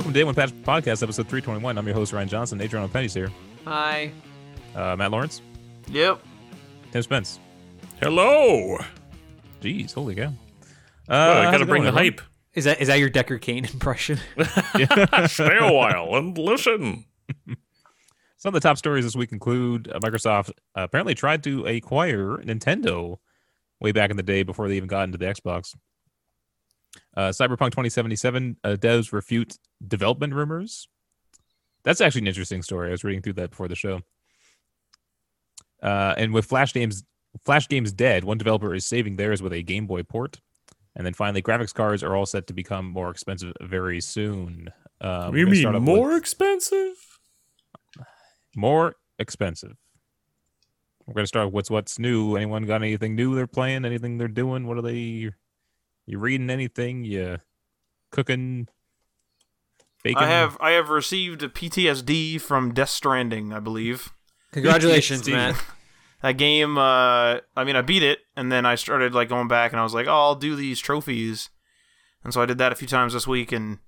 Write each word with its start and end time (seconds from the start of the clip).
Hello, 0.00 0.06
welcome 0.08 0.14
to 0.14 0.18
Day 0.18 0.24
One 0.24 0.34
Patch 0.34 0.50
Podcast, 0.62 1.02
episode 1.02 1.28
321. 1.28 1.76
I'm 1.76 1.84
your 1.86 1.94
host, 1.94 2.14
Ryan 2.14 2.26
Johnson. 2.26 2.58
Adrian 2.62 2.88
Penny's 2.88 3.12
here. 3.12 3.30
Hi. 3.66 4.10
Uh, 4.74 4.96
Matt 4.96 5.10
Lawrence, 5.10 5.42
Yep. 5.88 6.22
Tim 6.90 7.02
Spence. 7.02 7.38
Hello. 8.00 8.78
Jeez, 9.60 9.92
holy 9.92 10.14
cow. 10.14 10.22
Uh, 10.22 10.32
Well, 11.06 11.36
I 11.48 11.50
gotta 11.52 11.66
bring 11.66 11.82
going, 11.82 11.94
the 11.94 12.00
hype. 12.00 12.22
Is 12.54 12.64
that 12.64 12.80
is 12.80 12.88
that 12.88 12.98
your 12.98 13.10
Deckard 13.10 13.42
Cain 13.42 13.66
impression? 13.66 14.18
Stay 15.26 15.58
a 15.58 15.70
while 15.70 16.14
and 16.16 16.38
listen. 16.38 17.04
Some 18.38 18.54
of 18.54 18.62
the 18.62 18.66
top 18.66 18.78
stories 18.78 19.04
this 19.04 19.14
week 19.14 19.32
include 19.32 19.86
uh, 19.92 19.98
Microsoft 20.00 20.50
apparently 20.74 21.14
tried 21.14 21.42
to 21.44 21.66
acquire 21.66 22.38
Nintendo 22.38 23.18
way 23.82 23.92
back 23.92 24.10
in 24.10 24.16
the 24.16 24.22
day 24.22 24.44
before 24.44 24.66
they 24.66 24.78
even 24.78 24.88
got 24.88 25.02
into 25.04 25.18
the 25.18 25.26
Xbox. 25.26 25.76
Uh, 27.14 27.28
Cyberpunk 27.28 27.72
2077 27.72 28.56
uh, 28.64 28.68
devs 28.80 29.12
refute 29.12 29.58
development 29.86 30.34
rumors. 30.34 30.88
That's 31.82 32.00
actually 32.00 32.22
an 32.22 32.28
interesting 32.28 32.62
story. 32.62 32.88
I 32.88 32.90
was 32.92 33.04
reading 33.04 33.22
through 33.22 33.34
that 33.34 33.50
before 33.50 33.68
the 33.68 33.74
show. 33.74 34.00
Uh, 35.82 36.14
and 36.16 36.32
with 36.34 36.44
Flash 36.44 36.72
games, 36.74 37.04
Flash 37.44 37.68
games 37.68 37.92
dead, 37.92 38.24
one 38.24 38.38
developer 38.38 38.74
is 38.74 38.84
saving 38.84 39.16
theirs 39.16 39.40
with 39.40 39.52
a 39.52 39.62
Game 39.62 39.86
Boy 39.86 40.02
port. 40.02 40.40
And 40.96 41.06
then 41.06 41.14
finally, 41.14 41.40
graphics 41.40 41.72
cards 41.72 42.02
are 42.02 42.16
all 42.16 42.26
set 42.26 42.46
to 42.48 42.52
become 42.52 42.86
more 42.86 43.10
expensive 43.10 43.54
very 43.62 44.00
soon. 44.00 44.68
Um, 45.00 45.34
you 45.36 45.46
mean 45.46 45.64
off 45.64 45.74
with- 45.74 45.82
more 45.82 46.16
expensive? 46.16 46.94
more 48.56 48.96
expensive. 49.18 49.76
We're 51.06 51.14
gonna 51.14 51.26
start 51.26 51.46
with 51.46 51.54
what's 51.54 51.70
what's 51.70 51.98
new. 51.98 52.36
Anyone 52.36 52.66
got 52.66 52.82
anything 52.82 53.14
new 53.14 53.34
they're 53.34 53.46
playing? 53.46 53.84
Anything 53.84 54.18
they're 54.18 54.28
doing? 54.28 54.66
What 54.66 54.78
are 54.78 54.82
they? 54.82 55.30
You 56.06 56.18
reading 56.18 56.50
anything? 56.50 57.04
You 57.04 57.38
cooking? 58.10 58.68
Baking? 60.02 60.18
I 60.18 60.26
have 60.26 60.56
I 60.60 60.70
have 60.72 60.88
received 60.88 61.42
a 61.42 61.48
PTSD 61.48 62.40
from 62.40 62.72
Death 62.72 62.90
Stranding, 62.90 63.52
I 63.52 63.60
believe. 63.60 64.12
Congratulations, 64.52 65.22
PTSD. 65.22 65.32
Matt. 65.32 65.64
That 66.22 66.36
game, 66.36 66.76
uh, 66.76 67.38
I 67.56 67.64
mean, 67.64 67.76
I 67.76 67.82
beat 67.82 68.02
it, 68.02 68.18
and 68.36 68.52
then 68.52 68.66
I 68.66 68.74
started 68.74 69.14
like 69.14 69.30
going 69.30 69.48
back, 69.48 69.72
and 69.72 69.80
I 69.80 69.82
was 69.82 69.94
like, 69.94 70.06
"Oh, 70.06 70.12
I'll 70.12 70.34
do 70.34 70.54
these 70.54 70.78
trophies," 70.78 71.48
and 72.22 72.34
so 72.34 72.42
I 72.42 72.46
did 72.46 72.58
that 72.58 72.72
a 72.72 72.76
few 72.76 72.88
times 72.88 73.14
this 73.14 73.26
week, 73.26 73.52
and 73.52 73.78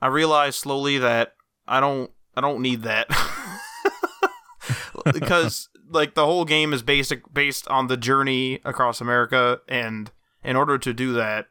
I 0.00 0.06
realized 0.06 0.60
slowly 0.60 0.98
that 0.98 1.34
I 1.66 1.80
don't, 1.80 2.12
I 2.36 2.40
don't 2.40 2.62
need 2.62 2.82
that 2.82 3.08
because 5.12 5.68
like 5.90 6.14
the 6.14 6.26
whole 6.26 6.44
game 6.44 6.72
is 6.72 6.82
basic 6.82 7.32
based 7.32 7.66
on 7.68 7.88
the 7.88 7.96
journey 7.96 8.60
across 8.64 9.00
America, 9.00 9.60
and 9.68 10.12
in 10.44 10.54
order 10.54 10.78
to 10.78 10.92
do 10.92 11.12
that, 11.14 11.46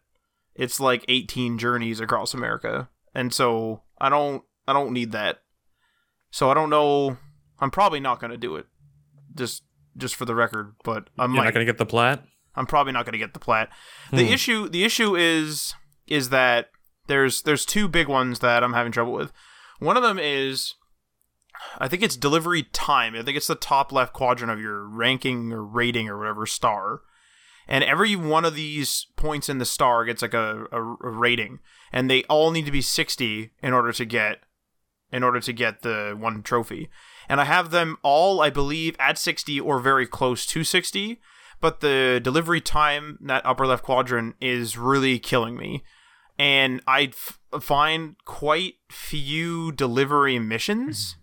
it's 0.55 0.79
like 0.79 1.03
18 1.09 1.57
journeys 1.57 1.99
across 1.99 2.33
America, 2.33 2.87
and 3.17 3.33
so 3.33 3.81
I 3.99 4.07
don't, 4.09 4.43
I 4.67 4.73
don't 4.73 4.93
need 4.93 5.11
that. 5.11 5.39
So 6.31 6.49
I 6.49 6.53
don't 6.53 6.69
know. 6.69 7.17
I'm 7.59 7.71
probably 7.71 7.99
not 7.99 8.19
gonna 8.21 8.37
do 8.37 8.55
it. 8.55 8.67
Just 9.35 9.63
just 9.97 10.15
for 10.15 10.25
the 10.25 10.35
record, 10.35 10.75
but 10.83 11.09
I'm 11.17 11.33
not 11.33 11.53
gonna 11.53 11.65
get 11.65 11.77
the 11.79 11.85
plat. 11.85 12.23
I'm 12.55 12.65
probably 12.65 12.91
not 12.91 13.05
going 13.05 13.13
to 13.13 13.19
get 13.19 13.33
the 13.35 13.39
plat. 13.39 13.69
The 14.11 14.25
Hmm. 14.25 14.33
issue 14.33 14.67
the 14.69 14.83
issue 14.83 15.15
is 15.15 15.75
is 16.07 16.29
that 16.29 16.71
there's 17.05 17.43
there's 17.43 17.65
two 17.65 17.87
big 17.87 18.07
ones 18.07 18.39
that 18.39 18.63
I'm 18.63 18.73
having 18.73 18.91
trouble 18.91 19.13
with. 19.13 19.31
One 19.79 19.95
of 19.95 20.01
them 20.01 20.17
is 20.19 20.73
I 21.77 21.87
think 21.87 22.01
it's 22.01 22.15
delivery 22.17 22.63
time. 22.63 23.15
I 23.15 23.21
think 23.21 23.37
it's 23.37 23.45
the 23.47 23.53
top 23.55 23.91
left 23.91 24.13
quadrant 24.13 24.51
of 24.51 24.59
your 24.59 24.87
ranking 24.87 25.53
or 25.53 25.63
rating 25.63 26.09
or 26.09 26.17
whatever 26.17 26.45
star. 26.47 27.01
And 27.67 27.83
every 27.83 28.15
one 28.15 28.45
of 28.45 28.55
these 28.55 29.07
points 29.15 29.49
in 29.49 29.57
the 29.57 29.65
star 29.65 30.05
gets 30.05 30.21
like 30.21 30.33
a, 30.33 30.65
a, 30.71 30.81
a 30.81 31.09
rating, 31.09 31.59
and 31.91 32.09
they 32.09 32.23
all 32.23 32.51
need 32.51 32.65
to 32.65 32.71
be 32.71 32.81
60 32.81 33.51
in 33.61 33.73
order 33.73 33.91
to 33.91 34.05
get 34.05 34.37
in 35.09 35.23
order 35.23 35.39
to 35.39 35.53
get 35.53 35.83
the 35.83 36.15
one 36.19 36.43
trophy. 36.43 36.89
And 37.29 37.39
I 37.39 37.45
have 37.45 37.71
them 37.71 37.97
all, 38.03 38.41
I 38.41 38.49
believe, 38.49 38.95
at 38.99 39.17
60 39.17 39.57
or 39.57 39.79
very 39.79 40.05
close 40.05 40.45
to 40.47 40.65
60 40.65 41.19
but 41.59 41.79
the 41.79 42.19
delivery 42.23 42.61
time 42.61 43.17
that 43.21 43.45
upper 43.45 43.65
left 43.65 43.83
quadrant 43.83 44.35
is 44.39 44.77
really 44.77 45.19
killing 45.19 45.57
me. 45.57 45.83
And 46.37 46.81
i 46.85 47.03
f- 47.03 47.39
find 47.59 48.15
quite 48.25 48.75
few 48.91 49.71
delivery 49.71 50.37
missions. 50.39 51.17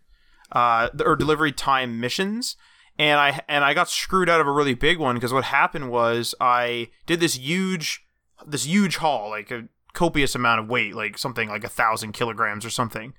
Uh 0.50 0.88
or 1.04 1.16
delivery 1.16 1.52
time 1.52 2.00
missions 2.00 2.56
and 2.98 3.20
i 3.20 3.40
and 3.48 3.64
i 3.64 3.74
got 3.74 3.88
screwed 3.88 4.28
out 4.28 4.40
of 4.40 4.46
a 4.46 4.52
really 4.52 4.74
big 4.74 4.98
one 4.98 5.14
because 5.14 5.32
what 5.32 5.44
happened 5.44 5.90
was 5.90 6.34
i 6.40 6.88
did 7.06 7.20
this 7.20 7.34
huge 7.34 8.04
this 8.46 8.64
huge 8.64 8.96
haul 8.96 9.30
like 9.30 9.50
a 9.50 9.68
copious 9.92 10.34
amount 10.34 10.60
of 10.60 10.68
weight 10.68 10.94
like 10.94 11.16
something 11.16 11.48
like 11.48 11.64
a 11.64 11.68
thousand 11.68 12.12
kilograms 12.12 12.64
or 12.64 12.70
something 12.70 13.14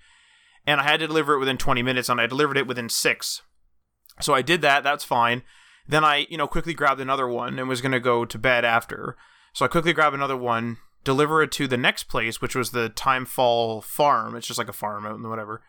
and 0.67 0.81
i 0.81 0.83
had 0.83 0.99
to 0.99 1.07
deliver 1.07 1.33
it 1.33 1.39
within 1.39 1.57
20 1.57 1.81
minutes 1.81 2.09
and 2.09 2.19
i 2.19 2.27
delivered 2.27 2.57
it 2.57 2.67
within 2.67 2.89
six 2.89 3.41
so 4.19 4.33
i 4.33 4.41
did 4.41 4.61
that 4.61 4.83
that's 4.83 5.03
fine 5.03 5.41
then 5.87 6.03
I, 6.03 6.25
you 6.29 6.37
know, 6.37 6.47
quickly 6.47 6.73
grabbed 6.73 7.01
another 7.01 7.27
one 7.27 7.59
and 7.59 7.69
was 7.69 7.81
to 7.81 7.99
go 7.99 8.25
to 8.25 8.37
bed 8.37 8.65
after. 8.65 9.15
So 9.53 9.65
I 9.65 9.69
quickly 9.69 9.93
grabbed 9.93 10.15
another 10.15 10.37
one, 10.37 10.77
deliver 11.03 11.41
it 11.43 11.51
to 11.53 11.67
the 11.67 11.77
next 11.77 12.05
place, 12.05 12.41
which 12.41 12.55
was 12.55 12.71
the 12.71 12.89
Timefall 12.89 13.83
Farm. 13.83 14.35
It's 14.35 14.47
just 14.47 14.57
like 14.57 14.69
a 14.69 14.73
farm 14.73 15.05
out 15.05 15.21
the 15.21 15.29
whatever. 15.29 15.61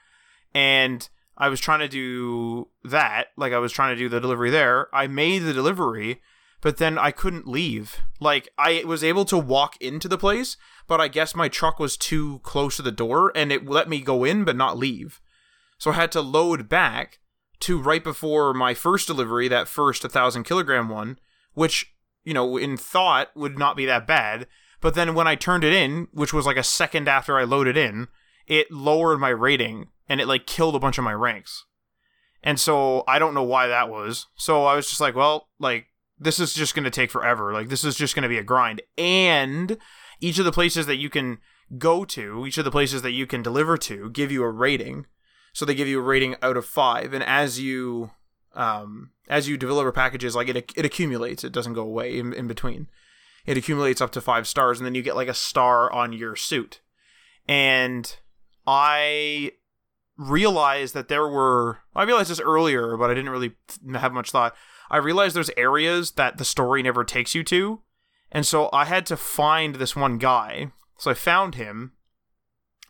And 0.55 1.09
I 1.39 1.49
was 1.49 1.61
trying 1.61 1.81
to 1.81 1.89
do 1.89 2.69
that, 2.85 3.27
like 3.37 3.53
I 3.53 3.59
was 3.59 3.73
trying 3.73 3.95
to 3.95 3.99
do 3.99 4.09
the 4.09 4.21
delivery 4.21 4.51
there. 4.51 4.89
I 4.95 5.07
made 5.07 5.41
the 5.41 5.53
delivery, 5.53 6.23
but 6.63 6.79
then 6.79 6.97
I 6.99 7.11
couldn't 7.11 7.47
leave. 7.47 8.03
Like 8.21 8.49
I 8.57 8.83
was 8.87 9.05
able 9.05 9.27
to 9.27 9.39
walk 9.39 9.77
into 9.81 10.09
the 10.09 10.19
place, 10.19 10.57
but 10.87 11.01
I 11.01 11.09
guess 11.09 11.35
my 11.35 11.49
truck 11.49 11.79
was 11.79 11.97
too 11.97 12.41
close 12.43 12.77
to 12.77 12.83
the 12.83 12.91
door 12.91 13.33
and 13.35 13.53
it 13.53 13.69
let 13.69 13.89
me 13.89 14.01
go 14.01 14.25
in 14.25 14.45
but 14.45 14.57
not 14.57 14.79
leave. 14.79 15.21
So 15.79 15.91
I 15.91 15.95
had 15.95 16.13
to 16.13 16.23
load 16.23 16.69
back 16.69 17.19
to 17.61 17.81
right 17.81 18.03
before 18.03 18.55
my 18.55 18.73
first 18.73 19.07
delivery, 19.07 19.49
that 19.49 19.69
first 19.69 20.05
1,000 20.05 20.45
kilogram 20.45 20.89
one, 20.89 21.19
which, 21.53 21.95
you 22.25 22.33
know, 22.33 22.57
in 22.57 22.79
thought 22.79 23.29
would 23.37 23.59
not 23.59 23.77
be 23.77 23.85
that 23.85 24.07
bad. 24.07 24.47
But 24.81 24.95
then 24.95 25.15
when 25.15 25.27
I 25.27 25.35
turned 25.35 25.65
it 25.65 25.73
in, 25.73 26.09
which 26.13 26.33
was 26.33 26.47
like 26.47 26.57
a 26.57 26.63
second 26.63 27.09
after 27.09 27.39
I 27.39 27.45
loaded 27.45 27.77
in, 27.77 28.09
it 28.47 28.71
lowered 28.71 29.21
my 29.21 29.31
rating 29.31 29.89
and 30.09 30.21
it 30.21 30.29
like 30.29 30.47
killed 30.47 30.75
a 30.75 30.81
bunch 30.81 30.99
of 30.99 31.05
my 31.05 31.13
ranks. 31.13 31.65
And 32.43 32.61
so 32.61 33.03
I 33.09 33.19
don't 33.19 33.35
know 33.35 33.43
why 33.43 33.67
that 33.67 33.89
was. 33.89 34.27
So 34.37 34.65
I 34.65 34.77
was 34.77 34.89
just 34.89 35.01
like, 35.01 35.15
well, 35.15 35.49
like, 35.59 35.87
this 36.19 36.39
is 36.39 36.55
just 36.55 36.75
going 36.75 36.85
to 36.85 36.91
take 36.91 37.11
forever. 37.11 37.53
Like, 37.53 37.69
this 37.69 37.85
is 37.85 37.97
just 37.97 38.15
going 38.15 38.23
to 38.23 38.29
be 38.29 38.39
a 38.39 38.45
grind. 38.45 38.83
And 38.97 39.79
each 40.21 40.39
of 40.39 40.45
the 40.45 40.53
places 40.53 40.87
that 40.87 40.97
you 40.97 41.11
can 41.11 41.39
go 41.77 42.05
to, 42.05 42.47
each 42.47 42.59
of 42.59 42.65
the 42.65 42.71
places 42.71 43.03
that 43.03 43.11
you 43.11 43.27
can 43.27 43.43
deliver 43.43 43.77
to, 43.79 44.11
give 44.11 44.31
you 44.31 44.43
a 44.43 44.51
rating 44.51 45.07
so 45.57 45.65
they 45.65 45.75
give 45.75 45.89
you 45.89 45.99
a 45.99 46.03
rating 46.03 46.37
out 46.43 46.59
of 46.59 46.67
five 46.67 47.15
and 47.15 47.25
as 47.25 47.59
you 47.59 48.11
um, 48.55 49.13
as 49.27 49.49
you 49.49 49.57
deliver 49.57 49.91
packages 49.91 50.37
like 50.37 50.51
it, 50.51 50.71
it 50.77 50.85
accumulates 50.85 51.45
it 51.45 51.53
doesn't 51.53 51.73
go 51.73 51.81
away 51.81 52.19
in, 52.19 52.35
in 52.35 52.47
between 52.47 52.89
it 53.47 53.57
accumulates 53.57 54.03
up 54.03 54.11
to 54.13 54.21
five 54.21 54.47
stars 54.47 54.79
and 54.79 54.85
then 54.85 54.95
you 54.95 55.01
get 55.01 55.17
like 55.17 55.29
a 55.29 55.35
star 55.35 55.91
on 55.91 56.13
your 56.13 56.37
suit 56.37 56.83
and 57.49 58.19
i 58.67 59.51
realized 60.17 60.95
that 60.95 61.09
there 61.09 61.29
were 61.29 61.79
i 61.95 62.03
realized 62.03 62.31
this 62.31 62.41
earlier 62.41 62.97
but 62.97 63.11
i 63.11 63.15
didn't 63.15 63.31
really 63.31 63.55
have 63.95 64.13
much 64.13 64.31
thought 64.31 64.55
i 64.91 64.97
realized 64.97 65.37
there's 65.37 65.51
areas 65.57 66.13
that 66.13 66.39
the 66.39 66.45
story 66.45 66.83
never 66.83 67.05
takes 67.05 67.35
you 67.35 67.45
to 67.45 67.81
and 68.33 68.47
so 68.47 68.71
i 68.73 68.87
had 68.87 69.05
to 69.05 69.17
find 69.17 69.75
this 69.75 69.95
one 69.95 70.17
guy 70.17 70.71
so 70.99 71.11
i 71.11 71.15
found 71.15 71.57
him 71.57 71.93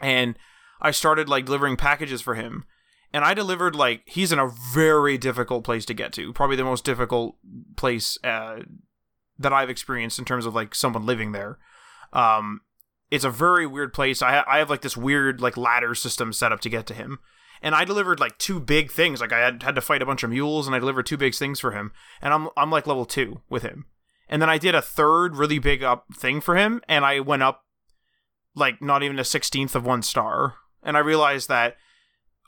and 0.00 0.38
I 0.81 0.90
started 0.90 1.28
like 1.28 1.46
delivering 1.46 1.76
packages 1.76 2.20
for 2.20 2.34
him. 2.34 2.64
And 3.12 3.25
I 3.25 3.34
delivered 3.34 3.75
like 3.75 4.02
he's 4.06 4.32
in 4.32 4.38
a 4.38 4.50
very 4.75 5.17
difficult 5.17 5.64
place 5.64 5.84
to 5.87 5.94
get 5.94 6.12
to. 6.14 6.32
Probably 6.32 6.56
the 6.56 6.64
most 6.64 6.84
difficult 6.84 7.37
place 7.76 8.19
uh, 8.25 8.58
that 9.38 9.52
I've 9.52 9.70
experienced 9.70 10.19
in 10.19 10.25
terms 10.25 10.44
of 10.44 10.55
like 10.55 10.75
someone 10.75 11.06
living 11.06 11.32
there. 11.32 11.58
Um, 12.12 12.61
it's 13.11 13.25
a 13.25 13.31
very 13.31 13.67
weird 13.67 13.93
place. 13.93 14.23
I 14.23 14.44
I 14.47 14.58
have 14.58 14.70
like 14.70 14.82
this 14.82 14.97
weird 14.97 15.41
like 15.41 15.56
ladder 15.56 15.94
system 15.94 16.32
set 16.32 16.53
up 16.53 16.61
to 16.61 16.70
get 16.70 16.87
to 16.87 16.94
him. 16.94 17.19
And 17.62 17.75
I 17.75 17.85
delivered 17.85 18.20
like 18.20 18.37
two 18.38 18.61
big 18.61 18.91
things. 18.91 19.20
Like 19.20 19.32
I 19.32 19.38
had 19.38 19.62
had 19.62 19.75
to 19.75 19.81
fight 19.81 20.03
a 20.03 20.06
bunch 20.06 20.23
of 20.23 20.31
mules, 20.31 20.67
and 20.67 20.76
I 20.76 20.79
delivered 20.79 21.06
two 21.06 21.17
big 21.17 21.35
things 21.35 21.61
for 21.61 21.73
him. 21.73 21.93
And 22.20 22.35
I'm 22.35 22.49
I'm 22.56 22.70
like 22.70 22.87
level 22.87 23.06
two 23.06 23.41
with 23.49 23.62
him. 23.62 23.87
And 24.29 24.43
then 24.43 24.50
I 24.50 24.58
did 24.58 24.75
a 24.75 24.82
third 24.82 25.37
really 25.37 25.58
big 25.58 25.82
up 25.82 26.06
thing 26.14 26.41
for 26.41 26.56
him, 26.56 26.82
and 26.88 27.05
I 27.05 27.20
went 27.20 27.43
up 27.43 27.64
like 28.55 28.82
not 28.82 29.03
even 29.03 29.19
a 29.19 29.25
sixteenth 29.25 29.75
of 29.75 29.87
one 29.87 30.03
star 30.03 30.55
and 30.87 30.97
I 30.97 31.00
realized 31.00 31.49
that 31.49 31.76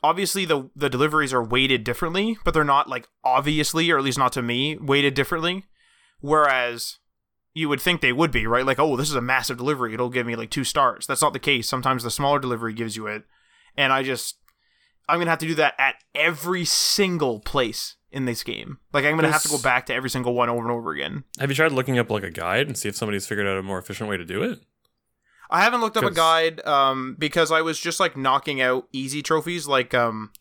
obviously 0.01 0.45
the 0.45 0.69
the 0.75 0.89
deliveries 0.89 1.33
are 1.33 1.43
weighted 1.43 1.83
differently, 1.83 2.37
but 2.43 2.53
they're 2.53 2.63
not 2.63 2.89
like 2.89 3.07
obviously, 3.23 3.91
or 3.91 3.97
at 3.99 4.03
least 4.03 4.17
not 4.17 4.31
to 4.33 4.41
me, 4.41 4.77
weighted 4.77 5.13
differently. 5.13 5.65
Whereas 6.21 6.97
you 7.59 7.69
would 7.69 7.81
think 7.81 8.01
they 8.01 8.13
would 8.13 8.31
be, 8.31 8.47
right? 8.47 8.65
Like, 8.65 8.79
oh, 8.79 8.95
this 8.95 9.09
is 9.09 9.15
a 9.15 9.21
massive 9.21 9.57
delivery; 9.57 9.93
it'll 9.93 10.09
give 10.09 10.25
me 10.25 10.35
like 10.35 10.49
two 10.49 10.63
stars. 10.63 11.05
That's 11.05 11.21
not 11.21 11.33
the 11.33 11.39
case. 11.39 11.67
Sometimes 11.67 12.03
the 12.03 12.11
smaller 12.11 12.39
delivery 12.39 12.73
gives 12.73 12.95
you 12.95 13.07
it, 13.07 13.23
and 13.77 13.91
I 13.91 14.03
just 14.03 14.37
I'm 15.07 15.19
gonna 15.19 15.31
have 15.31 15.39
to 15.39 15.47
do 15.47 15.55
that 15.55 15.75
at 15.77 15.95
every 16.15 16.65
single 16.65 17.39
place 17.39 17.95
in 18.11 18.25
this 18.25 18.43
game. 18.43 18.77
Like, 18.93 19.05
I'm 19.05 19.15
gonna 19.15 19.31
have 19.31 19.43
to 19.43 19.49
go 19.49 19.59
back 19.59 19.85
to 19.87 19.93
every 19.93 20.09
single 20.09 20.33
one 20.33 20.49
over 20.49 20.61
and 20.61 20.71
over 20.71 20.91
again. 20.91 21.23
Have 21.39 21.49
you 21.49 21.55
tried 21.55 21.71
looking 21.71 21.99
up 21.99 22.09
like 22.09 22.23
a 22.23 22.31
guide 22.31 22.67
and 22.67 22.77
see 22.77 22.89
if 22.89 22.95
somebody's 22.95 23.27
figured 23.27 23.47
out 23.47 23.57
a 23.57 23.63
more 23.63 23.79
efficient 23.79 24.09
way 24.09 24.17
to 24.17 24.25
do 24.25 24.43
it? 24.43 24.59
I 25.49 25.61
haven't 25.61 25.81
looked 25.81 25.97
up 25.97 26.03
a 26.03 26.11
guide 26.11 26.65
um, 26.65 27.15
because 27.17 27.51
I 27.51 27.61
was 27.61 27.79
just 27.79 27.99
like 27.99 28.15
knocking 28.15 28.61
out 28.61 28.87
easy 28.93 29.23
trophies, 29.23 29.67
like 29.67 29.95
um, 29.95 30.31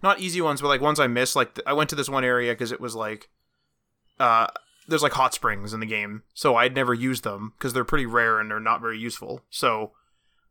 not 0.00 0.20
easy 0.20 0.40
ones, 0.40 0.60
but 0.60 0.68
like 0.68 0.80
ones 0.80 1.00
I 1.00 1.08
missed. 1.08 1.34
Like 1.34 1.56
th- 1.56 1.66
I 1.66 1.72
went 1.72 1.90
to 1.90 1.96
this 1.96 2.08
one 2.08 2.24
area 2.24 2.52
because 2.52 2.70
it 2.70 2.80
was 2.80 2.94
like, 2.94 3.30
uh, 4.20 4.46
there's 4.88 5.02
like 5.02 5.12
hot 5.12 5.34
springs 5.34 5.72
in 5.72 5.80
the 5.80 5.86
game, 5.86 6.22
so 6.34 6.56
I'd 6.56 6.74
never 6.74 6.94
used 6.94 7.24
them 7.24 7.52
because 7.56 7.72
they're 7.72 7.84
pretty 7.84 8.06
rare 8.06 8.38
and 8.38 8.50
they're 8.50 8.60
not 8.60 8.80
very 8.80 8.98
useful. 8.98 9.42
So, 9.50 9.92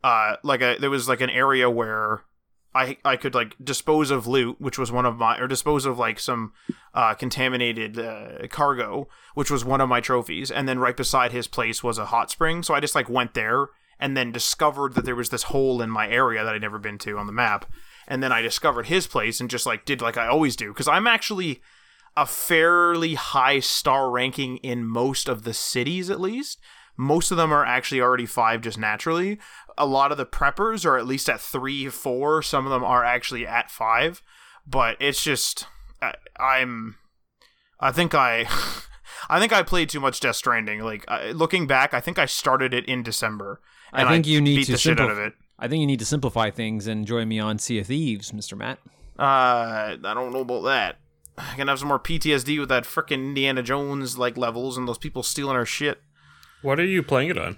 uh, 0.03 0.37
like 0.43 0.61
a, 0.61 0.77
there 0.79 0.89
was 0.89 1.07
like 1.07 1.21
an 1.21 1.29
area 1.29 1.69
where 1.69 2.21
I 2.75 2.97
I 3.05 3.17
could 3.17 3.35
like 3.35 3.55
dispose 3.63 4.11
of 4.11 4.27
loot, 4.27 4.59
which 4.59 4.77
was 4.77 4.91
one 4.91 5.05
of 5.05 5.17
my, 5.17 5.37
or 5.37 5.47
dispose 5.47 5.85
of 5.85 5.99
like 5.99 6.19
some 6.19 6.53
uh, 6.93 7.13
contaminated 7.13 7.99
uh, 7.99 8.47
cargo, 8.49 9.07
which 9.35 9.51
was 9.51 9.63
one 9.63 9.81
of 9.81 9.89
my 9.89 10.01
trophies. 10.01 10.49
And 10.51 10.67
then 10.67 10.79
right 10.79 10.97
beside 10.97 11.31
his 11.31 11.47
place 11.47 11.83
was 11.83 11.97
a 11.97 12.05
hot 12.05 12.31
spring, 12.31 12.63
so 12.63 12.73
I 12.73 12.79
just 12.79 12.95
like 12.95 13.09
went 13.09 13.33
there 13.33 13.67
and 13.99 14.17
then 14.17 14.31
discovered 14.31 14.95
that 14.95 15.05
there 15.05 15.15
was 15.15 15.29
this 15.29 15.43
hole 15.43 15.81
in 15.81 15.89
my 15.89 16.09
area 16.09 16.43
that 16.43 16.53
I'd 16.53 16.61
never 16.61 16.79
been 16.79 16.97
to 16.99 17.17
on 17.17 17.27
the 17.27 17.31
map. 17.31 17.71
And 18.07 18.21
then 18.21 18.31
I 18.31 18.41
discovered 18.41 18.87
his 18.87 19.07
place 19.07 19.39
and 19.39 19.49
just 19.49 19.65
like 19.65 19.85
did 19.85 20.01
like 20.01 20.17
I 20.17 20.27
always 20.27 20.55
do 20.55 20.69
because 20.69 20.87
I'm 20.87 21.07
actually 21.07 21.61
a 22.15 22.25
fairly 22.25 23.15
high 23.15 23.59
star 23.59 24.09
ranking 24.09 24.57
in 24.57 24.85
most 24.85 25.27
of 25.27 25.43
the 25.43 25.53
cities 25.53 26.09
at 26.09 26.21
least. 26.21 26.59
Most 26.95 27.31
of 27.31 27.37
them 27.37 27.51
are 27.51 27.65
actually 27.65 28.01
already 28.01 28.25
five 28.25 28.61
just 28.61 28.77
naturally. 28.77 29.39
A 29.77 29.85
lot 29.85 30.11
of 30.11 30.17
the 30.17 30.25
preppers 30.25 30.85
are 30.85 30.97
at 30.97 31.07
least 31.07 31.27
at 31.27 31.41
three, 31.41 31.89
four. 31.89 32.43
Some 32.43 32.65
of 32.65 32.71
them 32.71 32.83
are 32.83 33.03
actually 33.03 33.47
at 33.47 33.71
five. 33.71 34.21
But 34.67 34.97
it's 34.99 35.23
just 35.23 35.67
I, 36.01 36.13
I'm. 36.39 36.95
I 37.79 37.91
think 37.91 38.13
I. 38.13 38.47
I 39.29 39.39
think 39.39 39.53
I 39.53 39.63
played 39.63 39.89
too 39.89 40.01
much 40.01 40.19
Death 40.19 40.35
Stranding. 40.35 40.81
Like 40.81 41.05
I, 41.07 41.31
looking 41.31 41.65
back, 41.65 41.93
I 41.93 42.01
think 42.01 42.19
I 42.19 42.25
started 42.25 42.73
it 42.73 42.85
in 42.85 43.03
December. 43.03 43.61
I 43.93 44.07
think 44.07 44.27
you 44.27 44.41
need 44.41 44.57
beat 44.57 44.65
to 44.65 44.73
the 44.73 44.77
shit 44.77 44.99
out 44.99 45.11
of 45.11 45.17
it. 45.17 45.33
I 45.57 45.67
think 45.67 45.79
you 45.81 45.87
need 45.87 45.99
to 45.99 46.05
simplify 46.05 46.49
things 46.49 46.87
and 46.87 47.05
join 47.05 47.27
me 47.27 47.39
on 47.39 47.57
Sea 47.57 47.79
of 47.79 47.87
Thieves, 47.87 48.31
Mr. 48.31 48.57
Matt. 48.57 48.79
Uh, 49.17 49.95
I 50.03 50.13
don't 50.13 50.33
know 50.33 50.41
about 50.41 50.63
that. 50.63 50.97
I 51.37 51.55
can 51.55 51.67
have 51.67 51.79
some 51.79 51.87
more 51.87 51.99
PTSD 51.99 52.59
with 52.59 52.69
that 52.69 52.83
freaking 52.83 53.13
Indiana 53.13 53.63
Jones 53.63 54.17
like 54.17 54.37
levels 54.37 54.77
and 54.77 54.87
those 54.87 54.97
people 54.97 55.23
stealing 55.23 55.55
our 55.55 55.65
shit. 55.65 56.01
What 56.61 56.79
are 56.79 56.85
you 56.85 57.03
playing 57.03 57.29
it 57.29 57.37
on? 57.37 57.57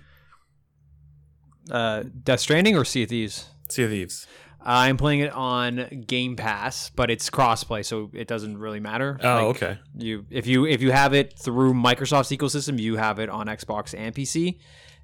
Uh, 1.70 2.04
Death 2.24 2.40
Stranding 2.40 2.78
or 2.78 2.86
Sea 2.86 3.04
of 3.04 3.10
Thieves? 3.10 3.50
Sea 3.70 3.84
of 3.84 3.90
Thieves. 3.90 4.28
I'm 4.68 4.98
playing 4.98 5.20
it 5.20 5.32
on 5.32 6.04
Game 6.08 6.36
Pass, 6.36 6.90
but 6.90 7.12
it's 7.12 7.30
crossplay, 7.30 7.86
so 7.86 8.10
it 8.14 8.28
doesn't 8.28 8.58
really 8.58 8.80
matter. 8.80 9.20
Oh, 9.22 9.36
Like, 9.36 9.44
okay. 9.56 9.78
You 9.96 10.26
if 10.32 10.48
you 10.48 10.66
if 10.66 10.82
you 10.82 10.92
have 10.92 11.14
it 11.14 11.38
through 11.38 11.74
Microsoft's 11.74 12.32
ecosystem, 12.32 12.80
you 12.80 12.96
have 12.96 13.20
it 13.20 13.30
on 13.30 13.46
Xbox 13.46 13.94
and 13.96 14.16
PC, 14.16 14.58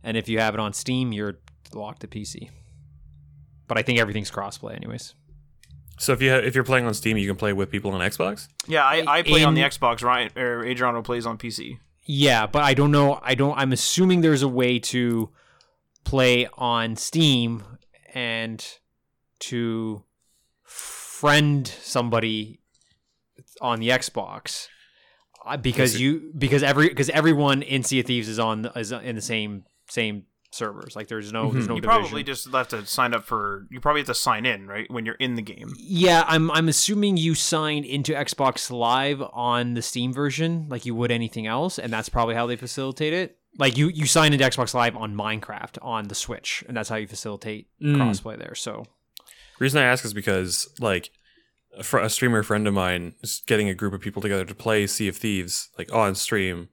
and 0.03 0.17
if 0.17 0.27
you 0.27 0.39
have 0.39 0.56
it 0.56 0.59
on 0.59 0.74
Steam, 0.74 1.12
you're 1.12 1.39
locked 1.74 2.01
to 2.01 2.07
PC. 2.07 2.50
But 3.67 3.77
I 3.77 3.83
think 3.83 4.00
everything's 4.00 4.31
crossplay, 4.31 4.75
anyways. 4.75 5.13
So 6.01 6.13
if 6.13 6.21
you 6.21 6.31
ha- 6.31 6.38
if 6.38 6.56
you're 6.56 6.63
playing 6.63 6.88
on 6.88 6.95
Steam, 6.95 7.15
you 7.15 7.27
can 7.27 7.36
play 7.36 7.53
with 7.53 7.69
people 7.69 7.92
on 7.92 8.01
Xbox. 8.01 8.48
Yeah, 8.68 8.83
I, 8.83 9.03
I 9.19 9.21
play 9.21 9.44
on 9.44 9.53
the 9.53 9.62
Xbox, 9.62 10.01
Ryan 10.03 10.31
or 10.36 10.65
Adriano 10.65 11.03
plays 11.03 11.27
on 11.27 11.38
PC. 11.38 11.77
Yeah, 12.06 12.48
but 12.48 12.63
I 12.63 12.74
don't 12.74 12.89
know. 12.89 13.19
I 13.21 13.36
don't. 13.36 13.56
I'm 13.56 13.71
assuming 13.71 14.21
there's 14.21 14.42
a 14.42 14.48
way 14.48 14.80
to 14.80 15.30
play 16.03 16.48
on 16.57 16.95
Steam 16.95 17.63
and 18.15 18.65
to 19.42 20.03
friend 20.63 21.68
somebody 21.68 22.62
on 23.62 23.80
the 23.80 23.89
Xbox 23.89 24.69
Uh, 25.45 25.57
because 25.57 26.01
you 26.01 26.31
because 26.36 26.63
every 26.63 26.89
because 26.89 27.12
everyone 27.12 27.62
in 27.62 27.83
Sea 27.83 28.00
of 28.00 28.07
Thieves 28.07 28.27
is 28.27 28.39
on 28.39 28.65
is 28.75 28.92
in 28.92 29.15
the 29.15 29.21
same 29.21 29.65
same 29.88 30.24
servers. 30.51 30.95
Like 30.95 31.07
there's 31.07 31.31
no 31.31 31.51
there's 31.51 31.68
no 31.68 31.75
You 31.75 31.81
division. 31.81 32.01
probably 32.01 32.24
just 32.24 32.51
have 32.53 32.68
to 32.69 32.86
sign 32.86 33.13
up 33.13 33.24
for. 33.25 33.68
You 33.69 33.80
probably 33.80 34.01
have 34.01 34.07
to 34.07 34.15
sign 34.15 34.45
in, 34.45 34.68
right, 34.68 34.89
when 34.92 35.06
you're 35.06 35.15
in 35.15 35.36
the 35.36 35.42
game. 35.42 35.74
Yeah, 35.77 36.24
I'm 36.27 36.51
I'm 36.51 36.68
assuming 36.69 37.18
you 37.18 37.36
signed 37.36 37.86
into 37.86 38.13
Xbox 38.13 38.69
Live 38.71 39.21
on 39.33 39.74
the 39.74 39.81
Steam 39.81 40.13
version 40.13 40.68
like 40.69 40.86
you 40.86 40.94
would 40.95 41.12
anything 41.12 41.48
else, 41.48 41.80
and 41.80 41.92
that's 41.92 42.09
probably 42.09 42.36
how 42.36 42.45
they 42.48 42.56
facilitate 42.56 43.13
it. 43.13 43.38
Like 43.57 43.77
you 43.77 43.88
you 43.89 44.06
sign 44.06 44.33
into 44.33 44.45
Xbox 44.45 44.74
Live 44.74 44.95
on 44.95 45.15
Minecraft 45.15 45.77
on 45.81 46.07
the 46.07 46.15
Switch, 46.15 46.63
and 46.68 46.75
that's 46.77 46.89
how 46.89 46.95
you 46.95 47.07
facilitate 47.07 47.68
Mm. 47.81 47.95
crossplay 47.98 48.38
there. 48.38 48.56
So 48.56 48.86
reason 49.59 49.81
I 49.81 49.86
ask 49.86 50.03
is 50.06 50.13
because 50.13 50.69
like 50.80 51.12
a, 51.77 51.98
a 51.98 52.09
streamer 52.09 52.44
friend 52.44 52.68
of 52.68 52.74
mine 52.74 53.13
is 53.21 53.42
getting 53.48 53.69
a 53.69 53.74
group 53.74 53.94
of 53.94 54.01
people 54.01 54.21
together 54.21 54.45
to 54.45 54.56
play 54.56 54.88
Sea 54.88 55.07
of 55.09 55.18
Thieves 55.18 55.69
like 55.77 55.92
on 55.94 56.15
stream, 56.15 56.69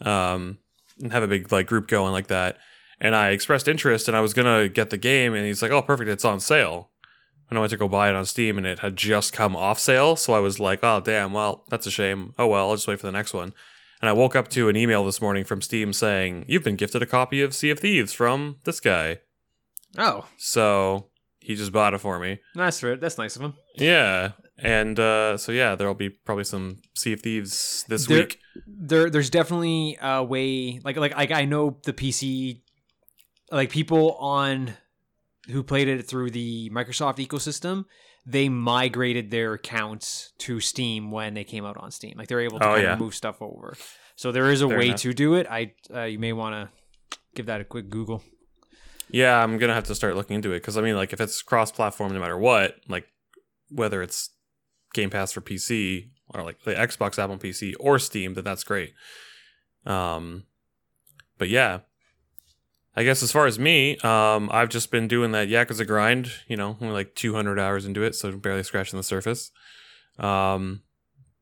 um, 0.00 0.58
and 1.00 1.12
have 1.12 1.22
a 1.22 1.28
big 1.28 1.50
like 1.52 1.66
group 1.66 1.88
going 1.88 2.12
like 2.12 2.28
that. 2.28 2.58
And 3.04 3.16
I 3.16 3.30
expressed 3.30 3.66
interest, 3.66 4.06
and 4.06 4.16
I 4.16 4.20
was 4.20 4.32
gonna 4.32 4.68
get 4.68 4.90
the 4.90 4.96
game, 4.96 5.34
and 5.34 5.44
he's 5.44 5.60
like, 5.60 5.72
"Oh, 5.72 5.82
perfect, 5.82 6.08
it's 6.08 6.24
on 6.24 6.38
sale." 6.40 6.90
And 7.50 7.58
I 7.58 7.60
went 7.60 7.70
to 7.72 7.76
go 7.76 7.88
buy 7.88 8.08
it 8.08 8.14
on 8.14 8.24
Steam, 8.24 8.56
and 8.56 8.66
it 8.66 8.78
had 8.78 8.96
just 8.96 9.32
come 9.32 9.56
off 9.56 9.78
sale. 9.80 10.14
So 10.16 10.32
I 10.34 10.38
was 10.38 10.60
like, 10.60 10.80
"Oh, 10.84 11.00
damn, 11.00 11.32
well, 11.32 11.64
that's 11.68 11.86
a 11.86 11.90
shame. 11.90 12.32
Oh 12.38 12.46
well, 12.46 12.70
I'll 12.70 12.76
just 12.76 12.86
wait 12.88 13.00
for 13.00 13.06
the 13.06 13.12
next 13.12 13.34
one." 13.34 13.52
And 14.00 14.08
I 14.08 14.12
woke 14.12 14.34
up 14.36 14.48
to 14.50 14.68
an 14.68 14.76
email 14.76 15.04
this 15.04 15.20
morning 15.20 15.44
from 15.44 15.60
Steam 15.60 15.92
saying, 15.92 16.44
"You've 16.48 16.64
been 16.64 16.76
gifted 16.76 17.02
a 17.02 17.06
copy 17.06 17.42
of 17.42 17.54
Sea 17.54 17.70
of 17.70 17.80
Thieves 17.80 18.12
from 18.12 18.56
this 18.64 18.78
guy." 18.80 19.18
oh, 19.98 20.26
So 20.38 21.08
he 21.40 21.54
just 21.56 21.72
bought 21.72 21.94
it 21.94 21.98
for 22.00 22.18
me. 22.20 22.38
Nice 22.54 22.78
for 22.80 22.92
it. 22.92 23.00
That's 23.00 23.18
nice 23.18 23.34
of 23.36 23.42
him. 23.42 23.54
Yeah. 23.76 24.32
And 24.58 24.98
uh, 25.00 25.36
so 25.36 25.50
yeah, 25.50 25.74
there'll 25.74 25.92
be 25.94 26.08
probably 26.08 26.44
some 26.44 26.78
Sea 26.94 27.14
of 27.14 27.20
Thieves 27.20 27.84
this 27.88 28.06
There- 28.06 28.18
week. 28.18 28.38
There 28.66 29.10
there's 29.10 29.28
definitely 29.30 29.98
a 30.00 30.22
way 30.22 30.80
like 30.84 30.96
like 30.96 31.16
like 31.16 31.30
I 31.32 31.44
know 31.46 31.78
the 31.84 31.92
PC 31.92 32.60
like 33.52 33.70
people 33.70 34.12
on 34.14 34.74
who 35.50 35.62
played 35.62 35.86
it 35.88 36.06
through 36.08 36.30
the 36.30 36.70
Microsoft 36.70 37.24
ecosystem. 37.24 37.84
They 38.24 38.48
migrated 38.48 39.30
their 39.32 39.52
accounts 39.54 40.32
to 40.38 40.60
Steam 40.60 41.10
when 41.10 41.34
they 41.34 41.42
came 41.44 41.64
out 41.64 41.76
on 41.76 41.90
Steam. 41.90 42.14
Like 42.16 42.28
they're 42.28 42.40
able 42.40 42.60
to 42.60 42.66
Oh, 42.68 42.74
yeah. 42.76 42.96
move 42.96 43.14
stuff 43.16 43.42
over. 43.42 43.76
So 44.16 44.30
there 44.30 44.50
is 44.50 44.62
a 44.62 44.68
Fair 44.68 44.78
way 44.78 44.86
enough. 44.88 45.00
to 45.00 45.12
do 45.12 45.34
it. 45.34 45.46
I 45.50 45.74
uh, 45.92 46.02
you 46.04 46.18
may 46.20 46.32
want 46.32 46.54
to 46.54 47.18
give 47.34 47.46
that 47.46 47.60
a 47.60 47.64
quick 47.64 47.88
Google. 47.90 48.22
Yeah, 49.10 49.42
I'm 49.42 49.58
gonna 49.58 49.74
have 49.74 49.84
to 49.84 49.94
start 49.94 50.14
looking 50.16 50.36
into 50.36 50.52
it 50.52 50.60
because 50.60 50.78
I 50.78 50.80
mean, 50.82 50.94
like, 50.94 51.12
if 51.12 51.20
it's 51.20 51.42
cross-platform, 51.42 52.12
no 52.14 52.20
matter 52.20 52.38
what, 52.38 52.76
like 52.88 53.06
whether 53.68 54.02
it's 54.02 54.30
Game 54.94 55.10
Pass 55.10 55.32
for 55.32 55.40
PC 55.40 56.10
or 56.28 56.44
like 56.44 56.62
the 56.62 56.74
Xbox 56.74 57.18
app 57.18 57.28
on 57.30 57.38
PC 57.40 57.74
or 57.80 57.98
Steam, 57.98 58.34
then 58.34 58.44
that's 58.44 58.62
great. 58.64 58.94
Um, 59.84 60.44
but 61.38 61.48
yeah, 61.48 61.80
I 62.94 63.04
guess 63.04 63.22
as 63.22 63.32
far 63.32 63.46
as 63.46 63.58
me, 63.58 63.96
um, 63.98 64.50
I've 64.52 64.68
just 64.68 64.90
been 64.90 65.08
doing 65.08 65.32
that 65.32 65.48
Yakuza 65.48 65.86
grind. 65.86 66.30
You 66.46 66.56
know, 66.56 66.76
like 66.80 67.14
200 67.14 67.58
hours 67.58 67.86
into 67.86 68.02
it, 68.02 68.14
so 68.14 68.32
barely 68.32 68.62
scratching 68.62 68.98
the 68.98 69.02
surface. 69.02 69.50
Um, 70.18 70.82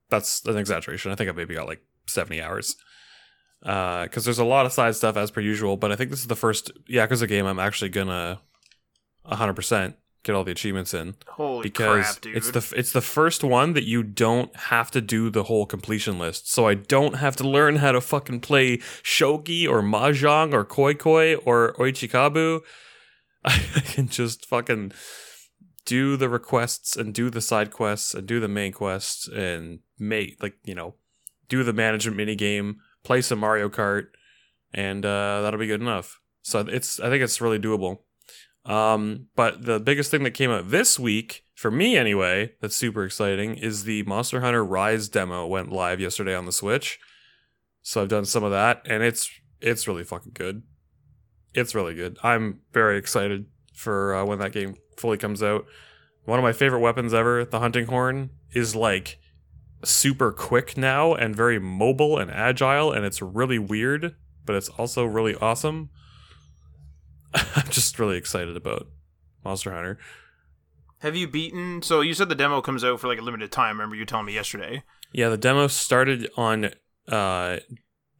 that's 0.08 0.44
an 0.46 0.56
exaggeration. 0.56 1.10
I 1.10 1.16
think 1.16 1.28
I 1.28 1.32
maybe 1.32 1.54
got 1.54 1.66
like 1.66 1.82
70 2.06 2.40
hours. 2.40 2.76
Because 3.60 4.24
there's 4.24 4.38
a 4.38 4.44
lot 4.44 4.64
of 4.64 4.72
side 4.72 4.96
stuff 4.96 5.16
as 5.16 5.30
per 5.30 5.40
usual, 5.40 5.76
but 5.76 5.92
I 5.92 5.96
think 5.96 6.10
this 6.10 6.20
is 6.20 6.28
the 6.28 6.36
first 6.36 6.70
Yakuza 6.88 7.28
game 7.28 7.46
I'm 7.46 7.58
actually 7.58 7.90
gonna 7.90 8.40
100% 9.26 9.94
get 10.22 10.34
all 10.34 10.44
the 10.44 10.52
achievements 10.52 10.92
in 10.92 11.14
Holy 11.28 11.62
because 11.62 12.04
crap, 12.04 12.20
dude! 12.20 12.36
it's 12.36 12.50
the 12.50 12.74
it's 12.76 12.92
the 12.92 13.00
first 13.00 13.42
one 13.42 13.72
that 13.72 13.84
you 13.84 14.02
don't 14.02 14.54
have 14.54 14.90
to 14.92 15.00
do 15.00 15.30
the 15.30 15.44
whole 15.44 15.66
completion 15.66 16.18
list. 16.18 16.50
So 16.50 16.66
I 16.66 16.74
don't 16.74 17.16
have 17.16 17.36
to 17.36 17.48
learn 17.48 17.76
how 17.76 17.92
to 17.92 18.00
fucking 18.00 18.40
play 18.40 18.78
shogi 19.02 19.68
or 19.68 19.82
mahjong 19.82 20.52
or 20.52 20.64
koi 20.64 20.94
koi 20.94 21.36
or 21.36 21.74
oicho-kabu. 21.78 22.60
I 23.44 23.80
can 23.84 24.08
just 24.08 24.46
fucking 24.46 24.92
do 25.86 26.16
the 26.16 26.28
requests 26.28 26.96
and 26.96 27.14
do 27.14 27.30
the 27.30 27.40
side 27.40 27.70
quests 27.70 28.14
and 28.14 28.26
do 28.26 28.38
the 28.38 28.48
main 28.48 28.72
quests 28.72 29.26
and 29.28 29.80
make 29.98 30.42
like 30.42 30.56
you 30.64 30.74
know 30.74 30.94
do 31.48 31.64
the 31.64 31.72
management 31.72 32.16
mini 32.16 32.36
game, 32.36 32.76
play 33.02 33.20
some 33.20 33.40
Mario 33.40 33.68
Kart, 33.68 34.06
and 34.72 35.04
uh, 35.04 35.42
that'll 35.42 35.58
be 35.58 35.66
good 35.66 35.80
enough. 35.80 36.20
So 36.42 36.60
it's 36.60 37.00
I 37.00 37.08
think 37.08 37.22
it's 37.22 37.40
really 37.40 37.58
doable. 37.58 37.98
Um, 38.64 39.28
but 39.36 39.64
the 39.64 39.80
biggest 39.80 40.10
thing 40.10 40.22
that 40.24 40.32
came 40.32 40.50
out 40.50 40.70
this 40.70 40.98
week, 40.98 41.44
for 41.54 41.70
me 41.70 41.96
anyway, 41.96 42.52
that's 42.60 42.76
super 42.76 43.04
exciting, 43.04 43.54
is 43.54 43.84
the 43.84 44.02
Monster 44.02 44.40
Hunter 44.40 44.64
Rise 44.64 45.08
demo 45.08 45.46
went 45.46 45.72
live 45.72 46.00
yesterday 46.00 46.34
on 46.34 46.46
the 46.46 46.52
Switch. 46.52 46.98
So 47.82 48.02
I've 48.02 48.08
done 48.08 48.26
some 48.26 48.44
of 48.44 48.50
that, 48.50 48.82
and 48.84 49.02
it's 49.02 49.30
it's 49.60 49.88
really 49.88 50.04
fucking 50.04 50.32
good. 50.34 50.62
It's 51.54 51.74
really 51.74 51.94
good. 51.94 52.18
I'm 52.22 52.60
very 52.72 52.98
excited 52.98 53.46
for 53.74 54.14
uh, 54.14 54.24
when 54.24 54.38
that 54.38 54.52
game 54.52 54.76
fully 54.96 55.16
comes 55.16 55.42
out. 55.42 55.64
One 56.24 56.38
of 56.38 56.42
my 56.42 56.52
favorite 56.52 56.80
weapons 56.80 57.14
ever, 57.14 57.44
the 57.44 57.60
hunting 57.60 57.86
horn, 57.86 58.30
is 58.52 58.76
like 58.76 59.18
super 59.82 60.32
quick 60.32 60.76
now 60.76 61.14
and 61.14 61.34
very 61.34 61.58
mobile 61.58 62.18
and 62.18 62.30
agile, 62.30 62.92
and 62.92 63.04
it's 63.04 63.22
really 63.22 63.58
weird, 63.58 64.14
but 64.44 64.54
it's 64.54 64.68
also 64.68 65.04
really 65.04 65.34
awesome. 65.36 65.88
I'm 67.34 67.68
just 67.70 67.98
really 67.98 68.16
excited 68.16 68.56
about 68.56 68.88
Monster 69.44 69.72
Hunter. 69.72 69.98
Have 70.98 71.16
you 71.16 71.28
beaten? 71.28 71.82
So 71.82 72.00
you 72.00 72.14
said 72.14 72.28
the 72.28 72.34
demo 72.34 72.60
comes 72.60 72.84
out 72.84 73.00
for 73.00 73.08
like 73.08 73.18
a 73.18 73.22
limited 73.22 73.50
time. 73.50 73.76
Remember 73.78 73.96
you 73.96 74.04
telling 74.04 74.26
me 74.26 74.34
yesterday? 74.34 74.82
Yeah, 75.12 75.28
the 75.28 75.38
demo 75.38 75.66
started 75.66 76.28
on 76.36 76.70
uh, 77.08 77.58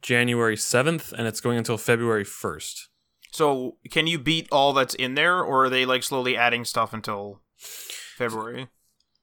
January 0.01 0.55
7th 0.55 1.13
and 1.13 1.27
it's 1.27 1.41
going 1.41 1.57
until 1.57 1.77
February 1.77 2.25
1st. 2.25 2.87
So 3.31 3.77
can 3.89 4.07
you 4.07 4.19
beat 4.19 4.47
all 4.51 4.73
that's 4.73 4.93
in 4.95 5.15
there, 5.15 5.41
or 5.41 5.65
are 5.65 5.69
they 5.69 5.85
like 5.85 6.03
slowly 6.03 6.35
adding 6.35 6.65
stuff 6.65 6.93
until 6.93 7.41
February? 7.57 8.67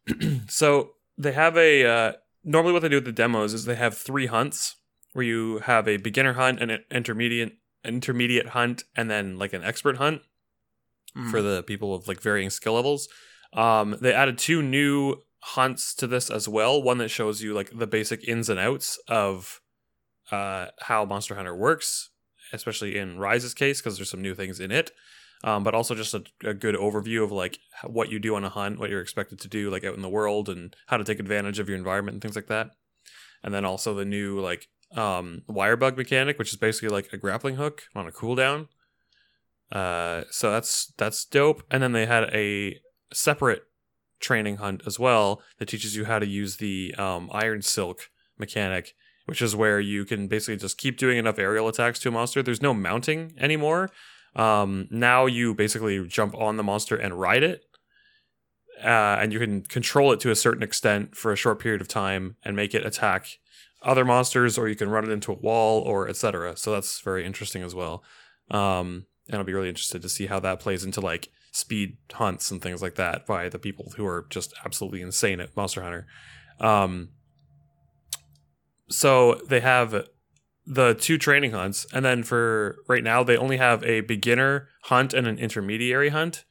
So 0.49 0.93
they 1.19 1.33
have 1.33 1.59
a 1.59 1.85
uh, 1.85 2.13
normally 2.43 2.73
what 2.73 2.81
they 2.81 2.89
do 2.89 2.97
with 2.97 3.05
the 3.05 3.13
demos 3.13 3.53
is 3.53 3.67
they 3.67 3.75
have 3.75 3.95
three 3.95 4.25
hunts 4.25 4.77
where 5.13 5.25
you 5.25 5.59
have 5.59 5.87
a 5.87 5.99
beginner 5.99 6.33
hunt 6.33 6.63
and 6.63 6.71
an 6.71 6.85
intermediate 6.91 7.59
intermediate 7.85 8.49
hunt 8.49 8.85
and 8.97 9.11
then 9.11 9.39
like 9.39 9.53
an 9.53 9.63
expert 9.65 9.97
hunt 9.97 10.23
Mhm. 11.17 11.31
for 11.31 11.41
the 11.43 11.63
people 11.63 11.95
of 11.95 12.07
like 12.09 12.21
varying 12.21 12.51
skill 12.51 12.75
levels. 12.75 13.09
Um, 13.53 13.97
they 14.01 14.13
added 14.13 14.37
two 14.39 14.63
new 14.63 15.23
hunts 15.41 15.95
to 15.95 16.07
this 16.07 16.29
as 16.31 16.49
well. 16.49 16.83
One 16.83 16.99
that 16.99 17.09
shows 17.09 17.43
you 17.43 17.55
like 17.55 17.71
the 17.77 17.87
basic 17.87 18.27
ins 18.29 18.49
and 18.49 18.61
outs 18.61 18.99
of 19.09 19.61
uh, 20.31 20.67
how 20.81 21.05
Monster 21.07 21.35
Hunter 21.37 21.55
works, 21.57 22.11
especially 22.53 22.99
in 22.99 23.19
Rise's 23.19 23.55
case 23.55 23.81
because 23.81 23.97
there's 23.97 24.11
some 24.11 24.21
new 24.21 24.35
things 24.35 24.61
in 24.61 24.71
it. 24.71 24.91
Um, 25.45 25.63
but 25.65 25.75
also 25.75 25.95
just 25.95 26.13
a, 26.15 26.25
a 26.45 26.53
good 26.53 26.75
overview 26.75 27.23
of 27.25 27.31
like 27.33 27.59
what 27.85 28.11
you 28.11 28.19
do 28.19 28.35
on 28.35 28.45
a 28.45 28.49
hunt, 28.51 28.79
what 28.79 28.91
you're 28.91 29.01
expected 29.01 29.39
to 29.41 29.49
do 29.49 29.71
like 29.71 29.85
out 29.85 29.95
in 29.95 30.03
the 30.03 30.09
world, 30.09 30.49
and 30.49 30.75
how 30.89 30.97
to 30.99 31.05
take 31.05 31.21
advantage 31.21 31.59
of 31.61 31.69
your 31.69 31.79
environment 31.79 32.17
and 32.17 32.23
things 32.23 32.37
like 32.37 32.49
that. 32.49 32.73
And 33.43 33.55
then 33.55 33.65
also 33.65 33.95
the 33.95 34.05
new 34.05 34.41
like 34.41 34.67
um, 34.97 35.43
wire 35.47 35.77
bug 35.77 35.97
mechanic, 35.97 36.39
which 36.39 36.51
is 36.51 36.57
basically 36.57 36.89
like 36.89 37.13
a 37.13 37.17
grappling 37.17 37.57
hook 37.57 37.85
on 37.95 38.07
a 38.07 38.13
cooldown. 38.13 38.69
Uh, 39.71 40.23
so 40.31 40.51
that's 40.51 40.93
that's 40.97 41.25
dope. 41.25 41.63
And 41.71 41.83
then 41.83 41.93
they 41.93 42.07
had 42.07 42.25
a 42.35 42.81
separate 43.13 43.65
training 44.21 44.57
hunt 44.57 44.83
as 44.87 44.99
well 44.99 45.43
that 45.59 45.69
teaches 45.69 45.97
you 45.97 46.05
how 46.05 46.19
to 46.19 46.27
use 46.27 46.57
the 46.57 46.95
um, 46.97 47.31
iron 47.33 47.63
silk 47.63 48.11
mechanic, 48.39 48.95
which 49.27 49.43
is 49.43 49.55
where 49.55 49.81
you 49.81 50.05
can 50.05 50.27
basically 50.27 50.57
just 50.57 50.79
keep 50.79 50.97
doing 50.99 51.19
enough 51.19 51.39
aerial 51.39 51.69
attacks 51.69 51.99
to 52.01 52.09
a 52.09 52.13
monster. 52.13 52.43
There's 52.43 52.63
no 52.63 52.75
mounting 52.75 53.35
anymore. 53.39 53.91
Um, 54.35 54.89
now 54.91 55.27
you 55.27 55.55
basically 55.55 56.07
jump 56.07 56.35
on 56.35 56.57
the 56.57 56.63
monster 56.63 56.97
and 56.97 57.19
ride 57.19 57.43
it. 57.43 57.65
Uh, 58.83 59.19
and 59.21 59.33
you 59.33 59.41
can 59.41 59.63
control 59.63 60.13
it 60.13 60.21
to 60.21 60.31
a 60.31 60.37
certain 60.37 60.63
extent 60.63 61.17
for 61.17 61.33
a 61.33 61.37
short 61.37 61.59
period 61.59 61.81
of 61.81 61.89
time 61.89 62.37
and 62.45 62.55
make 62.55 62.75
it 62.75 62.87
attack 62.87 63.39
other 63.83 64.05
monsters, 64.05 64.59
or 64.59 64.69
you 64.69 64.77
can 64.77 64.91
run 64.91 65.05
it 65.05 65.11
into 65.11 65.33
a 65.33 65.37
wall, 65.37 65.81
or 65.81 66.09
etc. 66.09 66.57
So 66.57 66.73
that's 66.73 67.01
very 67.01 67.25
interesting 67.25 67.63
as 67.63 67.75
well. 67.75 68.03
Um, 68.51 69.07
and 69.29 69.37
I'll 69.37 69.45
be 69.45 69.53
really 69.53 69.69
interested 69.69 70.03
to 70.03 70.09
see 70.09 70.27
how 70.27 70.41
that 70.41 70.61
plays 70.61 70.85
into 70.85 71.01
like 71.01 71.29
speed 71.53 71.99
hunts 72.13 72.51
and 72.51 72.63
things 72.63 72.83
like 72.83 72.95
that 72.97 73.27
by 73.27 73.49
the 73.49 73.59
people 73.59 73.93
who 73.97 74.07
are 74.07 74.27
just 74.31 74.55
absolutely 74.65 75.03
insane 75.03 75.41
at 75.41 75.57
Monster 75.57 75.83
Hunter. 75.83 76.07
Um, 76.61 77.11
so 78.89 79.41
they 79.49 79.61
have 79.61 80.07
the 80.67 80.95
two 80.95 81.19
training 81.19 81.53
hunts, 81.53 81.87
and 81.93 82.05
then 82.05 82.23
for 82.23 82.77
right 82.89 83.05
now 83.05 83.23
they 83.23 83.37
only 83.37 83.57
have 83.57 83.83
a 83.85 84.01
beginner 84.03 84.69
hunt 84.85 85.15
and 85.15 85.27
an 85.27 85.39
intermediary 85.39 86.11
hunt, 86.11 86.45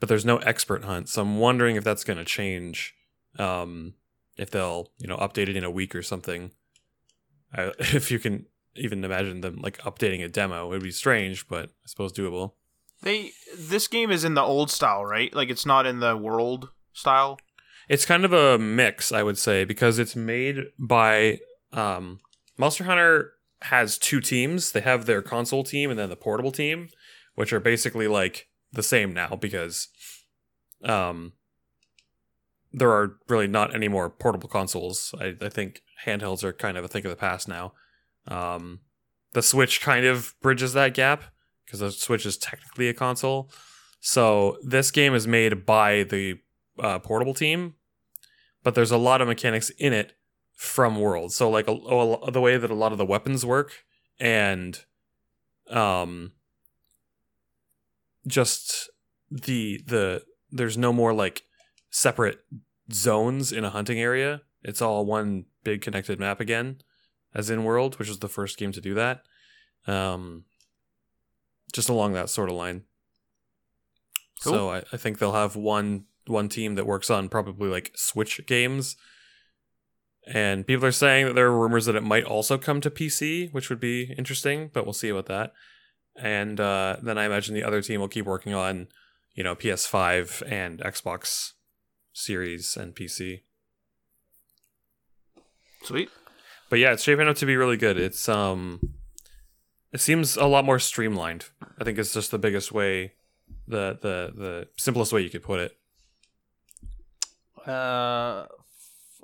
but 0.00 0.08
there's 0.08 0.24
no 0.24 0.38
expert 0.38 0.84
hunt. 0.84 1.08
So 1.08 1.22
I'm 1.22 1.38
wondering 1.38 1.76
if 1.76 1.84
that's 1.84 2.04
going 2.04 2.18
to 2.18 2.24
change. 2.24 2.94
Um, 3.38 3.94
if 4.36 4.50
they'll 4.50 4.90
you 4.98 5.06
know 5.06 5.16
update 5.16 5.48
it 5.48 5.56
in 5.56 5.64
a 5.64 5.70
week 5.70 5.94
or 5.94 6.02
something. 6.02 6.52
I, 7.52 7.72
if 7.78 8.10
you 8.10 8.18
can 8.18 8.46
even 8.76 9.04
imagine 9.04 9.40
them 9.40 9.60
like 9.60 9.78
updating 9.78 10.24
a 10.24 10.28
demo, 10.28 10.66
it 10.66 10.70
would 10.70 10.82
be 10.82 10.90
strange, 10.90 11.48
but 11.48 11.66
I 11.66 11.86
suppose 11.86 12.12
doable. 12.12 12.52
They 13.02 13.32
this 13.56 13.88
game 13.88 14.10
is 14.10 14.24
in 14.24 14.34
the 14.34 14.42
old 14.42 14.70
style, 14.70 15.04
right? 15.04 15.34
Like 15.34 15.50
it's 15.50 15.66
not 15.66 15.86
in 15.86 16.00
the 16.00 16.16
world 16.16 16.70
style. 16.92 17.38
It's 17.88 18.06
kind 18.06 18.24
of 18.24 18.32
a 18.32 18.58
mix, 18.58 19.12
I 19.12 19.22
would 19.22 19.36
say, 19.36 19.64
because 19.64 19.98
it's 19.98 20.16
made 20.16 20.64
by 20.78 21.40
um, 21.72 22.20
Monster 22.56 22.84
Hunter 22.84 23.32
has 23.62 23.98
two 23.98 24.20
teams. 24.20 24.72
They 24.72 24.80
have 24.80 25.04
their 25.04 25.20
console 25.20 25.64
team 25.64 25.90
and 25.90 25.98
then 25.98 26.08
the 26.08 26.16
portable 26.16 26.52
team, 26.52 26.88
which 27.34 27.52
are 27.52 27.60
basically 27.60 28.08
like 28.08 28.48
the 28.72 28.82
same 28.82 29.12
now 29.12 29.36
because 29.40 29.88
um, 30.82 31.32
there 32.76 32.90
are 32.90 33.16
really 33.28 33.46
not 33.46 33.74
any 33.74 33.86
more 33.88 34.10
portable 34.10 34.48
consoles. 34.48 35.14
I, 35.20 35.36
I 35.40 35.48
think 35.48 35.82
handhelds 36.04 36.42
are 36.42 36.52
kind 36.52 36.76
of 36.76 36.84
a 36.84 36.88
thing 36.88 37.04
of 37.06 37.10
the 37.10 37.16
past 37.16 37.46
now. 37.48 37.72
Um, 38.26 38.80
the 39.32 39.42
Switch 39.42 39.80
kind 39.80 40.04
of 40.04 40.34
bridges 40.42 40.72
that 40.72 40.92
gap 40.94 41.22
because 41.64 41.80
the 41.80 41.92
Switch 41.92 42.26
is 42.26 42.36
technically 42.36 42.88
a 42.88 42.94
console. 42.94 43.50
So 44.00 44.58
this 44.62 44.90
game 44.90 45.14
is 45.14 45.26
made 45.26 45.64
by 45.64 46.02
the 46.02 46.40
uh, 46.78 46.98
portable 46.98 47.34
team, 47.34 47.74
but 48.62 48.74
there's 48.74 48.90
a 48.90 48.98
lot 48.98 49.20
of 49.20 49.28
mechanics 49.28 49.70
in 49.78 49.92
it 49.92 50.12
from 50.52 51.00
World. 51.00 51.32
So 51.32 51.48
like 51.48 51.68
a, 51.68 51.72
a- 51.72 52.30
the 52.30 52.40
way 52.40 52.56
that 52.56 52.70
a 52.70 52.74
lot 52.74 52.92
of 52.92 52.98
the 52.98 53.06
weapons 53.06 53.46
work 53.46 53.84
and 54.20 54.84
um 55.70 56.32
just 58.26 58.90
the 59.30 59.80
the 59.86 60.22
there's 60.50 60.78
no 60.78 60.92
more 60.92 61.12
like 61.12 61.42
separate 61.94 62.40
zones 62.92 63.52
in 63.52 63.64
a 63.64 63.70
hunting 63.70 64.00
area. 64.00 64.42
It's 64.62 64.82
all 64.82 65.06
one 65.06 65.44
big 65.62 65.80
connected 65.80 66.18
map 66.18 66.40
again, 66.40 66.78
as 67.34 67.50
in 67.50 67.62
World, 67.64 67.98
which 67.98 68.08
was 68.08 68.18
the 68.18 68.28
first 68.28 68.58
game 68.58 68.72
to 68.72 68.80
do 68.80 68.94
that. 68.94 69.22
Um, 69.86 70.44
just 71.72 71.88
along 71.88 72.12
that 72.14 72.30
sort 72.30 72.50
of 72.50 72.56
line. 72.56 72.82
So 74.40 74.70
I, 74.70 74.78
I 74.92 74.96
think 74.96 75.18
they'll 75.18 75.32
have 75.32 75.56
one 75.56 76.04
one 76.26 76.48
team 76.48 76.74
that 76.74 76.86
works 76.86 77.10
on 77.10 77.28
probably 77.28 77.68
like 77.68 77.92
Switch 77.94 78.44
games. 78.46 78.96
And 80.26 80.66
people 80.66 80.86
are 80.86 80.92
saying 80.92 81.26
that 81.26 81.34
there 81.34 81.46
are 81.46 81.58
rumors 81.58 81.84
that 81.84 81.96
it 81.96 82.02
might 82.02 82.24
also 82.24 82.56
come 82.58 82.80
to 82.80 82.90
PC, 82.90 83.52
which 83.52 83.68
would 83.68 83.80
be 83.80 84.14
interesting, 84.16 84.70
but 84.72 84.84
we'll 84.84 84.94
see 84.94 85.10
about 85.10 85.26
that. 85.26 85.52
And 86.16 86.58
uh, 86.60 86.96
then 87.02 87.18
I 87.18 87.26
imagine 87.26 87.54
the 87.54 87.64
other 87.64 87.82
team 87.82 88.00
will 88.00 88.08
keep 88.08 88.24
working 88.24 88.54
on, 88.54 88.88
you 89.34 89.44
know, 89.44 89.54
PS5 89.54 90.50
and 90.50 90.80
Xbox 90.80 91.52
Series 92.14 92.76
and 92.76 92.94
PC. 92.94 93.42
Sweet. 95.82 96.08
But 96.70 96.78
yeah, 96.78 96.92
it's 96.92 97.02
shaping 97.02 97.28
up 97.28 97.36
to 97.36 97.46
be 97.46 97.56
really 97.56 97.76
good. 97.76 97.98
It's 97.98 98.28
um 98.28 98.94
it 99.92 100.00
seems 100.00 100.36
a 100.36 100.46
lot 100.46 100.64
more 100.64 100.78
streamlined. 100.78 101.46
I 101.78 101.84
think 101.84 101.98
it's 101.98 102.14
just 102.14 102.30
the 102.30 102.38
biggest 102.38 102.72
way 102.72 103.12
the 103.68 103.98
the 104.00 104.32
the 104.34 104.68
simplest 104.76 105.12
way 105.12 105.20
you 105.20 105.30
could 105.30 105.42
put 105.42 105.60
it. 105.60 105.76
Uh, 107.68 108.46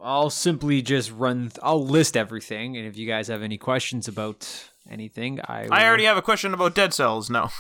I'll 0.03 0.31
simply 0.31 0.83
just 0.83 1.13
run. 1.13 1.51
Th- 1.51 1.59
I'll 1.63 1.85
list 1.85 2.17
everything, 2.17 2.77
and 2.77 2.87
if 2.87 2.97
you 2.97 3.07
guys 3.07 3.29
have 3.29 3.43
any 3.43 3.59
questions 3.59 4.09
about 4.09 4.71
anything, 4.89 5.41
I 5.45 5.65
will, 5.65 5.75
I 5.75 5.85
already 5.87 6.05
have 6.05 6.17
a 6.17 6.23
question 6.23 6.55
about 6.55 6.75
Dead 6.75 6.95
Cells. 6.95 7.29
No. 7.31 7.51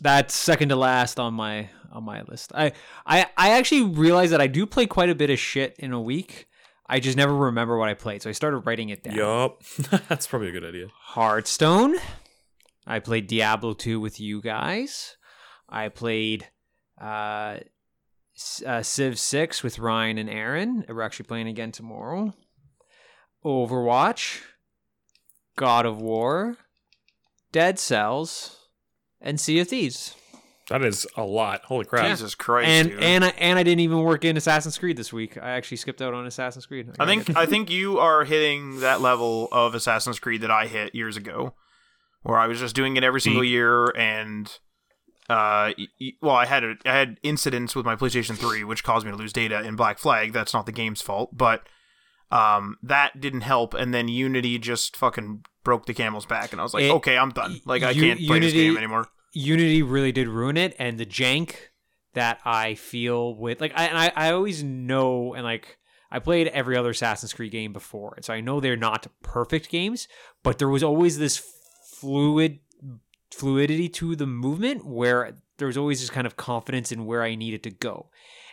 That's 0.00 0.34
second 0.34 0.70
to 0.70 0.76
last 0.76 1.20
on 1.20 1.34
my 1.34 1.70
on 1.92 2.04
my 2.04 2.22
list. 2.22 2.52
I 2.54 2.72
I 3.06 3.26
I 3.36 3.50
actually 3.50 3.82
realized 3.82 4.32
that 4.32 4.40
I 4.40 4.46
do 4.46 4.66
play 4.66 4.86
quite 4.86 5.08
a 5.08 5.14
bit 5.14 5.30
of 5.30 5.38
shit 5.38 5.76
in 5.78 5.92
a 5.92 6.00
week. 6.00 6.48
I 6.86 7.00
just 7.00 7.16
never 7.16 7.34
remember 7.34 7.78
what 7.78 7.88
I 7.88 7.94
played, 7.94 8.22
so 8.22 8.28
I 8.28 8.32
started 8.32 8.58
writing 8.58 8.90
it 8.90 9.02
down. 9.02 9.16
Yup. 9.16 9.62
That's 10.08 10.26
probably 10.26 10.48
a 10.48 10.52
good 10.52 10.64
idea. 10.64 10.88
Hearthstone. 10.92 11.96
I 12.86 12.98
played 12.98 13.26
Diablo 13.26 13.72
2 13.72 13.98
with 13.98 14.20
you 14.20 14.42
guys. 14.42 15.16
I 15.66 15.88
played 15.88 16.48
uh, 17.00 17.60
uh, 18.66 18.82
Civ 18.82 19.18
6 19.18 19.62
with 19.62 19.78
Ryan 19.78 20.18
and 20.18 20.28
Aaron. 20.28 20.84
We're 20.86 21.00
actually 21.00 21.26
playing 21.26 21.48
again 21.48 21.72
tomorrow. 21.72 22.34
Overwatch, 23.42 24.42
God 25.56 25.86
of 25.86 26.00
War, 26.00 26.56
Dead 27.52 27.78
Cells, 27.78 28.63
and 29.24 29.40
Sea 29.40 29.58
of 29.58 29.66
Thieves. 29.68 30.14
That 30.70 30.82
is 30.82 31.06
a 31.16 31.24
lot. 31.24 31.62
Holy 31.64 31.84
crap. 31.84 32.06
Jesus 32.08 32.34
Christ. 32.34 32.68
and 32.68 32.88
dude. 32.90 33.02
and 33.02 33.24
I, 33.24 33.28
and 33.36 33.58
I 33.58 33.62
didn't 33.64 33.80
even 33.80 33.98
work 34.02 34.24
in 34.24 34.36
Assassin's 34.36 34.78
Creed 34.78 34.96
this 34.96 35.12
week. 35.12 35.36
I 35.36 35.50
actually 35.50 35.76
skipped 35.78 36.00
out 36.00 36.14
on 36.14 36.24
Assassin's 36.26 36.64
Creed. 36.64 36.90
I 36.98 37.04
think 37.04 37.36
I 37.36 37.44
think 37.44 37.70
you 37.70 37.98
are 37.98 38.24
hitting 38.24 38.80
that 38.80 39.00
level 39.02 39.48
of 39.52 39.74
Assassin's 39.74 40.18
Creed 40.18 40.40
that 40.42 40.50
I 40.50 40.66
hit 40.66 40.94
years 40.94 41.16
ago, 41.18 41.54
where 42.22 42.38
I 42.38 42.46
was 42.46 42.60
just 42.60 42.74
doing 42.76 42.96
it 42.96 43.04
every 43.04 43.20
single 43.20 43.44
year, 43.44 43.90
and 43.90 44.46
uh, 45.28 45.72
y- 45.76 45.86
y- 46.00 46.12
well, 46.22 46.34
I 46.34 46.46
had 46.46 46.64
a, 46.64 46.74
I 46.86 46.92
had 46.96 47.18
incidents 47.22 47.74
with 47.76 47.84
my 47.84 47.94
PlayStation 47.96 48.36
Three, 48.36 48.64
which 48.64 48.84
caused 48.84 49.04
me 49.04 49.12
to 49.12 49.18
lose 49.18 49.32
data 49.34 49.60
in 49.62 49.76
Black 49.76 49.98
Flag. 49.98 50.32
That's 50.32 50.54
not 50.54 50.64
the 50.64 50.72
game's 50.72 51.02
fault, 51.02 51.36
but 51.36 51.62
um, 52.34 52.76
that 52.82 53.20
didn't 53.20 53.42
help. 53.42 53.74
And 53.74 53.94
then 53.94 54.08
Unity 54.08 54.58
just 54.58 54.96
fucking 54.96 55.44
broke 55.62 55.86
the 55.86 55.94
camel's 55.94 56.26
back, 56.26 56.52
and 56.52 56.60
I 56.60 56.64
was 56.64 56.74
like, 56.74 56.84
It- 56.84 56.90
okay, 56.92 57.16
I'm 57.16 57.30
done. 57.30 57.60
Like 57.64 57.82
I 57.82 57.90
U- 57.90 58.02
can't 58.02 58.20
play 58.26 58.38
this 58.40 58.52
game 58.52 58.76
anymore. 58.76 59.06
Unity 59.32 59.82
really 59.82 60.12
did 60.12 60.28
ruin 60.28 60.56
it, 60.56 60.76
and 60.78 60.98
the 60.98 61.06
jank 61.06 61.54
that 62.12 62.38
I 62.44 62.74
feel 62.74 63.34
with 63.34 63.60
like 63.60 63.72
I 63.74 63.84
and 63.86 63.98
I, 63.98 64.12
I 64.14 64.30
always 64.32 64.62
know 64.62 65.34
and 65.34 65.42
like 65.44 65.78
I 66.12 66.20
played 66.20 66.46
every 66.48 66.76
other 66.76 66.90
Assassin's 66.90 67.32
Creed 67.32 67.50
game 67.50 67.72
before, 67.72 68.16
so 68.20 68.32
I 68.32 68.40
know 68.40 68.60
they're 68.60 68.76
not 68.76 69.06
perfect 69.22 69.68
games, 69.70 70.06
but 70.44 70.58
there 70.58 70.68
was 70.68 70.82
always 70.84 71.18
this 71.18 71.42
fluid 71.98 72.60
fluidity 73.32 73.88
to 73.88 74.14
the 74.14 74.26
movement 74.26 74.86
where 74.86 75.38
there 75.58 75.66
was 75.66 75.76
always 75.76 76.00
this 76.00 76.10
kind 76.10 76.26
of 76.26 76.36
confidence 76.36 76.92
in 76.92 77.04
where 77.06 77.22
I 77.22 77.34
needed 77.34 77.62
to 77.64 77.70
go. 77.70 78.10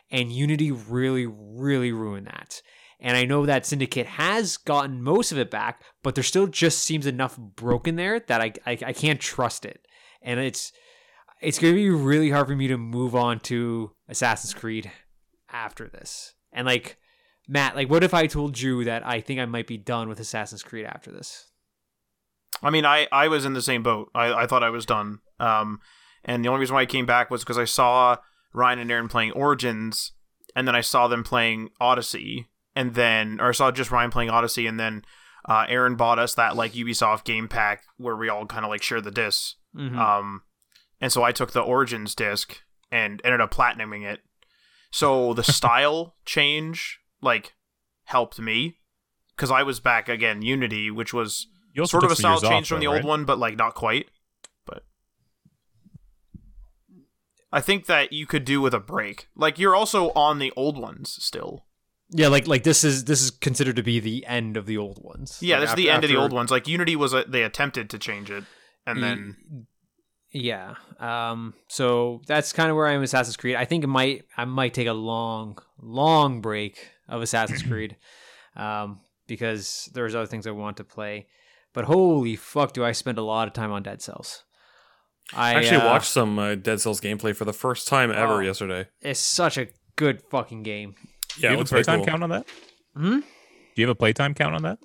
And 0.09 0.31
Unity 0.31 0.71
really, 0.71 1.25
really 1.27 1.91
ruined 1.91 2.27
that. 2.27 2.61
And 3.03 3.17
I 3.17 3.25
know 3.25 3.47
that 3.47 3.65
Syndicate 3.65 4.05
has 4.05 4.57
gotten 4.57 5.01
most 5.01 5.31
of 5.31 5.39
it 5.39 5.49
back, 5.49 5.81
but 6.03 6.13
there 6.13 6.23
still 6.23 6.45
just 6.45 6.83
seems 6.83 7.07
enough 7.07 7.35
broken 7.35 7.95
there 7.95 8.19
that 8.19 8.41
I, 8.41 8.53
I, 8.65 8.77
I 8.85 8.93
can't 8.93 9.19
trust 9.19 9.65
it. 9.65 9.87
and 10.21 10.39
it's 10.39 10.71
it's 11.41 11.57
going 11.57 11.73
to 11.73 11.77
be 11.77 11.89
really 11.89 12.29
hard 12.29 12.47
for 12.47 12.55
me 12.55 12.67
to 12.67 12.77
move 12.77 13.15
on 13.15 13.39
to 13.39 13.91
Assassin's 14.07 14.53
Creed 14.53 14.91
after 15.51 15.87
this. 15.87 16.35
And 16.53 16.67
like 16.67 16.97
Matt, 17.47 17.75
like 17.75 17.89
what 17.89 18.03
if 18.03 18.13
I 18.13 18.27
told 18.27 18.59
you 18.59 18.83
that 18.83 19.05
I 19.05 19.21
think 19.21 19.39
I 19.39 19.45
might 19.45 19.65
be 19.65 19.77
done 19.77 20.07
with 20.07 20.19
Assassin's 20.19 20.61
Creed 20.61 20.85
after 20.85 21.11
this? 21.11 21.47
I 22.61 22.69
mean, 22.69 22.85
I, 22.85 23.07
I 23.11 23.27
was 23.27 23.43
in 23.43 23.53
the 23.53 23.61
same 23.61 23.81
boat. 23.81 24.11
I, 24.13 24.43
I 24.43 24.45
thought 24.45 24.63
I 24.63 24.69
was 24.69 24.85
done. 24.85 25.19
Um, 25.39 25.79
and 26.23 26.45
the 26.45 26.49
only 26.49 26.59
reason 26.59 26.75
why 26.75 26.81
I 26.81 26.85
came 26.85 27.07
back 27.07 27.31
was 27.31 27.41
because 27.41 27.57
I 27.57 27.65
saw 27.65 28.17
Ryan 28.53 28.77
and 28.77 28.91
Aaron 28.91 29.07
playing 29.07 29.31
Origins, 29.31 30.11
and 30.55 30.67
then 30.67 30.75
I 30.75 30.81
saw 30.81 31.07
them 31.07 31.23
playing 31.23 31.69
Odyssey, 31.79 32.49
and 32.75 32.93
then 32.93 33.39
or 33.39 33.49
I 33.49 33.51
saw 33.51 33.71
just 33.71 33.91
Ryan 33.91 34.11
playing 34.11 34.29
Odyssey, 34.29 34.67
and 34.67 34.79
then 34.79 35.03
uh, 35.47 35.65
Aaron 35.67 35.95
bought 35.95 36.19
us 36.19 36.35
that 36.35 36.55
like 36.55 36.73
Ubisoft 36.73 37.23
game 37.23 37.47
pack 37.47 37.83
where 37.97 38.15
we 38.15 38.29
all 38.29 38.45
kind 38.45 38.65
of 38.65 38.69
like 38.69 38.83
share 38.83 39.01
the 39.01 39.11
discs. 39.11 39.55
Mhm. 39.75 39.97
Um, 39.97 40.41
and 40.99 41.11
so 41.11 41.23
I 41.23 41.31
took 41.31 41.51
the 41.51 41.61
Origins 41.61 42.13
disc 42.15 42.61
and 42.91 43.21
ended 43.23 43.41
up 43.41 43.53
platinuming 43.53 44.03
it. 44.05 44.19
So 44.91 45.33
the 45.33 45.43
style 45.57 46.15
change 46.25 46.99
like 47.21 47.53
helped 48.05 48.39
me 48.39 48.77
because 49.35 49.51
I 49.51 49.63
was 49.63 49.79
back 49.79 50.09
again 50.09 50.41
Unity, 50.41 50.91
which 50.91 51.13
was 51.13 51.47
sort 51.85 52.03
of 52.03 52.11
a 52.11 52.15
style 52.15 52.39
change 52.39 52.65
off, 52.65 52.67
from 52.67 52.79
the 52.79 52.87
old 52.87 52.97
right? 52.97 53.05
one, 53.05 53.25
but 53.25 53.39
like 53.39 53.57
not 53.57 53.73
quite. 53.73 54.09
But 54.65 54.83
I 57.51 57.61
think 57.61 57.85
that 57.87 58.13
you 58.13 58.27
could 58.27 58.45
do 58.45 58.61
with 58.61 58.73
a 58.73 58.79
break. 58.79 59.27
Like 59.35 59.57
you're 59.57 59.75
also 59.75 60.11
on 60.11 60.39
the 60.39 60.53
old 60.55 60.77
ones 60.77 61.17
still. 61.19 61.65
Yeah, 62.11 62.27
like 62.27 62.47
like 62.47 62.63
this 62.63 62.83
is 62.83 63.05
this 63.05 63.21
is 63.21 63.31
considered 63.31 63.75
to 63.77 63.83
be 63.83 63.99
the 63.99 64.25
end 64.25 64.57
of 64.57 64.65
the 64.65 64.77
old 64.77 64.99
ones. 65.03 65.39
Yeah, 65.41 65.55
Like, 65.55 65.61
this 65.63 65.69
is 65.71 65.75
the 65.75 65.89
after- 65.89 65.95
end 65.95 66.03
of 66.05 66.09
the 66.09 66.17
old 66.17 66.33
ones. 66.33 66.51
Like 66.51 66.67
Unity 66.67 66.95
was 66.95 67.13
a, 67.13 67.23
they 67.27 67.43
attempted 67.43 67.89
to 67.91 67.99
change 67.99 68.29
it, 68.29 68.43
and 68.85 69.01
then 69.01 69.67
yeah 70.33 70.75
um 70.99 71.53
so 71.67 72.21
that's 72.25 72.53
kind 72.53 72.69
of 72.69 72.77
where 72.77 72.87
i 72.87 72.93
am 72.93 73.01
with 73.01 73.09
assassin's 73.09 73.35
creed 73.35 73.57
i 73.57 73.65
think 73.65 73.83
it 73.83 73.87
might 73.87 74.23
i 74.37 74.45
might 74.45 74.73
take 74.73 74.87
a 74.87 74.93
long 74.93 75.57
long 75.81 76.39
break 76.39 76.87
of 77.09 77.21
assassin's 77.21 77.61
creed 77.69 77.97
um 78.55 79.01
because 79.27 79.89
there's 79.93 80.15
other 80.15 80.25
things 80.25 80.47
i 80.47 80.51
want 80.51 80.77
to 80.77 80.85
play 80.85 81.27
but 81.73 81.83
holy 81.83 82.37
fuck 82.37 82.71
do 82.71 82.81
i 82.85 82.93
spend 82.93 83.17
a 83.17 83.21
lot 83.21 83.45
of 83.45 83.53
time 83.53 83.73
on 83.73 83.83
dead 83.83 84.01
cells 84.01 84.45
i 85.33 85.51
I 85.51 85.53
actually 85.55 85.81
uh, 85.81 85.85
watched 85.87 86.09
some 86.11 86.39
uh, 86.39 86.55
Dead 86.55 86.79
Cells 86.79 87.01
gameplay 87.01 87.35
for 87.35 87.43
the 87.43 87.53
first 87.53 87.87
time 87.89 88.09
ever 88.09 88.35
Oh. 88.35 88.39
yesterday. 88.39 88.87
it's 89.01 89.19
such 89.19 89.57
a 89.57 89.67
good 89.97 90.21
fucking 90.21 90.63
game 90.63 90.95
Do 91.35 91.41
you 91.43 91.49
have 91.49 91.59
a 91.61 91.65
playtime 91.65 91.99
cool. 91.99 92.05
count 92.05 92.23
on 92.23 92.29
that? 92.31 92.45
hmm 92.95 93.19
Do 93.19 93.23
you 93.75 93.87
have 93.87 93.95
a 93.95 93.95
playtime 93.95 94.33
count 94.33 94.55
on 94.55 94.63
that? 94.63 94.79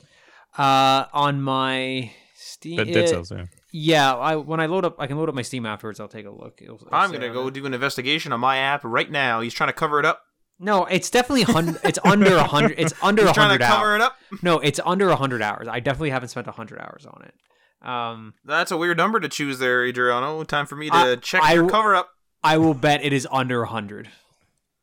uh 0.59 1.07
on 1.13 1.43
my 1.43 2.11
steam 2.35 2.77
Dead, 2.79 2.87
Dead 2.87 3.05
it- 3.05 3.09
Cells, 3.09 3.31
yeah. 3.31 3.45
yeah 3.73 4.15
i 4.15 4.37
when 4.37 4.59
i 4.61 4.65
load 4.67 4.85
up 4.87 4.97
i 4.99 5.07
can 5.07 5.19
load 5.19 5.29
up 5.29 5.35
my 5.35 5.43
steam 5.43 5.67
afterwards 5.67 6.01
i'll 6.01 6.09
take 6.09 6.25
a 6.25 6.31
look 6.31 6.61
It'll- 6.63 6.77
it'll 6.77 6.89
I'm 6.95 7.13
gonna 7.13 7.29
go 7.31 7.49
it. 7.49 7.55
do 7.55 7.67
an 7.67 7.75
investigation 7.75 8.33
on 8.33 8.41
my 8.41 8.57
app 8.59 8.83
right 8.85 9.11
now. 9.11 9.41
He's 9.43 9.53
trying 9.53 9.69
to 9.69 9.75
cover 9.75 9.99
it 10.01 10.07
up. 10.07 10.23
no 10.59 10.87
it's 10.87 11.11
definitely 11.11 11.43
hun- 11.43 11.79
it's 11.85 11.99
under 12.05 12.37
a 12.37 12.45
hundred 12.45 12.77
it's 12.79 12.95
under 13.03 13.23
a 13.23 13.27
He's 13.27 13.35
trying 13.35 13.49
hundred 13.51 13.59
to 13.59 13.67
cover 13.67 13.87
hours 13.93 14.01
it 14.01 14.05
up. 14.05 14.17
No, 14.43 14.59
it's 14.61 14.81
under 14.85 15.09
100 15.09 15.43
hours. 15.43 15.69
I 15.69 15.81
definitely 15.81 16.11
haven't 16.11 16.29
spent 16.31 16.47
100 16.47 16.79
hours 16.81 17.07
on 17.07 17.23
it. 17.29 17.35
Um, 17.87 18.35
That's 18.45 18.71
a 18.73 18.77
weird 18.77 18.97
number 18.97 19.21
to 19.21 19.29
choose 19.29 19.59
there, 19.59 19.85
Adriano. 19.87 20.43
Time 20.45 20.67
for 20.67 20.77
me 20.77 20.89
to 20.91 20.97
I- 20.97 21.17
check 21.17 21.43
I 21.43 21.55
your 21.55 21.69
cover 21.69 21.95
up. 21.95 22.09
I 22.43 22.57
will 22.59 22.75
bet 22.75 23.05
it 23.05 23.13
is 23.13 23.27
under 23.31 23.61
100. 23.61 24.09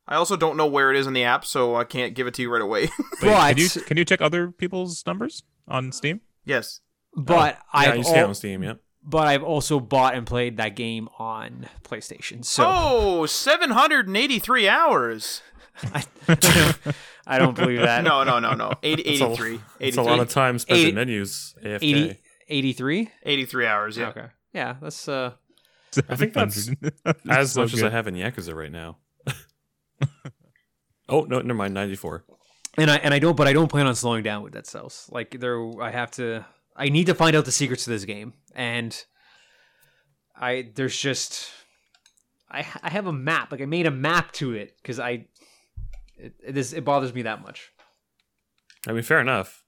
I 0.08 0.16
also 0.16 0.36
don't 0.36 0.58
know 0.58 0.68
where 0.68 0.92
it 0.92 0.98
is 0.98 1.08
in 1.08 1.14
the 1.14 1.24
app, 1.24 1.46
so 1.46 1.76
I 1.76 1.84
can't 1.86 2.14
give 2.14 2.28
it 2.28 2.34
to 2.36 2.42
you 2.42 2.52
right 2.52 2.62
away. 2.62 2.82
Wait, 2.90 2.92
But- 3.22 3.50
can 3.50 3.58
you 3.58 3.70
can 3.70 3.98
you 3.98 4.06
check 4.06 4.22
other 4.22 4.52
people's 4.52 5.06
numbers 5.06 5.44
on 5.68 5.92
Steam? 5.92 6.22
yes. 6.46 6.82
But 7.16 7.58
Oh, 7.60 7.66
I've 7.74 7.98
you 7.98 8.04
see 8.04 8.16
al- 8.16 8.28
on 8.30 8.36
Steam. 8.36 8.64
Yeah. 8.64 8.74
but 9.04 9.28
I've 9.28 9.44
also 9.44 9.80
bought 9.80 10.16
and 10.16 10.26
played 10.26 10.58
that 10.58 10.76
game 10.76 11.08
on 11.20 11.68
PlayStation. 11.84 12.44
So 12.44 12.64
Oh, 12.68 13.26
783 13.28 14.68
hours. 14.68 15.42
I, 15.94 16.04
I 17.28 17.38
don't 17.40 17.56
believe 17.56 17.80
that. 17.82 18.04
No, 18.04 18.24
no, 18.24 18.40
no, 18.40 18.54
no. 18.54 18.74
80, 18.84 19.04
83. 19.04 19.60
It's 19.80 19.98
a 19.98 20.02
lot 20.02 20.20
of 20.20 20.30
time 20.30 20.58
spent 20.60 20.80
Eighty- 20.80 20.90
in 20.90 20.96
menus. 20.96 21.56
AFK. 21.64 21.78
80, 21.82 22.20
83? 22.50 23.12
83 23.24 23.66
hours, 23.68 23.98
yeah. 23.98 24.08
Okay. 24.10 24.26
Yeah, 24.54 24.76
that's 24.82 25.08
uh 25.08 25.34
I 26.10 26.16
think 26.16 26.34
that's 26.34 26.66
700. 26.66 26.94
as 27.30 27.52
So 27.54 27.62
much 27.62 27.74
as 27.76 27.84
I 27.84 27.90
have 27.92 28.08
in 28.08 28.16
Yakuza 28.16 28.56
right 28.56 28.72
now. 28.72 28.98
oh 31.10 31.22
no, 31.22 31.40
never 31.40 31.54
mind. 31.54 31.74
Ninety 31.74 31.96
four. 31.96 32.24
and 32.78 32.90
I 32.90 32.98
and 32.98 33.14
I 33.14 33.20
don't 33.20 33.36
but 33.38 33.48
I 33.48 33.54
don't 33.54 33.70
plan 33.70 33.88
on 33.88 33.96
slowing 33.96 34.24
down 34.24 34.44
with 34.44 34.54
Dead 34.54 34.68
Cells. 34.68 35.10
Like 35.12 35.40
there 35.40 35.60
I 35.82 35.92
have 35.92 36.12
to 36.12 36.46
I 36.76 36.90
need 36.90 37.08
to 37.08 37.16
find 37.16 37.36
out 37.36 37.46
the 37.46 37.52
secrets 37.52 37.84
to 37.86 37.90
this 37.90 38.06
game 38.06 38.34
and 38.56 39.04
I 40.36 40.72
there's 40.76 40.98
just 40.98 41.50
I 42.50 42.66
I 42.82 42.90
have 42.90 43.08
a 43.08 43.14
map. 43.14 43.52
Like 43.52 43.62
I 43.62 43.66
made 43.66 43.86
a 43.86 43.92
map 43.92 44.32
to 44.34 44.54
it 44.54 44.76
cuz 44.84 45.00
I 45.00 45.28
it, 46.18 46.34
it 46.44 46.58
is 46.58 46.74
it 46.74 46.86
bothers 46.86 47.14
me 47.14 47.24
that 47.24 47.42
much. 47.42 47.72
I 48.88 48.92
mean, 48.92 49.04
fair 49.04 49.20
enough. 49.22 49.63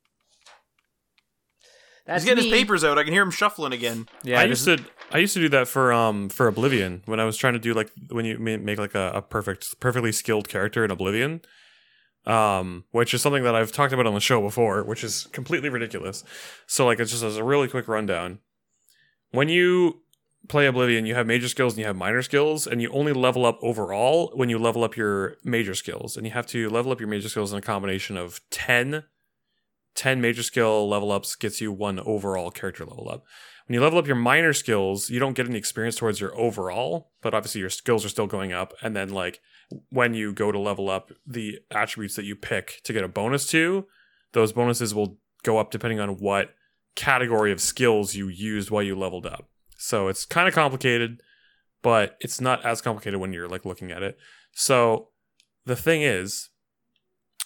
That's 2.05 2.23
He's 2.23 2.29
getting 2.29 2.43
me. 2.43 2.49
his 2.51 2.59
papers 2.59 2.83
out. 2.83 2.97
I 2.99 3.03
can 3.03 3.13
hear 3.13 3.23
him 3.23 3.31
shuffling 3.31 3.73
again. 3.73 4.07
Yeah, 4.23 4.39
I 4.39 4.43
used 4.43 4.65
to 4.65 4.77
I 5.11 5.17
used 5.17 5.33
to 5.33 5.39
do 5.39 5.49
that 5.49 5.67
for 5.67 5.91
um 5.91 6.29
for 6.29 6.47
Oblivion 6.47 7.01
when 7.05 7.19
I 7.19 7.25
was 7.25 7.35
trying 7.35 7.53
to 7.53 7.59
do 7.59 7.73
like 7.73 7.91
when 8.09 8.25
you 8.25 8.37
make 8.37 8.77
like 8.77 8.93
a, 8.95 9.11
a 9.15 9.21
perfect 9.21 9.79
perfectly 9.79 10.11
skilled 10.11 10.47
character 10.47 10.85
in 10.85 10.91
Oblivion, 10.91 11.41
um 12.25 12.83
which 12.91 13.13
is 13.13 13.21
something 13.21 13.43
that 13.43 13.55
I've 13.55 13.71
talked 13.71 13.93
about 13.93 14.05
on 14.05 14.13
the 14.13 14.19
show 14.19 14.39
before, 14.41 14.83
which 14.83 15.03
is 15.03 15.27
completely 15.31 15.69
ridiculous. 15.69 16.23
So 16.67 16.85
like 16.85 16.99
it's 16.99 17.11
just 17.11 17.23
as 17.23 17.37
a 17.37 17.43
really 17.43 17.67
quick 17.67 17.87
rundown. 17.87 18.39
When 19.31 19.49
you 19.49 20.01
play 20.47 20.67
Oblivion, 20.67 21.07
you 21.07 21.15
have 21.15 21.25
major 21.25 21.47
skills 21.47 21.73
and 21.73 21.79
you 21.79 21.85
have 21.87 21.95
minor 21.95 22.21
skills, 22.21 22.67
and 22.67 22.81
you 22.81 22.91
only 22.91 23.13
level 23.13 23.45
up 23.47 23.57
overall 23.63 24.31
when 24.35 24.47
you 24.49 24.59
level 24.59 24.83
up 24.83 24.95
your 24.95 25.37
major 25.43 25.73
skills, 25.73 26.15
and 26.15 26.25
you 26.25 26.31
have 26.31 26.45
to 26.47 26.69
level 26.69 26.91
up 26.91 26.99
your 26.99 27.09
major 27.09 27.27
skills 27.29 27.51
in 27.51 27.57
a 27.57 27.61
combination 27.63 28.15
of 28.15 28.39
10 28.51 29.03
10 29.95 30.21
major 30.21 30.43
skill 30.43 30.88
level 30.88 31.12
ups 31.12 31.36
gets 31.36 31.62
you 31.62 31.71
one 31.71 31.99
overall 31.99 32.51
character 32.51 32.86
level 32.86 33.10
up. 33.10 33.23
When 33.67 33.73
you 33.73 33.81
level 33.81 33.97
up 33.97 34.05
your 34.05 34.15
minor 34.15 34.53
skills, 34.53 35.10
you 35.10 35.19
don't 35.19 35.34
get 35.34 35.47
any 35.47 35.58
experience 35.58 35.95
towards 35.95 36.19
your 36.19 36.38
overall, 36.38 37.12
but 37.21 37.34
obviously 37.34 37.62
your 37.62 37.69
skills 37.69 38.05
are 38.05 38.10
still 38.10 38.27
going 38.27 38.53
up. 38.53 38.73
And 38.81 38.95
then, 38.95 39.10
like, 39.10 39.41
when 39.89 40.13
you 40.13 40.34
go 40.34 40.51
to 40.51 40.60
level 40.60 40.89
up 40.89 41.12
the 41.25 41.60
attributes 41.71 42.15
that 42.15 42.25
you 42.25 42.36
pick 42.36 42.81
to 42.84 42.93
get 42.93 43.03
a 43.03 43.08
bonus 43.08 43.47
to, 43.47 43.88
those 44.34 44.51
bonuses 44.51 44.93
will 44.93 45.17
go 45.43 45.58
up 45.58 45.71
depending 45.71 45.99
on 45.99 46.17
what 46.19 46.53
category 46.95 47.51
of 47.51 47.60
skills 47.60 48.13
you 48.13 48.27
used 48.27 48.69
while 48.69 48.84
you 48.84 48.95
leveled 48.95 49.25
up. 49.25 49.49
So 49.77 50.08
it's 50.10 50.25
kind 50.25 50.47
of 50.47 50.53
complicated, 50.53 51.21
but 51.81 52.17
it's 52.19 52.39
not 52.39 52.63
as 52.65 52.81
complicated 52.81 53.19
when 53.19 53.34
you're 53.34 53.49
like 53.49 53.65
looking 53.65 53.91
at 53.91 54.03
it. 54.03 54.17
So 54.53 55.10
the 55.65 55.75
thing 55.75 56.03
is, 56.03 56.49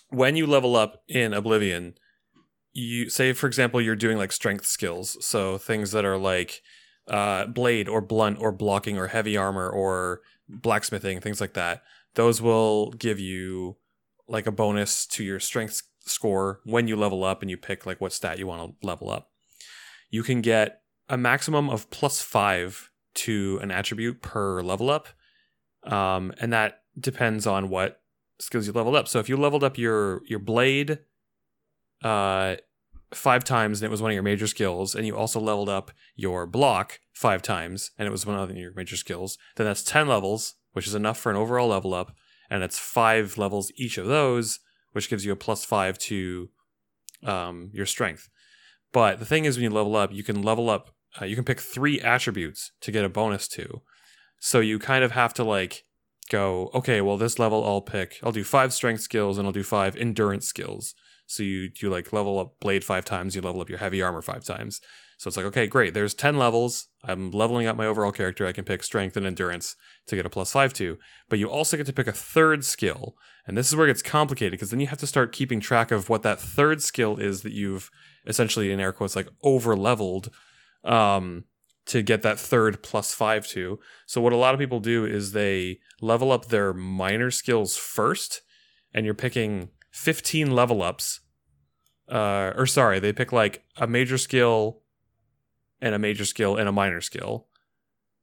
when 0.09 0.35
you 0.35 0.45
level 0.45 0.75
up 0.75 1.03
in 1.07 1.33
Oblivion, 1.33 1.95
you 2.73 3.09
say 3.09 3.33
for 3.33 3.47
example 3.47 3.81
you're 3.81 3.95
doing 3.95 4.17
like 4.17 4.31
strength 4.31 4.65
skills 4.65 5.17
so 5.25 5.57
things 5.57 5.91
that 5.91 6.05
are 6.05 6.17
like 6.17 6.61
uh, 7.07 7.45
blade 7.47 7.89
or 7.89 8.01
blunt 8.01 8.37
or 8.39 8.51
blocking 8.51 8.97
or 8.97 9.07
heavy 9.07 9.35
armor 9.35 9.67
or 9.67 10.21
blacksmithing 10.47 11.19
things 11.19 11.41
like 11.41 11.53
that 11.53 11.81
those 12.15 12.41
will 12.41 12.91
give 12.91 13.19
you 13.19 13.77
like 14.27 14.47
a 14.47 14.51
bonus 14.51 15.05
to 15.05 15.23
your 15.23 15.39
strength 15.39 15.81
score 16.05 16.61
when 16.63 16.87
you 16.87 16.95
level 16.95 17.23
up 17.23 17.41
and 17.41 17.49
you 17.49 17.57
pick 17.57 17.85
like 17.85 17.99
what 17.99 18.13
stat 18.13 18.39
you 18.39 18.47
want 18.47 18.79
to 18.79 18.87
level 18.87 19.09
up. 19.09 19.31
You 20.09 20.23
can 20.23 20.41
get 20.41 20.81
a 21.07 21.17
maximum 21.17 21.69
of 21.69 21.89
plus 21.89 22.21
five 22.21 22.91
to 23.15 23.59
an 23.61 23.71
attribute 23.71 24.21
per 24.21 24.61
level 24.61 24.89
up 24.89 25.07
um, 25.83 26.33
and 26.39 26.53
that 26.53 26.83
depends 26.99 27.47
on 27.47 27.69
what 27.69 28.01
skills 28.39 28.67
you 28.67 28.73
leveled 28.73 28.95
up. 28.95 29.07
So 29.07 29.19
if 29.19 29.29
you 29.29 29.37
leveled 29.37 29.63
up 29.63 29.77
your 29.77 30.21
your 30.25 30.39
blade 30.39 30.99
uh 32.03 32.55
five 33.13 33.43
times 33.43 33.81
and 33.81 33.87
it 33.87 33.91
was 33.91 34.01
one 34.01 34.11
of 34.11 34.13
your 34.13 34.23
major 34.23 34.47
skills 34.47 34.93
and 34.93 35.05
you 35.05 35.15
also 35.15 35.39
leveled 35.39 35.69
up 35.69 35.91
your 36.15 36.45
block 36.45 36.99
five 37.13 37.41
times 37.41 37.91
and 37.97 38.07
it 38.07 38.11
was 38.11 38.25
one 38.25 38.37
of 38.37 38.55
your 38.55 38.73
major 38.75 38.95
skills. 38.95 39.37
Then 39.55 39.65
that's 39.65 39.83
10 39.83 40.07
levels 40.07 40.55
which 40.73 40.87
is 40.87 40.95
enough 40.95 41.17
for 41.17 41.31
an 41.31 41.35
overall 41.35 41.69
level 41.69 41.93
up 41.93 42.13
and 42.49 42.63
it's 42.63 42.77
five 42.77 43.37
levels 43.37 43.71
each 43.75 43.97
of 43.97 44.05
those 44.05 44.59
which 44.91 45.09
gives 45.09 45.25
you 45.25 45.31
a 45.31 45.35
plus 45.35 45.65
five 45.65 45.97
to 45.97 46.49
um, 47.23 47.71
your 47.73 47.85
strength. 47.85 48.29
But 48.91 49.19
the 49.19 49.25
thing 49.25 49.45
is 49.45 49.57
when 49.57 49.63
you 49.63 49.69
level 49.69 49.95
up 49.95 50.13
you 50.13 50.23
can 50.23 50.43
level 50.43 50.69
up 50.69 50.91
uh, 51.19 51.25
you 51.25 51.35
can 51.35 51.45
pick 51.45 51.59
three 51.59 51.99
attributes 51.99 52.71
to 52.81 52.91
get 52.91 53.05
a 53.05 53.09
bonus 53.09 53.47
to. 53.47 53.81
So 54.39 54.59
you 54.59 54.77
kind 54.77 55.03
of 55.03 55.11
have 55.13 55.33
to 55.35 55.43
like 55.43 55.83
go 56.29 56.69
okay 56.75 57.01
well 57.01 57.17
this 57.17 57.39
level 57.39 57.65
i'll 57.65 57.81
pick 57.81 58.19
i'll 58.21 58.31
do 58.31 58.43
five 58.43 58.71
strength 58.71 59.01
skills 59.01 59.39
and 59.39 59.47
i'll 59.47 59.51
do 59.51 59.63
five 59.63 59.95
endurance 59.95 60.45
skills 60.45 60.93
so 61.29 61.43
you 61.43 61.69
you 61.79 61.89
like 61.89 62.11
level 62.11 62.39
up 62.39 62.59
blade 62.59 62.83
five 62.83 63.05
times, 63.05 63.35
you 63.35 63.41
level 63.41 63.61
up 63.61 63.69
your 63.69 63.77
heavy 63.77 64.01
armor 64.01 64.21
five 64.21 64.43
times. 64.43 64.81
So 65.19 65.27
it's 65.27 65.37
like, 65.37 65.45
okay, 65.45 65.67
great. 65.67 65.93
There's 65.93 66.15
ten 66.15 66.37
levels. 66.37 66.87
I'm 67.03 67.29
leveling 67.29 67.67
up 67.67 67.77
my 67.77 67.85
overall 67.85 68.11
character. 68.11 68.47
I 68.47 68.51
can 68.51 68.65
pick 68.65 68.83
strength 68.83 69.15
and 69.15 69.27
endurance 69.27 69.75
to 70.07 70.15
get 70.15 70.25
a 70.25 70.29
plus 70.29 70.51
five 70.51 70.73
to. 70.73 70.97
But 71.29 71.37
you 71.37 71.47
also 71.47 71.77
get 71.77 71.85
to 71.85 71.93
pick 71.93 72.07
a 72.07 72.11
third 72.11 72.65
skill. 72.65 73.15
And 73.45 73.55
this 73.55 73.67
is 73.67 73.75
where 73.75 73.85
it 73.85 73.89
gets 73.89 74.01
complicated 74.01 74.51
because 74.51 74.71
then 74.71 74.79
you 74.79 74.87
have 74.87 74.99
to 74.99 75.07
start 75.07 75.31
keeping 75.31 75.59
track 75.59 75.91
of 75.91 76.09
what 76.09 76.23
that 76.23 76.39
third 76.39 76.81
skill 76.81 77.17
is 77.17 77.41
that 77.43 77.53
you've 77.53 77.91
essentially 78.25 78.71
in 78.71 78.79
air 78.79 78.91
quotes 78.91 79.15
like 79.15 79.29
over 79.43 79.75
leveled 79.75 80.29
um 80.83 81.43
to 81.85 82.01
get 82.01 82.21
that 82.21 82.39
third 82.39 82.81
plus 82.81 83.13
five 83.13 83.47
to. 83.47 83.79
So 84.05 84.21
what 84.21 84.33
a 84.33 84.37
lot 84.37 84.53
of 84.53 84.59
people 84.59 84.79
do 84.79 85.05
is 85.05 85.31
they 85.31 85.79
level 86.01 86.31
up 86.31 86.45
their 86.45 86.73
minor 86.73 87.31
skills 87.31 87.77
first, 87.77 88.41
and 88.93 89.05
you're 89.05 89.15
picking 89.15 89.69
15 89.91 90.51
level 90.51 90.81
ups. 90.81 91.21
Uh, 92.09 92.53
or 92.55 92.65
sorry, 92.65 92.99
they 92.99 93.13
pick 93.13 93.31
like 93.31 93.63
a 93.77 93.85
major 93.87 94.17
skill 94.17 94.81
and 95.81 95.93
a 95.93 95.99
major 95.99 96.25
skill 96.25 96.55
and 96.57 96.67
a 96.67 96.71
minor 96.71 97.01
skill. 97.01 97.47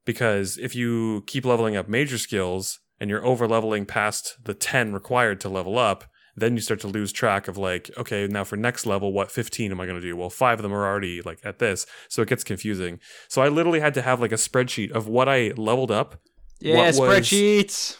Because 0.05 0.57
if 0.57 0.75
you 0.75 1.23
keep 1.27 1.45
leveling 1.45 1.75
up 1.75 1.87
major 1.87 2.17
skills 2.17 2.79
and 2.99 3.09
you're 3.09 3.25
over 3.25 3.47
leveling 3.47 3.85
past 3.85 4.37
the 4.43 4.53
10 4.53 4.93
required 4.93 5.39
to 5.41 5.49
level 5.49 5.77
up, 5.77 6.05
then 6.35 6.53
you 6.53 6.61
start 6.61 6.79
to 6.81 6.87
lose 6.87 7.11
track 7.11 7.47
of 7.47 7.57
like, 7.57 7.89
okay, 7.97 8.27
now 8.27 8.43
for 8.43 8.55
next 8.57 8.85
level, 8.85 9.11
what 9.11 9.31
15 9.31 9.71
am 9.71 9.81
I 9.81 9.85
going 9.85 9.99
to 9.99 10.05
do? 10.07 10.15
Well, 10.15 10.29
five 10.29 10.59
of 10.59 10.63
them 10.63 10.73
are 10.73 10.85
already 10.85 11.21
like 11.21 11.39
at 11.43 11.59
this. 11.59 11.85
So 12.09 12.21
it 12.21 12.29
gets 12.29 12.43
confusing. 12.43 12.99
So 13.27 13.41
I 13.41 13.47
literally 13.49 13.79
had 13.79 13.93
to 13.95 14.01
have 14.01 14.21
like 14.21 14.31
a 14.31 14.35
spreadsheet 14.35 14.91
of 14.91 15.07
what 15.07 15.27
I 15.27 15.53
leveled 15.57 15.91
up. 15.91 16.21
Yeah, 16.59 16.75
What 16.77 16.85
was- 16.87 16.99
spreadsheets. 16.99 17.97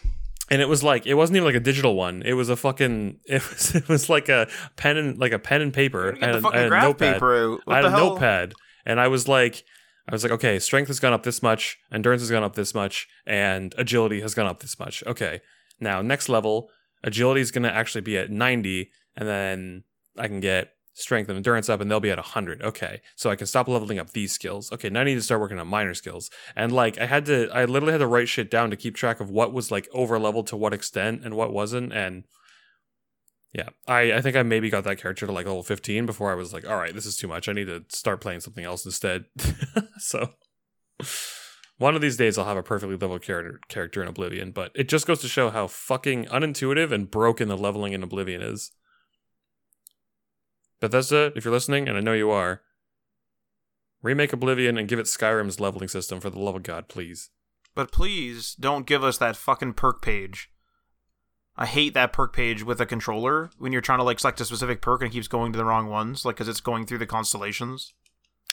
And 0.49 0.61
it 0.61 0.69
was 0.69 0.81
like 0.83 1.05
it 1.05 1.15
wasn't 1.15 1.37
even 1.37 1.45
like 1.45 1.55
a 1.55 1.59
digital 1.59 1.95
one. 1.95 2.21
It 2.25 2.33
was 2.33 2.49
a 2.49 2.55
fucking 2.55 3.19
it 3.25 3.47
was 3.49 3.75
it 3.75 3.87
was 3.89 4.09
like 4.09 4.29
a 4.29 4.47
pen 4.75 4.97
and 4.97 5.17
like 5.17 5.31
a 5.33 5.39
pen 5.39 5.61
and 5.61 5.73
paper 5.73 6.13
Get 6.13 6.23
and 6.23 6.33
the 6.33 6.37
a- 6.37 6.41
fucking 6.41 6.59
a 6.59 6.67
graph 6.69 6.83
notepad. 6.83 7.13
paper 7.15 7.35
out. 7.53 7.61
What 7.65 7.73
I 7.73 7.75
had 7.77 7.83
the 7.83 7.87
a 7.87 7.91
hell? 7.91 8.09
notepad 8.11 8.53
and 8.85 8.99
I 8.99 9.07
was 9.07 9.27
like 9.27 9.63
I 10.09 10.13
was 10.15 10.23
like, 10.23 10.31
okay, 10.31 10.57
strength 10.59 10.87
has 10.87 11.01
gone 11.01 11.11
up 11.11 11.23
this 11.23 11.43
much, 11.43 11.77
endurance 11.91 12.21
has 12.21 12.31
gone 12.31 12.43
up 12.43 12.55
this 12.55 12.73
much, 12.73 13.07
and 13.25 13.75
agility 13.77 14.21
has 14.21 14.33
gone 14.33 14.45
up 14.47 14.61
this 14.61 14.79
much. 14.79 15.03
Okay. 15.05 15.41
Now 15.81 16.01
next 16.01 16.29
level, 16.29 16.69
agility 17.03 17.41
is 17.41 17.51
gonna 17.51 17.67
actually 17.67 18.01
be 18.01 18.17
at 18.17 18.31
90, 18.31 18.89
and 19.17 19.27
then 19.27 19.83
I 20.17 20.29
can 20.29 20.39
get 20.39 20.69
strength 20.97 21.29
and 21.29 21.37
endurance 21.37 21.69
up 21.69 21.79
and 21.79 21.89
they'll 21.89 21.99
be 21.99 22.09
at 22.09 22.17
100. 22.17 22.61
Okay. 22.61 23.01
So 23.15 23.29
I 23.29 23.35
can 23.35 23.47
stop 23.47 23.67
leveling 23.67 23.99
up 23.99 24.11
these 24.11 24.31
skills. 24.31 24.71
Okay, 24.71 24.89
now 24.89 25.01
I 25.01 25.03
need 25.03 25.15
to 25.15 25.21
start 25.21 25.39
working 25.39 25.59
on 25.59 25.67
minor 25.67 25.93
skills. 25.93 26.29
And 26.55 26.71
like 26.71 26.97
I 26.97 27.05
had 27.05 27.25
to 27.27 27.49
I 27.53 27.65
literally 27.65 27.93
had 27.93 27.99
to 27.99 28.07
write 28.07 28.29
shit 28.29 28.49
down 28.49 28.71
to 28.71 28.75
keep 28.75 28.95
track 28.95 29.19
of 29.19 29.29
what 29.29 29.53
was 29.53 29.71
like 29.71 29.87
over 29.93 30.17
leveled 30.19 30.47
to 30.47 30.57
what 30.57 30.73
extent 30.73 31.21
and 31.23 31.35
what 31.35 31.53
wasn't 31.53 31.93
and 31.93 32.23
yeah, 33.53 33.69
I, 33.87 34.13
I 34.13 34.21
think 34.21 34.35
I 34.35 34.43
maybe 34.43 34.69
got 34.69 34.83
that 34.83 34.99
character 34.99 35.25
to 35.25 35.31
like 35.31 35.45
level 35.45 35.63
15 35.63 36.05
before 36.05 36.31
I 36.31 36.35
was 36.35 36.53
like, 36.53 36.67
all 36.67 36.75
right, 36.75 36.93
this 36.93 37.05
is 37.05 37.15
too 37.15 37.27
much. 37.27 37.47
I 37.47 37.53
need 37.53 37.67
to 37.67 37.85
start 37.89 38.21
playing 38.21 38.41
something 38.41 38.65
else 38.65 38.85
instead. 38.85 39.25
so 39.97 40.31
one 41.77 41.95
of 41.95 42.01
these 42.01 42.17
days 42.17 42.37
I'll 42.37 42.45
have 42.45 42.57
a 42.57 42.63
perfectly 42.63 42.97
leveled 42.97 43.21
character 43.21 43.59
character 43.67 44.01
in 44.01 44.07
Oblivion, 44.07 44.51
but 44.51 44.71
it 44.75 44.89
just 44.89 45.07
goes 45.07 45.21
to 45.21 45.27
show 45.27 45.49
how 45.49 45.67
fucking 45.67 46.25
unintuitive 46.25 46.91
and 46.91 47.09
broken 47.09 47.47
the 47.47 47.57
leveling 47.57 47.93
in 47.93 48.03
Oblivion 48.03 48.41
is. 48.41 48.71
Bethesda, 50.79 51.31
if 51.35 51.43
you're 51.45 51.53
listening, 51.53 51.87
and 51.87 51.97
I 51.97 52.01
know 52.01 52.13
you 52.13 52.29
are, 52.29 52.61
remake 54.01 54.33
Oblivion 54.33 54.77
and 54.77 54.87
give 54.87 54.99
it 54.99 55.05
Skyrim's 55.05 55.59
leveling 55.59 55.87
system 55.87 56.19
for 56.19 56.29
the 56.29 56.39
love 56.39 56.55
of 56.55 56.63
God, 56.63 56.87
please. 56.87 57.29
But 57.75 57.91
please 57.91 58.53
don't 58.55 58.85
give 58.87 59.03
us 59.03 59.17
that 59.17 59.35
fucking 59.35 59.73
perk 59.73 60.01
page. 60.01 60.49
I 61.55 61.65
hate 61.65 61.93
that 61.95 62.13
perk 62.13 62.33
page 62.33 62.63
with 62.63 62.79
a 62.79 62.85
controller 62.85 63.49
when 63.57 63.71
you're 63.71 63.81
trying 63.81 63.97
to 63.99 64.03
like 64.03 64.19
select 64.19 64.39
a 64.41 64.45
specific 64.45 64.81
perk 64.81 65.01
and 65.01 65.09
it 65.09 65.13
keeps 65.13 65.27
going 65.27 65.51
to 65.53 65.57
the 65.57 65.65
wrong 65.65 65.87
ones, 65.89 66.23
like 66.25 66.35
because 66.35 66.47
it's 66.47 66.61
going 66.61 66.85
through 66.85 66.99
the 66.99 67.07
constellations. 67.07 67.93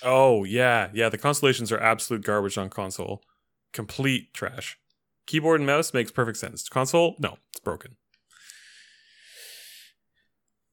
Oh, 0.03 0.45
yeah. 0.45 0.89
Yeah, 0.95 1.09
the 1.11 1.19
constellations 1.19 1.71
are 1.71 1.79
absolute 1.81 2.25
garbage 2.25 2.57
on 2.59 2.71
console. 2.71 3.23
Complete 3.73 4.33
trash. 4.33 4.79
Keyboard 5.27 5.61
and 5.61 5.67
mouse 5.67 5.93
makes 5.95 6.11
perfect 6.11 6.39
sense. 6.39 6.69
Console? 6.69 7.17
No, 7.19 7.39
it's 7.51 7.61
broken. 7.61 7.97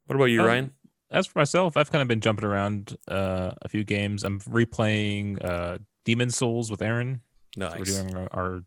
What 0.08 0.16
about 0.16 0.26
you, 0.26 0.42
Um, 0.42 0.48
Ryan? 0.48 0.72
As 1.12 1.28
for 1.28 1.40
myself, 1.40 1.76
I've 1.76 1.92
kind 1.92 2.02
of 2.02 2.08
been 2.08 2.22
jumping 2.22 2.46
around 2.46 2.98
uh, 3.08 3.52
a 3.62 3.68
few 3.68 3.84
games. 3.84 4.24
I'm 4.24 4.40
replaying 4.40 5.44
uh, 5.44 5.78
Demon 6.06 6.30
Souls 6.30 6.72
with 6.72 6.82
Aaron. 6.82 7.22
So 7.56 7.68
Nice. 7.68 7.80
We're 7.80 7.86
doing 7.86 8.28
our, 8.32 8.64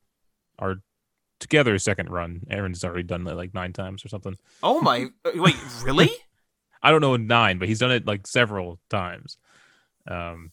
our 0.58 0.76
together 1.40 1.78
second 1.78 2.10
run. 2.10 2.42
Aaron's 2.50 2.84
already 2.84 3.02
done 3.02 3.26
it 3.26 3.34
like 3.34 3.54
nine 3.54 3.72
times 3.72 4.04
or 4.04 4.08
something. 4.08 4.36
Oh 4.62 4.80
my! 4.82 5.08
wait, 5.34 5.56
really? 5.84 6.10
I 6.82 6.90
don't 6.90 7.00
know 7.00 7.16
nine, 7.16 7.58
but 7.58 7.66
he's 7.66 7.78
done 7.78 7.92
it 7.92 8.06
like 8.06 8.26
several 8.26 8.78
times. 8.90 9.38
Um, 10.06 10.52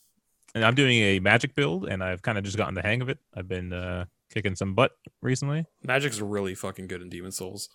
and 0.55 0.63
I'm 0.63 0.75
doing 0.75 0.97
a 0.97 1.19
magic 1.19 1.55
build, 1.55 1.85
and 1.85 2.01
I've 2.01 2.21
kind 2.21 2.37
of 2.37 2.45
just 2.45 2.57
gotten 2.57 2.73
the 2.73 2.81
hang 2.81 3.01
of 3.01 3.09
it. 3.09 3.19
I've 3.35 3.49
been 3.49 3.73
uh, 3.73 4.05
kicking 4.33 4.55
some 4.55 4.75
butt 4.75 4.91
recently. 5.21 5.65
Magic's 5.83 6.21
really 6.21 6.55
fucking 6.55 6.87
good 6.87 7.01
in 7.01 7.09
Demon 7.09 7.31
Souls. 7.31 7.69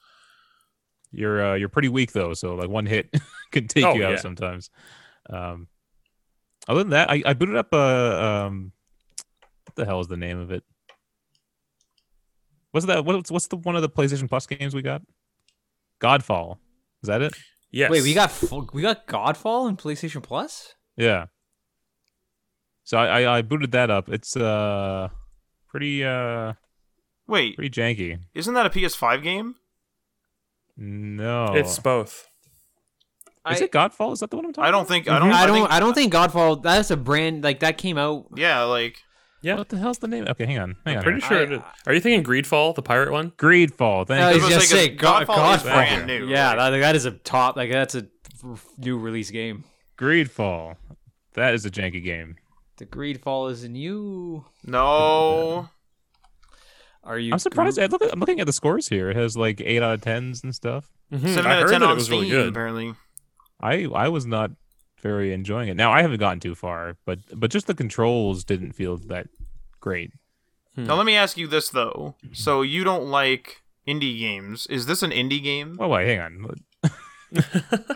You're 1.12 1.44
uh, 1.44 1.54
you're 1.54 1.68
pretty 1.68 1.88
weak 1.88 2.12
though, 2.12 2.34
so 2.34 2.54
like 2.54 2.68
one 2.68 2.86
hit 2.86 3.08
can 3.52 3.68
take 3.68 3.84
Oh, 3.84 3.94
you 3.94 4.04
out 4.04 4.10
yeah. 4.12 4.16
sometimes. 4.16 4.70
Um, 5.30 5.68
other 6.68 6.80
than 6.80 6.90
that, 6.90 7.10
I, 7.10 7.22
I 7.24 7.34
booted 7.34 7.56
up 7.56 7.72
uh, 7.72 8.44
um, 8.46 8.72
what 9.66 9.74
the 9.76 9.84
hell 9.84 10.00
is 10.00 10.08
the 10.08 10.16
name 10.16 10.38
of 10.38 10.50
it? 10.50 10.64
What's 12.72 12.86
that? 12.86 13.04
What's 13.04 13.30
what's 13.30 13.46
the 13.46 13.56
one 13.56 13.76
of 13.76 13.82
the 13.82 13.88
PlayStation 13.88 14.28
Plus 14.28 14.46
games 14.46 14.74
we 14.74 14.82
got? 14.82 15.02
Godfall. 16.00 16.58
Is 17.02 17.06
that 17.08 17.22
it? 17.22 17.34
Yes. 17.70 17.90
Wait, 17.90 18.02
we 18.02 18.12
got 18.14 18.32
we 18.74 18.82
got 18.82 19.06
Godfall 19.06 19.68
in 19.68 19.76
PlayStation 19.76 20.22
Plus. 20.22 20.74
Yeah. 20.96 21.26
So 22.84 22.98
I, 22.98 23.22
I 23.22 23.38
I 23.38 23.42
booted 23.42 23.72
that 23.72 23.90
up. 23.90 24.08
It's 24.08 24.36
uh 24.36 25.08
pretty 25.68 26.04
uh 26.04 26.52
Wait, 27.26 27.56
pretty 27.56 27.70
janky. 27.70 28.18
isn't 28.34 28.54
that 28.54 28.66
a 28.66 28.70
PS5 28.70 29.22
game? 29.22 29.54
No, 30.76 31.54
It's 31.54 31.78
both. 31.78 32.28
is 33.50 33.60
I- 33.62 33.64
it 33.64 33.72
Godfall? 33.72 34.12
Is 34.12 34.20
that 34.20 34.30
the 34.30 34.36
one 34.36 34.44
I'm 34.46 34.52
talking? 34.52 34.68
I 34.68 34.70
don't 34.70 34.80
about? 34.82 34.88
think 34.88 35.08
I 35.08 35.18
don't. 35.18 35.32
I 35.32 35.46
don't. 35.46 35.54
think- 35.56 35.70
I 35.72 35.80
don't 35.80 35.94
think 35.94 36.12
Godfall. 36.12 36.62
That's 36.62 36.90
a 36.90 36.96
brand 36.96 37.42
like 37.44 37.60
that 37.60 37.78
came 37.78 37.96
out. 37.98 38.26
yeah, 38.36 38.62
like 38.64 38.98
Yeah. 39.42 39.56
What 39.56 39.68
the 39.68 39.78
hell's 39.78 39.98
the 39.98 40.08
name? 40.08 40.26
Okay, 40.28 40.44
hang 40.46 40.58
on. 40.58 40.76
Hang 40.84 40.94
I'm 40.94 40.98
on. 40.98 41.04
pretty 41.04 41.20
hang 41.20 41.28
sure. 41.28 41.38
I- 41.38 41.42
it 41.42 41.52
is. 41.52 41.60
Are 41.86 41.94
you 41.94 42.00
thinking 42.00 42.24
Greedfall, 42.24 42.74
the 42.74 42.82
pirate 42.82 43.12
one? 43.12 43.30
Greedfall. 43.32 44.06
Thank 44.06 44.20
I 44.22 44.30
you. 44.30 44.34
was 44.36 44.44
was 44.44 44.50
gonna 44.54 44.60
say 44.62 44.88
God- 44.88 45.26
God, 45.26 45.36
Godfall 45.36 45.56
is 45.56 45.62
Godfall. 45.62 45.72
brand 45.72 46.06
new, 46.06 46.26
Yeah, 46.28 46.54
right? 46.54 46.70
that, 46.70 46.78
that 46.78 46.96
is 46.96 47.04
a 47.04 47.12
top. 47.12 47.56
Like 47.56 47.70
that's 47.70 47.94
a 47.94 48.06
new 48.78 48.98
release 48.98 49.30
game. 49.30 49.64
Greedfall. 49.98 50.76
That 51.34 51.54
is 51.54 51.64
a 51.64 51.70
janky 51.70 52.02
game. 52.04 52.36
The 52.78 52.86
Greedfall 52.86 53.50
is 53.50 53.66
new. 53.68 54.44
no. 54.64 55.68
Are 57.06 57.18
you? 57.18 57.32
I'm 57.32 57.38
surprised. 57.38 57.78
I 57.78 57.86
look 57.86 58.02
at, 58.02 58.12
I'm 58.12 58.20
looking 58.20 58.40
at 58.40 58.46
the 58.46 58.52
scores 58.52 58.88
here. 58.88 59.08
It 59.10 59.16
has 59.16 59.36
like 59.36 59.60
eight 59.60 59.82
out 59.82 59.94
of 59.94 60.00
tens 60.02 60.42
and 60.42 60.54
stuff. 60.54 60.90
Mhm. 61.12 61.34
Seven 61.34 61.46
I 61.46 61.54
out 61.54 61.58
of 61.58 61.62
heard 61.68 61.72
ten 61.72 61.82
on 61.84 61.92
it 61.92 61.94
was 61.94 62.04
Steam. 62.06 62.18
really 62.20 62.30
good. 62.30 62.48
Apparently, 62.48 62.94
I 63.60 63.84
I 63.94 64.08
was 64.08 64.26
not 64.26 64.50
very 65.00 65.32
enjoying 65.32 65.68
it. 65.68 65.76
Now 65.76 65.92
I 65.92 66.02
haven't 66.02 66.18
gotten 66.18 66.40
too 66.40 66.54
far, 66.54 66.96
but 67.06 67.20
but 67.34 67.50
just 67.50 67.66
the 67.68 67.74
controls 67.74 68.44
didn't 68.44 68.72
feel 68.72 68.96
that 68.96 69.28
great. 69.80 70.10
Hmm. 70.74 70.84
now 70.86 70.94
let 70.96 71.06
me 71.06 71.14
ask 71.14 71.36
you 71.38 71.46
this 71.46 71.70
though. 71.70 72.16
So 72.32 72.62
you 72.62 72.82
don't 72.84 73.04
like 73.08 73.62
indie 73.86 74.18
games? 74.18 74.66
Is 74.66 74.86
this 74.86 75.02
an 75.02 75.10
indie 75.12 75.42
game? 75.42 75.76
Oh 75.80 75.88
wait, 75.88 76.08
hang 76.08 76.20
on. 76.20 76.54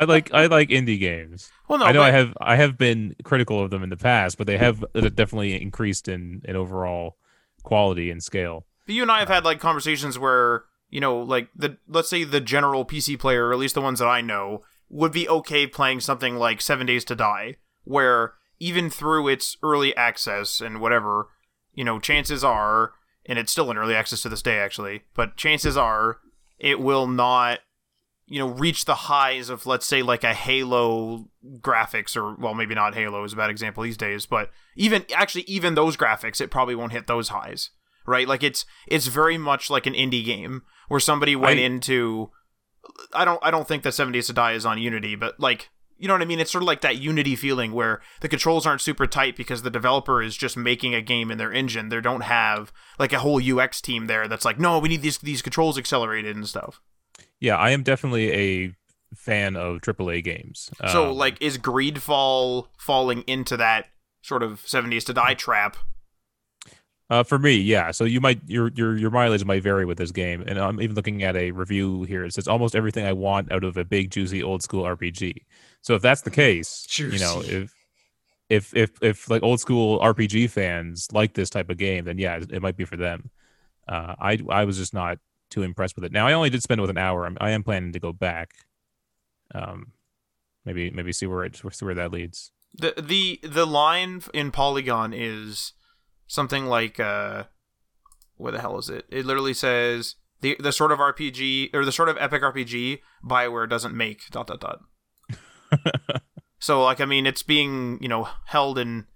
I 0.00 0.04
like 0.04 0.32
I 0.32 0.46
like 0.46 0.68
indie 0.70 0.98
games. 1.00 1.50
Well, 1.68 1.78
no, 1.80 1.84
I 1.86 1.92
know 1.92 2.02
I 2.02 2.10
have 2.10 2.36
I 2.40 2.56
have 2.56 2.76
been 2.78 3.14
critical 3.24 3.62
of 3.62 3.70
them 3.70 3.82
in 3.82 3.90
the 3.90 3.96
past, 3.96 4.38
but 4.38 4.46
they 4.46 4.56
have 4.58 4.84
definitely 4.94 5.60
increased 5.60 6.08
in 6.08 6.42
in 6.44 6.56
overall 6.56 7.16
quality 7.62 8.10
and 8.10 8.22
scale. 8.22 8.66
You 8.90 9.02
and 9.02 9.10
I 9.10 9.20
have 9.20 9.28
had 9.28 9.44
like 9.44 9.60
conversations 9.60 10.18
where 10.18 10.64
you 10.90 11.00
know, 11.00 11.18
like 11.18 11.48
the 11.54 11.78
let's 11.88 12.10
say 12.10 12.24
the 12.24 12.40
general 12.40 12.84
PC 12.84 13.18
player, 13.18 13.46
or 13.46 13.52
at 13.52 13.58
least 13.58 13.74
the 13.74 13.80
ones 13.80 14.00
that 14.00 14.08
I 14.08 14.20
know, 14.20 14.62
would 14.88 15.12
be 15.12 15.28
okay 15.28 15.66
playing 15.66 16.00
something 16.00 16.36
like 16.36 16.60
Seven 16.60 16.86
Days 16.86 17.04
to 17.06 17.14
Die, 17.14 17.56
where 17.84 18.34
even 18.58 18.90
through 18.90 19.28
its 19.28 19.56
early 19.62 19.96
access 19.96 20.60
and 20.60 20.80
whatever, 20.80 21.28
you 21.72 21.84
know, 21.84 21.98
chances 21.98 22.44
are, 22.44 22.92
and 23.24 23.38
it's 23.38 23.52
still 23.52 23.70
in 23.70 23.78
early 23.78 23.94
access 23.94 24.22
to 24.22 24.28
this 24.28 24.42
day, 24.42 24.58
actually, 24.58 25.02
but 25.14 25.36
chances 25.36 25.76
are 25.76 26.18
it 26.58 26.80
will 26.80 27.06
not, 27.06 27.60
you 28.26 28.38
know, 28.38 28.48
reach 28.48 28.84
the 28.84 28.94
highs 28.94 29.48
of 29.48 29.66
let's 29.66 29.86
say 29.86 30.02
like 30.02 30.24
a 30.24 30.34
Halo 30.34 31.28
graphics, 31.60 32.16
or 32.16 32.34
well, 32.34 32.54
maybe 32.54 32.74
not 32.74 32.94
Halo 32.94 33.22
is 33.22 33.32
a 33.32 33.36
bad 33.36 33.50
example 33.50 33.84
these 33.84 33.96
days, 33.96 34.26
but 34.26 34.50
even 34.74 35.04
actually 35.14 35.42
even 35.42 35.76
those 35.76 35.96
graphics, 35.96 36.40
it 36.40 36.50
probably 36.50 36.74
won't 36.74 36.92
hit 36.92 37.06
those 37.06 37.28
highs 37.28 37.70
right? 38.06 38.26
Like 38.28 38.42
it's 38.42 38.64
it's 38.86 39.06
very 39.06 39.38
much 39.38 39.70
like 39.70 39.86
an 39.86 39.94
indie 39.94 40.24
game 40.24 40.62
where 40.88 41.00
somebody 41.00 41.36
went 41.36 41.58
I- 41.60 41.62
into 41.62 42.30
I 43.14 43.24
don't 43.24 43.38
I 43.42 43.50
don't 43.50 43.68
think 43.68 43.82
that 43.82 43.92
Seven 43.92 44.12
Days 44.12 44.26
to 44.28 44.32
Die 44.32 44.52
is 44.52 44.66
on 44.66 44.78
Unity, 44.78 45.14
but 45.16 45.38
like 45.38 45.70
you 45.98 46.08
know 46.08 46.14
what 46.14 46.22
I 46.22 46.24
mean? 46.24 46.40
It's 46.40 46.50
sort 46.50 46.62
of 46.62 46.66
like 46.66 46.80
that 46.80 46.96
Unity 46.96 47.36
feeling 47.36 47.72
where 47.72 48.00
the 48.22 48.28
controls 48.28 48.66
aren't 48.66 48.80
super 48.80 49.06
tight 49.06 49.36
because 49.36 49.60
the 49.62 49.70
developer 49.70 50.22
is 50.22 50.34
just 50.34 50.56
making 50.56 50.94
a 50.94 51.02
game 51.02 51.30
in 51.30 51.36
their 51.36 51.52
engine. 51.52 51.90
They 51.90 52.00
don't 52.00 52.22
have 52.22 52.72
like 52.98 53.12
a 53.12 53.18
whole 53.18 53.38
UX 53.38 53.82
team 53.82 54.06
there 54.06 54.26
that's 54.26 54.46
like, 54.46 54.58
no, 54.58 54.78
we 54.78 54.88
need 54.88 55.02
these 55.02 55.18
these 55.18 55.42
controls 55.42 55.76
accelerated 55.76 56.34
and 56.36 56.48
stuff. 56.48 56.80
Yeah, 57.38 57.56
I 57.56 57.70
am 57.70 57.82
definitely 57.82 58.32
a 58.32 58.74
fan 59.14 59.56
of 59.56 59.82
AAA 59.82 60.24
games. 60.24 60.70
so 60.90 61.10
Um, 61.10 61.16
like, 61.16 61.40
is 61.42 61.58
Greedfall 61.58 62.68
falling 62.78 63.22
into 63.26 63.56
that 63.58 63.86
sort 64.22 64.42
of 64.42 64.60
Seven 64.66 64.88
Days 64.90 65.04
to 65.04 65.12
Die 65.12 65.34
trap? 65.34 65.76
Uh, 67.10 67.24
for 67.24 67.40
me, 67.40 67.54
yeah. 67.54 67.90
So 67.90 68.04
you 68.04 68.20
might 68.20 68.40
your 68.46 68.68
your 68.68 68.96
your 68.96 69.10
mileage 69.10 69.44
might 69.44 69.64
vary 69.64 69.84
with 69.84 69.98
this 69.98 70.12
game, 70.12 70.44
and 70.46 70.58
I'm 70.60 70.80
even 70.80 70.94
looking 70.94 71.24
at 71.24 71.34
a 71.34 71.50
review 71.50 72.04
here. 72.04 72.24
It 72.24 72.34
says 72.34 72.46
almost 72.46 72.76
everything 72.76 73.04
I 73.04 73.12
want 73.12 73.50
out 73.50 73.64
of 73.64 73.76
a 73.76 73.84
big, 73.84 74.12
juicy, 74.12 74.44
old 74.44 74.62
school 74.62 74.84
RPG. 74.84 75.44
So 75.82 75.94
if 75.94 76.02
that's 76.02 76.20
the 76.20 76.30
case, 76.30 76.86
you 76.96 77.18
know, 77.18 77.42
if 77.44 77.74
if 78.48 78.76
if 78.76 79.02
if 79.02 79.28
like 79.28 79.42
old 79.42 79.58
school 79.58 79.98
RPG 79.98 80.50
fans 80.50 81.08
like 81.12 81.34
this 81.34 81.50
type 81.50 81.68
of 81.68 81.78
game, 81.78 82.04
then 82.04 82.16
yeah, 82.16 82.38
it 82.48 82.62
might 82.62 82.76
be 82.76 82.84
for 82.84 82.96
them. 82.96 83.30
Uh, 83.88 84.14
I 84.20 84.38
I 84.48 84.64
was 84.64 84.76
just 84.76 84.94
not 84.94 85.18
too 85.50 85.64
impressed 85.64 85.96
with 85.96 86.04
it. 86.04 86.12
Now 86.12 86.28
I 86.28 86.32
only 86.32 86.48
did 86.48 86.62
spend 86.62 86.78
it 86.78 86.82
with 86.82 86.90
an 86.90 86.98
hour. 86.98 87.26
I'm, 87.26 87.36
I 87.40 87.50
am 87.50 87.64
planning 87.64 87.92
to 87.92 87.98
go 87.98 88.12
back. 88.12 88.52
Um, 89.52 89.92
maybe 90.64 90.90
maybe 90.90 91.12
see 91.12 91.26
where 91.26 91.44
it 91.44 91.56
see 91.56 91.84
where 91.84 91.94
that 91.94 92.12
leads. 92.12 92.52
The 92.72 92.94
the 92.96 93.40
the 93.42 93.66
line 93.66 94.22
in 94.32 94.52
Polygon 94.52 95.12
is 95.12 95.72
something 96.30 96.66
like 96.66 97.00
uh 97.00 97.42
where 98.36 98.52
the 98.52 98.60
hell 98.60 98.78
is 98.78 98.88
it? 98.88 99.04
It 99.10 99.26
literally 99.26 99.52
says 99.52 100.14
the 100.40 100.56
the 100.60 100.70
sort 100.72 100.92
of 100.92 100.98
RPG 101.00 101.74
or 101.74 101.84
the 101.84 101.90
sort 101.92 102.08
of 102.08 102.16
epic 102.18 102.42
RPG 102.42 103.00
Bioware 103.24 103.68
doesn't 103.68 103.94
make 103.96 104.20
dot 104.30 104.46
dot 104.46 104.60
dot. 104.60 104.80
so 106.60 106.82
like 106.84 107.00
I 107.00 107.04
mean 107.04 107.26
it's 107.26 107.42
being, 107.42 107.98
you 108.00 108.08
know, 108.08 108.28
held 108.46 108.78
in 108.78 109.06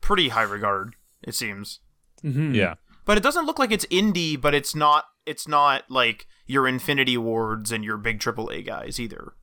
pretty 0.00 0.30
high 0.30 0.42
regard, 0.42 0.96
it 1.22 1.34
seems. 1.34 1.80
Mhm. 2.24 2.54
Yeah, 2.54 2.74
But 3.04 3.16
it 3.16 3.22
doesn't 3.22 3.46
look 3.46 3.58
like 3.60 3.70
it's 3.70 3.86
indie, 3.86 4.38
but 4.40 4.52
it's 4.54 4.74
not 4.74 5.04
it's 5.24 5.46
not 5.46 5.84
like 5.88 6.26
your 6.46 6.66
Infinity 6.66 7.16
Wards 7.16 7.70
and 7.70 7.84
your 7.84 7.96
big 7.98 8.18
AAA 8.18 8.66
guys 8.66 8.98
either. 8.98 9.34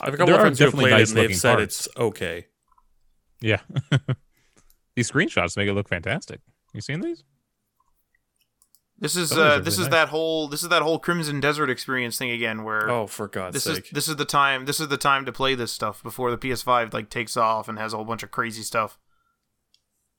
I 0.00 0.06
have 0.06 0.14
a 0.14 0.16
couple 0.16 0.26
There 0.32 0.34
of 0.36 0.40
are 0.40 0.44
friends 0.44 0.58
who 0.58 0.64
have 0.66 0.72
definitely 0.72 0.90
played 0.90 0.98
it 0.98 1.02
nice 1.02 1.10
and 1.10 1.18
they've 1.18 1.36
said 1.36 1.56
parts. 1.56 1.86
it's 1.86 1.96
okay. 1.96 2.46
yeah. 3.40 3.60
these 5.00 5.10
screenshots 5.10 5.56
make 5.56 5.66
it 5.66 5.72
look 5.72 5.88
fantastic. 5.88 6.40
You 6.74 6.80
seen 6.82 7.00
these? 7.00 7.24
This 8.98 9.16
is 9.16 9.30
Some 9.30 9.38
of 9.38 9.44
these 9.44 9.52
uh, 9.52 9.56
are 9.56 9.60
this 9.60 9.74
is 9.74 9.80
nice. 9.80 9.90
that 9.92 10.08
whole 10.10 10.46
this 10.48 10.62
is 10.62 10.68
that 10.68 10.82
whole 10.82 10.98
Crimson 10.98 11.40
Desert 11.40 11.70
experience 11.70 12.18
thing 12.18 12.30
again 12.30 12.64
where 12.64 12.90
Oh, 12.90 13.06
for 13.06 13.28
God's 13.28 13.54
this 13.54 13.64
sake. 13.64 13.84
is 13.86 13.90
this 13.92 14.08
is 14.08 14.16
the 14.16 14.26
time 14.26 14.66
this 14.66 14.78
is 14.78 14.88
the 14.88 14.98
time 14.98 15.24
to 15.24 15.32
play 15.32 15.54
this 15.54 15.72
stuff 15.72 16.02
before 16.02 16.30
the 16.30 16.36
PS5 16.36 16.92
like 16.92 17.08
takes 17.08 17.34
off 17.36 17.66
and 17.68 17.78
has 17.78 17.94
a 17.94 17.96
whole 17.96 18.04
bunch 18.04 18.22
of 18.22 18.30
crazy 18.30 18.62
stuff. 18.62 18.98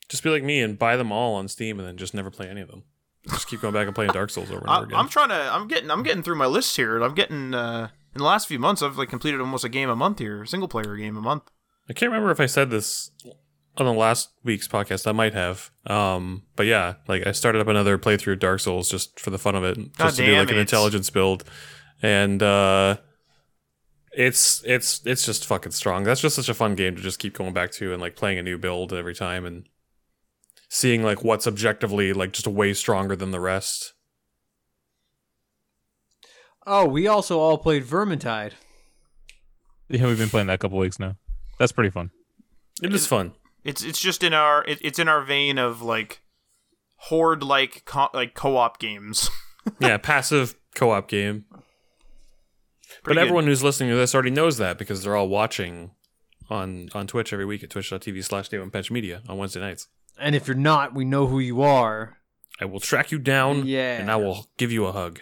Just 0.10 0.24
be 0.24 0.32
like 0.32 0.44
me 0.44 0.62
and 0.62 0.80
buy 0.80 0.98
them 0.98 1.12
all 1.12 1.36
on 1.36 1.48
Steam 1.48 1.78
and 1.80 1.88
then 1.88 1.96
just 1.98 2.14
never 2.16 2.32
play 2.32 2.48
any 2.50 2.62
of 2.62 2.70
them. 2.70 2.84
Just 3.30 3.48
keep 3.48 3.62
going 3.62 3.74
back 3.74 3.86
and 3.86 3.94
playing 3.96 4.12
Dark 4.14 4.32
Souls 4.32 4.50
over 4.50 4.62
and 4.62 4.70
over 4.70 4.84
again. 4.86 4.98
I'm 4.98 5.08
trying 5.10 5.30
to 5.30 5.36
I'm 5.54 5.68
getting 5.68 5.92
I'm 5.92 6.02
getting 6.02 6.24
through 6.24 6.38
my 6.38 6.48
list 6.48 6.76
here. 6.76 7.00
I'm 7.04 7.14
getting 7.14 7.54
uh 7.54 7.90
in 8.16 8.18
the 8.18 8.26
last 8.26 8.48
few 8.48 8.58
months 8.58 8.82
I've 8.82 8.98
like 8.98 9.10
completed 9.10 9.40
almost 9.42 9.64
a 9.64 9.70
game 9.70 9.90
a 9.92 9.96
month 9.96 10.18
here, 10.18 10.44
single 10.46 10.68
player 10.68 10.96
game 10.96 11.16
a 11.18 11.22
month. 11.22 11.44
I 11.88 11.94
can't 11.94 12.12
remember 12.12 12.32
if 12.32 12.40
I 12.40 12.48
said 12.48 12.72
this 12.72 13.12
on 13.78 13.86
the 13.86 13.94
last 13.94 14.30
week's 14.44 14.68
podcast. 14.68 15.08
I 15.08 15.12
might 15.12 15.34
have. 15.34 15.72
Um, 15.88 16.44
but 16.56 16.66
yeah, 16.66 16.96
like 17.08 17.26
I 17.26 17.32
started 17.32 17.62
up 17.62 17.68
another 17.68 17.98
playthrough 17.98 18.34
of 18.34 18.40
Dark 18.40 18.60
Souls 18.60 18.90
just 18.90 19.20
for 19.20 19.30
the 19.30 19.38
fun 19.38 19.56
of 19.56 19.64
it, 19.64 19.78
just 19.78 19.98
God 19.98 20.10
to 20.12 20.16
do 20.18 20.32
damn 20.32 20.40
like 20.40 20.52
an 20.52 20.58
intelligence 20.58 21.10
build, 21.10 21.44
and 22.02 22.42
uh, 22.44 22.98
it's 24.12 24.62
it's 24.66 25.02
it's 25.06 25.26
just 25.26 25.46
fucking 25.46 25.72
strong. 25.72 26.04
That's 26.04 26.22
just 26.22 26.36
such 26.36 26.50
a 26.50 26.54
fun 26.54 26.76
game 26.76 26.96
to 26.96 27.02
just 27.02 27.20
keep 27.20 27.38
going 27.38 27.54
back 27.54 27.72
to 27.74 27.94
and 27.94 28.02
like 28.02 28.16
playing 28.16 28.38
a 28.38 28.44
new 28.44 28.58
build 28.58 28.94
every 28.94 29.16
time 29.16 29.46
and 29.46 29.68
seeing 30.70 31.04
like 31.04 31.24
what's 31.24 31.48
objectively 31.48 32.14
like 32.14 32.34
just 32.34 32.48
way 32.48 32.74
stronger 32.74 33.16
than 33.16 33.32
the 33.32 33.40
rest. 33.40 33.94
Oh, 36.68 36.86
we 36.86 37.08
also 37.08 37.40
all 37.40 37.58
played 37.58 37.84
Vermintide. 37.84 38.52
Yeah, 39.90 40.06
we've 40.06 40.18
been 40.18 40.30
playing 40.30 40.48
that 40.48 40.54
a 40.54 40.58
couple 40.58 40.78
weeks 40.78 41.00
now. 41.00 41.16
That's 41.58 41.72
pretty 41.72 41.90
fun. 41.90 42.12
It 42.82 42.94
is 42.94 43.08
fun. 43.08 43.34
It's 43.64 43.84
it's 43.84 44.00
just 44.00 44.24
in 44.24 44.34
our 44.34 44.64
it, 44.66 44.80
it's 44.82 45.00
in 45.00 45.08
our 45.08 45.22
vein 45.22 45.58
of 45.58 45.82
like 45.82 46.22
horde 46.96 47.44
like 47.44 47.84
co- 47.86 48.10
like 48.14 48.34
co-op 48.34 48.80
games. 48.80 49.30
yeah, 49.80 49.98
passive 49.98 50.56
co-op 50.76 51.08
game. 51.08 51.46
but 53.04 53.14
good. 53.14 53.18
everyone 53.20 53.46
who's 53.46 53.64
listening 53.64 53.90
to 53.92 53.96
this 53.96 54.14
already 54.16 54.32
knows 54.32 54.58
that 54.58 54.78
because 54.78 55.04
they're 55.04 55.16
all 55.16 55.30
watching 55.30 55.92
on 56.50 56.90
on 56.94 57.08
Twitch 57.08 57.32
every 57.32 57.46
week 57.46 57.64
at 57.64 57.70
twitch.tv 57.70 58.24
slash 58.24 58.50
Pench 58.50 58.90
Media 58.92 59.22
on 59.30 59.38
Wednesday 59.38 59.60
nights. 59.60 59.88
And 60.20 60.36
if 60.36 60.48
you're 60.48 60.58
not, 60.58 60.94
we 60.94 61.06
know 61.06 61.28
who 61.28 61.40
you 61.40 61.62
are. 61.62 62.18
I 62.60 62.66
will 62.66 62.80
track 62.80 63.12
you 63.12 63.18
down 63.18 63.66
Yeah. 63.66 63.98
and 64.00 64.12
I 64.12 64.18
will 64.18 64.48
give 64.58 64.72
you 64.72 64.86
a 64.86 64.92
hug. 64.92 65.20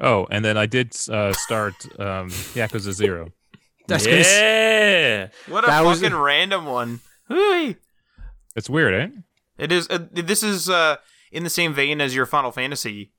Oh, 0.00 0.26
and 0.30 0.44
then 0.44 0.56
I 0.56 0.66
did 0.66 0.96
uh, 1.08 1.32
start 1.32 1.74
um, 2.00 2.28
Yakuza 2.56 2.92
Zero. 2.92 3.32
That's 3.86 4.04
gonna 4.06 4.18
yeah. 4.18 5.28
What 5.48 5.64
a 5.64 5.66
That 5.66 5.84
was- 5.84 6.00
fucking 6.00 6.16
random 6.16 6.66
one. 6.66 7.00
It's 8.54 8.68
weird, 8.68 8.94
eh? 8.94 9.08
It 9.58 9.72
is. 9.72 9.88
Uh, 9.88 10.06
this 10.12 10.42
is 10.42 10.68
uh, 10.68 10.96
in 11.30 11.44
the 11.44 11.50
same 11.50 11.72
vein 11.74 12.00
as 12.00 12.14
your 12.14 12.26
Final 12.26 12.52
Fantasy. 12.52 13.12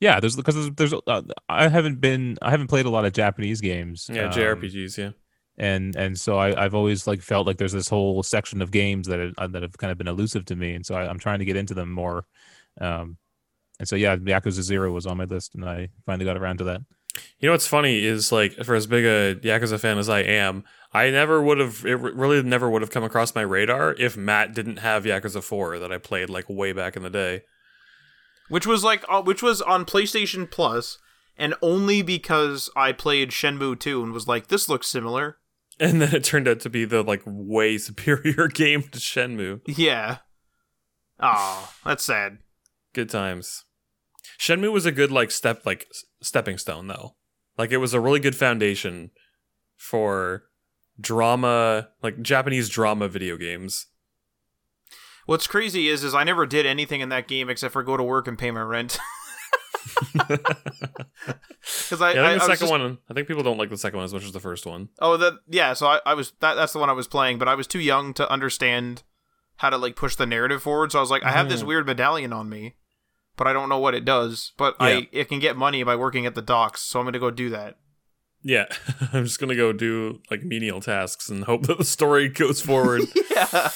Yeah, 0.00 0.20
there's 0.20 0.36
because 0.36 0.54
there's, 0.54 0.70
there's 0.90 1.02
uh, 1.06 1.22
I 1.48 1.68
haven't 1.68 2.00
been 2.00 2.36
I 2.42 2.50
haven't 2.50 2.66
played 2.68 2.84
a 2.86 2.90
lot 2.90 3.04
of 3.04 3.12
Japanese 3.12 3.60
games. 3.60 4.10
Yeah, 4.12 4.24
um, 4.26 4.32
JRPGs, 4.32 4.98
yeah. 4.98 5.10
and 5.56 5.96
and 5.96 6.18
so 6.18 6.36
I, 6.36 6.62
I've 6.64 6.74
always 6.74 7.06
like 7.06 7.22
felt 7.22 7.46
like 7.46 7.56
there's 7.56 7.72
this 7.72 7.88
whole 7.88 8.22
section 8.22 8.60
of 8.60 8.70
games 8.70 9.06
that 9.06 9.32
are, 9.38 9.48
that 9.48 9.62
have 9.62 9.78
kind 9.78 9.90
of 9.90 9.96
been 9.98 10.08
elusive 10.08 10.44
to 10.46 10.56
me, 10.56 10.74
and 10.74 10.84
so 10.84 10.94
I, 10.94 11.08
I'm 11.08 11.18
trying 11.18 11.38
to 11.38 11.44
get 11.44 11.56
into 11.56 11.74
them 11.74 11.90
more. 11.90 12.26
Um, 12.80 13.16
and 13.78 13.88
so 13.88 13.96
yeah, 13.96 14.16
Yakuza 14.16 14.62
Zero 14.62 14.92
was 14.92 15.06
on 15.06 15.16
my 15.16 15.24
list, 15.24 15.54
and 15.54 15.64
I 15.64 15.88
finally 16.04 16.24
got 16.26 16.36
around 16.36 16.58
to 16.58 16.64
that. 16.64 16.82
You 17.38 17.48
know 17.48 17.52
what's 17.52 17.66
funny 17.66 18.04
is 18.04 18.32
like 18.32 18.52
for 18.64 18.74
as 18.74 18.86
big 18.86 19.04
a 19.04 19.34
Yakuza 19.40 19.78
fan 19.78 19.98
as 19.98 20.08
I 20.08 20.20
am, 20.20 20.64
I 20.92 21.10
never 21.10 21.42
would 21.42 21.58
have 21.58 21.84
it 21.84 21.96
really 21.96 22.42
never 22.42 22.68
would 22.70 22.82
have 22.82 22.90
come 22.90 23.04
across 23.04 23.34
my 23.34 23.42
radar 23.42 23.94
if 23.94 24.16
Matt 24.16 24.54
didn't 24.54 24.78
have 24.78 25.04
Yakuza 25.04 25.42
4 25.42 25.78
that 25.78 25.92
I 25.92 25.98
played 25.98 26.30
like 26.30 26.48
way 26.48 26.72
back 26.72 26.96
in 26.96 27.02
the 27.02 27.10
day. 27.10 27.42
which 28.48 28.66
was 28.66 28.82
like 28.84 29.04
uh, 29.08 29.22
which 29.22 29.42
was 29.42 29.60
on 29.62 29.84
PlayStation 29.84 30.50
Plus, 30.50 30.98
and 31.36 31.54
only 31.62 32.02
because 32.02 32.70
I 32.76 32.92
played 32.92 33.30
Shenmue 33.30 33.78
2 33.80 34.02
and 34.02 34.12
was 34.12 34.28
like, 34.28 34.48
this 34.48 34.68
looks 34.68 34.86
similar. 34.86 35.38
And 35.80 36.00
then 36.00 36.14
it 36.14 36.22
turned 36.22 36.46
out 36.46 36.60
to 36.60 36.70
be 36.70 36.84
the 36.84 37.02
like 37.02 37.22
way 37.26 37.78
superior 37.78 38.48
game 38.48 38.82
to 38.82 38.98
Shenmue. 38.98 39.60
Yeah. 39.66 40.18
Oh, 41.20 41.72
that's 41.84 42.04
sad. 42.04 42.38
Good 42.92 43.08
times. 43.10 43.64
Shenmue 44.38 44.72
was 44.72 44.86
a 44.86 44.92
good 44.92 45.10
like 45.10 45.30
step 45.30 45.64
like 45.66 45.86
stepping 46.20 46.58
stone 46.58 46.86
though. 46.88 47.14
Like 47.58 47.70
it 47.70 47.76
was 47.78 47.94
a 47.94 48.00
really 48.00 48.20
good 48.20 48.34
foundation 48.36 49.10
for 49.76 50.44
drama, 51.00 51.88
like 52.02 52.20
Japanese 52.22 52.68
drama 52.68 53.08
video 53.08 53.36
games. 53.36 53.86
What's 55.26 55.46
crazy 55.46 55.88
is, 55.88 56.04
is 56.04 56.14
I 56.14 56.24
never 56.24 56.44
did 56.46 56.66
anything 56.66 57.00
in 57.00 57.08
that 57.08 57.26
game 57.28 57.48
except 57.48 57.72
for 57.72 57.82
go 57.82 57.96
to 57.96 58.02
work 58.02 58.28
and 58.28 58.38
pay 58.38 58.50
my 58.50 58.60
rent. 58.62 58.98
Because 61.88 62.02
I, 62.02 62.12
Yeah, 62.12 62.22
I 62.22 62.30
I, 62.32 62.34
the 62.34 62.40
second 62.40 62.58
just- 62.58 62.70
one. 62.70 62.98
I 63.10 63.14
think 63.14 63.26
people 63.28 63.42
don't 63.42 63.56
like 63.58 63.70
the 63.70 63.78
second 63.78 63.96
one 63.98 64.04
as 64.04 64.12
much 64.12 64.24
as 64.24 64.32
the 64.32 64.40
first 64.40 64.66
one. 64.66 64.90
Oh, 64.98 65.16
that 65.16 65.34
yeah. 65.48 65.72
So 65.72 65.86
I, 65.86 66.00
I 66.04 66.14
was 66.14 66.32
that. 66.40 66.54
That's 66.54 66.72
the 66.72 66.78
one 66.78 66.90
I 66.90 66.94
was 66.94 67.06
playing, 67.06 67.38
but 67.38 67.48
I 67.48 67.54
was 67.54 67.66
too 67.66 67.80
young 67.80 68.12
to 68.14 68.30
understand 68.30 69.02
how 69.56 69.70
to 69.70 69.76
like 69.78 69.96
push 69.96 70.14
the 70.16 70.26
narrative 70.26 70.62
forward. 70.62 70.92
So 70.92 70.98
I 70.98 71.00
was 71.00 71.10
like, 71.10 71.22
I 71.24 71.30
have 71.30 71.48
this 71.48 71.62
Mhm. 71.62 71.66
weird 71.66 71.86
medallion 71.86 72.32
on 72.32 72.48
me, 72.50 72.74
but 73.36 73.46
I 73.46 73.52
don't 73.52 73.68
know 73.68 73.78
what 73.78 73.94
it 73.94 74.04
does. 74.04 74.52
But 74.56 74.76
Yeah. 74.80 74.86
I 74.86 75.08
it 75.12 75.28
can 75.28 75.38
get 75.38 75.56
money 75.56 75.82
by 75.82 75.96
working 75.96 76.26
at 76.26 76.34
the 76.34 76.42
docks, 76.42 76.80
so 76.82 76.98
I'm 77.00 77.06
gonna 77.06 77.18
go 77.18 77.30
do 77.30 77.50
that. 77.50 77.76
Yeah, 78.42 78.66
I'm 79.12 79.24
just 79.24 79.40
gonna 79.40 79.56
go 79.56 79.72
do 79.72 80.20
like 80.30 80.42
menial 80.42 80.80
tasks 80.80 81.28
and 81.30 81.44
hope 81.44 81.66
that 81.66 81.78
the 81.78 81.84
story 81.84 82.28
goes 82.42 82.60
forward. 82.60 83.02
yeah. 83.30 83.70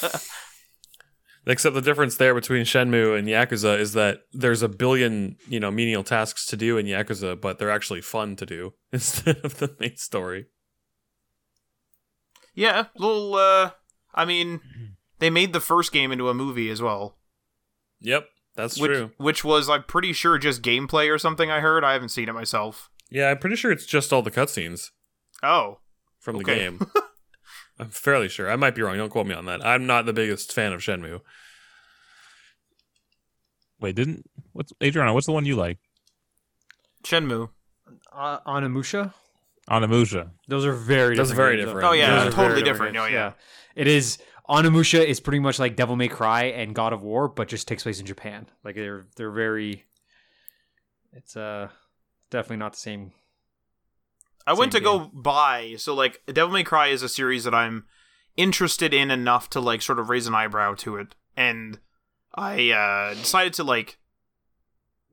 Except 1.47 1.73
the 1.73 1.81
difference 1.81 2.17
there 2.17 2.35
between 2.35 2.63
Shenmue 2.63 3.17
and 3.17 3.27
Yakuza 3.27 3.79
is 3.79 3.93
that 3.93 4.19
there's 4.33 4.61
a 4.61 4.67
billion, 4.69 5.37
you 5.47 5.59
know, 5.59 5.71
menial 5.71 6.03
tasks 6.03 6.45
to 6.47 6.57
do 6.57 6.77
in 6.77 6.85
Yakuza, 6.85 7.39
but 7.39 7.57
they're 7.57 7.71
actually 7.71 8.01
fun 8.01 8.35
to 8.35 8.45
do 8.45 8.73
instead 8.91 9.37
of 9.43 9.57
the 9.57 9.75
main 9.79 9.95
story. 9.97 10.45
Yeah. 12.53 12.85
Little. 12.97 13.35
uh 13.35 13.71
I 14.13 14.25
mean, 14.25 14.59
they 15.19 15.29
made 15.29 15.53
the 15.53 15.59
first 15.59 15.91
game 15.91 16.11
into 16.11 16.29
a 16.29 16.33
movie 16.33 16.69
as 16.69 16.81
well, 16.81 17.17
Yep, 18.01 18.25
that's 18.61 18.79
which 18.79 18.91
true. 18.91 19.11
which 19.17 19.43
was 19.43 19.69
I'm 19.69 19.83
pretty 19.83 20.13
sure 20.13 20.37
just 20.37 20.61
gameplay 20.61 21.13
or 21.13 21.17
something. 21.17 21.49
I 21.51 21.59
heard. 21.59 21.83
I 21.83 21.93
haven't 21.93 22.09
seen 22.09 22.29
it 22.29 22.33
myself. 22.33 22.89
Yeah, 23.09 23.29
I'm 23.29 23.39
pretty 23.39 23.55
sure 23.55 23.71
it's 23.71 23.85
just 23.85 24.13
all 24.13 24.21
the 24.21 24.31
cutscenes 24.31 24.91
Oh. 25.41 25.79
from 26.19 26.35
the 26.37 26.41
Okay. 26.41 26.55
game. 26.59 26.79
I'm 27.79 27.89
fairly 27.89 28.27
sure. 28.29 28.51
I 28.51 28.55
might 28.57 28.75
be 28.75 28.81
wrong. 28.81 28.97
Don't 28.97 29.09
quote 29.09 29.25
me 29.25 29.33
on 29.33 29.45
that. 29.45 29.65
I'm 29.65 29.85
not 29.87 30.05
the 30.05 30.13
biggest 30.13 30.51
fan 30.53 30.73
of 30.73 30.81
Shenmue. 30.81 31.21
Wait, 33.79 33.95
didn't 33.95 34.29
what's 34.53 34.73
Adriana? 34.83 35.13
What's 35.13 35.25
the 35.25 35.31
one 35.31 35.45
you 35.45 35.55
like? 35.55 35.77
Shenmue. 37.03 37.49
Uh, 38.11 38.39
Onimusha. 38.41 39.13
Onimusha. 39.69 40.31
Those 40.47 40.65
are 40.65 40.73
very 40.73 41.15
That's 41.15 41.29
different 41.29 41.37
very 41.47 41.55
games, 41.57 41.67
different. 41.67 41.81
though. 41.83 41.89
Oh, 41.89 41.93
yeah, 41.93 42.15
Those 42.15 42.27
are 42.27 42.35
totally 42.35 42.49
very 42.61 42.63
different. 42.63 42.93
games, 42.95 43.05
Oh, 43.09 43.13
yeah. 43.13 43.31
It 43.75 43.87
is 43.87 44.17
Onimusha 44.49 45.05
is 45.05 45.19
pretty 45.19 45.39
much 45.39 45.59
like 45.59 45.75
Devil 45.75 45.95
May 45.95 46.07
Cry 46.07 46.45
and 46.45 46.73
God 46.73 46.91
of 46.91 47.03
War, 47.03 47.27
but 47.27 47.47
just 47.47 47.67
takes 47.67 47.83
place 47.83 47.99
in 47.99 48.05
Japan. 48.05 48.47
Like 48.63 48.75
they're 48.75 49.05
they're 49.15 49.31
very 49.31 49.85
it's 51.13 51.37
uh 51.37 51.69
definitely 52.31 52.57
not 52.57 52.73
the 52.73 52.79
same. 52.79 53.11
I 54.47 54.53
went 54.53 54.71
to 54.71 54.79
go 54.79 55.11
buy 55.13 55.75
so 55.77 55.93
like 55.93 56.23
Devil 56.25 56.53
May 56.53 56.63
Cry 56.63 56.87
is 56.87 57.03
a 57.03 57.09
series 57.09 57.43
that 57.43 57.53
I'm 57.53 57.85
interested 58.35 58.93
in 58.93 59.11
enough 59.11 59.49
to 59.51 59.59
like 59.59 59.83
sort 59.83 59.99
of 59.99 60.09
raise 60.09 60.25
an 60.25 60.33
eyebrow 60.33 60.73
to 60.75 60.95
it, 60.95 61.13
and 61.37 61.79
I 62.33 62.71
uh, 62.71 63.13
decided 63.13 63.53
to 63.55 63.63
like 63.63 63.99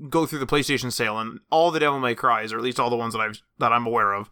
go 0.08 0.24
through 0.24 0.38
the 0.38 0.46
PlayStation 0.46 0.92
sale 0.92 1.18
and 1.18 1.40
all 1.50 1.70
the 1.70 1.80
Devil 1.80 2.00
May 2.00 2.14
Cries, 2.14 2.52
or 2.52 2.56
at 2.56 2.64
least 2.64 2.80
all 2.80 2.90
the 2.90 2.96
ones 2.96 3.12
that 3.12 3.20
I've 3.20 3.42
that 3.58 3.72
I'm 3.72 3.86
aware 3.86 4.14
of, 4.14 4.30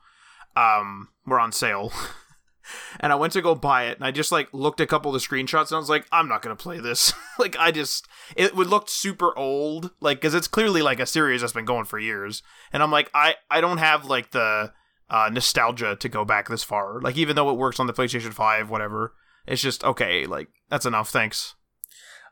um, 0.57 1.09
were 1.27 1.41
on 1.41 1.53
sale. 1.53 1.93
and 3.01 3.13
I 3.13 3.17
went 3.17 3.33
to 3.35 3.43
go 3.43 3.55
buy 3.55 3.85
it, 3.85 3.99
and 3.99 4.07
I 4.07 4.11
just 4.11 4.33
like 4.33 4.49
looked 4.53 4.81
a 4.81 4.87
couple 4.87 5.15
of 5.15 5.21
the 5.21 5.27
screenshots, 5.27 5.69
and 5.69 5.77
I 5.77 5.79
was 5.79 5.89
like, 5.89 6.07
I'm 6.13 6.29
not 6.29 6.43
gonna 6.43 6.57
play 6.57 6.81
this. 6.81 7.13
like, 7.39 7.57
I 7.59 7.71
just 7.71 8.07
it 8.37 8.55
would 8.55 8.69
look 8.69 8.89
super 8.89 9.37
old, 9.39 9.91
like 10.01 10.19
because 10.19 10.35
it's 10.35 10.49
clearly 10.49 10.83
like 10.83 11.01
a 11.01 11.07
series 11.07 11.41
that's 11.41 11.53
been 11.53 11.65
going 11.65 11.85
for 11.85 11.99
years, 11.99 12.43
and 12.73 12.83
I'm 12.83 12.91
like, 12.91 13.11
I 13.15 13.37
I 13.51 13.61
don't 13.61 13.79
have 13.79 14.05
like 14.05 14.31
the 14.31 14.73
uh, 15.11 15.31
nostalgia 15.33 15.97
to 15.97 16.09
go 16.09 16.25
back 16.25 16.49
this 16.49 16.65
far. 16.65 17.01
Like, 17.01 17.17
even 17.17 17.37
though 17.37 17.51
it 17.51 17.57
works 17.57 17.79
on 17.79 17.87
the 17.87 17.93
PlayStation 17.93 18.33
Five, 18.33 18.71
whatever, 18.71 19.15
it's 19.47 19.63
just 19.63 19.85
okay. 19.85 20.27
Like, 20.27 20.49
that's 20.69 20.87
enough. 20.87 21.11
Thanks. 21.11 21.55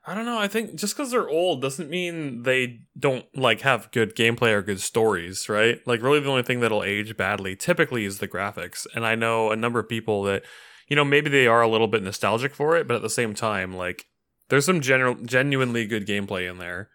I 0.05 0.15
don't 0.15 0.25
know. 0.25 0.39
I 0.39 0.49
think 0.49 0.75
just 0.75 0.97
because 0.97 1.13
they're 1.13 1.29
old 1.29 1.63
doesn't 1.63 1.89
mean 1.89 2.43
they 2.43 2.81
don't 2.99 3.25
like 3.37 3.61
have 3.61 3.91
good 3.93 4.17
gameplay 4.17 4.53
or 4.53 4.61
good 4.61 4.81
stories, 4.81 5.49
right? 5.49 5.81
Like, 5.87 6.03
really, 6.03 6.19
the 6.19 6.29
only 6.29 6.43
thing 6.43 6.59
that'll 6.59 6.83
age 6.83 7.17
badly 7.17 7.55
typically 7.55 8.05
is 8.05 8.19
the 8.19 8.27
graphics. 8.27 8.87
And 8.95 9.07
I 9.07 9.15
know 9.15 9.53
a 9.53 9.57
number 9.57 9.79
of 9.79 9.89
people 9.89 10.25
that, 10.25 10.43
you 10.89 10.97
know, 10.97 11.05
maybe 11.05 11.31
they 11.31 11.47
are 11.47 11.63
a 11.63 11.69
little 11.69 11.87
bit 11.87 12.03
nostalgic 12.03 12.53
for 12.53 12.77
it, 12.77 12.89
but 12.89 12.97
at 12.97 13.03
the 13.03 13.09
same 13.09 13.33
time, 13.33 13.73
like, 13.73 14.07
there's 14.49 14.67
some 14.67 14.81
general, 14.81 15.15
genuinely 15.15 15.87
good 15.87 16.07
gameplay 16.07 16.51
in 16.51 16.59
there. 16.59 16.91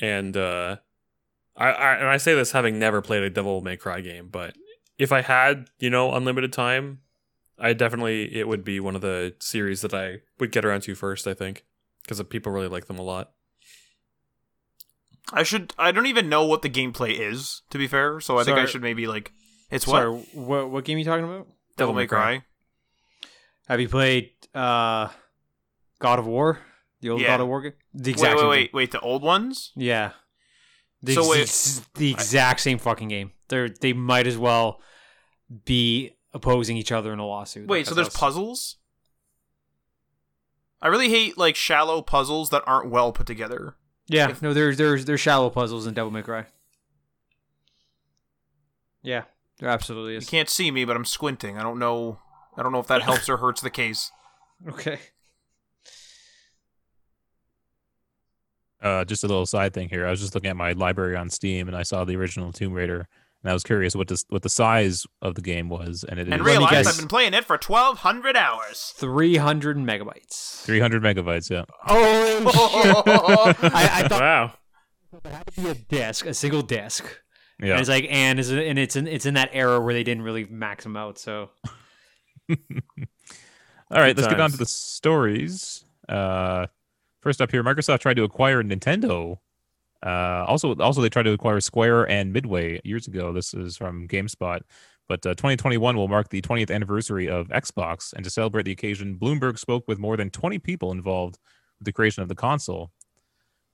And 0.00 0.36
uh, 0.36 0.78
I, 1.56 1.70
I 1.70 1.94
and 1.94 2.08
I 2.08 2.16
say 2.16 2.34
this 2.34 2.52
having 2.52 2.78
never 2.78 3.00
played 3.00 3.22
a 3.22 3.30
Devil 3.30 3.60
May 3.60 3.76
Cry 3.76 4.00
game, 4.00 4.28
but 4.28 4.54
if 4.98 5.12
I 5.12 5.22
had, 5.22 5.70
you 5.78 5.90
know, 5.90 6.12
unlimited 6.12 6.52
time, 6.52 7.00
I 7.58 7.72
definitely 7.72 8.36
it 8.36 8.48
would 8.48 8.64
be 8.64 8.80
one 8.80 8.96
of 8.96 9.02
the 9.02 9.34
series 9.40 9.82
that 9.82 9.94
I 9.94 10.18
would 10.38 10.52
get 10.52 10.64
around 10.64 10.82
to 10.82 10.94
first. 10.94 11.26
I 11.26 11.34
think 11.34 11.64
because 12.08 12.22
people 12.24 12.52
really 12.52 12.68
like 12.68 12.86
them 12.86 12.98
a 12.98 13.02
lot. 13.02 13.32
I 15.32 15.42
should. 15.42 15.74
I 15.78 15.92
don't 15.92 16.06
even 16.06 16.28
know 16.28 16.44
what 16.46 16.62
the 16.62 16.70
gameplay 16.70 17.18
is, 17.18 17.62
to 17.70 17.78
be 17.78 17.86
fair. 17.86 18.18
So 18.20 18.38
I 18.38 18.44
think 18.44 18.56
I 18.58 18.64
should 18.64 18.82
maybe 18.82 19.06
like. 19.06 19.32
It's 19.70 19.84
Sorry, 19.84 20.08
what 20.10 20.34
what 20.34 20.70
what 20.70 20.84
game 20.84 20.96
are 20.96 21.00
you 21.00 21.04
talking 21.04 21.24
about? 21.26 21.46
Devil 21.76 21.94
May 21.94 22.06
Cry. 22.06 22.42
Have 23.68 23.80
you 23.80 23.88
played 23.88 24.30
uh, 24.54 25.08
God 25.98 26.18
of 26.18 26.26
War? 26.26 26.60
The 27.02 27.10
old 27.10 27.20
Yeah. 27.20 27.28
God 27.28 27.40
of 27.42 27.48
War 27.48 27.60
game? 27.60 27.72
The 27.92 28.10
Wait, 28.10 28.16
exact 28.16 28.34
wait, 28.36 28.40
same 28.40 28.48
wait, 28.48 28.74
wait. 28.74 28.90
The 28.92 29.00
old 29.00 29.22
ones. 29.22 29.72
Yeah. 29.76 30.12
The, 31.02 31.12
So 31.14 31.32
ex- 31.32 31.82
wait- 31.94 31.94
the 32.00 32.10
exact 32.10 32.60
same 32.60 32.78
fucking 32.78 33.08
game. 33.08 33.32
They're 33.48 33.68
they 33.68 33.92
might 33.92 34.26
as 34.26 34.38
well 34.38 34.80
be 35.66 36.16
opposing 36.32 36.78
each 36.78 36.90
other 36.90 37.12
in 37.12 37.18
a 37.18 37.26
lawsuit. 37.26 37.68
Wait, 37.68 37.86
so 37.86 37.94
there's 37.94 38.08
puzzles. 38.08 38.77
I 40.80 40.88
really 40.88 41.08
hate 41.08 41.36
like 41.36 41.56
shallow 41.56 42.02
puzzles 42.02 42.50
that 42.50 42.62
aren't 42.66 42.90
well 42.90 43.12
put 43.12 43.26
together. 43.26 43.74
Yeah, 44.06 44.30
if- 44.30 44.42
no, 44.42 44.54
there's 44.54 44.76
there's 44.76 45.04
there's 45.04 45.20
shallow 45.20 45.50
puzzles 45.50 45.86
in 45.86 45.94
Devil 45.94 46.10
May 46.10 46.22
Cry. 46.22 46.46
Yeah, 49.02 49.24
there 49.58 49.68
absolutely 49.68 50.16
is. 50.16 50.24
You 50.24 50.30
can't 50.30 50.48
see 50.50 50.70
me, 50.70 50.84
but 50.84 50.96
I'm 50.96 51.04
squinting. 51.04 51.58
I 51.58 51.62
don't 51.62 51.78
know. 51.78 52.18
I 52.56 52.62
don't 52.62 52.72
know 52.72 52.80
if 52.80 52.88
that 52.88 53.02
helps 53.02 53.28
or 53.28 53.36
hurts 53.38 53.60
the 53.60 53.70
case. 53.70 54.10
Okay. 54.68 54.98
Uh, 58.82 59.04
just 59.04 59.22
a 59.24 59.26
little 59.26 59.46
side 59.46 59.74
thing 59.74 59.88
here. 59.88 60.06
I 60.06 60.10
was 60.10 60.20
just 60.20 60.34
looking 60.34 60.50
at 60.50 60.56
my 60.56 60.72
library 60.72 61.16
on 61.16 61.30
Steam, 61.30 61.68
and 61.68 61.76
I 61.76 61.82
saw 61.82 62.04
the 62.04 62.16
original 62.16 62.52
Tomb 62.52 62.72
Raider, 62.72 63.08
and 63.42 63.50
I 63.50 63.52
was 63.52 63.62
curious 63.62 63.94
what 63.94 64.08
this 64.08 64.24
what 64.28 64.42
the 64.42 64.48
size 64.48 65.04
of 65.22 65.34
the 65.34 65.42
game 65.42 65.68
was, 65.68 66.04
and 66.08 66.18
it 66.18 66.28
And 66.28 66.44
realized 66.44 66.70
guess. 66.72 66.86
I've 66.88 66.98
been 66.98 67.08
playing 67.08 67.34
it 67.34 67.44
for 67.44 67.54
1,200 67.54 68.36
hours. 68.36 68.92
Three 68.96 69.36
hundred 69.36 69.76
megabytes. 69.76 70.62
300 70.62 71.02
megabytes. 71.02 71.50
Yeah, 71.50 71.64
Oh, 71.88 73.54
I, 73.62 74.02
I 74.04 74.08
thought 74.08 74.20
Wow. 74.20 74.52
it 75.24 75.30
had 75.32 75.46
to 75.46 75.60
be 75.60 75.68
a 75.68 75.74
disc, 75.74 76.26
a 76.26 76.34
single 76.34 76.62
disc. 76.62 77.04
yeah. 77.60 77.72
And 77.72 77.80
it's 77.80 77.88
like, 77.88 78.06
and 78.10 78.38
is 78.38 78.50
and 78.50 78.78
it's 78.78 78.96
in 78.96 79.06
it's 79.06 79.26
in 79.26 79.34
that 79.34 79.50
era 79.52 79.80
where 79.80 79.94
they 79.94 80.04
didn't 80.04 80.22
really 80.22 80.44
max 80.46 80.84
them 80.84 80.96
out. 80.96 81.18
So 81.18 81.50
All 82.50 82.56
right, 84.02 84.14
Good 84.14 84.22
let's 84.22 84.28
get 84.28 84.40
on 84.40 84.50
to 84.50 84.56
the 84.56 84.66
stories. 84.66 85.84
Uh, 86.08 86.66
first 87.20 87.40
up 87.40 87.50
here, 87.50 87.62
Microsoft 87.64 88.00
tried 88.00 88.16
to 88.16 88.22
acquire 88.24 88.62
Nintendo. 88.62 89.38
Uh, 90.04 90.44
also, 90.46 90.74
also 90.76 91.02
they 91.02 91.08
tried 91.08 91.24
to 91.24 91.32
acquire 91.32 91.60
Square 91.60 92.08
and 92.10 92.32
Midway 92.32 92.80
years 92.84 93.08
ago. 93.08 93.32
This 93.32 93.54
is 93.54 93.76
from 93.76 94.06
GameSpot. 94.08 94.60
But 95.08 95.24
uh, 95.24 95.30
2021 95.30 95.96
will 95.96 96.06
mark 96.06 96.28
the 96.28 96.42
20th 96.42 96.70
anniversary 96.70 97.28
of 97.28 97.48
Xbox, 97.48 98.12
and 98.12 98.22
to 98.24 98.30
celebrate 98.30 98.64
the 98.64 98.72
occasion, 98.72 99.18
Bloomberg 99.18 99.58
spoke 99.58 99.84
with 99.88 99.98
more 99.98 100.18
than 100.18 100.28
20 100.28 100.58
people 100.58 100.92
involved 100.92 101.38
with 101.78 101.86
the 101.86 101.92
creation 101.92 102.22
of 102.22 102.28
the 102.28 102.34
console. 102.34 102.90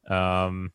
Um, 0.09 0.71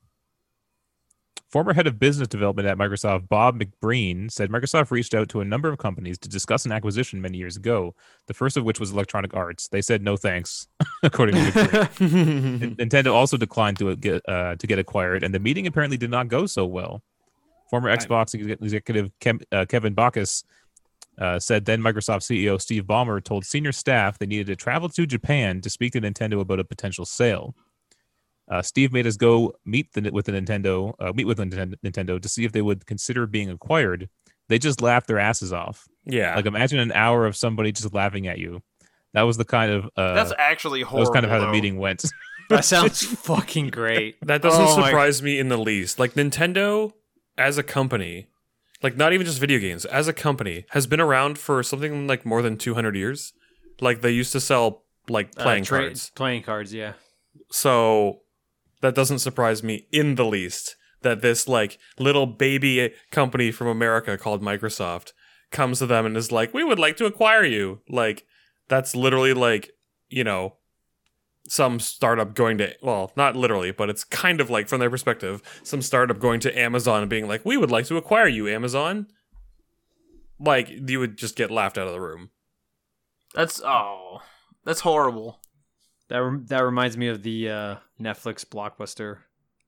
Former 1.49 1.73
head 1.73 1.87
of 1.87 1.97
business 1.97 2.27
development 2.27 2.67
at 2.67 2.77
Microsoft, 2.77 3.27
Bob 3.27 3.59
McBreen, 3.59 4.29
said 4.31 4.51
Microsoft 4.51 4.91
reached 4.91 5.15
out 5.15 5.29
to 5.29 5.41
a 5.41 5.45
number 5.45 5.67
of 5.67 5.79
companies 5.79 6.19
to 6.19 6.29
discuss 6.29 6.63
an 6.65 6.71
acquisition 6.71 7.19
many 7.19 7.39
years 7.39 7.57
ago, 7.57 7.95
the 8.27 8.35
first 8.35 8.55
of 8.55 8.63
which 8.63 8.79
was 8.79 8.91
Electronic 8.91 9.33
Arts. 9.33 9.67
They 9.67 9.81
said 9.81 10.03
no 10.03 10.15
thanks, 10.15 10.67
according 11.03 11.35
to 11.35 11.41
McBreen. 11.41 12.75
Nintendo 12.77 13.13
also 13.13 13.35
declined 13.35 13.79
to 13.79 13.95
get 13.95 14.21
uh, 14.29 14.57
to 14.57 14.67
get 14.67 14.77
acquired, 14.77 15.23
and 15.23 15.33
the 15.33 15.39
meeting 15.39 15.65
apparently 15.65 15.97
did 15.97 16.11
not 16.11 16.27
go 16.27 16.45
so 16.45 16.67
well. 16.67 17.01
Former 17.71 17.95
Xbox 17.95 18.35
executive 18.35 19.11
Kem- 19.19 19.41
uh, 19.51 19.65
Kevin 19.67 19.95
Bachus 19.95 20.43
uh, 21.19 21.39
said 21.39 21.65
then 21.65 21.81
Microsoft 21.81 22.21
CEO 22.21 22.61
Steve 22.61 22.83
Ballmer 22.83 23.23
told 23.23 23.43
senior 23.43 23.71
staff 23.71 24.19
they 24.19 24.25
needed 24.25 24.47
to 24.47 24.55
travel 24.55 24.87
to 24.89 25.05
Japan 25.07 25.61
to 25.61 25.69
speak 25.69 25.93
to 25.93 26.01
Nintendo 26.01 26.39
about 26.41 26.59
a 26.59 26.63
potential 26.63 27.05
sale. 27.05 27.55
Uh, 28.49 28.61
Steve 28.61 28.91
made 28.91 29.05
us 29.05 29.15
go 29.15 29.53
meet 29.65 29.93
the, 29.93 30.09
with 30.11 30.25
the 30.25 30.31
Nintendo, 30.31 30.93
uh, 30.99 31.11
meet 31.13 31.25
with 31.25 31.37
the 31.37 31.45
Nintendo 31.45 32.19
to 32.21 32.27
see 32.29 32.45
if 32.45 32.51
they 32.51 32.61
would 32.61 32.85
consider 32.87 33.25
being 33.27 33.49
acquired. 33.49 34.09
They 34.47 34.57
just 34.57 34.81
laughed 34.81 35.07
their 35.07 35.19
asses 35.19 35.53
off. 35.53 35.87
yeah. 36.05 36.35
Like 36.35 36.47
imagine 36.47 36.79
an 36.79 36.91
hour 36.93 37.25
of 37.27 37.35
somebody 37.35 37.71
just 37.71 37.93
laughing 37.93 38.25
at 38.27 38.39
you. 38.39 38.61
That 39.13 39.21
was 39.23 39.37
the 39.37 39.45
kind 39.45 39.71
of 39.71 39.85
uh, 39.95 40.13
That's 40.15 40.33
actually 40.37 40.83
that 40.83 40.93
was 40.93 41.09
kind 41.11 41.25
of 41.25 41.31
how 41.31 41.39
the 41.39 41.51
meeting 41.51 41.77
went. 41.77 42.03
that 42.49 42.65
sounds 42.65 43.03
fucking 43.03 43.67
great. 43.69 44.17
That 44.25 44.41
doesn't 44.41 44.59
Oh 44.65 44.77
my- 44.77 44.87
surprise 44.89 45.21
me 45.21 45.37
in 45.39 45.49
the 45.49 45.57
least. 45.57 45.99
Like 45.99 46.13
Nintendo 46.13 46.91
as 47.37 47.57
a 47.59 47.63
company, 47.63 48.27
like 48.81 48.97
not 48.97 49.13
even 49.13 49.25
just 49.27 49.39
video 49.39 49.59
games, 49.59 49.85
as 49.85 50.07
a 50.07 50.13
company 50.13 50.65
has 50.71 50.87
been 50.87 50.99
around 50.99 51.37
for 51.37 51.61
something 51.61 52.07
like 52.07 52.25
more 52.25 52.41
than 52.41 52.57
200 52.57 52.95
years. 52.95 53.33
Like 53.81 54.01
they 54.01 54.11
used 54.11 54.31
to 54.31 54.39
sell 54.39 54.83
like 55.07 55.29
Uh, 55.37 55.43
playing 55.43 55.63
tra- 55.63 55.79
cards. 55.81 56.11
Playing 56.15 56.41
cards, 56.43 56.73
yeah. 56.73 56.93
So 57.51 58.21
that 58.81 58.95
doesn't 58.95 59.19
surprise 59.19 59.63
me 59.63 59.87
in 59.91 60.15
the 60.15 60.25
least 60.25 60.75
that 61.01 61.21
this 61.21 61.47
like 61.47 61.77
little 61.97 62.25
baby 62.25 62.93
company 63.11 63.51
from 63.51 63.67
America 63.67 64.17
called 64.17 64.41
Microsoft 64.41 65.13
comes 65.51 65.79
to 65.79 65.85
them 65.85 66.05
and 66.05 66.17
is 66.17 66.31
like, 66.31 66.53
"We 66.53 66.63
would 66.63 66.79
like 66.79 66.97
to 66.97 67.05
acquire 67.05 67.43
you." 67.43 67.81
Like 67.89 68.25
that's 68.67 68.95
literally 68.95 69.33
like, 69.33 69.71
you 70.09 70.23
know, 70.23 70.57
some 71.47 71.79
startup 71.79 72.33
going 72.35 72.57
to 72.59 72.75
well, 72.81 73.11
not 73.15 73.35
literally, 73.35 73.71
but 73.71 73.89
it's 73.89 74.03
kind 74.03 74.41
of 74.41 74.49
like 74.49 74.67
from 74.67 74.79
their 74.79 74.89
perspective, 74.89 75.41
some 75.63 75.81
startup 75.81 76.19
going 76.19 76.39
to 76.41 76.59
Amazon 76.59 77.01
and 77.01 77.09
being 77.09 77.27
like, 77.27 77.45
"We 77.45 77.57
would 77.57 77.71
like 77.71 77.85
to 77.85 77.97
acquire 77.97 78.27
you, 78.27 78.47
Amazon." 78.47 79.07
Like 80.39 80.69
you 80.69 80.99
would 80.99 81.17
just 81.17 81.35
get 81.35 81.51
laughed 81.51 81.77
out 81.77 81.87
of 81.87 81.93
the 81.93 82.01
room. 82.01 82.29
That's 83.33 83.61
oh, 83.63 84.21
that's 84.65 84.81
horrible. 84.81 85.39
That 86.09 86.17
rem- 86.17 86.45
that 86.47 86.61
reminds 86.61 86.97
me 86.97 87.07
of 87.07 87.23
the 87.23 87.49
uh, 87.49 87.75
Netflix 88.01 88.45
blockbuster 88.45 89.19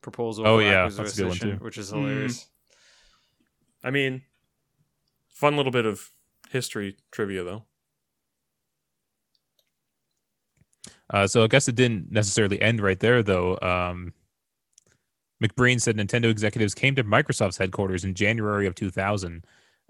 proposal. 0.01 0.47
Oh, 0.47 0.59
yeah, 0.59 0.89
that's 0.89 1.13
a 1.13 1.21
good 1.21 1.27
one, 1.27 1.37
too. 1.37 1.57
Which 1.61 1.77
is 1.77 1.89
hilarious. 1.89 2.47
I 3.83 3.91
mean, 3.91 4.23
fun 5.29 5.55
little 5.57 5.71
bit 5.71 5.85
of 5.85 6.11
history 6.49 6.97
trivia 7.11 7.43
though. 7.43 7.63
Uh, 11.09 11.27
so 11.27 11.43
I 11.43 11.47
guess 11.47 11.67
it 11.67 11.75
didn't 11.75 12.11
necessarily 12.11 12.61
end 12.61 12.79
right 12.79 12.99
there, 12.99 13.21
though. 13.21 13.57
Um, 13.61 14.13
McBreen 15.43 15.81
said 15.81 15.97
Nintendo 15.97 16.25
executives 16.25 16.73
came 16.73 16.95
to 16.95 17.03
Microsoft's 17.03 17.57
headquarters 17.57 18.05
in 18.05 18.13
January 18.13 18.65
of 18.65 18.75
2000 18.75 19.43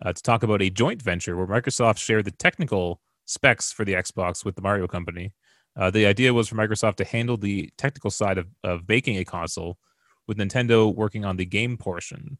uh, 0.03 0.13
to 0.13 0.23
talk 0.23 0.41
about 0.41 0.61
a 0.61 0.69
joint 0.69 1.01
venture 1.01 1.35
where 1.35 1.45
Microsoft 1.45 1.97
shared 1.97 2.25
the 2.25 2.31
technical 2.31 3.01
specs 3.25 3.71
for 3.71 3.85
the 3.85 3.93
Xbox 3.93 4.43
with 4.43 4.55
the 4.55 4.61
Mario 4.61 4.87
Company. 4.87 5.33
Uh, 5.77 5.89
the 5.89 6.05
idea 6.05 6.33
was 6.33 6.49
for 6.49 6.55
Microsoft 6.55 6.95
to 6.97 7.05
handle 7.05 7.37
the 7.37 7.71
technical 7.77 8.11
side 8.11 8.37
of, 8.37 8.47
of 8.63 8.87
making 8.87 9.17
a 9.17 9.25
console, 9.25 9.77
with 10.27 10.37
Nintendo 10.37 10.93
working 10.93 11.25
on 11.25 11.37
the 11.37 11.45
game 11.45 11.77
portion. 11.77 12.37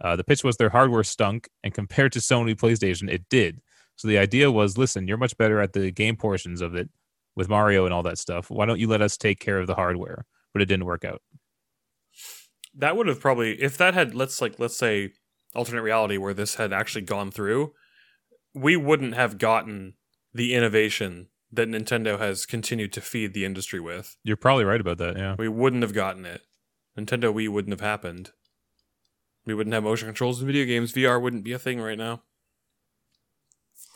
Uh, 0.00 0.14
the 0.16 0.24
pitch 0.24 0.44
was 0.44 0.56
their 0.56 0.68
hardware 0.70 1.04
stunk, 1.04 1.48
and 1.64 1.74
compared 1.74 2.12
to 2.12 2.18
Sony 2.18 2.54
PlayStation, 2.54 3.10
it 3.10 3.28
did. 3.28 3.60
So 3.96 4.08
the 4.08 4.18
idea 4.18 4.50
was, 4.50 4.76
listen, 4.76 5.08
you're 5.08 5.16
much 5.16 5.36
better 5.38 5.60
at 5.60 5.72
the 5.72 5.90
game 5.90 6.16
portions 6.16 6.60
of 6.60 6.74
it 6.74 6.90
with 7.34 7.48
Mario 7.48 7.84
and 7.86 7.94
all 7.94 8.02
that 8.02 8.18
stuff. 8.18 8.50
Why 8.50 8.66
don't 8.66 8.78
you 8.78 8.88
let 8.88 9.02
us 9.02 9.16
take 9.16 9.40
care 9.40 9.58
of 9.58 9.66
the 9.66 9.74
hardware? 9.74 10.26
But 10.52 10.62
it 10.62 10.66
didn't 10.66 10.84
work 10.86 11.04
out. 11.04 11.22
that 12.74 12.96
would 12.96 13.06
have 13.06 13.20
probably 13.20 13.60
if 13.62 13.76
that 13.78 13.94
had 13.94 14.14
let's 14.14 14.40
like 14.40 14.58
let's 14.58 14.76
say 14.76 15.12
alternate 15.54 15.82
reality 15.82 16.18
where 16.18 16.34
this 16.34 16.56
had 16.56 16.72
actually 16.72 17.02
gone 17.02 17.30
through 17.30 17.72
we 18.54 18.76
wouldn't 18.76 19.14
have 19.14 19.38
gotten 19.38 19.94
the 20.34 20.54
innovation 20.54 21.28
that 21.52 21.68
Nintendo 21.68 22.18
has 22.18 22.46
continued 22.46 22.92
to 22.94 23.00
feed 23.00 23.34
the 23.34 23.44
industry 23.44 23.80
with. 23.80 24.16
You're 24.22 24.36
probably 24.36 24.64
right 24.64 24.80
about 24.80 24.98
that. 24.98 25.16
Yeah. 25.16 25.36
We 25.38 25.48
wouldn't 25.48 25.82
have 25.82 25.94
gotten 25.94 26.26
it. 26.26 26.42
Nintendo 26.98 27.32
Wii 27.32 27.48
wouldn't 27.48 27.72
have 27.72 27.86
happened. 27.86 28.30
We 29.44 29.54
wouldn't 29.54 29.74
have 29.74 29.84
motion 29.84 30.08
controls 30.08 30.40
in 30.40 30.46
video 30.46 30.64
games. 30.64 30.92
VR 30.92 31.20
wouldn't 31.20 31.44
be 31.44 31.52
a 31.52 31.58
thing 31.58 31.80
right 31.80 31.98
now. 31.98 32.22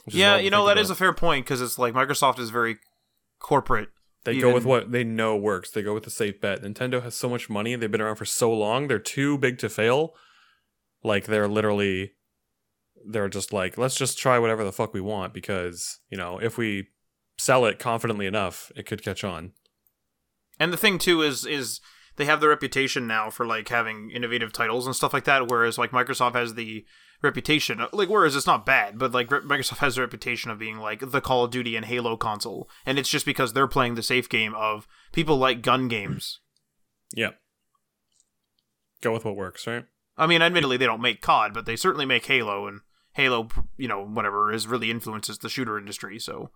Yeah, 0.07 0.37
you 0.37 0.51
know 0.51 0.59
think 0.59 0.69
that 0.69 0.73
about. 0.73 0.83
is 0.83 0.91
a 0.91 0.95
fair 0.95 1.13
point 1.13 1.45
because 1.45 1.61
it's 1.61 1.79
like 1.79 1.93
Microsoft 1.95 2.39
is 2.39 2.51
very 2.51 2.79
corporate. 3.39 3.89
They 4.25 4.39
go 4.39 4.53
with 4.53 4.65
what 4.65 4.93
they 4.93 5.03
know 5.03 5.37
works. 5.37 5.71
They 5.71 5.83
go 5.83 5.95
with 5.95 6.05
the 6.05 6.11
safe 6.11 6.41
bet. 6.41 6.63
Nintendo 6.63 7.03
has 7.03 7.15
so 7.15 7.29
much 7.29 7.49
money. 7.49 7.75
They've 7.75 7.91
been 7.91 8.01
around 8.01 8.17
for 8.17 8.27
so 8.27 8.53
long. 8.53 8.87
They're 8.87 8.99
too 8.99 9.39
big 9.39 9.59
to 9.59 9.69
fail. 9.69 10.15
Like 11.03 11.25
they're 11.25 11.49
literally, 11.49 12.13
they're 13.07 13.31
just 13.31 13.53
like, 13.53 13.79
let's 13.79 13.95
just 13.95 14.19
try 14.19 14.39
whatever 14.39 14.63
the 14.63 14.73
fuck 14.73 14.93
we 14.93 15.01
want 15.01 15.33
because 15.33 16.01
you 16.11 16.19
know 16.19 16.39
if 16.39 16.59
we 16.59 16.89
sell 17.41 17.65
it 17.65 17.79
confidently 17.79 18.27
enough, 18.27 18.71
it 18.77 18.87
could 18.87 19.03
catch 19.03 19.25
on. 19.25 19.53
And 20.59 20.73
the 20.73 20.77
thing 20.77 20.99
too 20.99 21.23
is 21.23 21.47
is 21.47 21.81
they 22.17 22.27
have 22.27 22.41
the 22.41 22.49
reputation 22.49 23.07
now 23.07 23.31
for 23.31 23.47
like 23.47 23.69
having 23.69 24.11
innovative 24.11 24.53
titles 24.53 24.87
and 24.87 24.95
stuff 24.95 25.15
like 25.15 25.25
that. 25.25 25.49
Whereas 25.49 25.79
like 25.79 25.91
Microsoft 25.91 26.35
has 26.35 26.55
the 26.55 26.85
reputation, 27.23 27.81
uh, 27.81 27.89
like 27.93 28.09
whereas 28.09 28.37
it's 28.37 28.47
not 28.47 28.67
bad, 28.67 28.99
but 28.99 29.13
like 29.13 29.31
re- 29.31 29.41
Microsoft 29.41 29.79
has 29.79 29.95
the 29.95 30.03
reputation 30.03 30.51
of 30.51 30.59
being 30.59 30.79
like 30.79 31.11
the 31.11 31.21
Call 31.21 31.45
of 31.45 31.51
Duty 31.51 31.77
and 31.77 31.87
Halo 31.87 32.17
console, 32.17 32.69
and 32.85 32.99
it's 32.99 33.09
just 33.09 33.27
because 33.27 33.53
they're 33.53 33.67
playing 33.67 33.95
the 33.95 34.03
safe 34.03 34.29
game 34.29 34.55
of 34.55 34.87
people 35.13 35.37
like 35.37 35.63
gun 35.63 35.89
games. 35.89 36.41
Yeah. 37.15 37.31
Go 39.01 39.13
with 39.13 39.25
what 39.25 39.37
works, 39.37 39.67
right? 39.67 39.87
I 40.19 40.27
mean, 40.27 40.43
admittedly, 40.43 40.77
they 40.77 40.85
don't 40.85 41.01
make 41.01 41.23
COD, 41.23 41.55
but 41.55 41.65
they 41.65 41.77
certainly 41.77 42.05
make 42.05 42.27
Halo, 42.27 42.67
and 42.67 42.81
Halo, 43.13 43.49
you 43.79 43.89
know, 43.89 44.05
whatever 44.05 44.53
is 44.53 44.67
really 44.67 44.91
influences 44.91 45.39
the 45.39 45.49
shooter 45.49 45.79
industry. 45.79 46.19
So 46.19 46.51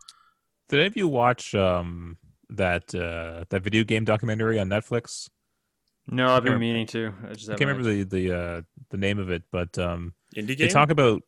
Did 0.68 0.80
any 0.80 0.86
of 0.86 0.96
you 0.96 1.08
watch 1.08 1.54
um 1.54 2.16
that 2.50 2.94
uh 2.94 3.44
that 3.50 3.62
video 3.62 3.84
game 3.84 4.04
documentary 4.04 4.58
on 4.58 4.68
Netflix? 4.68 5.28
No, 6.06 6.28
I've 6.28 6.42
been 6.42 6.52
Sure. 6.52 6.58
meaning 6.58 6.86
to. 6.88 7.14
I 7.28 7.34
just 7.34 7.48
I 7.48 7.56
can't 7.56 7.68
remember 7.68 7.88
the 7.88 8.04
the 8.04 8.32
uh 8.32 8.62
the 8.90 8.96
name 8.96 9.18
of 9.18 9.30
it, 9.30 9.42
but 9.50 9.78
um 9.78 10.14
Indie 10.36 10.56
they 10.58 10.68
talk 10.68 10.90
about 10.90 11.22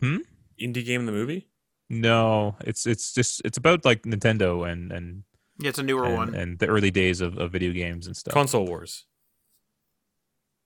hmm? 0.00 0.18
Indie 0.60 0.84
game 0.84 1.06
the 1.06 1.12
movie. 1.12 1.48
No, 1.90 2.56
it's 2.60 2.86
it's 2.86 3.12
just 3.12 3.42
it's 3.44 3.58
about 3.58 3.84
like 3.84 4.02
Nintendo 4.02 4.70
and 4.70 4.92
and 4.92 5.24
yeah, 5.58 5.68
it's 5.68 5.78
a 5.78 5.82
newer 5.82 6.06
and, 6.06 6.14
one. 6.14 6.34
and 6.34 6.58
the 6.58 6.66
early 6.66 6.90
days 6.90 7.20
of, 7.20 7.36
of 7.38 7.52
video 7.52 7.72
games 7.72 8.06
and 8.06 8.16
stuff. 8.16 8.32
Console 8.32 8.66
Wars. 8.66 9.04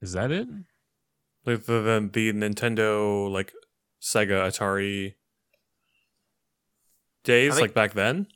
Is 0.01 0.13
that 0.13 0.31
it? 0.31 0.47
Like 1.45 1.65
the, 1.65 1.81
the 1.81 2.11
the 2.13 2.33
Nintendo 2.33 3.31
like 3.31 3.53
Sega 4.01 4.47
Atari 4.47 5.15
days, 7.27 7.53
think- 7.55 7.61
like 7.63 7.75
back 7.75 7.93
then. 7.93 8.27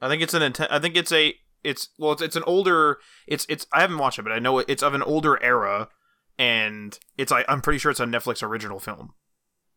I 0.00 0.08
think 0.08 0.22
it's 0.22 0.34
an 0.34 0.42
inten- 0.42 0.68
I 0.70 0.78
think 0.78 0.96
it's 0.96 1.10
a 1.12 1.34
it's 1.62 1.88
well 1.98 2.12
it's, 2.12 2.20
it's 2.22 2.36
an 2.36 2.42
older 2.46 2.98
it's 3.26 3.46
it's 3.48 3.66
I 3.72 3.80
haven't 3.80 3.96
watched 3.98 4.18
it 4.18 4.22
but 4.22 4.32
I 4.32 4.38
know 4.38 4.58
it's 4.58 4.82
of 4.82 4.92
an 4.92 5.02
older 5.02 5.42
era 5.42 5.88
and 6.38 6.98
it's 7.16 7.32
I, 7.32 7.44
I'm 7.48 7.62
pretty 7.62 7.78
sure 7.78 7.90
it's 7.90 8.00
a 8.00 8.04
Netflix 8.04 8.42
original 8.42 8.78
film. 8.80 9.14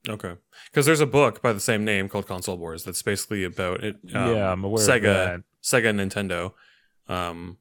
Okay, 0.10 0.36
because 0.72 0.86
there's 0.86 1.00
a 1.02 1.06
book 1.06 1.42
by 1.42 1.54
the 1.54 1.60
same 1.60 1.84
name 1.86 2.08
called 2.10 2.28
Console 2.28 2.58
Wars 2.58 2.84
that's 2.84 3.02
basically 3.02 3.44
about 3.44 3.84
it. 3.84 3.96
um, 4.14 4.36
yeah, 4.36 4.52
I'm 4.52 4.64
aware 4.64 4.86
Sega, 4.86 4.96
of 4.96 5.02
that. 5.02 5.42
Sega, 5.64 5.90
and 5.90 6.00
Nintendo, 6.00 6.54
um, 7.10 7.58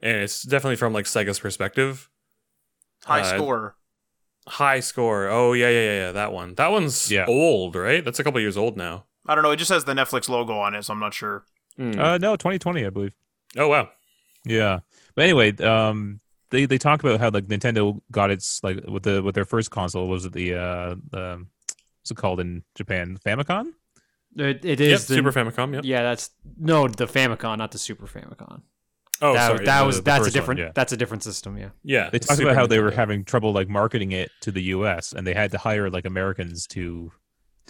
and 0.00 0.16
it's 0.18 0.42
definitely 0.42 0.76
from 0.76 0.92
like 0.92 1.04
Sega's 1.06 1.38
perspective. 1.38 2.08
High 3.04 3.20
Uh, 3.20 3.24
score. 3.36 3.76
High 4.46 4.80
score. 4.80 5.28
Oh 5.28 5.52
yeah, 5.52 5.68
yeah, 5.68 5.80
yeah, 5.84 5.98
yeah. 6.06 6.12
That 6.12 6.32
one. 6.32 6.54
That 6.54 6.70
one's 6.70 7.10
Yeah. 7.10 7.26
old, 7.28 7.76
right? 7.76 8.04
That's 8.04 8.18
a 8.18 8.24
couple 8.24 8.40
years 8.40 8.56
old 8.56 8.76
now. 8.76 9.04
I 9.30 9.34
don't 9.36 9.44
know. 9.44 9.52
It 9.52 9.56
just 9.56 9.70
has 9.70 9.84
the 9.84 9.94
Netflix 9.94 10.28
logo 10.28 10.58
on 10.58 10.74
it, 10.74 10.84
so 10.84 10.92
I'm 10.92 10.98
not 11.00 11.14
sure. 11.14 11.44
Hmm. 11.76 11.92
Uh 11.98 12.18
no, 12.18 12.34
2020 12.34 12.84
I 12.84 12.90
believe. 12.90 13.14
oh 13.56 13.68
wow. 13.68 13.88
Yeah. 14.44 14.80
But 15.14 15.22
anyway, 15.24 15.56
um 15.58 16.20
they 16.50 16.66
they 16.66 16.78
talk 16.78 17.00
about 17.02 17.20
how 17.20 17.30
like 17.30 17.46
Nintendo 17.46 18.00
got 18.10 18.30
its 18.30 18.62
like 18.64 18.84
with 18.88 19.04
the 19.04 19.22
with 19.22 19.34
their 19.36 19.44
first 19.44 19.70
console 19.70 20.08
was 20.08 20.24
it 20.24 20.32
the 20.32 20.54
uh 20.54 20.94
the 21.10 21.46
what's 22.00 22.10
it 22.10 22.16
called 22.16 22.40
in 22.40 22.64
Japan? 22.74 23.18
Famicom? 23.24 23.72
It, 24.36 24.64
it 24.64 24.80
Yep. 24.80 25.00
the, 25.00 25.14
Super 25.14 25.32
Famicom. 25.32 25.74
Yep. 25.74 25.84
Yeah, 25.84 26.02
that's 26.02 26.30
no 26.58 26.88
the 26.88 27.06
Famicom, 27.06 27.58
not 27.58 27.70
the 27.72 27.78
Super 27.78 28.06
Famicom. 28.06 28.62
Oh, 29.22 29.34
that, 29.34 29.46
sorry. 29.48 29.64
that 29.66 29.80
the- 29.80 29.86
was 29.86 29.96
the 29.96 30.02
that's 30.02 30.20
a 30.20 30.24
first 30.24 30.34
one, 30.34 30.40
different 30.40 30.60
yeah. 30.60 30.72
that's 30.74 30.92
a 30.92 30.96
different 30.96 31.22
system. 31.22 31.56
Yeah. 31.58 31.70
yeah. 31.84 32.10
They 32.10 32.18
talked 32.18 32.40
about 32.40 32.56
how 32.56 32.66
they 32.66 32.80
were 32.80 32.90
having 32.90 33.24
trouble 33.24 33.52
like 33.52 33.68
marketing 33.68 34.12
it 34.12 34.30
to 34.40 34.50
the 34.50 34.62
US 34.74 35.12
and 35.12 35.26
they 35.26 35.34
had 35.34 35.50
to 35.52 35.58
hire 35.58 35.88
like 35.90 36.04
Americans 36.06 36.66
to 36.68 37.12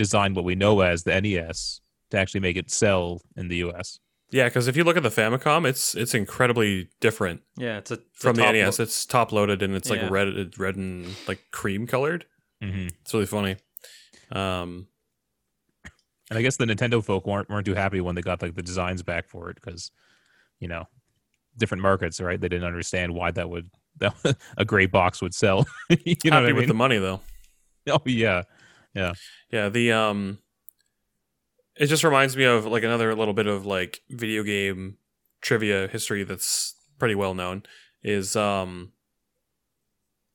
design 0.04 0.32
what 0.32 0.46
we 0.46 0.54
know 0.54 0.80
as 0.80 1.02
the 1.04 1.20
NES 1.20 1.80
to 2.10 2.16
actually 2.18 2.40
make 2.40 2.56
it 2.56 2.70
sell 2.70 3.20
in 3.36 3.48
the 3.48 3.56
US. 3.66 3.98
Yeah, 4.32 4.44
because 4.48 4.66
if 4.66 4.76
you 4.76 4.84
look 4.84 4.96
at 4.96 5.02
the 5.02 5.10
Famicom, 5.10 5.66
it's 5.68 5.94
it's 5.94 6.14
incredibly 6.14 6.88
different 7.00 7.42
Yeah, 7.58 7.76
it's 7.78 7.90
a 7.90 7.94
it's 7.94 8.02
a 8.18 8.20
from 8.22 8.36
the 8.36 8.50
NES. 8.50 8.78
lo- 8.78 8.82
It's 8.84 9.04
top 9.04 9.30
loaded 9.32 9.60
and 9.62 9.74
it's 9.74 9.90
like 9.90 10.00
Yeah. 10.00 10.08
red, 10.10 10.58
red 10.58 10.76
and 10.76 11.14
like 11.28 11.40
cream 11.52 11.86
colored. 11.86 12.24
Mm-hmm. 12.62 12.88
It's 13.02 13.12
really 13.12 13.26
funny. 13.26 13.56
Um, 14.32 14.86
And 16.30 16.38
I 16.38 16.42
guess 16.42 16.56
the 16.56 16.64
Nintendo 16.64 17.04
folk 17.04 17.26
weren't 17.26 17.48
weren't 17.50 17.66
too 17.66 17.74
happy 17.74 18.00
when 18.00 18.14
they 18.14 18.22
got 18.22 18.40
like 18.40 18.54
the 18.54 18.62
designs 18.62 19.02
back 19.02 19.28
for 19.28 19.50
it 19.50 19.56
because, 19.60 19.90
you 20.60 20.68
know, 20.68 20.84
different 21.58 21.82
markets, 21.82 22.20
right? 22.20 22.40
They 22.40 22.48
didn't 22.48 22.66
understand 22.72 23.12
why 23.14 23.32
that 23.32 23.50
would 23.50 23.68
that 23.98 24.14
a 24.56 24.64
gray 24.64 24.86
box 24.86 25.20
would 25.20 25.34
sell. 25.34 25.66
you 25.90 26.14
know 26.30 26.36
happy 26.36 26.44
what 26.44 26.50
I 26.50 26.52
with 26.52 26.68
the 26.68 26.74
money 26.74 26.98
though. 26.98 27.20
oh 27.88 28.00
yeah, 28.06 28.42
Yeah, 28.94 29.12
Yeah. 29.50 29.68
the 29.68 29.92
um 29.92 30.38
it 31.76 31.86
just 31.86 32.04
reminds 32.04 32.36
me 32.36 32.44
of 32.44 32.66
like 32.66 32.82
another 32.82 33.14
little 33.14 33.34
bit 33.34 33.46
of 33.46 33.64
like 33.66 34.00
video 34.10 34.42
game 34.42 34.96
trivia 35.40 35.88
history 35.88 36.24
that's 36.24 36.74
pretty 36.98 37.14
well 37.14 37.34
known 37.34 37.62
is 38.02 38.36
um 38.36 38.92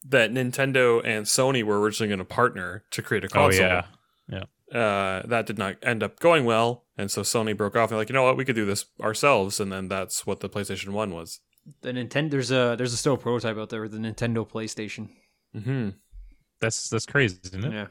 that 0.07 0.31
Nintendo 0.31 1.01
and 1.03 1.25
Sony 1.25 1.63
were 1.63 1.79
originally 1.79 2.09
going 2.09 2.19
to 2.19 2.25
partner 2.25 2.83
to 2.91 3.01
create 3.01 3.23
a 3.23 3.27
console. 3.27 3.65
oh 3.65 3.69
console. 3.81 3.91
yeah. 4.29 4.43
Uh 4.79 5.21
that 5.27 5.45
did 5.45 5.57
not 5.59 5.75
end 5.83 6.01
up 6.01 6.19
going 6.19 6.43
well, 6.45 6.85
and 6.97 7.11
so 7.11 7.21
Sony 7.21 7.55
broke 7.55 7.75
off. 7.75 7.89
They're 7.89 7.97
like, 7.99 8.09
"You 8.09 8.13
know 8.13 8.23
what? 8.23 8.35
We 8.35 8.43
could 8.45 8.55
do 8.55 8.65
this 8.65 8.85
ourselves." 8.99 9.59
And 9.59 9.71
then 9.71 9.87
that's 9.89 10.25
what 10.25 10.39
the 10.39 10.49
PlayStation 10.49 10.89
1 10.89 11.11
was. 11.13 11.39
the 11.81 11.91
Nintendo. 11.91 12.31
There's 12.31 12.51
a 12.51 12.75
there's 12.75 12.91
a 12.93 12.97
still 12.97 13.15
prototype 13.15 13.57
out 13.57 13.69
there, 13.69 13.87
the 13.87 13.99
Nintendo 13.99 14.47
PlayStation. 14.49 15.09
Mhm. 15.55 15.93
That's 16.59 16.89
that's 16.89 17.05
crazy, 17.05 17.37
isn't 17.43 17.63
it? 17.63 17.73
Yeah, 17.73 17.87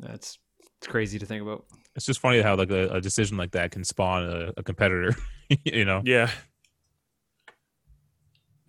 that's 0.00 0.38
it's 0.78 0.86
crazy 0.86 1.18
to 1.18 1.26
think 1.26 1.42
about. 1.42 1.64
It's 1.94 2.06
just 2.06 2.20
funny 2.20 2.40
how 2.40 2.56
like 2.56 2.70
a, 2.70 2.88
a 2.94 3.00
decision 3.00 3.36
like 3.36 3.52
that 3.52 3.70
can 3.70 3.84
spawn 3.84 4.24
a, 4.24 4.52
a 4.56 4.62
competitor. 4.62 5.14
you 5.64 5.84
know, 5.84 6.02
Yeah. 6.04 6.30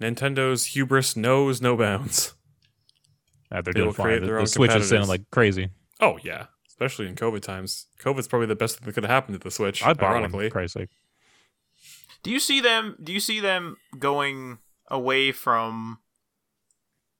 Nintendo's 0.02 0.66
hubris 0.66 1.16
knows 1.16 1.62
no 1.62 1.78
bounds. 1.78 2.34
Uh, 3.52 3.62
they're 3.62 3.74
They 3.74 3.82
doing 3.82 3.94
fine. 3.94 4.22
The, 4.22 4.28
their 4.28 4.40
the 4.42 4.48
Switch 4.48 4.74
is 4.74 4.90
selling 4.90 5.08
like 5.08 5.30
crazy. 5.30 5.70
Oh 6.00 6.18
yeah, 6.24 6.48
especially 6.68 7.08
in 7.08 7.16
COVID 7.16 7.42
times. 7.42 7.88
COVID's 8.00 8.28
probably 8.28 8.48
the 8.48 8.56
best 8.56 8.78
thing 8.80 8.86
that 8.88 8.94
could 8.94 9.04
have 9.04 9.12
happened 9.12 9.40
to 9.40 9.44
the 9.44 9.52
Switch. 9.52 9.84
I 9.84 9.94
bought 9.94 10.12
ironically, 10.12 10.48
For 10.48 10.54
Christ's 10.54 10.74
sake. 10.74 10.90
Do 12.24 12.32
you 12.32 12.40
see 12.40 12.62
them? 12.62 12.96
Do 13.04 13.12
you 13.14 13.20
see 13.20 13.40
them 13.40 13.78
going 14.00 14.60
away 14.90 15.32
from, 15.32 16.00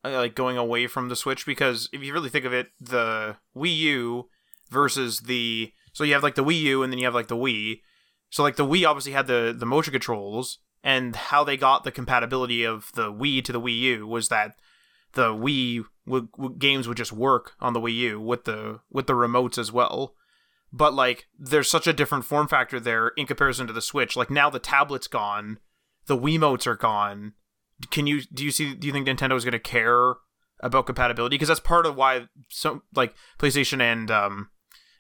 Uh, 0.04 0.12
like 0.12 0.36
going 0.36 0.58
away 0.58 0.88
from 0.88 1.10
the 1.10 1.16
Switch? 1.16 1.46
Because 1.46 1.90
if 1.94 2.02
you 2.02 2.14
really 2.14 2.30
think 2.30 2.46
of 2.46 2.54
it, 2.54 2.70
the 2.80 3.38
Wii 3.56 3.76
U 3.78 4.30
versus 4.70 5.22
the 5.22 5.72
so 5.94 6.04
you 6.04 6.14
have 6.14 6.24
like 6.24 6.36
the 6.36 6.44
Wii 6.44 6.60
U 6.62 6.84
and 6.84 6.92
then 6.92 7.00
you 7.00 7.06
have 7.06 7.16
like 7.16 7.28
the 7.28 7.36
Wii. 7.36 7.82
So 8.30 8.44
like 8.44 8.56
the 8.56 8.66
Wii 8.66 8.88
obviously 8.88 9.12
had 9.12 9.28
the 9.28 9.56
the 9.58 9.66
motion 9.66 9.92
controls, 9.92 10.60
and 10.84 11.16
how 11.16 11.44
they 11.44 11.58
got 11.58 11.84
the 11.84 11.92
compatibility 11.92 12.64
of 12.64 12.92
the 12.96 13.12
Wii 13.12 13.44
to 13.46 13.52
the 13.52 13.62
Wii 13.62 13.80
U 13.80 14.08
was 14.08 14.30
that 14.30 14.56
the 15.14 15.34
Wii 15.34 15.84
would, 16.06 16.30
would, 16.38 16.58
games 16.58 16.88
would 16.88 16.98
just 16.98 17.12
work 17.12 17.54
on 17.60 17.74
the 17.74 17.82
Wii 17.82 17.96
U 17.96 18.22
with 18.22 18.46
the 18.46 18.80
with 18.90 19.08
the 19.08 19.14
remotes 19.14 19.58
as 19.58 19.72
well 19.72 20.16
but 20.74 20.94
like 20.94 21.28
there's 21.38 21.70
such 21.70 21.88
a 21.88 21.94
different 21.94 22.26
form 22.26 22.48
factor 22.48 22.80
there 22.80 23.10
in 23.10 23.26
comparison 23.26 23.68
to 23.68 23.74
the 23.74 23.82
Switch. 23.82 24.16
Like 24.16 24.30
now 24.30 24.50
the 24.50 24.60
tablet's 24.60 25.08
gone, 25.08 25.60
the 26.06 26.18
Wiimotes 26.18 26.68
are 26.68 26.76
gone. 26.76 27.34
Can 27.90 28.08
you 28.08 28.22
do 28.34 28.44
you 28.44 28.52
see 28.52 28.76
do 28.76 28.88
you 28.88 28.94
think 28.94 29.08
Nintendo 29.08 29.36
is 29.36 29.44
going 29.44 29.54
to 29.54 29.60
care 29.60 30.16
about 30.62 30.86
compatibility? 30.86 31.36
Because 31.36 31.48
that's 31.48 31.60
part 31.60 31.86
of 31.86 31.96
why 31.96 32.28
some 32.50 32.84
like 32.96 33.16
PlayStation 33.40 33.82
and 33.82 34.12
um, 34.12 34.50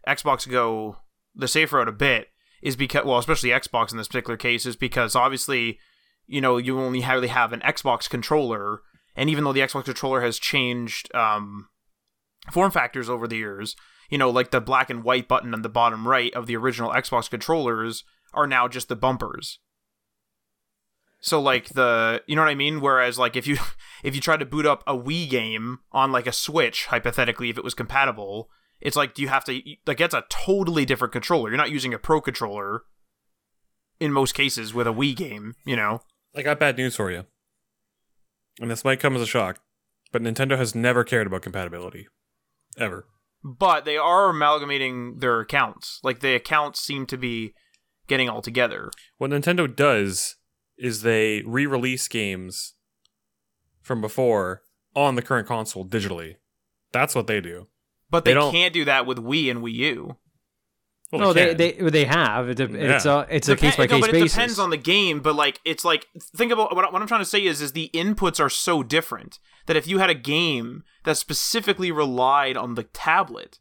Xbox 0.07 0.49
go 0.49 0.97
the 1.35 1.47
safe 1.47 1.71
route 1.73 1.87
a 1.87 1.93
bit 1.93 2.27
is 2.61 2.75
because 2.75 3.05
well, 3.05 3.17
especially 3.17 3.49
Xbox 3.49 3.91
in 3.91 3.97
this 3.97 4.07
particular 4.07 4.37
case 4.37 4.65
is 4.65 4.75
because 4.75 5.15
obviously 5.15 5.79
you 6.27 6.41
know 6.41 6.57
you 6.57 6.79
only 6.79 7.03
really 7.05 7.27
have 7.27 7.53
an 7.53 7.61
Xbox 7.61 8.09
controller, 8.09 8.81
and 9.15 9.29
even 9.29 9.43
though 9.43 9.53
the 9.53 9.61
Xbox 9.61 9.85
controller 9.85 10.21
has 10.21 10.39
changed 10.39 11.13
um, 11.13 11.67
form 12.51 12.71
factors 12.71 13.09
over 13.09 13.27
the 13.27 13.37
years, 13.37 13.75
you 14.09 14.17
know, 14.17 14.29
like 14.29 14.51
the 14.51 14.61
black 14.61 14.89
and 14.89 15.03
white 15.03 15.27
button 15.27 15.53
on 15.53 15.61
the 15.61 15.69
bottom 15.69 16.07
right 16.07 16.33
of 16.33 16.47
the 16.47 16.55
original 16.55 16.91
Xbox 16.91 17.29
controllers 17.29 18.03
are 18.33 18.47
now 18.47 18.67
just 18.67 18.89
the 18.89 18.95
bumpers. 18.95 19.59
So 21.21 21.39
like 21.39 21.69
the 21.69 22.23
you 22.25 22.35
know 22.35 22.41
what 22.41 22.49
I 22.49 22.55
mean? 22.55 22.81
Whereas 22.81 23.17
like 23.17 23.35
if 23.35 23.47
you 23.47 23.57
if 24.03 24.15
you 24.15 24.21
try 24.21 24.37
to 24.37 24.45
boot 24.45 24.65
up 24.65 24.83
a 24.85 24.97
Wii 24.97 25.29
game 25.29 25.79
on 25.91 26.11
like 26.11 26.27
a 26.27 26.33
Switch, 26.33 26.87
hypothetically, 26.87 27.49
if 27.49 27.57
it 27.57 27.63
was 27.63 27.75
compatible, 27.75 28.49
it's 28.81 28.95
like 28.97 29.13
do 29.13 29.21
you 29.21 29.27
have 29.27 29.45
to 29.45 29.61
like 29.85 29.99
that's 29.99 30.15
a 30.15 30.25
totally 30.29 30.83
different 30.83 31.13
controller. 31.13 31.49
You're 31.49 31.57
not 31.57 31.71
using 31.71 31.93
a 31.93 31.99
pro 31.99 32.19
controller 32.19 32.83
in 33.99 34.11
most 34.11 34.33
cases 34.33 34.73
with 34.73 34.87
a 34.87 34.93
Wii 34.93 35.15
game, 35.15 35.53
you 35.63 35.75
know. 35.75 36.01
I 36.35 36.41
got 36.41 36.59
bad 36.59 36.77
news 36.77 36.95
for 36.95 37.11
you, 37.11 37.25
and 38.59 38.71
this 38.71 38.83
might 38.83 38.99
come 38.99 39.15
as 39.15 39.21
a 39.21 39.27
shock, 39.27 39.59
but 40.11 40.23
Nintendo 40.23 40.57
has 40.57 40.73
never 40.73 41.03
cared 41.03 41.27
about 41.27 41.43
compatibility, 41.43 42.07
ever. 42.77 43.05
but 43.43 43.85
they 43.85 43.97
are 43.97 44.29
amalgamating 44.29 45.19
their 45.19 45.39
accounts. 45.39 45.99
Like 46.03 46.21
the 46.21 46.33
accounts 46.33 46.79
seem 46.79 47.05
to 47.07 47.17
be 47.17 47.53
getting 48.07 48.27
all 48.27 48.41
together. 48.41 48.89
What 49.17 49.29
Nintendo 49.29 49.73
does 49.73 50.37
is 50.81 51.01
they 51.03 51.43
re-release 51.45 52.07
games 52.07 52.73
from 53.81 54.01
before 54.01 54.63
on 54.95 55.15
the 55.15 55.21
current 55.21 55.47
console 55.47 55.85
digitally. 55.85 56.35
That's 56.91 57.15
what 57.15 57.27
they 57.27 57.39
do. 57.39 57.67
But 58.09 58.25
They 58.25 58.31
they, 58.31 58.35
don't- 58.35 58.51
can't 58.51 58.73
do 58.73 58.85
that 58.85 59.05
with 59.05 59.17
Wii 59.19 59.49
and 59.49 59.61
Wii 59.61 59.73
U. 59.73 60.17
Well, 61.11 61.21
no, 61.21 61.33
they, 61.33 61.47
can. 61.49 61.57
they 61.57 61.71
they 61.89 62.05
have. 62.05 62.47
It, 62.49 62.59
It's 62.61 63.05
Yeah. 63.05 63.19
a 63.21 63.25
it's 63.29 63.49
a 63.49 63.57
case 63.57 63.75
by 63.75 63.83
no, 63.85 63.95
case 63.97 64.01
but 64.07 64.15
it 64.15 64.23
depends 64.29 64.57
on 64.59 64.69
the 64.69 64.77
game. 64.77 65.19
But 65.19 65.35
like, 65.35 65.59
it's 65.65 65.83
like 65.83 66.07
think 66.37 66.53
about 66.53 66.73
what, 66.73 66.85
I- 66.85 66.89
what 66.89 67.01
I'm 67.01 67.07
trying 67.07 67.19
to 67.21 67.25
say 67.25 67.43
is 67.45 67.61
is 67.61 67.73
the 67.73 67.89
inputs 67.93 68.39
are 68.39 68.49
so 68.49 68.81
different 68.81 69.37
that 69.65 69.75
if 69.75 69.85
you 69.87 69.97
had 69.99 70.09
a 70.09 70.13
game 70.15 70.83
that 71.03 71.17
specifically 71.17 71.91
relied 71.91 72.55
on 72.55 72.75
the 72.75 72.83
tablet, 72.83 73.59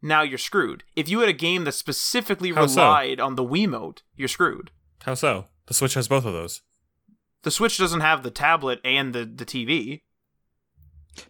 now 0.00 0.22
you're 0.22 0.38
screwed. 0.38 0.82
If 0.96 1.10
you 1.10 1.20
had 1.20 1.28
a 1.28 1.34
game 1.34 1.64
that 1.64 1.72
specifically 1.72 2.52
How 2.52 2.66
so? 2.66 2.80
relied 2.82 3.20
on 3.20 3.34
the 3.36 3.44
Wiimote, 3.44 3.98
you're 4.16 4.26
screwed. 4.28 4.70
How 5.02 5.12
so? 5.14 5.48
The 5.66 5.74
Switch 5.74 5.94
has 5.94 6.08
both 6.08 6.24
of 6.24 6.32
those. 6.32 6.62
The 7.42 7.50
Switch 7.50 7.78
doesn't 7.78 8.00
have 8.00 8.22
the 8.22 8.30
tablet 8.30 8.80
and 8.84 9.12
the, 9.14 9.24
the 9.24 9.44
TV. 9.44 10.02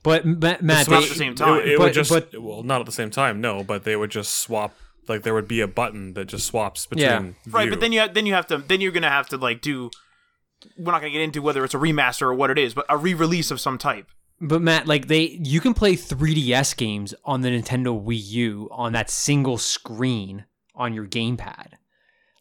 but 0.02 0.24
Matt, 0.24 0.60
It's 0.62 0.88
not 0.88 1.02
they- 1.02 1.08
the 1.08 1.14
same 1.14 1.34
time. 1.34 1.60
it 1.62 1.76
But- 1.78 1.84
would 1.84 1.92
just 1.94 2.10
but- 2.10 2.40
well, 2.40 2.62
not 2.62 2.80
at 2.80 2.86
the 2.86 2.92
same 2.92 3.10
time, 3.10 3.40
no, 3.40 3.62
but 3.64 3.84
they 3.84 3.96
would 3.96 4.10
just 4.10 4.36
swap. 4.36 4.74
Like 5.08 5.22
there 5.24 5.34
would 5.34 5.48
be 5.48 5.60
a 5.60 5.66
button 5.66 6.14
that 6.14 6.26
just 6.26 6.46
swaps 6.46 6.86
between. 6.86 7.04
Yeah. 7.06 7.32
Right, 7.50 7.68
but 7.68 7.80
then 7.80 7.90
you 7.92 7.98
have, 8.00 8.14
then 8.14 8.24
you 8.24 8.34
have 8.34 8.46
to 8.46 8.58
then 8.58 8.80
you're 8.80 8.92
gonna 8.92 9.10
have 9.10 9.28
to 9.30 9.36
like 9.36 9.60
do. 9.60 9.90
We're 10.78 10.92
not 10.92 11.00
gonna 11.00 11.10
get 11.12 11.22
into 11.22 11.42
whether 11.42 11.64
it's 11.64 11.74
a 11.74 11.78
remaster 11.78 12.22
or 12.22 12.34
what 12.34 12.50
it 12.50 12.58
is, 12.58 12.72
but 12.72 12.86
a 12.88 12.96
re-release 12.96 13.50
of 13.50 13.60
some 13.60 13.78
type. 13.78 14.06
But 14.40 14.62
Matt, 14.62 14.86
like 14.86 15.08
they, 15.08 15.40
you 15.42 15.60
can 15.60 15.74
play 15.74 15.96
3DS 15.96 16.76
games 16.76 17.14
on 17.24 17.40
the 17.40 17.48
Nintendo 17.48 18.00
Wii 18.00 18.22
U 18.30 18.68
on 18.70 18.92
that 18.92 19.10
single 19.10 19.58
screen 19.58 20.44
on 20.76 20.94
your 20.94 21.06
gamepad. 21.06 21.72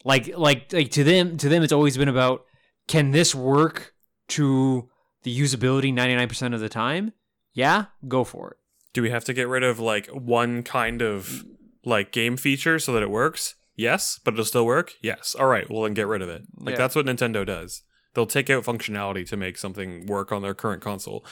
Like, 0.04 0.36
like, 0.36 0.72
like 0.72 0.90
to 0.92 1.04
them, 1.04 1.36
to 1.38 1.48
them, 1.48 1.62
it's 1.62 1.72
always 1.72 1.96
been 1.96 2.08
about 2.08 2.44
can 2.88 3.12
this 3.12 3.34
work 3.34 3.94
to 4.28 4.88
the 5.22 5.38
usability 5.38 5.92
99% 5.92 6.54
of 6.54 6.60
the 6.60 6.68
time? 6.68 7.12
Yeah, 7.54 7.86
go 8.08 8.24
for 8.24 8.50
it. 8.52 8.56
Do 8.92 9.02
we 9.02 9.10
have 9.10 9.24
to 9.24 9.32
get 9.32 9.48
rid 9.48 9.62
of 9.62 9.78
like 9.78 10.06
one 10.08 10.62
kind 10.62 11.00
of 11.02 11.44
like 11.84 12.12
game 12.12 12.36
feature 12.36 12.78
so 12.78 12.92
that 12.92 13.02
it 13.02 13.10
works? 13.10 13.54
Yes, 13.76 14.20
but 14.24 14.34
it'll 14.34 14.44
still 14.44 14.66
work. 14.66 14.92
Yes. 15.00 15.34
All 15.38 15.46
right. 15.46 15.68
Well, 15.70 15.82
then 15.82 15.94
get 15.94 16.06
rid 16.06 16.22
of 16.22 16.28
it. 16.28 16.42
Like 16.56 16.72
Yeah. 16.72 16.78
that's 16.78 16.94
what 16.94 17.06
Nintendo 17.06 17.46
does. 17.46 17.82
They'll 18.14 18.26
take 18.26 18.50
out 18.50 18.64
functionality 18.64 19.26
to 19.28 19.36
make 19.36 19.56
something 19.56 20.06
work 20.06 20.32
on 20.32 20.42
their 20.42 20.52
current 20.54 20.82
console. 20.82 21.24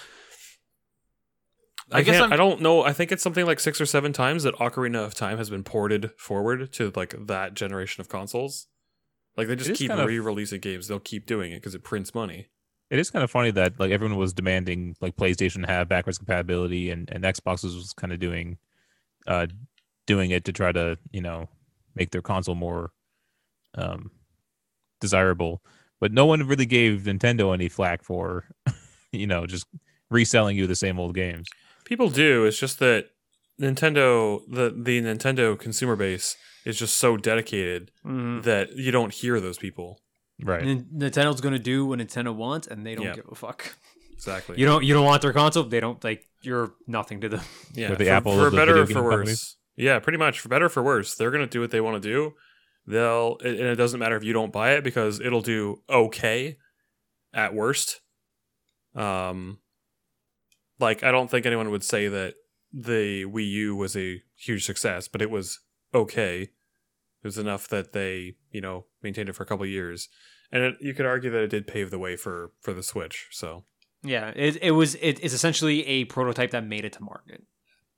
I, 1.93 1.99
I 1.99 2.03
guess 2.03 2.14
can't- 2.18 2.24
I'm- 2.24 2.32
I 2.32 2.36
don't 2.36 2.61
know. 2.61 2.82
I 2.84 2.93
think 2.93 3.11
it's 3.12 3.22
something 3.22 3.45
like 3.47 3.61
six 3.61 3.80
or 3.80 3.86
seven 3.86 4.12
times 4.12 4.43
that 4.45 4.55
Ocarina 4.57 5.05
of 5.05 5.14
Time 5.14 5.38
has 5.38 5.51
been 5.51 5.64
ported 5.64 6.12
forward 6.16 6.72
to 6.74 6.93
like 6.95 7.14
that 7.26 7.55
generation 7.55 8.01
of 8.01 8.09
consoles. 8.09 8.66
Like 9.36 9.49
they 9.49 9.57
just 9.57 9.70
keep 9.78 9.91
re-releasing 10.07 10.61
games. 10.61 10.88
They'll 10.88 11.01
keep 11.01 11.26
doing 11.26 11.53
it 11.53 11.57
because 11.57 11.74
it 11.74 11.82
prints 11.84 12.14
money. 12.14 12.49
It 12.91 12.99
is 12.99 13.11
kind 13.11 13.22
of 13.22 13.30
funny 13.30 13.51
that 13.53 13.78
like 13.78 13.91
everyone 13.93 14.16
was 14.18 14.32
demanding 14.32 14.97
like 15.01 15.16
PlayStation 15.16 15.66
have 15.66 15.88
backwards 15.88 16.18
compatibility 16.18 16.91
and 16.91 17.09
and 17.11 17.22
Xbox 17.24 17.62
was 17.62 17.93
kind 17.97 18.12
of 18.12 18.18
doing 18.18 18.59
uh 19.26 19.47
doing 20.07 20.30
it 20.32 20.45
to 20.47 20.53
try 20.53 20.72
to, 20.72 20.99
you 21.12 21.22
know, 21.22 21.49
make 21.95 22.11
their 22.11 22.22
console 22.22 22.57
more 22.57 22.91
um 23.76 24.11
desirable. 25.01 25.62
But 26.01 26.12
no 26.12 26.26
one 26.26 26.47
really 26.47 26.66
gave 26.66 27.03
Nintendo 27.03 27.55
any 27.55 27.68
flack 27.68 28.03
for 28.03 28.47
you 29.12 29.26
know, 29.26 29.47
just 29.47 29.66
reselling 30.11 30.57
you 30.57 30.66
the 30.66 30.74
same 30.74 30.99
old 30.99 31.14
games. 31.14 31.49
People 31.91 32.09
do. 32.09 32.45
It's 32.47 32.59
just 32.59 32.78
that 32.78 33.11
Nintendo, 33.61 34.41
the 34.49 34.70
the 34.70 35.03
Nintendo 35.03 35.59
consumer 35.59 35.97
base 35.97 36.36
is 36.64 36.78
just 36.78 36.97
so 36.97 37.16
dedicated 37.18 37.91
Mm. 38.07 38.43
that 38.45 38.76
you 38.76 38.91
don't 38.93 39.12
hear 39.12 39.41
those 39.41 39.59
people. 39.59 40.01
Right. 40.43 40.64
Nin- 40.64 40.86
Nintendo's 40.95 41.41
gonna 41.43 41.59
do 41.59 41.84
what 41.84 41.99
Nintendo 41.99 42.34
wants, 42.34 42.66
and 42.66 42.86
they 42.86 42.95
don't 42.95 43.05
Yeah. 43.07 43.16
give 43.16 43.26
a 43.30 43.34
fuck. 43.34 43.74
Exactly. 44.14 44.59
You 44.59 44.66
don't, 44.66 44.84
you 44.84 44.95
don't 44.95 45.05
want 45.05 45.20
their 45.22 45.32
console. 45.32 45.64
They 45.64 45.80
don't 45.80 46.03
like. 46.05 46.28
You're 46.43 46.74
nothing 46.86 47.20
to 47.22 47.28
them. 47.28 47.41
yeah. 47.74 47.91
With 47.91 47.99
the 47.99 48.05
for, 48.07 48.11
Apple 48.12 48.32
for 48.34 48.47
of 48.47 48.53
the 48.53 48.57
better 48.57 48.82
or 48.82 48.86
for 48.86 49.03
worse. 49.03 49.12
companies. 49.16 49.57
Yeah, 49.76 49.99
pretty 49.99 50.18
much. 50.18 50.41
For 50.41 50.49
better 50.49 50.66
or 50.66 50.68
for 50.70 50.82
worse, 50.82 51.14
they're 51.16 51.30
gonna 51.32 51.47
do 51.47 51.61
what 51.61 51.70
they 51.72 51.80
want 51.80 52.03
to 52.03 52.09
do. 52.09 52.34
They'll 52.86 53.36
and 53.45 53.57
it 53.59 53.76
doesn't 53.76 53.99
matter 53.99 54.16
if 54.16 54.22
you 54.24 54.32
don't 54.32 54.53
buy 54.53 54.72
it 54.74 54.84
because 54.84 55.18
it'll 55.20 55.43
do 55.43 55.82
okay 55.91 56.57
at 57.34 57.53
worst. 57.55 58.01
Um, 58.95 59.59
like 60.81 61.03
I 61.03 61.11
don't 61.11 61.31
think 61.31 61.47
anyone 61.47 61.70
would 61.70 61.85
say 61.85 62.09
that 62.09 62.35
the 62.72 63.24
Wii 63.24 63.51
U 63.51 63.76
was 63.76 63.97
a 63.97 64.22
huge 64.37 64.64
success, 64.64 65.09
but 65.09 65.22
it 65.22 65.31
was 65.31 65.61
okay. 65.95 66.43
It 66.43 67.26
was 67.26 67.39
enough 67.39 67.68
that 67.68 67.93
they, 67.93 68.37
you 68.51 68.61
know, 68.61 68.87
maintained 69.03 69.28
it 69.28 69.35
for 69.35 69.43
a 69.43 69.47
couple 69.47 69.64
of 69.64 69.70
years, 69.70 70.09
and 70.51 70.62
it, 70.62 70.76
you 70.81 70.95
could 70.95 71.07
argue 71.07 71.31
that 71.31 71.43
it 71.43 71.51
did 71.51 71.66
pave 71.66 71.91
the 71.91 71.99
way 71.99 72.16
for 72.16 72.53
for 72.61 72.72
the 72.72 72.83
Switch. 72.83 73.28
So 73.31 73.64
Yeah, 74.03 74.33
it, 74.35 74.57
it 74.62 74.70
was. 74.72 74.95
It, 74.97 75.22
it's 75.22 75.35
essentially 75.35 75.87
a 75.87 76.05
prototype 76.07 76.53
that 76.53 76.64
made 76.64 76.85
it 76.85 76.95
to 76.95 77.03
market. 77.03 77.43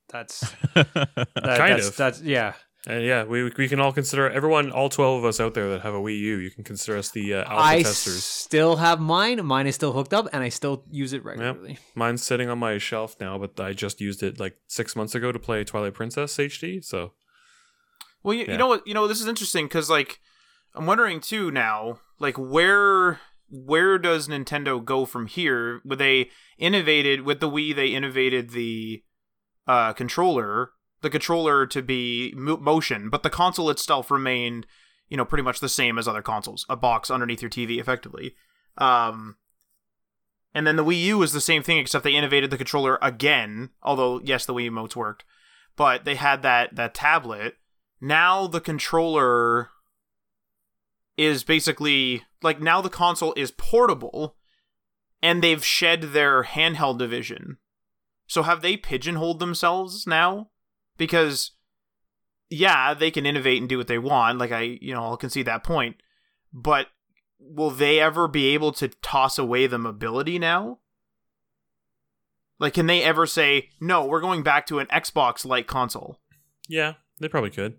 That's 0.09 0.41
that, 0.74 0.89
Kind 0.95 1.74
that's, 1.74 1.89
of. 1.89 1.97
That's 1.97 2.20
yeah. 2.20 2.55
And 2.87 3.05
yeah, 3.05 3.22
we 3.22 3.45
we 3.57 3.68
can 3.68 3.78
all 3.78 3.93
consider 3.93 4.28
everyone, 4.28 4.72
all 4.72 4.89
twelve 4.89 5.18
of 5.18 5.24
us 5.24 5.39
out 5.39 5.55
there 5.55 5.70
that 5.70 5.83
have 5.83 5.95
a 5.95 6.01
Wii 6.01 6.18
U. 6.18 6.37
You 6.39 6.51
can 6.51 6.64
consider 6.64 6.99
us 6.99 7.11
the 7.11 7.35
uh, 7.35 7.39
alpha 7.45 7.55
I 7.62 7.83
testers. 7.83 8.24
still 8.24 8.76
have 8.76 8.99
mine. 8.99 9.45
Mine 9.47 9.68
is 9.68 9.76
still 9.76 9.93
hooked 9.93 10.12
up, 10.12 10.26
and 10.33 10.43
I 10.43 10.49
still 10.49 10.85
use 10.91 11.12
it 11.12 11.24
regularly. 11.24 11.78
Mine's 11.95 12.24
sitting 12.24 12.49
on 12.49 12.59
my 12.59 12.78
shelf 12.78 13.14
now, 13.20 13.39
but 13.39 13.61
I 13.61 13.72
just 13.72 14.01
used 14.01 14.22
it 14.24 14.41
like 14.41 14.57
six 14.66 14.97
months 14.97 15.14
ago 15.14 15.30
to 15.30 15.39
play 15.39 15.62
Twilight 15.62 15.95
Princess 15.95 16.37
HD. 16.37 16.85
So 16.85 17.12
Well, 18.24 18.35
you, 18.35 18.47
Yeah. 18.47 18.53
you 18.53 18.59
know 18.59 18.66
what? 18.66 18.85
You 18.87 18.95
know 18.95 19.07
this 19.07 19.20
is 19.20 19.28
interesting 19.28 19.66
because 19.66 19.89
like 19.89 20.18
I'm 20.74 20.87
wondering 20.87 21.20
too 21.20 21.53
now, 21.53 22.01
like 22.18 22.37
where 22.37 23.20
where 23.49 23.97
does 23.97 24.26
Nintendo 24.26 24.85
go 24.85 25.05
from 25.05 25.28
here? 25.28 25.80
Would 25.85 25.99
they 26.01 26.30
innovated 26.59 27.20
with 27.22 27.39
the 27.39 27.49
Wii? 27.49 27.76
They 27.76 27.89
innovated 27.95 28.51
the 28.51 29.05
uh, 29.68 29.93
controller, 29.93 30.70
the 31.03 31.11
controller 31.11 31.66
to 31.66 31.82
be 31.82 32.32
mo- 32.36 32.57
motion, 32.57 33.11
but 33.11 33.22
the 33.22 33.30
console 33.30 33.70
itself 33.70 34.11
remained, 34.11 34.66
you 35.09 35.16
know, 35.16 35.24
pretty 35.24 35.42
much 35.42 35.61
the 35.61 35.68
same 35.68 35.98
as 35.98 36.09
other 36.09 36.22
consoles, 36.22 36.64
a 36.68 36.76
box 36.76 37.11
underneath 37.11 37.42
your 37.42 37.50
TV, 37.50 37.78
effectively. 37.78 38.34
Um, 38.78 39.36
and 40.55 40.66
then 40.66 40.76
the 40.76 40.84
Wii 40.84 41.03
U 41.05 41.18
was 41.18 41.32
the 41.32 41.40
same 41.40 41.62
thing, 41.62 41.78
except 41.78 42.05
they 42.05 42.14
innovated 42.14 42.50
the 42.50 42.59
controller 42.59 42.98
again. 43.03 43.70
Although 43.82 44.20
yes, 44.24 44.46
the 44.46 44.55
Wiimotes 44.55 44.96
worked, 44.96 45.24
but 45.76 46.05
they 46.05 46.14
had 46.14 46.42
that 46.42 46.74
that 46.76 46.94
tablet 46.94 47.57
now 48.03 48.48
the 48.48 48.61
controller 48.61 49.70
is 51.16 51.44
basically 51.44 52.24
like 52.42 52.61
now 52.61 52.80
the 52.80 52.90
console 52.90 53.32
is 53.34 53.53
portable 53.53 54.36
and 55.22 55.40
they've 55.40 55.64
shed 55.64 56.03
their 56.03 56.42
handheld 56.42 56.98
division. 56.98 57.59
So 58.26 58.42
have 58.42 58.61
they 58.61 58.76
pigeonholed 58.76 59.38
themselves 59.38 60.05
now? 60.05 60.50
Because 61.07 61.50
yeah, 62.48 62.94
they 62.94 63.11
can 63.11 63.26
innovate 63.26 63.61
and 63.61 63.68
do 63.68 63.76
what 63.76 63.88
they 63.88 63.98
want, 63.98 64.38
like 64.38 64.53
I, 64.53 64.78
you 64.80 64.94
know, 64.94 65.03
I'll 65.03 65.16
concede 65.16 65.46
that 65.46 65.64
point. 65.64 65.96
But 66.53 66.86
will 67.40 67.70
they 67.70 67.98
ever 67.98 68.28
be 68.28 68.55
able 68.55 68.70
to 68.74 68.86
toss 68.86 69.36
away 69.36 69.66
the 69.66 69.78
mobility 69.78 70.38
now? 70.38 70.78
Like 72.61 72.74
can 72.74 72.86
they 72.86 73.03
ever 73.03 73.26
say, 73.26 73.70
"No, 73.80 74.05
we're 74.05 74.20
going 74.20 74.44
back 74.44 74.64
to 74.66 74.78
an 74.78 74.86
Xbox 74.86 75.44
like 75.44 75.66
console?" 75.66 76.20
yeah, 76.68 76.94
they 77.18 77.26
probably 77.26 77.50
could. 77.50 77.78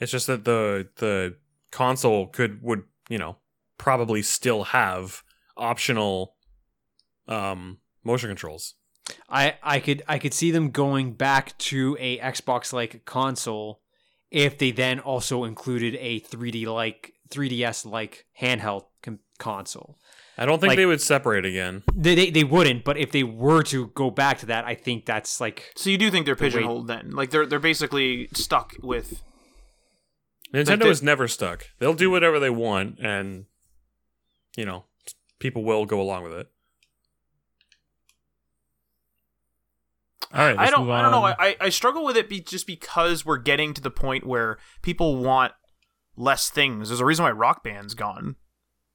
It's 0.00 0.10
just 0.10 0.26
that 0.26 0.44
the 0.44 0.88
the 0.96 1.36
console 1.70 2.26
could 2.26 2.60
would 2.60 2.82
you 3.08 3.18
know 3.18 3.36
probably 3.78 4.20
still 4.20 4.64
have 4.64 5.22
optional 5.56 6.34
um 7.28 7.78
motion 8.02 8.30
controls. 8.30 8.74
I 9.28 9.54
I 9.62 9.80
could 9.80 10.02
I 10.08 10.18
could 10.18 10.34
see 10.34 10.50
them 10.50 10.70
going 10.70 11.12
back 11.14 11.56
to 11.58 11.96
a 12.00 12.18
Xbox 12.18 12.72
like 12.72 13.04
console 13.04 13.80
if 14.30 14.58
they 14.58 14.70
then 14.70 14.98
also 15.00 15.44
included 15.44 15.96
a 16.00 16.20
3D 16.20 16.66
like 16.66 17.12
3DS 17.30 17.84
like 17.86 18.24
handheld 18.40 18.84
com- 19.02 19.18
console. 19.38 19.98
I 20.38 20.46
don't 20.46 20.60
think 20.60 20.70
Like- 20.70 20.76
they 20.78 20.86
would 20.86 21.00
separate 21.02 21.44
again. 21.44 21.82
They, 21.94 22.14
they 22.14 22.30
they 22.30 22.44
wouldn't, 22.44 22.84
but 22.84 22.96
if 22.96 23.12
they 23.12 23.22
were 23.22 23.62
to 23.64 23.88
go 23.88 24.10
back 24.10 24.38
to 24.38 24.46
that, 24.46 24.64
I 24.64 24.74
think 24.74 25.04
that's 25.04 25.40
like 25.40 25.72
So 25.76 25.90
you 25.90 25.98
do 25.98 26.10
think 26.10 26.24
they're 26.26 26.34
The 26.34 26.44
weight- 26.44 26.52
pigeonholed 26.54 26.86
then? 26.88 27.10
Like 27.10 27.30
they're 27.30 27.46
they're 27.46 27.58
basically 27.58 28.28
stuck 28.34 28.74
with 28.82 29.22
Nintendo 30.54 30.80
they- 30.84 30.88
is 30.90 31.02
never 31.02 31.28
stuck. 31.28 31.66
They'll 31.78 31.94
do 31.94 32.10
whatever 32.10 32.38
they 32.38 32.50
want, 32.50 32.98
and 33.00 33.46
you 34.56 34.64
know, 34.66 34.84
people 35.38 35.64
will 35.64 35.86
go 35.86 36.00
along 36.00 36.24
with 36.24 36.32
it. 36.34 36.48
All 40.32 40.46
right. 40.46 40.56
I 40.56 40.62
let's 40.62 40.70
don't 40.70 40.86
move 40.86 40.90
I 40.90 41.02
don't 41.02 41.10
know. 41.10 41.24
I, 41.24 41.56
I 41.60 41.68
struggle 41.68 42.04
with 42.04 42.16
it 42.16 42.28
be, 42.28 42.40
just 42.40 42.66
because 42.66 43.24
we're 43.24 43.38
getting 43.38 43.74
to 43.74 43.80
the 43.80 43.90
point 43.90 44.26
where 44.26 44.58
people 44.80 45.16
want 45.16 45.52
less 46.16 46.48
things. 46.48 46.88
There's 46.88 47.00
a 47.00 47.04
reason 47.04 47.24
why 47.24 47.32
Rock 47.32 47.62
Band's 47.62 47.94
gone. 47.94 48.36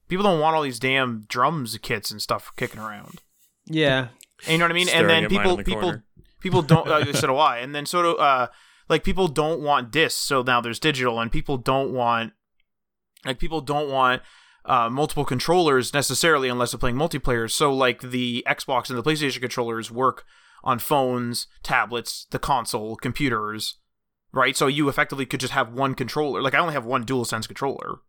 People 0.08 0.24
don't 0.24 0.40
want 0.40 0.56
all 0.56 0.62
these 0.62 0.78
damn 0.78 1.26
drums 1.28 1.76
kits 1.80 2.10
and 2.10 2.20
stuff 2.20 2.50
kicking 2.56 2.80
around. 2.80 3.22
yeah. 3.66 4.08
And 4.44 4.52
you 4.52 4.58
know 4.58 4.64
what 4.64 4.70
I 4.70 4.74
mean? 4.74 4.86
Staring 4.86 5.10
and 5.10 5.24
then 5.24 5.28
people 5.28 5.56
the 5.56 5.64
people 5.64 5.80
corner. 5.82 6.04
People 6.40 6.62
don't. 6.62 6.88
uh, 6.88 7.12
so 7.12 7.26
do 7.26 7.36
I. 7.36 7.58
And 7.58 7.74
then 7.74 7.86
so 7.86 8.02
do 8.02 8.16
uh, 8.16 8.46
like 8.88 9.02
people 9.04 9.28
don't 9.28 9.60
want 9.60 9.90
discs. 9.90 10.20
So 10.20 10.42
now 10.42 10.60
there's 10.60 10.78
digital, 10.78 11.20
and 11.20 11.30
people 11.30 11.56
don't 11.56 11.92
want 11.92 12.32
like 13.24 13.38
people 13.38 13.60
don't 13.60 13.90
want 13.90 14.22
uh, 14.64 14.88
multiple 14.88 15.24
controllers 15.24 15.92
necessarily 15.92 16.48
unless 16.48 16.70
they're 16.70 16.78
playing 16.78 16.96
multiplayer. 16.96 17.50
So 17.50 17.72
like 17.72 18.00
the 18.00 18.44
Xbox 18.46 18.90
and 18.90 18.98
the 18.98 19.02
PlayStation 19.02 19.40
controllers 19.40 19.90
work 19.90 20.24
on 20.64 20.78
phones, 20.78 21.46
tablets, 21.62 22.26
the 22.30 22.38
console, 22.38 22.96
computers, 22.96 23.78
right? 24.32 24.56
So 24.56 24.66
you 24.66 24.88
effectively 24.88 25.26
could 25.26 25.40
just 25.40 25.52
have 25.52 25.72
one 25.72 25.94
controller. 25.94 26.42
Like 26.42 26.54
I 26.54 26.58
only 26.58 26.74
have 26.74 26.84
one 26.84 27.04
DualSense 27.04 27.46
controller. 27.46 28.00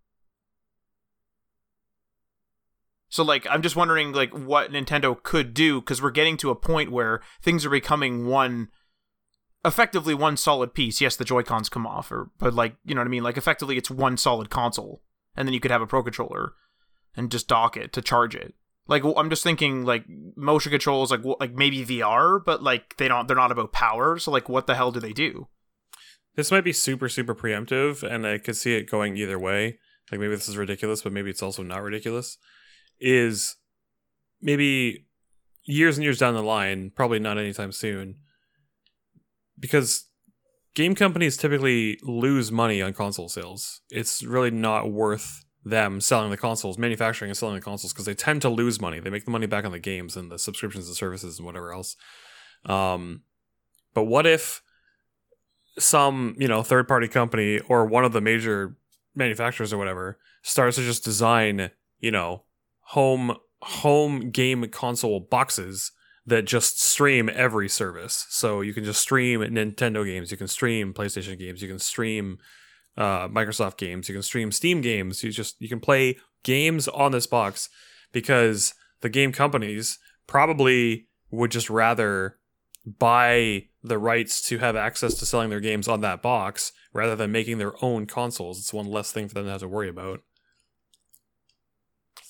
So 3.09 3.23
like 3.23 3.47
I'm 3.49 3.61
just 3.61 3.75
wondering 3.75 4.11
like 4.13 4.31
what 4.31 4.71
Nintendo 4.71 5.21
could 5.21 5.53
do 5.53 5.81
because 5.81 6.01
we're 6.01 6.11
getting 6.11 6.37
to 6.37 6.51
a 6.51 6.55
point 6.55 6.91
where 6.91 7.21
things 7.41 7.65
are 7.65 7.69
becoming 7.69 8.27
one 8.27 8.69
effectively 9.65 10.13
one 10.13 10.37
solid 10.37 10.73
piece. 10.73 11.01
Yes, 11.01 11.15
the 11.15 11.25
Joy-Cons 11.25 11.69
come 11.69 11.87
off 11.87 12.11
or 12.11 12.29
but 12.37 12.53
like, 12.53 12.75
you 12.85 12.93
know 12.93 13.01
what 13.01 13.07
I 13.07 13.11
mean? 13.11 13.23
Like 13.23 13.37
effectively 13.37 13.77
it's 13.77 13.89
one 13.89 14.15
solid 14.15 14.49
console 14.49 15.01
and 15.35 15.47
then 15.47 15.53
you 15.53 15.59
could 15.59 15.71
have 15.71 15.81
a 15.81 15.87
pro 15.87 16.03
controller 16.03 16.53
and 17.17 17.31
just 17.31 17.47
dock 17.47 17.75
it 17.75 17.91
to 17.93 18.01
charge 18.01 18.35
it. 18.35 18.53
Like 18.89 19.03
I'm 19.05 19.29
just 19.29 19.43
thinking 19.43 19.85
like 19.85 20.03
motion 20.35 20.71
controls 20.71 21.11
like 21.11 21.21
like 21.39 21.53
maybe 21.53 21.85
VR, 21.85 22.43
but 22.43 22.63
like 22.63 22.97
they 22.97 23.07
don't 23.07 23.27
they're 23.27 23.37
not 23.37 23.51
about 23.51 23.71
power, 23.71 24.17
so 24.17 24.31
like 24.31 24.49
what 24.49 24.65
the 24.65 24.73
hell 24.73 24.91
do 24.91 24.99
they 24.99 25.13
do? 25.13 25.47
This 26.35 26.51
might 26.51 26.63
be 26.63 26.73
super, 26.73 27.07
super 27.07 27.35
preemptive, 27.35 28.01
and 28.01 28.25
I 28.25 28.39
could 28.39 28.55
see 28.55 28.73
it 28.75 28.89
going 28.89 29.15
either 29.15 29.37
way. 29.37 29.77
Like 30.11 30.19
maybe 30.19 30.35
this 30.35 30.49
is 30.49 30.57
ridiculous, 30.57 31.03
but 31.03 31.13
maybe 31.13 31.29
it's 31.29 31.43
also 31.43 31.61
not 31.61 31.83
ridiculous. 31.83 32.37
Is 32.99 33.57
maybe 34.41 35.05
years 35.65 35.97
and 35.97 36.03
years 36.03 36.17
down 36.17 36.33
the 36.33 36.41
line, 36.41 36.91
probably 36.95 37.19
not 37.19 37.37
anytime 37.37 37.71
soon, 37.71 38.15
because 39.59 40.09
game 40.73 40.95
companies 40.95 41.37
typically 41.37 41.99
lose 42.01 42.51
money 42.51 42.81
on 42.81 42.93
console 42.93 43.29
sales. 43.29 43.81
It's 43.91 44.23
really 44.23 44.51
not 44.51 44.91
worth 44.91 45.45
them 45.69 46.01
selling 46.01 46.29
the 46.29 46.37
consoles, 46.37 46.77
manufacturing 46.77 47.29
and 47.29 47.37
selling 47.37 47.55
the 47.55 47.61
consoles, 47.61 47.93
because 47.93 48.05
they 48.05 48.13
tend 48.13 48.41
to 48.41 48.49
lose 48.49 48.81
money. 48.81 48.99
They 48.99 49.09
make 49.09 49.25
the 49.25 49.31
money 49.31 49.47
back 49.47 49.65
on 49.65 49.71
the 49.71 49.79
games 49.79 50.15
and 50.17 50.31
the 50.31 50.39
subscriptions 50.39 50.87
and 50.87 50.95
services 50.95 51.37
and 51.37 51.45
whatever 51.45 51.73
else. 51.73 51.95
Um, 52.65 53.23
but 53.93 54.03
what 54.03 54.25
if 54.25 54.61
some 55.77 56.35
you 56.37 56.47
know 56.47 56.63
third 56.63 56.87
party 56.87 57.07
company 57.07 57.59
or 57.67 57.85
one 57.85 58.03
of 58.03 58.11
the 58.11 58.21
major 58.21 58.75
manufacturers 59.15 59.73
or 59.73 59.77
whatever 59.77 60.17
starts 60.41 60.75
to 60.75 60.83
just 60.83 61.03
design 61.03 61.71
you 61.99 62.11
know 62.11 62.43
home 62.81 63.35
home 63.61 64.29
game 64.29 64.67
console 64.69 65.19
boxes 65.19 65.91
that 66.25 66.45
just 66.45 66.81
stream 66.81 67.29
every 67.33 67.69
service 67.69 68.25
so 68.29 68.61
you 68.61 68.73
can 68.73 68.83
just 68.83 69.01
stream 69.01 69.41
nintendo 69.41 70.05
games 70.05 70.31
you 70.31 70.37
can 70.37 70.47
stream 70.47 70.93
playstation 70.93 71.37
games 71.37 71.61
you 71.61 71.67
can 71.67 71.79
stream 71.79 72.37
uh, 72.97 73.27
microsoft 73.29 73.77
games 73.77 74.09
you 74.09 74.15
can 74.15 74.21
stream 74.21 74.51
steam 74.51 74.81
games 74.81 75.23
you 75.23 75.31
just 75.31 75.55
you 75.61 75.69
can 75.69 75.79
play 75.79 76.17
games 76.43 76.87
on 76.89 77.11
this 77.11 77.27
box 77.27 77.69
because 78.11 78.73
the 79.01 79.09
game 79.09 79.31
companies 79.31 79.97
probably 80.27 81.07
would 81.31 81.51
just 81.51 81.69
rather 81.69 82.37
buy 82.97 83.65
the 83.83 83.97
rights 83.97 84.41
to 84.41 84.57
have 84.57 84.75
access 84.75 85.13
to 85.13 85.25
selling 85.25 85.49
their 85.49 85.59
games 85.59 85.87
on 85.87 86.01
that 86.01 86.21
box 86.21 86.71
rather 86.93 87.15
than 87.15 87.31
making 87.31 87.57
their 87.59 87.73
own 87.83 88.05
consoles. 88.05 88.59
It's 88.59 88.73
one 88.73 88.87
less 88.87 89.11
thing 89.11 89.27
for 89.27 89.35
them 89.35 89.45
to 89.45 89.51
have 89.51 89.61
to 89.61 89.67
worry 89.67 89.89
about. 89.89 90.21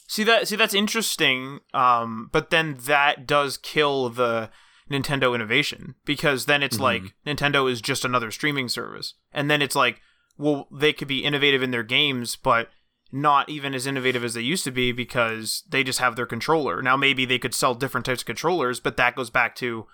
See 0.08 0.24
that 0.24 0.48
see 0.48 0.56
that's 0.56 0.74
interesting. 0.74 1.60
Um, 1.74 2.30
but 2.32 2.50
then 2.50 2.78
that 2.86 3.28
does 3.28 3.58
kill 3.58 4.10
the 4.10 4.50
Nintendo 4.90 5.36
innovation 5.36 5.96
because 6.04 6.46
then 6.46 6.64
it's 6.64 6.78
Mhm. 6.78 6.82
like 6.82 7.04
Nintendo 7.26 7.72
is 7.72 7.80
just 7.80 8.04
another 8.04 8.32
streaming 8.32 8.70
service, 8.70 9.14
and 9.32 9.50
then 9.52 9.62
it's 9.62 9.76
like, 9.76 10.02
well, 10.40 10.68
they 10.72 10.94
could 10.94 11.10
be 11.10 11.24
innovative 11.24 11.62
in 11.62 11.72
their 11.72 11.84
games, 11.84 12.38
but 12.38 12.70
not 13.12 13.50
even 13.50 13.76
as 13.76 13.86
innovative 13.86 14.24
as 14.24 14.34
they 14.34 14.42
used 14.42 14.64
to 14.64 14.72
be 14.72 14.92
because 14.92 15.64
they 15.70 15.84
just 15.84 16.00
have 16.00 16.16
their 16.16 16.26
controller. 16.26 16.82
Now 16.82 16.96
maybe 16.96 17.26
they 17.26 17.38
could 17.38 17.54
sell 17.54 17.76
different 17.76 18.06
types 18.06 18.22
of 18.22 18.26
controllers, 18.26 18.80
but 18.80 18.98
that 18.98 19.16
goes 19.16 19.30
back 19.30 19.56
to 19.56 19.86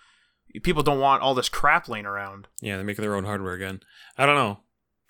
people 0.62 0.84
don't 0.84 1.00
want 1.00 1.24
all 1.24 1.34
this 1.34 1.50
crap 1.50 1.90
laying 1.90 2.06
around. 2.06 2.48
Yeah, 2.62 2.76
they're 2.76 2.86
making 2.86 3.02
their 3.02 3.16
own 3.16 3.26
hardware 3.26 3.54
again. 3.54 3.82
I 4.18 4.26
don't 4.26 4.36
know. 4.36 4.60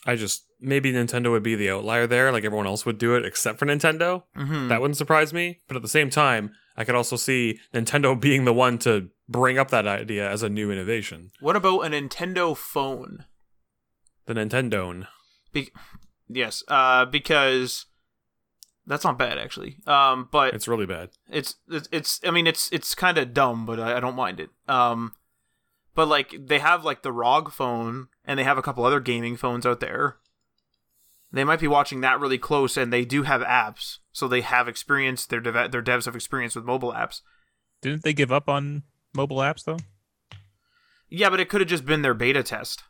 I 0.05 0.15
just 0.15 0.45
maybe 0.61 0.93
Nintendo 0.93 1.31
would 1.31 1.43
be 1.43 1.55
the 1.55 1.69
outlier 1.69 2.07
there, 2.07 2.31
like 2.31 2.45
everyone 2.45 2.67
else 2.67 2.85
would 2.85 2.97
do 2.97 3.15
it 3.15 3.25
except 3.25 3.59
for 3.59 3.65
Nintendo. 3.65 4.23
Mm-hmm. 4.37 4.69
That 4.69 4.79
wouldn't 4.79 4.97
surprise 4.97 5.33
me. 5.33 5.61
But 5.67 5.75
at 5.75 5.81
the 5.81 5.89
same 5.89 6.09
time, 6.09 6.51
I 6.77 6.85
could 6.85 6.95
also 6.95 7.17
see 7.17 7.59
Nintendo 7.73 8.19
being 8.19 8.45
the 8.45 8.53
one 8.53 8.77
to 8.79 9.09
bring 9.27 9.57
up 9.57 9.69
that 9.71 9.87
idea 9.87 10.29
as 10.29 10.43
a 10.43 10.49
new 10.49 10.71
innovation. 10.71 11.31
What 11.41 11.55
about 11.57 11.79
a 11.79 11.89
Nintendo 11.89 12.55
phone? 12.55 13.25
The 14.27 14.33
Nintendo. 14.33 15.07
Be- 15.55 15.71
yes, 16.27 16.63
uh, 16.67 17.05
because 17.05 17.85
that's 18.85 19.05
not 19.05 19.17
bad 19.17 19.37
actually. 19.37 19.77
Um, 19.87 20.27
but 20.29 20.53
It's 20.53 20.67
really 20.67 20.85
bad. 20.85 21.09
it's 21.31 21.55
it's, 21.69 21.87
it's 21.93 22.19
I 22.25 22.31
mean 22.31 22.45
it's 22.45 22.69
it's 22.73 22.93
kind 22.93 23.17
of 23.17 23.33
dumb, 23.33 23.65
but 23.65 23.79
I, 23.79 23.95
I 23.95 23.99
don't 24.01 24.15
mind 24.17 24.41
it. 24.41 24.49
Um, 24.67 25.13
but 25.95 26.07
like 26.09 26.35
they 26.37 26.59
have 26.59 26.83
like 26.83 27.03
the 27.03 27.13
ROG 27.13 27.51
phone, 27.53 28.09
and 28.25 28.37
they 28.37 28.43
have 28.43 28.57
a 28.57 28.61
couple 28.61 28.83
other 28.83 28.99
gaming 28.99 29.37
phones 29.37 29.65
out 29.65 29.79
there. 29.79 30.17
They 31.31 31.45
might 31.45 31.59
be 31.61 31.67
watching 31.67 32.01
that 32.01 32.19
really 32.19 32.37
close, 32.37 32.75
and 32.77 32.91
they 32.91 33.05
do 33.05 33.23
have 33.23 33.41
apps, 33.41 33.99
so 34.11 34.27
they 34.27 34.41
have 34.41 34.67
experience. 34.67 35.25
Their 35.25 35.39
dev- 35.39 35.71
their 35.71 35.81
devs 35.81 36.03
have 36.05 36.15
experience 36.15 36.53
with 36.55 36.65
mobile 36.65 36.91
apps. 36.91 37.21
Didn't 37.81 38.03
they 38.03 38.13
give 38.13 38.31
up 38.31 38.49
on 38.49 38.83
mobile 39.13 39.37
apps 39.37 39.63
though? 39.63 39.79
Yeah, 41.09 41.29
but 41.29 41.39
it 41.39 41.47
could 41.47 41.61
have 41.61 41.69
just 41.69 41.85
been 41.85 42.01
their 42.01 42.13
beta 42.13 42.43
test. 42.43 42.83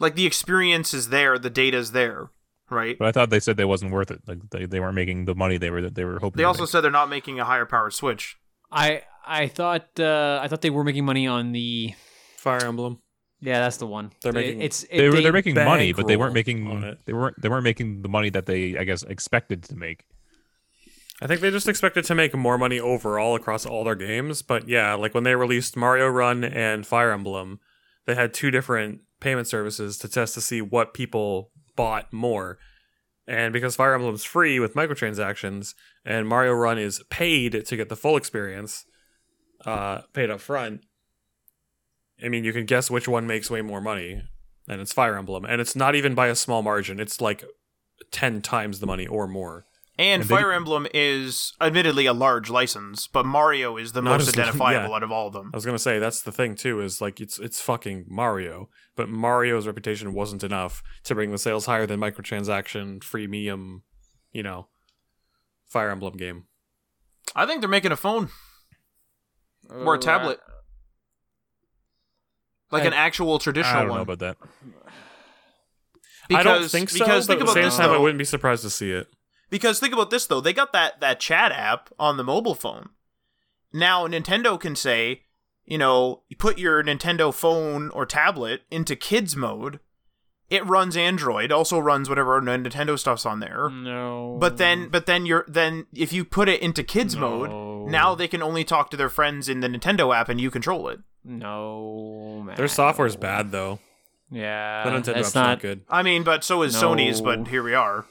Like 0.00 0.14
the 0.16 0.26
experience 0.26 0.92
is 0.94 1.08
there, 1.10 1.38
the 1.38 1.50
data 1.50 1.76
is 1.76 1.92
there, 1.92 2.30
right? 2.70 2.98
But 2.98 3.08
I 3.08 3.12
thought 3.12 3.30
they 3.30 3.40
said 3.40 3.56
they 3.56 3.64
wasn't 3.64 3.92
worth 3.92 4.10
it. 4.10 4.20
Like 4.26 4.38
they, 4.50 4.66
they 4.66 4.80
weren't 4.80 4.94
making 4.96 5.24
the 5.26 5.34
money 5.34 5.56
they 5.58 5.70
were 5.70 5.88
they 5.90 6.04
were 6.04 6.18
hoping. 6.18 6.38
They 6.38 6.42
to 6.44 6.48
also 6.48 6.62
make. 6.62 6.70
said 6.70 6.80
they're 6.82 6.90
not 6.90 7.08
making 7.08 7.38
a 7.40 7.44
higher 7.44 7.66
power 7.66 7.90
Switch. 7.90 8.36
I 8.72 9.02
I 9.26 9.46
thought 9.48 9.88
uh, 10.00 10.40
I 10.42 10.48
thought 10.48 10.60
they 10.62 10.70
were 10.70 10.84
making 10.84 11.04
money 11.04 11.26
on 11.26 11.52
the 11.52 11.94
Fire 12.38 12.64
Emblem. 12.64 13.00
yeah 13.40 13.60
that's 13.60 13.76
the 13.76 13.86
one. 13.86 14.10
They're 14.22 14.32
It- 14.32 14.34
making- 14.34 14.62
it's 14.62 14.82
it, 14.84 14.98
they 14.98 15.08
were 15.10 15.20
they're 15.20 15.32
making 15.32 15.54
money, 15.54 15.92
but 15.92 16.06
they 16.08 16.16
weren't 16.16 16.34
making 16.34 16.66
on 16.70 16.82
it. 16.84 16.98
they 17.06 17.12
weren't 17.12 17.40
they 17.40 17.48
weren't 17.48 17.64
making 17.64 18.02
the 18.02 18.08
money 18.08 18.30
that 18.30 18.46
they 18.46 18.76
I 18.76 18.84
guess 18.84 19.02
expected 19.04 19.62
to 19.64 19.76
make. 19.76 20.04
I 21.22 21.28
think 21.28 21.40
they 21.40 21.50
just 21.52 21.68
expected 21.68 22.04
to 22.06 22.14
make 22.16 22.34
more 22.34 22.58
money 22.58 22.80
overall 22.80 23.36
across 23.36 23.64
all 23.64 23.84
their 23.84 23.94
games. 23.94 24.42
But 24.42 24.68
yeah, 24.68 24.94
like 24.94 25.14
when 25.14 25.22
they 25.22 25.36
released 25.36 25.76
Mario 25.76 26.08
Run 26.08 26.42
and 26.42 26.84
Fire 26.84 27.12
Emblem, 27.12 27.60
they 28.06 28.16
had 28.16 28.34
two 28.34 28.50
different 28.50 29.02
payment 29.24 29.48
services 29.48 29.96
to 29.96 30.06
test 30.06 30.34
to 30.34 30.40
see 30.42 30.60
what 30.60 30.92
people 30.92 31.50
bought 31.76 32.12
more. 32.12 32.58
And 33.26 33.54
because 33.54 33.74
Fire 33.74 33.94
Emblem's 33.94 34.22
free 34.22 34.60
with 34.60 34.74
microtransactions 34.74 35.74
and 36.04 36.28
Mario 36.28 36.52
Run 36.52 36.78
is 36.78 37.02
paid 37.08 37.64
to 37.64 37.76
get 37.76 37.88
the 37.88 37.96
full 37.96 38.18
experience, 38.18 38.84
uh, 39.64 40.02
paid 40.12 40.30
up 40.30 40.42
front, 40.42 40.82
I 42.22 42.28
mean, 42.28 42.44
you 42.44 42.52
can 42.52 42.66
guess 42.66 42.90
which 42.90 43.08
one 43.08 43.26
makes 43.26 43.50
way 43.50 43.62
more 43.62 43.80
money. 43.80 44.22
And 44.68 44.82
it's 44.82 44.92
Fire 44.92 45.16
Emblem. 45.16 45.46
And 45.46 45.58
it's 45.58 45.74
not 45.74 45.94
even 45.94 46.14
by 46.14 46.28
a 46.28 46.34
small 46.34 46.62
margin, 46.62 47.00
it's 47.00 47.20
like 47.20 47.44
10 48.10 48.42
times 48.42 48.80
the 48.80 48.86
money 48.86 49.06
or 49.06 49.26
more. 49.26 49.64
And, 49.96 50.22
And 50.22 50.28
they- 50.28 50.34
Fire 50.34 50.50
Emblem 50.52 50.88
is 50.92 51.52
admittedly 51.60 52.06
a 52.06 52.12
large 52.12 52.50
license, 52.50 53.06
but 53.06 53.24
Mario 53.24 53.76
is 53.76 53.92
the 53.92 54.02
Not 54.02 54.18
most 54.18 54.28
identifiable 54.36 54.88
yeah. 54.90 54.96
out 54.96 55.02
of 55.04 55.12
all 55.12 55.28
of 55.28 55.32
them. 55.32 55.50
I 55.54 55.56
was 55.56 55.64
gonna 55.64 55.78
say 55.78 55.98
that's 56.00 56.20
the 56.22 56.32
thing 56.32 56.56
too 56.56 56.80
is 56.80 57.00
like 57.00 57.20
it's 57.20 57.38
it's 57.38 57.60
fucking 57.60 58.06
Mario, 58.08 58.68
but 58.96 59.08
Mario's 59.08 59.66
reputation 59.68 60.12
wasn't 60.12 60.42
enough 60.42 60.82
to 61.04 61.14
bring 61.14 61.30
the 61.30 61.38
sales 61.38 61.66
higher 61.66 61.86
than 61.86 62.00
microtransaction 62.00 63.00
freemium, 63.00 63.82
you 64.32 64.42
know, 64.42 64.66
Fire 65.66 65.90
Emblem 65.90 66.16
game. 66.16 66.46
I 67.36 67.46
think 67.46 67.60
they're 67.60 67.68
making 67.70 67.92
a 67.92 67.96
phone 67.96 68.30
or 69.70 69.94
a 69.94 69.98
tablet, 69.98 70.40
like 72.72 72.82
I- 72.82 72.86
an 72.86 72.92
actual 72.94 73.38
traditional 73.38 73.76
I 73.76 73.80
don't 73.82 73.90
one. 73.90 73.98
know 73.98 74.02
about 74.12 74.18
that. 74.18 74.36
I 76.32 76.42
don't 76.42 76.68
think 76.68 76.90
so, 76.90 76.98
Because 76.98 77.26
but 77.26 77.34
think 77.34 77.40
at 77.42 77.46
the 77.46 77.52
about 77.52 77.54
same 77.54 77.64
this 77.64 77.76
time, 77.76 77.90
I 77.90 77.98
wouldn't 77.98 78.18
be 78.18 78.24
surprised 78.24 78.62
to 78.62 78.70
see 78.70 78.90
it. 78.90 79.06
Because 79.50 79.78
think 79.80 79.92
about 79.92 80.10
this 80.10 80.26
though, 80.26 80.40
they 80.40 80.52
got 80.52 80.72
that 80.72 81.00
that 81.00 81.20
chat 81.20 81.52
app 81.52 81.90
on 81.98 82.16
the 82.16 82.24
mobile 82.24 82.54
phone. 82.54 82.90
Now 83.72 84.06
Nintendo 84.06 84.58
can 84.58 84.74
say, 84.76 85.22
you 85.64 85.78
know, 85.78 86.22
you 86.28 86.36
put 86.36 86.58
your 86.58 86.82
Nintendo 86.82 87.32
phone 87.32 87.90
or 87.90 88.06
tablet 88.06 88.62
into 88.70 88.96
kids 88.96 89.36
mode. 89.36 89.80
It 90.50 90.64
runs 90.66 90.96
Android, 90.96 91.50
also 91.50 91.78
runs 91.78 92.08
whatever 92.08 92.40
Nintendo 92.40 92.98
stuff's 92.98 93.24
on 93.26 93.40
there. 93.40 93.70
No. 93.70 94.36
But 94.40 94.58
then 94.58 94.88
but 94.88 95.06
then 95.06 95.24
you're 95.26 95.44
then 95.48 95.86
if 95.94 96.12
you 96.12 96.24
put 96.24 96.48
it 96.48 96.60
into 96.60 96.82
kids 96.82 97.16
No. 97.16 97.20
mode, 97.46 97.90
now 97.90 98.14
they 98.14 98.28
can 98.28 98.42
only 98.42 98.62
talk 98.64 98.90
to 98.90 98.96
their 98.96 99.08
friends 99.08 99.48
in 99.48 99.60
the 99.60 99.68
Nintendo 99.68 100.14
app 100.14 100.28
and 100.28 100.40
you 100.40 100.50
control 100.50 100.88
it. 100.88 101.00
no 101.24 102.42
man. 102.44 102.56
Their 102.56 102.68
software's 102.68 103.16
bad 103.16 103.50
though. 103.52 103.78
Yeah, 104.30 104.84
The 104.84 104.90
Nintendo 104.90 105.04
that's 105.14 105.18
app's 105.28 105.34
not. 105.34 105.46
not 105.48 105.60
good. 105.60 105.82
I 105.88 106.02
mean, 106.02 106.24
but 106.24 106.44
so 106.44 106.62
is 106.62 106.80
No. 106.80 106.90
Sony's, 106.94 107.20
but 107.20 107.48
here 107.48 107.62
we 107.62 107.74
are. 107.74 108.04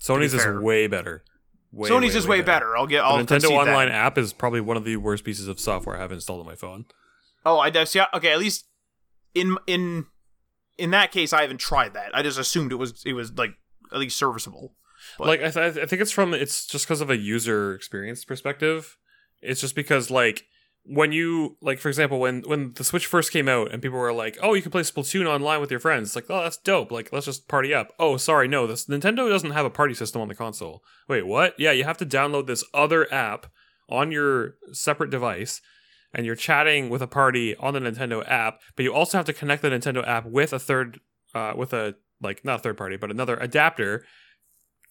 Sony's 0.00 0.34
is 0.34 0.42
fair. 0.42 0.60
way 0.60 0.86
better. 0.86 1.24
Way, 1.70 1.90
Sony's 1.90 2.14
is 2.14 2.26
way 2.26 2.40
better. 2.40 2.76
I'll 2.76 2.86
get 2.86 3.04
I'll 3.04 3.18
Nintendo 3.18 3.28
concede 3.28 3.50
that. 3.50 3.68
Online 3.68 3.88
app 3.88 4.16
is 4.16 4.32
probably 4.32 4.60
one 4.60 4.76
of 4.76 4.84
the 4.84 4.96
worst 4.96 5.24
pieces 5.24 5.48
of 5.48 5.60
software 5.60 5.96
I 5.96 6.00
have 6.00 6.12
installed 6.12 6.40
on 6.40 6.46
my 6.46 6.54
phone. 6.54 6.86
Oh, 7.44 7.58
I 7.58 7.70
see. 7.84 8.00
Okay, 8.14 8.32
at 8.32 8.38
least 8.38 8.66
in 9.34 9.56
in 9.66 10.06
in 10.78 10.90
that 10.92 11.12
case, 11.12 11.32
I 11.32 11.42
haven't 11.42 11.58
tried 11.58 11.94
that. 11.94 12.14
I 12.14 12.22
just 12.22 12.38
assumed 12.38 12.72
it 12.72 12.76
was 12.76 13.02
it 13.04 13.12
was 13.12 13.32
like 13.36 13.50
at 13.92 13.98
least 13.98 14.16
serviceable. 14.16 14.74
But- 15.18 15.26
like 15.26 15.42
I, 15.42 15.50
th- 15.50 15.78
I 15.78 15.86
think 15.86 16.02
it's 16.02 16.10
from 16.10 16.34
it's 16.34 16.66
just 16.66 16.86
because 16.86 17.00
of 17.00 17.10
a 17.10 17.16
user 17.16 17.74
experience 17.74 18.24
perspective. 18.24 18.96
It's 19.40 19.60
just 19.60 19.74
because 19.74 20.10
like 20.10 20.44
when 20.88 21.12
you 21.12 21.56
like 21.60 21.78
for 21.78 21.88
example 21.88 22.18
when 22.18 22.42
when 22.42 22.72
the 22.72 22.84
Switch 22.84 23.06
first 23.06 23.30
came 23.30 23.48
out 23.48 23.72
and 23.72 23.82
people 23.82 23.98
were 23.98 24.12
like, 24.12 24.38
"Oh, 24.42 24.54
you 24.54 24.62
can 24.62 24.70
play 24.70 24.82
Splatoon 24.82 25.26
online 25.26 25.60
with 25.60 25.70
your 25.70 25.80
friends." 25.80 26.08
It's 26.08 26.16
like, 26.16 26.26
"Oh, 26.30 26.42
that's 26.42 26.56
dope. 26.56 26.90
Like 26.90 27.12
let's 27.12 27.26
just 27.26 27.48
party 27.48 27.74
up." 27.74 27.92
Oh, 27.98 28.16
sorry, 28.16 28.48
no. 28.48 28.66
This 28.66 28.86
Nintendo 28.86 29.28
doesn't 29.28 29.50
have 29.50 29.66
a 29.66 29.70
party 29.70 29.94
system 29.94 30.22
on 30.22 30.28
the 30.28 30.34
console. 30.34 30.82
Wait, 31.08 31.26
what? 31.26 31.54
Yeah, 31.58 31.72
you 31.72 31.84
have 31.84 31.98
to 31.98 32.06
download 32.06 32.46
this 32.46 32.64
other 32.72 33.12
app 33.12 33.46
on 33.88 34.10
your 34.10 34.54
separate 34.72 35.10
device 35.10 35.60
and 36.14 36.24
you're 36.24 36.34
chatting 36.34 36.88
with 36.88 37.02
a 37.02 37.06
party 37.06 37.54
on 37.56 37.74
the 37.74 37.80
Nintendo 37.80 38.26
app, 38.26 38.60
but 38.74 38.82
you 38.82 38.92
also 38.92 39.18
have 39.18 39.26
to 39.26 39.32
connect 39.32 39.62
the 39.62 39.68
Nintendo 39.68 40.06
app 40.06 40.26
with 40.26 40.52
a 40.52 40.58
third 40.58 41.00
uh 41.34 41.52
with 41.56 41.72
a 41.72 41.96
like 42.20 42.44
not 42.44 42.60
a 42.60 42.62
third 42.62 42.78
party, 42.78 42.96
but 42.96 43.10
another 43.10 43.36
adapter 43.36 44.04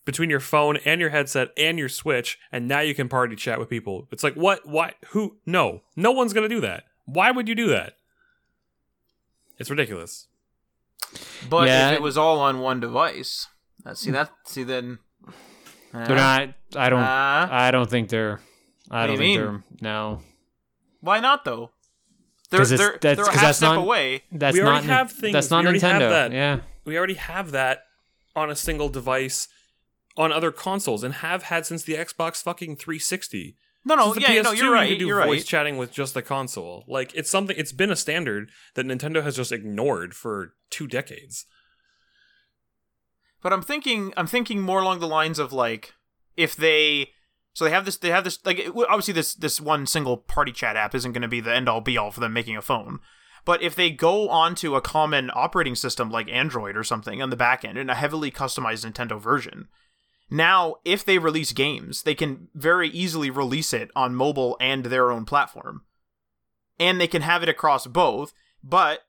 between 0.07 0.29
your 0.29 0.39
phone 0.39 0.77
and 0.85 1.01
your 1.01 1.09
headset 1.11 1.49
and 1.57 1.77
your 1.77 1.89
Switch, 1.89 2.39
and 2.49 2.65
now 2.65 2.79
you 2.79 2.95
can 2.95 3.09
party 3.09 3.35
chat 3.35 3.59
with 3.59 3.69
people. 3.69 4.07
It's 4.09 4.23
like, 4.23 4.35
what? 4.35 4.65
Why? 4.65 4.93
Who? 5.09 5.37
No. 5.45 5.81
No 5.97 6.11
one's 6.13 6.31
going 6.33 6.47
to 6.49 6.55
do 6.55 6.61
that. 6.61 6.85
Why 7.05 7.29
would 7.29 7.47
you 7.49 7.55
do 7.55 7.67
that? 7.67 7.93
It's 9.59 9.69
ridiculous. 9.69 10.27
But 11.49 11.67
Yeah. 11.67 11.89
if 11.91 11.95
it 11.97 12.01
was 12.01 12.17
all 12.17 12.39
on 12.39 12.59
one 12.59 12.79
device, 12.79 13.47
uh, 13.85 13.93
see 13.93 14.11
that? 14.11 14.31
See 14.45 14.63
then? 14.63 14.99
They're 15.93 16.15
not. 16.15 16.53
I 16.75 16.89
don't. 16.89 16.99
Uh, 17.01 17.47
I 17.51 17.71
don't 17.71 17.89
think 17.89 18.09
they're. 18.09 18.39
I 18.89 19.07
don't 19.07 19.15
do 19.17 19.21
think 19.21 19.35
you 19.35 19.41
they're. 19.41 19.63
No, 19.81 20.21
why 21.01 21.19
not 21.19 21.43
though? 21.43 21.71
They're 22.49 22.59
'Cause 22.61 22.71
it's- 22.71 22.79
they're, 22.89 22.97
that's- 22.99 23.15
they're 23.17 23.25
a 23.25 23.27
'cause 23.27 23.35
half 23.35 23.43
that's 23.43 23.57
step 23.57 23.69
not- 23.73 23.77
away. 23.79 24.23
that's 24.31 24.53
We 24.55 24.61
already 24.63 24.87
Nin- 24.87 24.95
have 24.95 25.11
things- 25.11 25.33
That's 25.33 25.49
not 25.51 25.63
we 25.63 25.65
already 25.67 25.79
have 25.81 26.01
Nintendo. 26.01 26.09
that. 26.09 26.31
Yeah. 26.31 26.59
We 26.85 26.97
already 26.97 27.15
have 27.15 27.51
that 27.51 27.83
on 28.37 28.49
a 28.49 28.55
single 28.55 28.87
device 28.87 29.49
on 30.17 30.31
other 30.31 30.51
consoles 30.51 31.03
and 31.03 31.15
have 31.15 31.43
had 31.43 31.65
since 31.65 31.83
the 31.83 31.93
Xbox 31.93 32.41
fucking 32.41 32.75
360. 32.77 33.55
No, 33.85 33.95
no, 33.95 34.15
yeah, 34.15 34.41
no, 34.41 34.51
PS2, 34.51 34.57
you're 34.57 34.73
right. 34.73 34.89
You 34.89 34.97
do 34.97 35.07
You're 35.07 35.23
voice 35.23 35.39
right. 35.39 35.45
chatting 35.45 35.77
with 35.77 35.93
just 35.93 36.13
the 36.13 36.21
console. 36.21 36.83
Like 36.87 37.13
it's 37.15 37.29
something. 37.29 37.55
It's 37.57 37.71
been 37.71 37.91
a 37.91 37.95
standard 37.95 38.49
that 38.73 38.85
Nintendo 38.85 39.23
has 39.23 39.37
just 39.37 39.53
ignored 39.53 40.13
for 40.13 40.55
two 40.69 40.87
decades. 40.87 41.45
But 43.41 43.53
I'm 43.53 43.61
thinking, 43.61 44.13
I'm 44.17 44.27
thinking 44.27 44.61
more 44.61 44.81
along 44.81 44.99
the 44.99 45.07
lines 45.07 45.39
of 45.39 45.53
like, 45.53 45.93
if 46.35 46.53
they, 46.55 47.11
so 47.53 47.63
they 47.63 47.71
have 47.71 47.85
this, 47.85 47.95
they 47.95 48.09
have 48.09 48.25
this, 48.25 48.43
like, 48.45 48.67
obviously 48.75 49.13
this 49.13 49.33
this 49.35 49.61
one 49.61 49.85
single 49.85 50.17
party 50.17 50.51
chat 50.51 50.75
app 50.75 50.93
isn't 50.93 51.13
going 51.13 51.21
to 51.21 51.27
be 51.27 51.39
the 51.39 51.55
end 51.55 51.69
all 51.69 51.79
be 51.79 51.97
all 51.97 52.11
for 52.11 52.19
them 52.19 52.33
making 52.33 52.57
a 52.57 52.61
phone. 52.61 52.99
But 53.45 53.61
if 53.61 53.75
they 53.75 53.89
go 53.91 54.27
onto 54.27 54.75
a 54.75 54.81
common 54.81 55.31
operating 55.33 55.75
system 55.75 56.09
like 56.09 56.29
Android 56.29 56.75
or 56.75 56.83
something 56.83 57.21
on 57.21 57.29
the 57.29 57.37
back 57.37 57.63
end 57.63 57.77
in 57.77 57.89
a 57.89 57.95
heavily 57.95 58.31
customized 58.31 58.85
Nintendo 58.85 59.21
version, 59.21 59.69
now 60.29 60.75
if 60.83 61.05
they 61.05 61.17
release 61.17 61.51
games, 61.53 62.03
they 62.03 62.15
can 62.15 62.49
very 62.53 62.89
easily 62.89 63.29
release 63.29 63.73
it 63.73 63.89
on 63.95 64.15
mobile 64.15 64.57
and 64.59 64.85
their 64.85 65.11
own 65.11 65.25
platform. 65.25 65.83
And 66.79 66.99
they 66.99 67.07
can 67.07 67.21
have 67.21 67.43
it 67.43 67.49
across 67.49 67.87
both, 67.87 68.33
but 68.63 69.01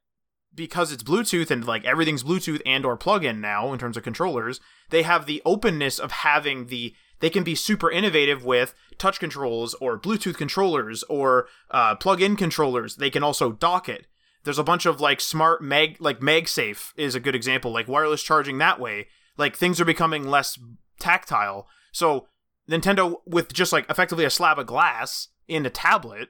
because 0.55 0.93
it's 0.93 1.03
Bluetooth 1.03 1.51
and 1.51 1.65
like 1.65 1.85
everything's 1.85 2.25
Bluetooth 2.25 2.63
and 2.65 2.85
or 2.85 2.97
plug-in 2.97 3.41
now 3.41 3.73
in 3.73 3.79
terms 3.79 3.97
of 3.97 4.03
controllers, 4.03 4.61
they 4.91 5.03
have 5.03 5.27
the 5.27 5.43
openness 5.45 5.99
of 5.99 6.11
having 6.11 6.67
the 6.67 6.95
they 7.21 7.31
can 7.31 7.43
be 7.43 7.55
super 7.55 7.91
innovative 7.91 8.45
with 8.45 8.75
touch 8.97 9.19
controls 9.19 9.75
or 9.75 9.99
Bluetooth 9.99 10.37
controllers 10.37 11.03
or 11.05 11.49
uh, 11.71 11.97
plug-in 11.97 12.37
controllers. 12.37 12.97
They 12.97 13.11
can 13.11 13.25
also 13.25 13.51
dock 13.53 13.89
it. 13.89 14.07
There's 14.45 14.59
a 14.59 14.65
bunch 14.65 14.87
of 14.87 15.01
like 15.01 15.21
smart 15.21 15.63
mag 15.63 15.97
like 16.01 16.21
MagSafe 16.21 16.93
is 16.97 17.15
a 17.15 17.21
good 17.21 17.35
example, 17.35 17.73
like 17.73 17.89
wireless 17.89 18.23
charging 18.23 18.59
that 18.59 18.81
way. 18.81 19.09
Like 19.37 19.57
things 19.57 19.81
are 19.81 19.85
becoming 19.85 20.29
less 20.29 20.59
tactile. 20.99 21.67
So 21.93 22.29
Nintendo 22.69 23.17
with 23.27 23.53
just 23.53 23.73
like 23.73 23.89
effectively 23.91 24.25
a 24.25 24.31
slab 24.31 24.59
of 24.59 24.67
glass 24.67 25.29
in 25.47 25.65
a 25.65 25.71
tablet 25.71 26.29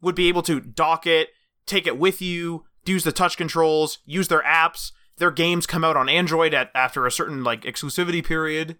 would 0.00 0.14
be 0.14 0.28
able 0.28 0.42
to 0.42 0.60
dock 0.60 1.06
it, 1.06 1.28
take 1.66 1.86
it 1.86 1.98
with 1.98 2.22
you, 2.22 2.64
use 2.86 3.04
the 3.04 3.12
touch 3.12 3.36
controls, 3.36 3.98
use 4.06 4.28
their 4.28 4.42
apps. 4.42 4.92
Their 5.18 5.30
games 5.30 5.66
come 5.66 5.84
out 5.84 5.96
on 5.96 6.08
Android 6.08 6.54
at 6.54 6.70
after 6.74 7.04
a 7.04 7.12
certain 7.12 7.44
like 7.44 7.62
exclusivity 7.62 8.24
period. 8.24 8.78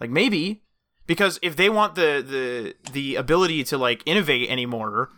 Like 0.00 0.10
maybe 0.10 0.64
because 1.06 1.38
if 1.42 1.56
they 1.56 1.68
want 1.68 1.94
the 1.94 2.24
the 2.26 2.92
the 2.92 3.16
ability 3.16 3.64
to 3.64 3.78
like 3.78 4.02
innovate 4.06 4.48
anymore, 4.48 5.10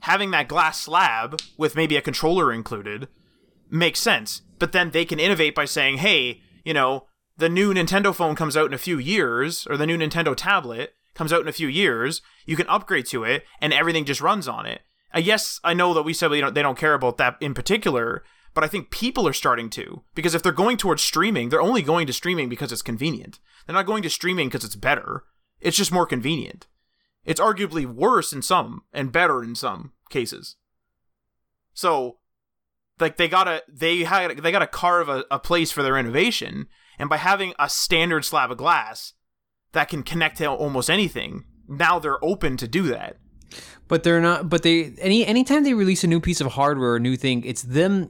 having 0.00 0.30
that 0.30 0.48
glass 0.48 0.80
slab 0.80 1.40
with 1.56 1.76
maybe 1.76 1.96
a 1.96 2.02
controller 2.02 2.52
included 2.52 3.08
makes 3.70 4.00
sense. 4.00 4.42
But 4.58 4.72
then 4.72 4.90
they 4.90 5.04
can 5.04 5.20
innovate 5.20 5.54
by 5.54 5.66
saying, 5.66 5.98
"Hey, 5.98 6.40
you 6.64 6.72
know, 6.72 7.06
the 7.36 7.48
new 7.48 7.72
Nintendo 7.72 8.14
phone 8.14 8.34
comes 8.34 8.56
out 8.56 8.66
in 8.66 8.74
a 8.74 8.78
few 8.78 8.98
years 8.98 9.66
or 9.68 9.76
the 9.76 9.86
new 9.86 9.98
Nintendo 9.98 10.34
tablet 10.36 10.94
comes 11.14 11.32
out 11.32 11.40
in 11.40 11.48
a 11.48 11.52
few 11.52 11.68
years, 11.68 12.22
you 12.44 12.56
can 12.56 12.68
upgrade 12.68 13.06
to 13.06 13.24
it 13.24 13.44
and 13.60 13.72
everything 13.72 14.04
just 14.04 14.20
runs 14.20 14.46
on 14.48 14.66
it." 14.66 14.82
Uh, 15.14 15.20
yes, 15.20 15.60
I 15.64 15.74
know 15.74 15.94
that 15.94 16.02
we 16.02 16.12
said 16.12 16.30
we 16.30 16.40
don't, 16.40 16.54
they 16.54 16.62
don't 16.62 16.78
care 16.78 16.94
about 16.94 17.16
that 17.18 17.36
in 17.40 17.54
particular, 17.54 18.22
but 18.54 18.64
I 18.64 18.68
think 18.68 18.90
people 18.90 19.28
are 19.28 19.32
starting 19.32 19.70
to 19.70 20.02
because 20.14 20.34
if 20.34 20.42
they're 20.42 20.52
going 20.52 20.76
towards 20.76 21.02
streaming, 21.02 21.48
they're 21.48 21.60
only 21.60 21.82
going 21.82 22.06
to 22.06 22.12
streaming 22.12 22.48
because 22.48 22.72
it's 22.72 22.82
convenient. 22.82 23.38
They're 23.66 23.74
not 23.74 23.86
going 23.86 24.02
to 24.02 24.10
streaming 24.10 24.48
because 24.48 24.64
it's 24.64 24.76
better. 24.76 25.24
It's 25.60 25.76
just 25.76 25.92
more 25.92 26.06
convenient. 26.06 26.66
It's 27.24 27.40
arguably 27.40 27.84
worse 27.84 28.32
in 28.32 28.40
some 28.40 28.84
and 28.92 29.12
better 29.12 29.42
in 29.42 29.54
some 29.54 29.92
cases. 30.10 30.56
So, 31.74 32.18
like 32.98 33.16
they 33.16 33.28
gotta 33.28 33.62
they 33.68 34.04
had 34.04 34.38
they 34.38 34.52
gotta 34.52 34.66
carve 34.66 35.08
a, 35.08 35.24
a 35.30 35.38
place 35.38 35.70
for 35.70 35.82
their 35.82 35.98
innovation, 35.98 36.68
and 36.98 37.08
by 37.08 37.16
having 37.16 37.54
a 37.58 37.68
standard 37.68 38.24
slab 38.24 38.50
of 38.50 38.58
glass 38.58 39.12
that 39.72 39.88
can 39.88 40.02
connect 40.02 40.38
to 40.38 40.50
almost 40.50 40.90
anything, 40.90 41.44
now 41.68 41.98
they're 41.98 42.22
open 42.24 42.56
to 42.56 42.68
do 42.68 42.84
that. 42.84 43.16
But 43.88 44.02
they're 44.02 44.20
not. 44.20 44.48
But 44.48 44.62
they 44.62 44.94
any 44.98 45.24
anytime 45.24 45.62
they 45.62 45.74
release 45.74 46.02
a 46.02 46.08
new 46.08 46.20
piece 46.20 46.40
of 46.40 46.48
hardware, 46.48 46.90
or 46.90 46.96
a 46.96 47.00
new 47.00 47.16
thing, 47.16 47.44
it's 47.44 47.62
them. 47.62 48.08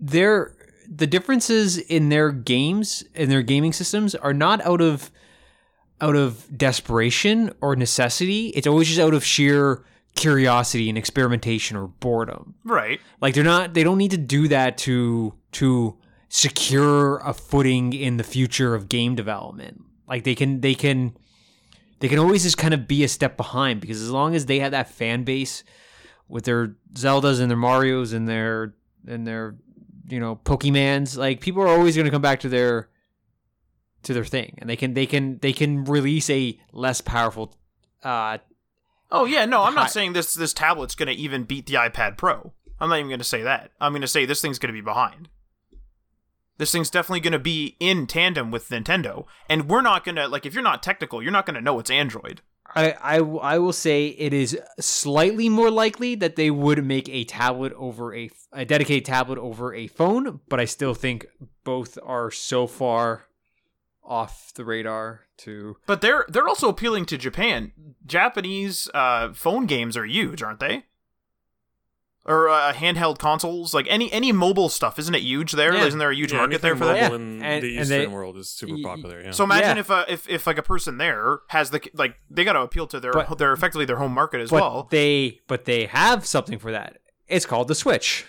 Their 0.00 0.54
the 0.88 1.06
differences 1.06 1.78
in 1.78 2.08
their 2.08 2.32
games 2.32 3.04
in 3.14 3.28
their 3.28 3.42
gaming 3.42 3.72
systems 3.72 4.14
are 4.14 4.32
not 4.32 4.64
out 4.64 4.80
of 4.80 5.10
out 6.00 6.16
of 6.16 6.46
desperation 6.56 7.52
or 7.60 7.76
necessity. 7.76 8.48
It's 8.48 8.66
always 8.66 8.88
just 8.88 9.00
out 9.00 9.12
of 9.12 9.24
sheer 9.24 9.84
curiosity 10.14 10.88
and 10.88 10.98
experimentation 10.98 11.76
or 11.76 11.88
boredom. 11.88 12.54
Right. 12.64 13.00
Like 13.20 13.34
they're 13.34 13.44
not. 13.44 13.74
They 13.74 13.84
don't 13.84 13.98
need 13.98 14.10
to 14.12 14.18
do 14.18 14.48
that 14.48 14.78
to 14.78 15.34
to 15.52 15.96
secure 16.30 17.18
a 17.18 17.34
footing 17.34 17.92
in 17.92 18.16
the 18.16 18.22
future 18.24 18.74
of 18.74 18.88
game 18.88 19.14
development. 19.14 19.82
Like 20.08 20.24
they 20.24 20.34
can 20.34 20.60
they 20.62 20.74
can 20.74 21.16
they 21.98 22.08
can 22.08 22.18
always 22.18 22.44
just 22.44 22.56
kind 22.56 22.72
of 22.72 22.88
be 22.88 23.04
a 23.04 23.08
step 23.08 23.36
behind 23.36 23.80
because 23.80 24.00
as 24.00 24.10
long 24.10 24.34
as 24.34 24.46
they 24.46 24.60
have 24.60 24.70
that 24.70 24.88
fan 24.88 25.24
base 25.24 25.62
with 26.28 26.44
their 26.44 26.76
Zeldas 26.94 27.40
and 27.40 27.50
their 27.50 27.58
Mario's 27.58 28.12
and 28.12 28.26
their 28.28 28.74
and 29.06 29.26
their 29.26 29.56
you 30.08 30.18
know 30.20 30.36
Pokemans, 30.36 31.16
like 31.18 31.40
people 31.40 31.62
are 31.62 31.68
always 31.68 31.96
going 31.96 32.06
to 32.06 32.10
come 32.10 32.22
back 32.22 32.40
to 32.40 32.48
their 32.48 32.88
to 34.04 34.14
their 34.14 34.24
thing, 34.24 34.54
and 34.58 34.70
they 34.70 34.76
can 34.76 34.94
they 34.94 35.06
can 35.06 35.38
they 35.40 35.52
can 35.52 35.84
release 35.84 36.30
a 36.30 36.58
less 36.72 37.00
powerful. 37.00 37.54
Uh, 38.02 38.38
Oh 39.12 39.24
yeah, 39.24 39.44
no, 39.44 39.62
I'm 39.64 39.74
Hi- 39.74 39.80
not 39.82 39.90
saying 39.90 40.12
this 40.12 40.34
this 40.34 40.52
tablet's 40.52 40.94
going 40.94 41.08
to 41.08 41.14
even 41.14 41.42
beat 41.42 41.66
the 41.66 41.74
iPad 41.74 42.16
Pro. 42.16 42.52
I'm 42.78 42.88
not 42.88 42.98
even 42.98 43.08
going 43.08 43.18
to 43.18 43.24
say 43.24 43.42
that. 43.42 43.72
I'm 43.80 43.90
going 43.92 44.02
to 44.02 44.08
say 44.08 44.24
this 44.24 44.40
thing's 44.40 44.60
going 44.60 44.72
to 44.72 44.80
be 44.80 44.84
behind. 44.84 45.28
This 46.60 46.72
thing's 46.72 46.90
definitely 46.90 47.20
going 47.20 47.32
to 47.32 47.38
be 47.38 47.78
in 47.80 48.06
tandem 48.06 48.50
with 48.50 48.68
Nintendo, 48.68 49.24
and 49.48 49.66
we're 49.66 49.80
not 49.80 50.04
going 50.04 50.16
to 50.16 50.28
like 50.28 50.44
if 50.44 50.52
you're 50.52 50.62
not 50.62 50.82
technical, 50.82 51.22
you're 51.22 51.32
not 51.32 51.46
going 51.46 51.54
to 51.54 51.62
know 51.62 51.78
it's 51.78 51.90
Android. 51.90 52.42
I, 52.76 52.90
I 53.00 53.16
I 53.16 53.58
will 53.58 53.72
say 53.72 54.08
it 54.08 54.34
is 54.34 54.58
slightly 54.78 55.48
more 55.48 55.70
likely 55.70 56.14
that 56.16 56.36
they 56.36 56.50
would 56.50 56.84
make 56.84 57.08
a 57.08 57.24
tablet 57.24 57.72
over 57.78 58.14
a 58.14 58.28
a 58.52 58.66
dedicated 58.66 59.06
tablet 59.06 59.38
over 59.38 59.74
a 59.74 59.86
phone, 59.86 60.40
but 60.50 60.60
I 60.60 60.66
still 60.66 60.92
think 60.92 61.24
both 61.64 61.96
are 62.04 62.30
so 62.30 62.66
far 62.66 63.24
off 64.04 64.52
the 64.54 64.66
radar 64.66 65.22
to 65.38 65.78
But 65.86 66.02
they're 66.02 66.26
they're 66.28 66.46
also 66.46 66.68
appealing 66.68 67.06
to 67.06 67.16
Japan. 67.16 67.72
Japanese 68.04 68.86
uh, 68.92 69.32
phone 69.32 69.64
games 69.64 69.96
are 69.96 70.04
huge, 70.04 70.42
aren't 70.42 70.60
they? 70.60 70.84
Or 72.26 72.50
uh, 72.50 72.74
handheld 72.74 73.16
consoles, 73.18 73.72
like 73.72 73.86
any 73.88 74.12
any 74.12 74.30
mobile 74.30 74.68
stuff, 74.68 74.98
isn't 74.98 75.14
it 75.14 75.22
huge 75.22 75.52
there? 75.52 75.72
Yeah. 75.74 75.88
not 75.88 75.98
there 75.98 76.10
a 76.10 76.14
huge 76.14 76.32
Yeah, 76.32 76.38
market 76.38 76.60
there 76.60 76.76
for 76.76 76.84
that? 76.84 76.96
Yeah. 76.96 77.14
in 77.14 77.42
And- 77.42 77.62
the 77.64 77.68
Eastern 77.68 77.88
they- 77.88 78.06
world 78.06 78.36
is 78.36 78.50
super 78.50 78.74
y- 78.74 78.82
popular. 78.84 79.22
Yeah. 79.22 79.30
So 79.30 79.42
imagine 79.44 79.76
Yeah. 79.76 79.80
if 79.80 79.90
uh, 79.90 80.04
if 80.06 80.28
if 80.28 80.46
like 80.46 80.58
a 80.58 80.62
person 80.62 80.98
there 80.98 81.38
has 81.48 81.70
the 81.70 81.80
like 81.94 82.16
they 82.28 82.44
got 82.44 82.52
to 82.52 82.60
appeal 82.60 82.86
to 82.88 83.00
their 83.00 83.12
But- 83.12 83.38
their 83.38 83.54
effectively 83.54 83.86
their 83.86 83.96
home 83.96 84.12
market 84.12 84.42
as 84.42 84.50
but 84.50 84.60
well. 84.60 84.88
they 84.90 85.40
but 85.46 85.64
they 85.64 85.86
have 85.86 86.26
something 86.26 86.58
for 86.58 86.70
that. 86.72 86.98
It's 87.26 87.46
called 87.46 87.68
the 87.68 87.74
Switch. 87.74 88.26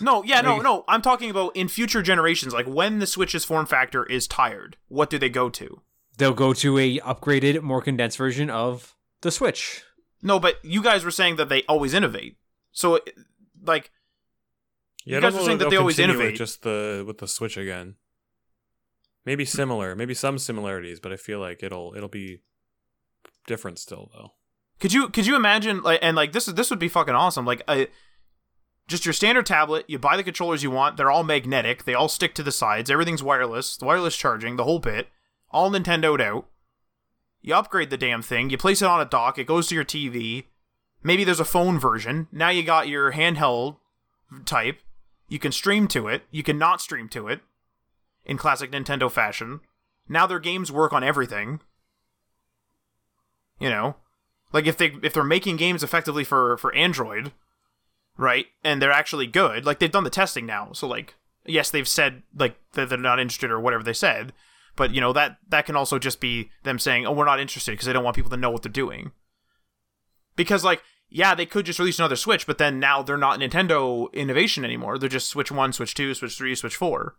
No, 0.00 0.22
yeah, 0.24 0.40
no, 0.40 0.58
no. 0.58 0.84
I'm 0.88 1.02
talking 1.02 1.30
about 1.30 1.54
in 1.56 1.68
future 1.68 2.02
generations, 2.02 2.52
like 2.54 2.66
when 2.66 2.98
the 3.00 3.06
Switch's 3.06 3.44
form 3.44 3.66
factor 3.66 4.04
is 4.04 4.26
tired, 4.26 4.76
what 4.88 5.08
do 5.10 5.18
they 5.18 5.28
go 5.28 5.48
to? 5.50 5.82
They'll 6.18 6.32
go 6.32 6.52
to 6.54 6.78
a 6.78 6.98
upgraded, 7.00 7.60
more 7.62 7.80
condensed 7.82 8.18
version 8.18 8.50
of 8.50 8.94
the 9.22 9.30
Switch. 9.30 9.82
No, 10.22 10.38
but 10.40 10.56
you 10.64 10.82
guys 10.82 11.04
were 11.04 11.10
saying 11.12 11.36
that 11.36 11.48
they 11.48 11.62
always 11.68 11.94
innovate. 11.94 12.36
So, 12.74 13.00
like, 13.64 13.90
Yeah, 15.06 15.18
You 15.20 15.26
I 15.26 15.30
guys 15.30 15.40
are 15.40 15.44
saying 15.44 15.58
that 15.58 15.70
they'll 15.70 15.80
always 15.80 15.98
innovate. 15.98 16.36
Just 16.36 16.62
the 16.62 17.02
with 17.06 17.18
the 17.18 17.26
Switch 17.26 17.56
again. 17.56 17.94
Maybe 19.24 19.46
similar, 19.46 19.94
maybe 19.96 20.12
some 20.12 20.38
similarities, 20.38 21.00
but 21.00 21.10
I 21.10 21.16
feel 21.16 21.38
like 21.40 21.62
it'll 21.62 21.94
it'll 21.96 22.10
be 22.10 22.42
different 23.46 23.78
still 23.78 24.10
though. 24.12 24.32
could 24.80 24.92
you 24.92 25.08
could 25.08 25.26
you 25.26 25.34
imagine 25.36 25.82
like 25.82 26.00
and 26.02 26.14
like 26.14 26.32
this 26.32 26.46
is 26.46 26.54
this 26.54 26.68
would 26.68 26.78
be 26.78 26.88
fucking 26.88 27.14
awesome. 27.14 27.46
Like, 27.46 27.62
uh, 27.66 27.86
just 28.86 29.06
your 29.06 29.14
standard 29.14 29.46
tablet. 29.46 29.86
You 29.88 29.98
buy 29.98 30.18
the 30.18 30.22
controllers 30.22 30.62
you 30.62 30.70
want. 30.70 30.98
They're 30.98 31.10
all 31.10 31.24
magnetic. 31.24 31.84
They 31.84 31.94
all 31.94 32.08
stick 32.08 32.34
to 32.34 32.42
the 32.42 32.52
sides. 32.52 32.90
Everything's 32.90 33.22
wireless. 33.22 33.78
the 33.78 33.86
Wireless 33.86 34.14
charging. 34.16 34.56
The 34.56 34.64
whole 34.64 34.78
bit. 34.78 35.08
All 35.50 35.70
Nintendoed 35.70 36.20
out. 36.20 36.48
You 37.40 37.54
upgrade 37.54 37.88
the 37.88 37.96
damn 37.96 38.20
thing. 38.20 38.50
You 38.50 38.58
place 38.58 38.82
it 38.82 38.88
on 38.88 39.00
a 39.00 39.06
dock. 39.06 39.38
It 39.38 39.46
goes 39.46 39.68
to 39.68 39.74
your 39.74 39.84
TV. 39.86 40.44
Maybe 41.04 41.22
there's 41.22 41.38
a 41.38 41.44
phone 41.44 41.78
version. 41.78 42.26
Now 42.32 42.48
you 42.48 42.62
got 42.62 42.88
your 42.88 43.12
handheld 43.12 43.76
type. 44.46 44.80
You 45.28 45.38
can 45.38 45.52
stream 45.52 45.86
to 45.88 46.08
it. 46.08 46.22
You 46.30 46.42
can 46.42 46.58
not 46.58 46.80
stream 46.80 47.08
to 47.10 47.28
it. 47.28 47.40
In 48.24 48.38
classic 48.38 48.72
Nintendo 48.72 49.12
fashion. 49.12 49.60
Now 50.08 50.26
their 50.26 50.38
games 50.38 50.72
work 50.72 50.94
on 50.94 51.04
everything. 51.04 51.60
You 53.60 53.68
know, 53.68 53.96
like 54.52 54.66
if 54.66 54.76
they 54.76 54.96
if 55.02 55.12
they're 55.12 55.24
making 55.24 55.56
games 55.56 55.82
effectively 55.82 56.24
for 56.24 56.56
for 56.56 56.74
Android, 56.74 57.32
right, 58.16 58.46
and 58.64 58.80
they're 58.80 58.90
actually 58.90 59.26
good, 59.26 59.64
like 59.64 59.78
they've 59.78 59.92
done 59.92 60.04
the 60.04 60.10
testing 60.10 60.46
now. 60.46 60.72
So 60.72 60.88
like, 60.88 61.14
yes, 61.44 61.70
they've 61.70 61.86
said 61.86 62.22
like 62.36 62.56
that 62.72 62.88
they're 62.88 62.98
not 62.98 63.20
interested 63.20 63.50
or 63.50 63.60
whatever 63.60 63.84
they 63.84 63.92
said, 63.92 64.32
but 64.74 64.92
you 64.92 65.00
know 65.00 65.12
that 65.12 65.38
that 65.48 65.66
can 65.66 65.76
also 65.76 65.98
just 65.98 66.20
be 66.20 66.50
them 66.64 66.78
saying, 66.78 67.06
"Oh, 67.06 67.12
we're 67.12 67.24
not 67.24 67.40
interested" 67.40 67.72
because 67.72 67.86
they 67.86 67.92
don't 67.92 68.04
want 68.04 68.16
people 68.16 68.30
to 68.30 68.36
know 68.36 68.50
what 68.50 68.62
they're 68.62 68.72
doing. 68.72 69.12
Because 70.36 70.64
like, 70.64 70.82
yeah, 71.14 71.36
they 71.36 71.46
could 71.46 71.64
just 71.64 71.78
release 71.78 72.00
another 72.00 72.16
Switch, 72.16 72.44
but 72.44 72.58
then 72.58 72.80
now 72.80 73.00
they're 73.00 73.16
not 73.16 73.38
Nintendo 73.38 74.12
innovation 74.12 74.64
anymore. 74.64 74.98
They're 74.98 75.08
just 75.08 75.28
Switch 75.28 75.52
One, 75.52 75.72
Switch 75.72 75.94
Two, 75.94 76.12
Switch 76.12 76.36
Three, 76.36 76.56
Switch 76.56 76.74
Four. 76.74 77.14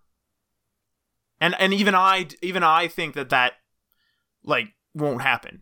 And 1.39 1.55
and 1.59 1.73
even 1.73 1.95
I 1.95 2.27
even 2.41 2.61
I 2.61 2.89
think 2.89 3.15
that 3.15 3.29
that 3.29 3.53
like 4.43 4.73
won't 4.93 5.21
happen. 5.21 5.61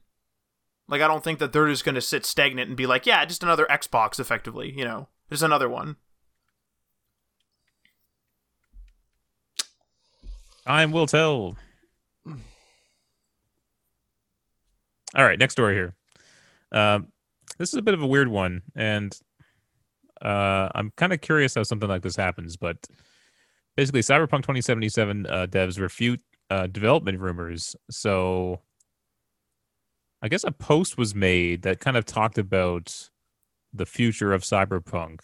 Like 0.88 1.00
I 1.04 1.08
don't 1.08 1.24
think 1.24 1.38
that 1.38 1.54
they're 1.54 1.68
just 1.68 1.86
going 1.86 1.94
to 1.94 2.02
sit 2.02 2.26
stagnant 2.26 2.70
and 2.70 2.76
be 2.76 2.88
like, 2.88 3.06
yeah, 3.06 3.24
just 3.24 3.44
another 3.44 3.68
Xbox 3.70 4.20
effectively, 4.20 4.74
you 4.76 4.84
know. 4.84 5.10
Just 5.30 5.44
another 5.44 5.70
one. 5.70 5.98
Time 10.66 10.92
will 10.92 11.06
tell. 11.06 11.56
All 15.16 15.24
right, 15.24 15.38
next 15.38 15.54
story 15.54 15.76
here. 15.76 15.94
Um, 16.72 17.10
this 17.58 17.70
is 17.70 17.76
a 17.76 17.82
bit 17.82 17.94
of 17.94 18.02
a 18.02 18.08
weird 18.08 18.28
one, 18.28 18.62
and 18.76 19.18
uh, 20.22 20.70
I'm 20.74 20.92
kind 20.96 21.14
of 21.14 21.22
curious 21.22 21.56
how 21.56 21.64
something 21.64 21.90
like 21.90 22.02
this 22.02 22.16
happens. 22.16 22.58
But 22.58 22.78
basically, 23.76 24.02
Cyberpunk 24.02 24.44
2077 24.44 25.26
uh, 25.26 25.48
devs 25.50 25.80
refute 25.80 26.22
uh, 26.50 26.68
development 26.68 27.20
rumors. 27.20 27.76
So 27.90 28.62
I 30.22 30.30
guess 30.30 30.44
a 30.44 30.52
post 30.52 30.98
was 30.98 31.14
made 31.14 31.64
that 31.64 31.80
kind 31.80 31.98
of 31.98 32.06
talked 32.06 32.38
about 32.38 33.10
the 33.74 33.86
future 33.86 34.34
of 34.34 34.44
Cyberpunk, 34.44 35.20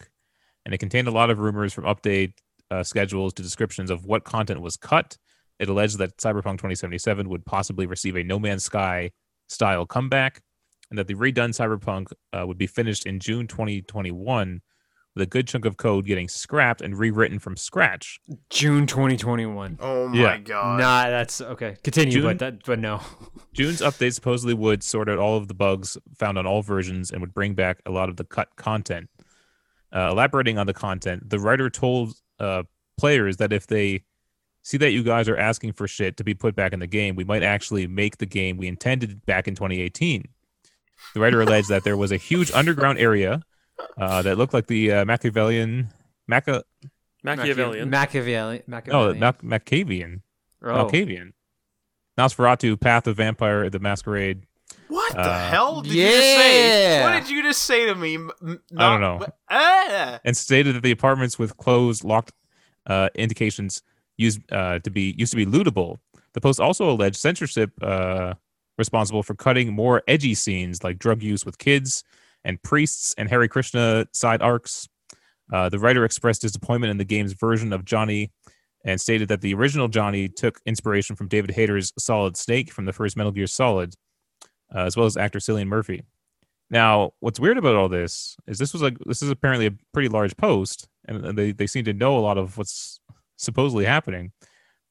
and 0.64 0.74
it 0.74 0.78
contained 0.78 1.08
a 1.08 1.12
lot 1.12 1.30
of 1.30 1.38
rumors 1.38 1.72
from 1.72 1.84
update 1.84 2.34
uh, 2.70 2.82
schedules 2.82 3.32
to 3.34 3.42
descriptions 3.42 3.90
of 3.90 4.04
what 4.04 4.24
content 4.24 4.60
was 4.60 4.76
cut. 4.76 5.16
It 5.58 5.68
alleged 5.68 5.98
that 5.98 6.16
Cyberpunk 6.16 6.58
2077 6.58 7.28
would 7.28 7.44
possibly 7.44 7.86
receive 7.86 8.16
a 8.16 8.22
No 8.22 8.38
Man's 8.38 8.64
Sky 8.64 9.10
style 9.48 9.86
comeback, 9.86 10.42
and 10.90 10.98
that 10.98 11.06
the 11.06 11.14
redone 11.14 11.50
Cyberpunk 11.50 12.06
uh, 12.32 12.46
would 12.46 12.58
be 12.58 12.66
finished 12.66 13.06
in 13.06 13.20
June 13.20 13.46
2021, 13.46 14.60
with 15.14 15.22
a 15.22 15.26
good 15.26 15.48
chunk 15.48 15.64
of 15.64 15.76
code 15.76 16.06
getting 16.06 16.28
scrapped 16.28 16.80
and 16.80 16.96
rewritten 16.98 17.38
from 17.38 17.56
scratch. 17.56 18.20
June 18.48 18.86
2021. 18.86 19.78
Oh 19.80 20.08
my 20.08 20.16
Yeah. 20.16 20.38
god. 20.38 20.78
Nah, 20.80 21.10
that's 21.10 21.40
okay. 21.40 21.76
Continue, 21.82 22.12
June? 22.12 22.22
but 22.22 22.38
that, 22.38 22.64
but 22.64 22.78
no. 22.78 23.00
June's 23.52 23.80
update 23.80 24.14
supposedly 24.14 24.54
would 24.54 24.82
sort 24.84 25.08
out 25.08 25.18
all 25.18 25.36
of 25.36 25.48
the 25.48 25.54
bugs 25.54 25.98
found 26.16 26.38
on 26.38 26.46
all 26.46 26.62
versions 26.62 27.10
and 27.10 27.20
would 27.20 27.34
bring 27.34 27.54
back 27.54 27.80
a 27.86 27.90
lot 27.90 28.08
of 28.08 28.16
the 28.16 28.24
cut 28.24 28.54
content. 28.56 29.08
Uh, 29.92 30.10
elaborating 30.12 30.56
on 30.58 30.66
the 30.68 30.72
content, 30.74 31.28
the 31.28 31.40
writer 31.40 31.68
told 31.68 32.12
uh, 32.38 32.62
players 32.96 33.38
that 33.38 33.52
if 33.52 33.66
they 33.66 34.04
see 34.62 34.76
that 34.76 34.92
you 34.92 35.02
guys 35.02 35.28
are 35.28 35.36
asking 35.36 35.72
for 35.72 35.88
shit 35.88 36.16
to 36.18 36.22
be 36.22 36.34
put 36.34 36.54
back 36.54 36.72
in 36.72 36.78
the 36.78 36.86
game, 36.86 37.16
we 37.16 37.24
might 37.24 37.42
actually 37.42 37.88
make 37.88 38.18
the 38.18 38.26
game 38.26 38.56
we 38.56 38.68
intended 38.68 39.26
back 39.26 39.48
in 39.48 39.56
2018. 39.56 40.28
The 41.14 41.20
writer 41.20 41.40
alleged 41.40 41.68
that 41.68 41.84
there 41.84 41.96
was 41.96 42.12
a 42.12 42.16
huge 42.16 42.50
underground 42.52 42.98
area 42.98 43.42
uh, 43.98 44.22
that 44.22 44.38
looked 44.38 44.54
like 44.54 44.66
the 44.68 44.92
uh, 44.92 45.04
Machiavellian, 45.04 45.88
Maca, 46.30 46.62
Machiavellian. 47.24 47.90
Machiavellian. 47.90 48.64
no, 48.68 48.76
Machiavellian. 48.76 49.18
Mac- 49.18 49.42
Machiavian, 49.42 50.22
oh. 50.62 50.66
Malkavian, 50.66 51.32
Nosferatu, 52.18 52.80
Path 52.80 53.06
of 53.06 53.16
Vampire, 53.16 53.68
the 53.70 53.78
Masquerade. 53.78 54.44
What 54.88 55.12
the 55.14 55.20
Uh, 55.20 55.50
hell 55.50 55.80
did 55.82 55.92
you 55.92 56.02
just 56.06 56.16
say? 56.18 57.02
What 57.02 57.20
did 57.20 57.30
you 57.30 57.42
just 57.42 57.62
say 57.62 57.86
to 57.86 57.94
me? 57.94 58.14
M- 58.16 58.30
m- 58.42 58.60
I 58.76 58.90
don't 58.92 59.00
not- 59.00 59.20
know. 59.20 59.26
Ah! 59.48 60.20
and 60.24 60.36
stated 60.36 60.74
that 60.76 60.82
the 60.82 60.90
apartments 60.90 61.38
with 61.38 61.56
closed, 61.56 62.04
locked 62.04 62.32
uh, 62.86 63.08
indications 63.14 63.82
used 64.16 64.40
uh, 64.52 64.78
to 64.80 64.90
be 64.90 65.14
used 65.16 65.32
to 65.32 65.36
be 65.36 65.46
lootable. 65.46 65.98
The 66.34 66.40
post 66.40 66.60
also 66.60 66.90
alleged 66.90 67.16
censorship 67.16 67.70
uh, 67.82 68.34
responsible 68.80 69.22
for 69.22 69.36
cutting 69.36 69.72
more 69.72 70.02
edgy 70.08 70.34
scenes 70.34 70.82
like 70.82 70.98
drug 70.98 71.22
use 71.22 71.46
with 71.46 71.58
kids 71.58 72.02
and 72.44 72.60
priests 72.62 73.14
and 73.16 73.28
Hare 73.28 73.46
Krishna 73.46 74.06
side 74.12 74.42
arcs. 74.42 74.88
Uh, 75.52 75.68
the 75.68 75.78
writer 75.78 76.04
expressed 76.04 76.42
disappointment 76.42 76.90
in 76.90 76.96
the 76.96 77.04
game's 77.04 77.32
version 77.32 77.72
of 77.72 77.84
Johnny 77.84 78.32
and 78.84 79.00
stated 79.00 79.28
that 79.28 79.40
the 79.40 79.54
original 79.54 79.88
Johnny 79.88 80.28
took 80.28 80.60
inspiration 80.66 81.14
from 81.14 81.28
David 81.28 81.50
Hayter's 81.52 81.92
Solid 81.98 82.36
Snake 82.36 82.72
from 82.72 82.86
the 82.86 82.92
first 82.92 83.16
Metal 83.16 83.32
Gear 83.32 83.46
Solid, 83.46 83.94
uh, 84.74 84.80
as 84.80 84.96
well 84.96 85.06
as 85.06 85.16
actor 85.16 85.38
Cillian 85.38 85.66
Murphy. 85.66 86.02
Now, 86.70 87.12
what's 87.20 87.40
weird 87.40 87.58
about 87.58 87.74
all 87.74 87.88
this 87.88 88.36
is 88.46 88.58
this 88.58 88.72
was 88.72 88.80
like 88.80 88.96
this 89.00 89.22
is 89.22 89.30
apparently 89.30 89.66
a 89.66 89.74
pretty 89.92 90.08
large 90.08 90.36
post, 90.36 90.88
and 91.06 91.36
they 91.36 91.52
they 91.52 91.66
seem 91.66 91.84
to 91.84 91.92
know 91.92 92.16
a 92.16 92.20
lot 92.20 92.38
of 92.38 92.56
what's 92.56 93.00
supposedly 93.36 93.84
happening. 93.84 94.32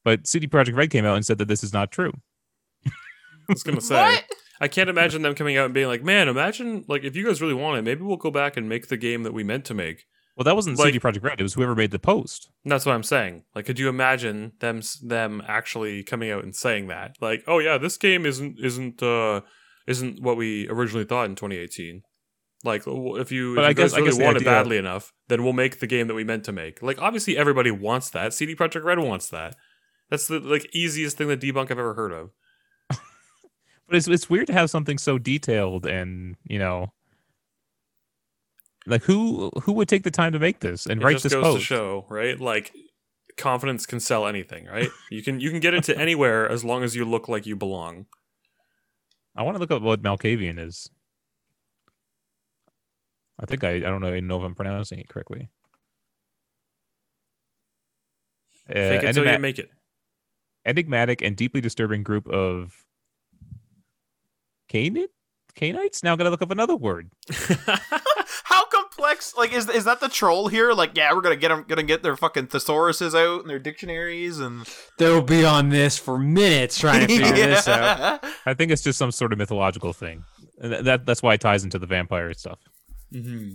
But 0.04 0.28
CD 0.28 0.48
Projekt 0.48 0.76
Red 0.76 0.92
came 0.92 1.06
out 1.06 1.16
and 1.16 1.26
said 1.26 1.38
that 1.38 1.48
this 1.48 1.64
is 1.64 1.74
not 1.74 1.92
true. 1.92 2.12
I 3.50 3.54
was 3.54 3.64
gonna 3.64 3.82
say. 3.82 3.96
What? 3.96 4.26
I 4.62 4.68
can't 4.68 4.90
imagine 4.90 5.22
them 5.22 5.36
coming 5.36 5.56
out 5.58 5.66
and 5.66 5.74
being 5.74 5.88
like, 5.88 6.04
"Man, 6.04 6.28
imagine 6.28 6.86
like 6.88 7.04
if 7.04 7.16
you 7.16 7.26
guys 7.26 7.42
really 7.42 7.54
want 7.54 7.78
it, 7.80 7.82
maybe 7.84 8.02
we'll 8.04 8.18
go 8.18 8.32
back 8.32 8.58
and 8.58 8.68
make 8.70 8.88
the 8.88 8.98
game 8.98 9.24
that 9.24 9.34
we 9.34 9.44
meant 9.44 9.66
to 9.66 9.74
make." 9.74 10.06
Well, 10.36 10.44
that 10.46 10.56
wasn't 10.56 10.78
Like- 10.80 10.88
CD 10.94 11.00
Projekt 11.00 11.24
Red; 11.24 11.40
it 11.40 11.44
was 11.44 11.54
whoever 11.56 11.76
made 11.76 11.92
the 11.92 12.00
post. 12.00 12.50
That's 12.64 12.86
what 12.86 12.94
I'm 12.96 13.04
saying. 13.04 13.44
Like, 13.56 13.66
could 13.66 13.80
you 13.80 13.90
imagine 13.90 14.54
them 14.60 14.82
them 15.04 15.42
actually 15.48 16.04
coming 16.04 16.30
out 16.32 16.44
and 16.44 16.56
saying 16.56 16.88
that? 16.88 17.16
Like, 17.22 17.44
"Oh 17.48 17.60
yeah, 17.60 17.78
this 17.78 17.98
game 17.98 18.26
isn't 18.26 18.58
isn't 18.62 19.02
uh 19.04 19.42
isn't 19.88 20.22
what 20.22 20.38
we 20.38 20.68
originally 20.70 21.06
thought 21.06 21.26
in 21.26 21.36
2018." 21.36 22.04
Like, 22.66 22.84
if 22.86 23.32
you, 23.32 23.56
But 23.56 23.62
if 23.62 23.66
I 23.66 23.70
you 23.70 23.74
guys 23.76 23.76
guess- 23.76 23.94
I 23.94 23.98
really 23.98 24.10
guess 24.10 24.18
the 24.18 24.24
want 24.26 24.38
it 24.38 24.44
badly 24.46 24.78
enough, 24.78 25.14
then 25.30 25.44
we'll 25.46 25.54
make 25.54 25.80
the 25.80 25.88
game 25.88 26.08
that 26.08 26.14
we 26.14 26.26
meant 26.26 26.44
to 26.44 26.52
make. 26.52 26.82
Like, 26.84 27.02
obviously, 27.02 27.38
everybody 27.38 27.72
wants 27.72 28.10
that. 28.10 28.34
CD 28.34 28.54
Projekt 28.54 28.84
Red 28.84 29.00
wants 29.00 29.30
that. 29.30 29.56
That's 30.10 30.28
the 30.28 30.40
like 30.42 30.68
easiest 30.76 31.18
thing 31.18 31.30
to 31.30 31.38
debunk 31.38 31.66
I've 31.72 31.80
ever 31.80 31.94
heard 31.94 32.12
of. 32.12 32.32
But 33.90 33.98
it's 33.98 34.08
it's 34.08 34.30
weird 34.30 34.46
to 34.48 34.54
have 34.54 34.70
something 34.70 35.00
so 35.00 35.18
detailed 35.18 35.88
and 35.88 36.36
you 36.44 36.60
know, 36.60 36.94
like 38.86 39.04
who 39.04 39.50
who 39.64 39.74
would 39.74 39.90
take 39.90 40.04
the 40.04 40.12
time 40.12 40.32
to 40.34 40.40
make 40.40 40.60
this 40.60 40.86
and 40.86 41.02
It 41.02 41.06
write 41.06 41.14
just 41.14 41.24
this 41.24 41.34
goes 41.34 41.44
post? 41.44 41.58
to 41.62 41.66
show, 41.66 42.06
right? 42.08 42.40
Like, 42.40 42.72
confidence 43.36 43.88
can 43.88 44.00
sell 44.00 44.28
anything, 44.28 44.66
right? 44.68 44.90
you 45.10 45.24
can 45.24 45.40
you 45.40 45.50
can 45.50 45.60
get 45.60 45.74
into 45.74 45.98
anywhere 45.98 46.48
as 46.48 46.64
long 46.64 46.84
as 46.84 46.96
you 46.96 47.04
look 47.04 47.28
like 47.28 47.48
you 47.48 47.56
belong. 47.56 48.06
I 49.36 49.42
want 49.42 49.56
to 49.56 49.60
look 49.60 49.72
up 49.72 49.82
what 49.82 50.04
Malkavian 50.04 50.60
is. 50.60 50.90
I 53.40 53.46
think 53.48 53.64
I 53.64 53.72
I 53.78 53.80
don't 53.80 54.02
know, 54.02 54.10
even 54.10 54.28
know 54.28 54.38
if 54.38 54.44
I'm 54.44 54.54
pronouncing 54.56 55.00
it 55.00 55.10
correctly. 55.10 55.50
Uh, 58.70 58.74
Fake 58.74 59.04
it 59.04 59.14
till 59.14 59.26
you 59.26 59.40
make 59.40 59.58
it. 59.58 59.72
enigmatic 60.64 61.24
and 61.24 61.36
deeply 61.36 61.60
disturbing 61.60 62.04
group 62.04 62.28
of 62.28 62.86
Canid? 64.70 65.10
Cainites? 65.56 66.04
Now 66.04 66.14
I 66.14 66.16
gotta 66.16 66.30
look 66.30 66.42
up 66.42 66.52
another 66.52 66.76
word. 66.76 67.10
How 68.44 68.66
complex? 68.66 69.34
Like, 69.36 69.52
is 69.52 69.68
is 69.68 69.84
that 69.86 70.00
the 70.00 70.08
troll 70.08 70.48
here? 70.48 70.72
Like, 70.74 70.96
yeah, 70.96 71.14
we're 71.14 71.22
gonna 71.22 71.36
get 71.36 71.50
them, 71.50 71.66
gonna 71.68 71.84
get 71.84 72.02
their 72.04 72.16
fucking 72.16 72.48
thesauruses 72.48 73.14
out 73.18 73.42
and 73.42 73.50
their 73.50 73.60
dictionaries 73.60 74.40
and 74.40 74.66
They'll 74.98 75.22
be 75.22 75.44
on 75.44 75.70
this 75.70 75.98
for 75.98 76.18
minutes 76.18 76.78
trying 76.80 77.08
to 77.08 77.08
figure 77.18 77.48
this 77.48 77.68
out. 77.68 78.24
I 78.46 78.54
think 78.54 78.72
it's 78.72 78.84
just 78.84 78.98
some 79.00 79.12
sort 79.12 79.34
of 79.34 79.40
mythological 79.40 79.92
thing. 79.92 80.24
And 80.62 80.86
that 80.86 81.06
that's 81.06 81.22
why 81.24 81.34
it 81.34 81.42
ties 81.42 81.64
into 81.64 81.80
the 81.80 81.88
vampire 81.88 82.34
stuff. 82.34 82.60
mm-hmm. 83.14 83.54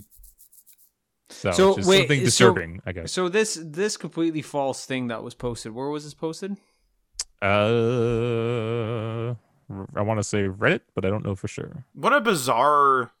So, 1.29 1.51
So, 1.51 1.67
it's 1.69 1.77
just 1.77 1.89
wait, 1.89 1.99
something 2.01 2.19
so- 2.19 2.25
disturbing, 2.25 2.81
I 2.85 2.91
guess. 2.91 3.11
So 3.11 3.29
this 3.29 3.57
this 3.63 3.97
completely 3.97 4.43
false 4.43 4.85
thing 4.85 5.07
that 5.07 5.23
was 5.23 5.33
posted. 5.33 5.71
Where 5.73 5.89
was 5.89 6.03
this 6.03 6.13
posted? 6.13 6.55
Uh, 7.41 9.35
I 9.95 10.01
want 10.01 10.19
to 10.19 10.23
say 10.23 10.43
Reddit, 10.43 10.81
but 10.93 11.05
I 11.05 11.09
don't 11.09 11.25
know 11.25 11.35
for 11.35 11.47
sure. 11.47 11.85
what 11.93 12.13
a 12.13 12.21
bizarre. 12.21 13.11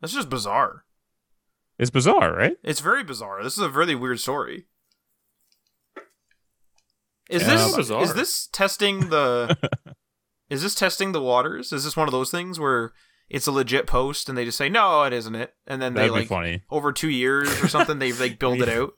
That's 0.00 0.12
just 0.14 0.28
bizarre. 0.30 0.84
It's 1.78 1.90
bizarre, 1.90 2.32
right? 2.34 2.56
It's 2.62 2.80
very 2.80 3.04
bizarre. 3.04 3.42
This 3.42 3.56
is 3.58 3.62
a 3.62 3.68
really 3.70 3.94
weird 3.94 4.20
story. 4.20 4.66
Is 7.28 7.42
Yeah, 7.42 7.48
this 7.56 7.76
bizarre. 7.76 8.02
is 8.02 8.14
this 8.14 8.46
testing 8.52 9.08
the 9.10 9.56
is 10.50 10.62
this 10.62 10.74
testing 10.74 11.12
the 11.12 11.20
waters? 11.20 11.72
Is 11.72 11.84
this 11.84 11.96
one 11.96 12.08
of 12.08 12.12
those 12.12 12.30
things 12.30 12.60
where 12.60 12.92
it's 13.28 13.46
a 13.48 13.52
legit 13.52 13.86
post 13.86 14.28
and 14.28 14.38
they 14.38 14.44
just 14.44 14.56
say 14.58 14.68
no, 14.68 15.02
it 15.02 15.12
isn't 15.12 15.34
it, 15.34 15.54
and 15.66 15.82
then 15.82 15.94
That'd 15.94 16.10
they 16.12 16.14
like 16.20 16.28
funny. 16.28 16.62
over 16.70 16.92
two 16.92 17.10
years 17.10 17.48
or 17.62 17.68
something 17.68 17.98
they 17.98 18.12
like 18.12 18.38
build 18.38 18.62
it 18.62 18.68
out. 18.78 18.92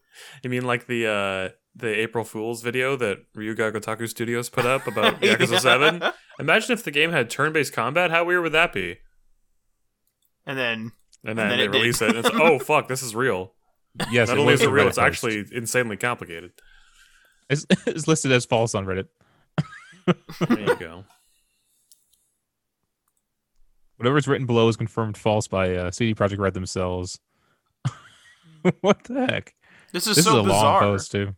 You 0.45 0.51
mean 0.51 0.65
like 0.65 0.87
the 0.87 1.07
uh 1.07 1.49
the 1.75 1.89
April 2.01 2.25
Fool's 2.25 2.63
video 2.63 2.97
that 2.97 3.19
Ryuga 3.37 3.73
Gotaku 3.73 4.09
Studios 4.09 4.49
put 4.51 4.67
up 4.67 4.87
about 4.87 5.21
Yakuza 5.21 5.61
Seven? 5.61 6.03
Imagine 6.41 6.73
if 6.73 6.85
the 6.85 6.91
game 6.91 7.11
had 7.13 7.31
turn-based 7.31 7.73
combat. 7.73 8.11
How 8.11 8.25
weird 8.25 8.43
would 8.43 8.53
that 8.53 8.73
be? 8.73 8.99
and 10.47 10.59
then 10.59 10.93
And 11.25 11.39
then, 11.39 11.49
then 11.49 11.59
they 11.59 11.65
it 11.65 11.73
did. 11.73 11.79
release 11.79 12.01
it, 12.03 12.11
and 12.17 12.19
it's 12.19 12.31
oh 12.33 12.59
fuck, 12.65 12.89
this 12.89 13.03
is 13.03 13.15
real. 13.15 13.55
Yes, 14.11 14.29
Not 14.29 14.37
it 14.37 14.41
only 14.41 14.53
was 14.53 14.61
is 14.61 14.67
it 14.67 14.71
real, 14.71 14.85
Reddit 14.85 14.89
it's 14.89 14.99
post. 14.99 15.07
actually 15.07 15.45
insanely 15.53 15.97
complicated. 15.97 16.53
it's, 17.51 17.67
it's 17.87 18.07
listed 18.09 18.33
as 18.33 18.45
false 18.45 18.75
on 18.75 18.87
Reddit. 18.87 19.07
There 20.07 20.61
you 20.61 20.77
go. 20.77 21.05
Whatever's 23.97 24.29
written 24.29 24.47
below 24.47 24.69
is 24.69 24.77
confirmed 24.77 25.17
false 25.19 25.49
by 25.49 25.75
uh, 25.75 25.91
CD 25.91 26.15
Projekt 26.15 26.39
Red 26.39 26.55
themselves. 26.55 27.19
what 28.81 29.03
the 29.05 29.27
heck? 29.27 29.55
this 29.93 30.07
is 30.07 30.17
This 30.17 30.25
so 30.25 30.31
is 30.39 30.39
a 30.39 30.43
bizarre. 30.45 30.63
long 30.63 30.81
post 30.81 31.11
too. 31.13 31.35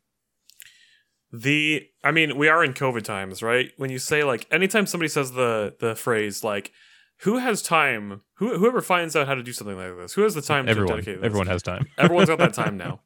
The 1.33 1.89
I 2.03 2.11
mean, 2.11 2.37
we 2.37 2.49
are 2.49 2.64
in 2.64 2.72
COVID 2.72 3.03
times, 3.03 3.43
right? 3.43 3.70
When 3.76 3.91
you 3.91 3.99
say 3.99 4.24
like 4.24 4.47
anytime 4.51 4.87
somebody 4.87 5.09
says 5.09 5.33
the 5.33 5.74
the 5.78 5.95
phrase 5.95 6.43
like 6.43 6.72
who 7.18 7.39
has 7.39 7.62
time, 7.62 8.22
who 8.35 8.59
whoever 8.59 8.81
finds 8.81 9.14
out 9.14 9.26
how 9.28 9.35
to 9.35 9.43
do 9.43 9.53
something 9.53 9.76
like 9.76 9.97
this, 9.97 10.14
who 10.14 10.22
has 10.22 10.35
the 10.35 10.43
time 10.43 10.64
to 10.66 10.70
Everyone, 10.70 10.97
dedicate 10.97 11.20
this? 11.20 11.26
everyone 11.26 11.47
has 11.47 11.62
time. 11.62 11.87
Everyone's 11.99 12.28
got 12.28 12.39
that 12.39 12.55
time 12.55 12.76
now. 12.87 13.01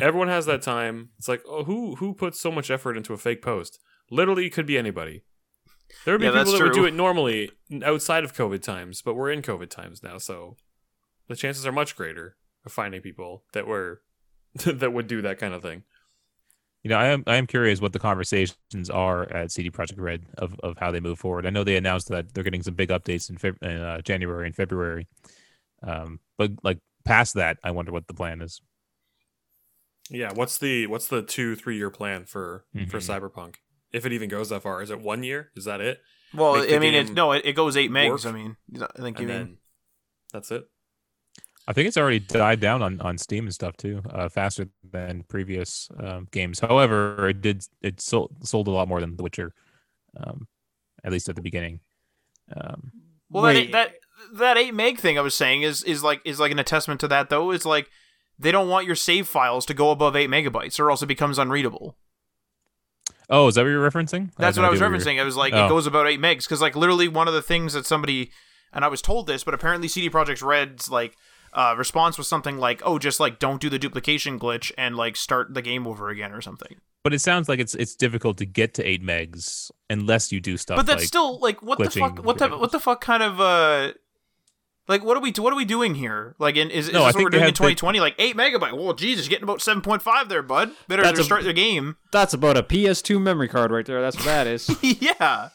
Everyone 0.00 0.28
has 0.28 0.46
that 0.46 0.62
time. 0.62 1.10
It's 1.18 1.28
like, 1.28 1.42
oh, 1.46 1.64
who 1.64 1.94
who 1.96 2.14
puts 2.14 2.40
so 2.40 2.50
much 2.50 2.70
effort 2.70 2.96
into 2.96 3.12
a 3.12 3.18
fake 3.18 3.42
post? 3.42 3.78
Literally, 4.10 4.46
it 4.46 4.50
could 4.50 4.66
be 4.66 4.78
anybody. 4.78 5.22
There 6.04 6.14
would 6.14 6.20
be 6.20 6.24
Yeah, 6.26 6.30
people 6.32 6.44
that's 6.44 6.58
that 6.58 6.64
would 6.64 6.72
do 6.72 6.84
it 6.84 6.94
normally 6.94 7.50
outside 7.84 8.24
of 8.24 8.34
COVID 8.34 8.62
times, 8.62 9.02
but 9.02 9.14
we're 9.14 9.30
in 9.30 9.42
COVID 9.42 9.70
times 9.70 10.02
now, 10.02 10.18
so 10.18 10.56
the 11.28 11.36
chances 11.36 11.66
are 11.66 11.72
much 11.72 11.94
greater 11.94 12.36
of 12.66 12.72
finding 12.72 13.02
people 13.02 13.44
that 13.52 13.66
were 13.66 14.02
that 14.64 14.92
would 14.92 15.06
do 15.06 15.22
that 15.22 15.38
kind 15.38 15.54
of 15.54 15.62
thing. 15.62 15.84
You 16.84 16.90
know, 16.90 16.96
I 16.96 17.06
am 17.08 17.24
I 17.26 17.36
am 17.36 17.46
curious 17.46 17.80
what 17.80 17.92
the 17.92 17.98
conversations 17.98 18.88
are 18.90 19.24
at 19.32 19.50
CD 19.50 19.70
Projekt 19.70 19.98
Red 20.00 20.22
of, 20.38 20.54
of 20.62 20.78
how 20.78 20.90
they 20.90 21.00
move 21.00 21.18
forward. 21.18 21.44
I 21.44 21.50
know 21.50 21.64
they 21.64 21.76
announced 21.76 22.08
that 22.08 22.32
they're 22.32 22.44
getting 22.44 22.62
some 22.62 22.74
big 22.74 22.90
updates 22.90 23.28
in, 23.28 23.36
Feb- 23.36 23.62
in 23.62 23.80
uh, 23.80 24.00
January 24.02 24.46
and 24.46 24.54
February, 24.54 25.08
um, 25.82 26.20
but 26.38 26.52
like 26.62 26.78
past 27.04 27.34
that, 27.34 27.58
I 27.64 27.72
wonder 27.72 27.90
what 27.92 28.06
the 28.06 28.14
plan 28.14 28.40
is. 28.40 28.60
Yeah, 30.10 30.32
what's 30.32 30.56
the 30.58 30.86
what's 30.86 31.08
the 31.08 31.20
two 31.22 31.56
three 31.56 31.76
year 31.76 31.90
plan 31.90 32.24
for 32.24 32.64
for 32.88 32.98
Mhm. 32.98 33.30
Cyberpunk? 33.30 33.56
If 33.92 34.06
it 34.06 34.12
even 34.12 34.28
goes 34.28 34.50
that 34.50 34.62
far, 34.62 34.80
is 34.82 34.90
it 34.90 35.00
one 35.00 35.22
year? 35.22 35.50
Is 35.56 35.64
that 35.64 35.80
it? 35.80 36.00
Well, 36.32 36.58
Make 36.58 36.72
I 36.72 36.78
mean, 36.78 36.94
it, 36.94 37.10
no, 37.12 37.32
it, 37.32 37.42
it 37.44 37.52
goes 37.54 37.76
eight 37.76 37.90
megs. 37.90 38.10
work. 38.10 38.26
I 38.26 38.32
mean, 38.32 38.56
I 38.80 39.02
think 39.02 39.18
you 39.18 39.26
And 39.28 39.28
mean 39.28 39.46
then 39.46 39.56
that's 40.32 40.50
it. 40.50 40.68
I 41.68 41.74
think 41.74 41.86
it's 41.86 41.98
already 41.98 42.18
died 42.20 42.60
down 42.60 42.80
on, 42.82 42.98
on 43.02 43.18
Steam 43.18 43.44
and 43.44 43.52
stuff 43.52 43.76
too, 43.76 44.00
uh, 44.10 44.30
faster 44.30 44.68
than 44.90 45.22
previous 45.24 45.90
um, 46.02 46.26
games. 46.30 46.60
However, 46.60 47.28
it 47.28 47.42
did 47.42 47.62
it 47.82 48.00
sold 48.00 48.30
sold 48.48 48.68
a 48.68 48.70
lot 48.70 48.88
more 48.88 49.00
than 49.00 49.16
The 49.16 49.22
Witcher, 49.22 49.52
um, 50.16 50.48
at 51.04 51.12
least 51.12 51.28
at 51.28 51.36
the 51.36 51.42
beginning. 51.42 51.80
Um, 52.56 52.90
Well, 53.30 53.42
that, 53.42 53.54
Wait. 53.54 53.72
that 53.72 53.92
that 54.32 54.56
eight 54.56 54.72
meg 54.72 54.98
thing 54.98 55.18
I 55.18 55.20
was 55.20 55.34
saying 55.34 55.60
is 55.60 55.82
is 55.84 56.02
like 56.02 56.22
is 56.24 56.40
like 56.40 56.52
an 56.52 56.58
attestament 56.58 57.00
to 57.00 57.08
that 57.08 57.28
though. 57.28 57.50
It's 57.50 57.66
like 57.66 57.90
they 58.38 58.50
don't 58.50 58.68
want 58.70 58.86
your 58.86 58.96
save 58.96 59.28
files 59.28 59.66
to 59.66 59.74
go 59.74 59.90
above 59.90 60.16
eight 60.16 60.30
megabytes, 60.30 60.80
or 60.80 60.90
else 60.90 61.02
it 61.02 61.06
becomes 61.06 61.38
unreadable. 61.38 61.96
oh, 63.28 63.48
is 63.48 63.56
that 63.56 63.62
what 63.64 63.68
you're 63.68 63.90
referencing? 63.90 64.30
That's 64.38 64.56
had 64.56 64.62
what 64.62 64.62
no 64.62 64.68
I 64.68 64.70
was 64.70 64.80
idea 64.80 64.90
what 64.90 65.00
referencing. 65.00 65.20
I 65.20 65.24
was 65.24 65.36
like, 65.36 65.52
Oh. 65.52 65.66
it 65.66 65.68
goes 65.68 65.86
about 65.86 66.06
eight 66.06 66.20
megs 66.20 66.44
because 66.44 66.62
like 66.62 66.74
literally 66.76 67.08
one 67.08 67.28
of 67.28 67.34
the 67.34 67.42
things 67.42 67.74
that 67.74 67.84
somebody 67.84 68.30
and 68.72 68.84
I 68.84 68.88
was 68.88 69.02
told 69.02 69.26
this, 69.26 69.44
but 69.44 69.52
apparently 69.54 69.86
CD 69.88 70.08
Projekt 70.08 70.42
Red's 70.42 70.90
like 70.90 71.14
uh, 71.52 71.74
response 71.76 72.18
was 72.18 72.28
something 72.28 72.58
like, 72.58 72.80
"Oh, 72.84 72.98
just 72.98 73.20
like 73.20 73.38
don't 73.38 73.60
do 73.60 73.68
the 73.68 73.78
duplication 73.78 74.38
glitch 74.38 74.72
and 74.78 74.96
like 74.96 75.16
start 75.16 75.54
the 75.54 75.62
game 75.62 75.86
over 75.86 76.08
again 76.08 76.32
or 76.32 76.40
something." 76.40 76.76
But 77.04 77.14
it 77.14 77.20
sounds 77.20 77.48
like 77.48 77.58
it's 77.60 77.74
it's 77.74 77.94
difficult 77.94 78.36
to 78.38 78.44
get 78.46 78.74
to 78.74 78.84
eight 78.84 79.02
megs 79.04 79.70
unless 79.88 80.32
you 80.32 80.40
do 80.40 80.56
stuff. 80.56 80.76
but 80.76 80.86
that's 80.86 81.02
like, 81.02 81.08
still 81.08 81.38
like 81.38 81.62
what 81.62 81.78
the 81.78 81.90
fuck? 81.90 82.18
What 82.24 82.38
type? 82.38 82.50
What 82.50 82.72
the 82.72 82.80
fuck 82.80 83.00
kind 83.00 83.22
of 83.22 83.40
uh? 83.40 83.92
Like 84.88 85.04
what 85.04 85.16
are 85.18 85.20
we 85.20 85.32
what 85.36 85.52
are 85.52 85.56
we 85.56 85.66
doing 85.66 85.94
here? 85.94 86.34
Like 86.38 86.56
in, 86.56 86.70
is, 86.70 86.88
is 86.88 86.94
No, 86.94 87.02
I 87.04 87.08
this 87.08 87.14
what 87.14 87.14
think 87.16 87.24
we're 87.26 87.30
doing 87.30 87.42
in 87.42 87.46
had 87.48 87.54
the- 87.54 87.58
2020? 87.58 88.00
Like 88.00 88.14
eight 88.18 88.36
megabyte? 88.36 88.72
Well, 88.72 88.94
Jesus, 88.94 89.28
getting 89.28 89.44
about 89.44 89.60
seven 89.60 89.82
point 89.82 90.00
five 90.00 90.30
there, 90.30 90.42
bud. 90.42 90.70
Better 90.88 91.02
That's 91.02 91.20
a- 91.20 91.24
start 91.24 91.44
the 91.44 91.52
game. 91.52 91.96
That's 92.10 92.32
about 92.32 92.56
a 92.56 92.62
PS2 92.62 93.20
memory 93.20 93.48
card 93.48 93.70
right 93.70 93.84
there. 93.84 94.00
That's 94.00 94.16
what 94.16 94.24
that 94.24 94.46
is. 94.46 94.74
yeah, 94.82 95.50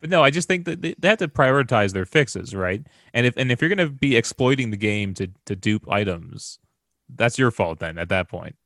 But 0.00 0.08
no, 0.10 0.22
I 0.22 0.30
just 0.30 0.48
think 0.48 0.64
that 0.64 0.80
they, 0.80 0.94
they 0.98 1.08
have 1.08 1.18
to 1.18 1.28
prioritize 1.28 1.92
their 1.92 2.06
fixes, 2.06 2.54
right? 2.54 2.86
And 3.12 3.26
if 3.26 3.36
and 3.36 3.52
if 3.52 3.60
you're 3.60 3.68
going 3.68 3.86
to 3.86 3.90
be 3.92 4.16
exploiting 4.16 4.70
the 4.70 4.76
game 4.76 5.12
to 5.14 5.28
to 5.46 5.54
dupe 5.54 5.86
items, 5.90 6.58
that's 7.14 7.38
your 7.38 7.50
fault 7.50 7.80
then. 7.80 7.98
At 7.98 8.08
that 8.08 8.28
point, 8.28 8.56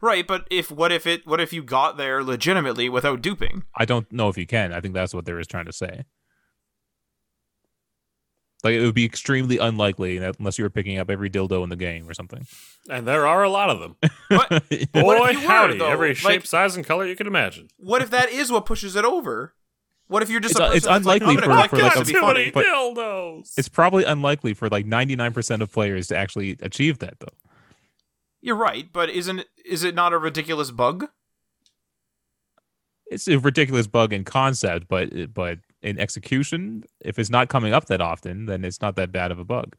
right. 0.00 0.26
But 0.26 0.46
if 0.50 0.70
what 0.72 0.90
if 0.90 1.06
it 1.06 1.24
what 1.26 1.40
if 1.40 1.52
you 1.52 1.62
got 1.62 1.96
there 1.98 2.24
legitimately 2.24 2.88
without 2.88 3.22
duping? 3.22 3.62
I 3.76 3.84
don't 3.84 4.10
know 4.12 4.28
if 4.28 4.36
you 4.36 4.46
can. 4.46 4.72
I 4.72 4.80
think 4.80 4.94
that's 4.94 5.14
what 5.14 5.24
they 5.24 5.32
were 5.32 5.44
trying 5.44 5.66
to 5.66 5.72
say. 5.72 6.04
Like 8.64 8.74
it 8.74 8.80
would 8.84 8.94
be 8.94 9.04
extremely 9.04 9.58
unlikely 9.58 10.18
unless 10.18 10.56
you 10.56 10.64
were 10.64 10.70
picking 10.70 10.96
up 10.98 11.10
every 11.10 11.28
dildo 11.28 11.64
in 11.64 11.68
the 11.68 11.74
game 11.76 12.08
or 12.08 12.14
something. 12.14 12.46
And 12.88 13.06
there 13.08 13.26
are 13.26 13.42
a 13.42 13.48
lot 13.48 13.70
of 13.70 13.80
them. 13.80 13.96
What 14.28 14.48
Boy, 14.48 15.02
What 15.04 15.30
if 15.30 15.36
you 15.42 15.42
were, 15.42 15.52
howdy! 15.52 15.78
though? 15.78 15.90
Every 15.90 16.10
Like- 16.10 16.16
shape, 16.16 16.46
size, 16.46 16.76
and 16.76 16.86
color 16.86 17.04
you 17.06 17.16
can 17.16 17.26
imagine. 17.26 17.68
what 17.76 18.02
if 18.02 18.10
that 18.10 18.30
is 18.30 18.50
what 18.52 18.64
pushes 18.66 18.94
it 18.96 19.04
over? 19.04 19.54
What 20.12 20.22
if 20.22 20.28
you're 20.30 20.40
just 20.40 20.56
It's- 20.56 20.60
a 20.68 20.72
person 20.72 20.76
it's 20.76 20.86
that's 20.86 21.06
like, 21.06 21.22
unlikely 21.22 21.42
I'm 21.52 21.68
for- 21.68 21.68
for, 21.68 21.76
this 21.76 21.84
like, 21.84 21.94
to 21.94 22.00
a- 22.00 22.04
be 22.04 22.12
too 22.12 22.20
funny. 22.20 22.38
many 22.40 22.50
but- 22.50 22.66
dildos. 22.66 23.52
it's 23.56 23.68
probably 23.68 24.04
unlikely 24.04 24.52
for 24.54 24.68
like 24.68 24.84
99% 24.86 25.62
of 25.62 25.72
players 25.72 26.08
to 26.08 26.16
actually 26.16 26.56
achieve 26.60 26.98
that 26.98 27.18
though. 27.20 27.34
You're 28.42 28.56
right, 28.56 28.92
but 28.92 29.08
isn't 29.08 29.46
is 29.64 29.84
it 29.84 29.94
not 29.94 30.12
a 30.12 30.18
ridiculous 30.18 30.70
bug? 30.70 31.08
It's 33.06 33.28
a 33.28 33.38
ridiculous 33.38 33.86
bug 33.86 34.12
in 34.12 34.24
concept, 34.24 34.86
but 34.88 35.32
but 35.32 35.58
in 35.82 35.98
execution, 35.98 36.84
if 37.00 37.18
it's 37.18 37.30
not 37.30 37.48
coming 37.48 37.72
up 37.72 37.86
that 37.86 38.00
often, 38.00 38.46
then 38.46 38.64
it's 38.64 38.80
not 38.80 38.96
that 38.96 39.12
bad 39.12 39.30
of 39.30 39.38
a 39.38 39.44
bug. 39.44 39.76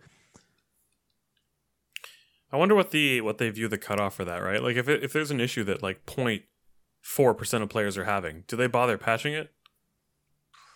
I 2.52 2.58
wonder 2.58 2.76
what 2.76 2.92
the 2.92 3.22
what 3.22 3.38
they 3.38 3.50
view 3.50 3.68
the 3.68 3.78
cutoff 3.78 4.16
for 4.16 4.26
that, 4.26 4.38
right? 4.44 4.62
Like 4.62 4.76
if 4.78 4.88
it, 4.88 5.04
if 5.04 5.12
there's 5.14 5.32
an 5.32 5.40
issue 5.40 5.64
that 5.66 5.82
like 5.84 6.02
04 7.02 7.34
percent 7.34 7.64
of 7.64 7.70
players 7.70 7.98
are 7.98 8.06
having, 8.06 8.44
do 8.48 8.56
they 8.56 8.68
bother 8.68 8.98
patching 8.98 9.34
it? 9.34 9.52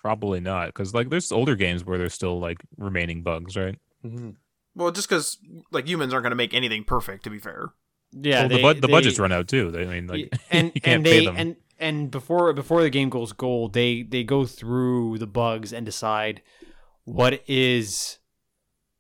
Probably 0.08 0.40
not, 0.40 0.68
because 0.68 0.94
like 0.94 1.10
there's 1.10 1.32
older 1.32 1.56
games 1.56 1.84
where 1.84 1.98
there's 1.98 2.14
still 2.14 2.40
like 2.40 2.58
remaining 2.78 3.24
bugs, 3.24 3.58
right? 3.58 3.76
Mm-hmm. 4.06 4.30
Well, 4.76 4.92
just 4.92 5.10
because 5.10 5.38
like 5.72 5.88
humans 5.88 6.14
aren't 6.14 6.24
going 6.24 6.32
to 6.32 6.36
make 6.38 6.54
anything 6.54 6.84
perfect. 6.86 7.24
To 7.26 7.30
be 7.30 7.40
fair, 7.40 7.74
Yeah, 8.14 8.42
well, 8.42 8.50
the, 8.50 8.56
they- 8.56 8.62
bud 8.62 8.78
the 8.78 8.88
they- 8.88 8.92
budgets 8.94 9.20
run 9.20 9.32
out 9.34 9.48
too. 9.48 9.70
They, 9.72 9.82
I 9.82 9.86
mean, 9.86 10.08
like 10.08 10.32
and 10.52 10.72
you 10.74 10.82
can't 10.82 10.96
and 10.98 11.04
pay 11.06 11.26
them. 11.26 11.36
and 11.38 11.56
and 11.80 12.10
before 12.12 12.54
before 12.54 12.82
the 12.84 12.90
game 12.90 13.10
goes 13.10 13.34
gold, 13.34 13.74
they 13.74 14.02
they 14.04 14.24
go 14.24 14.46
through 14.46 15.18
the 15.18 15.28
bugs 15.28 15.74
and 15.74 15.86
decide 15.86 16.42
what 17.04 17.44
is 17.48 18.20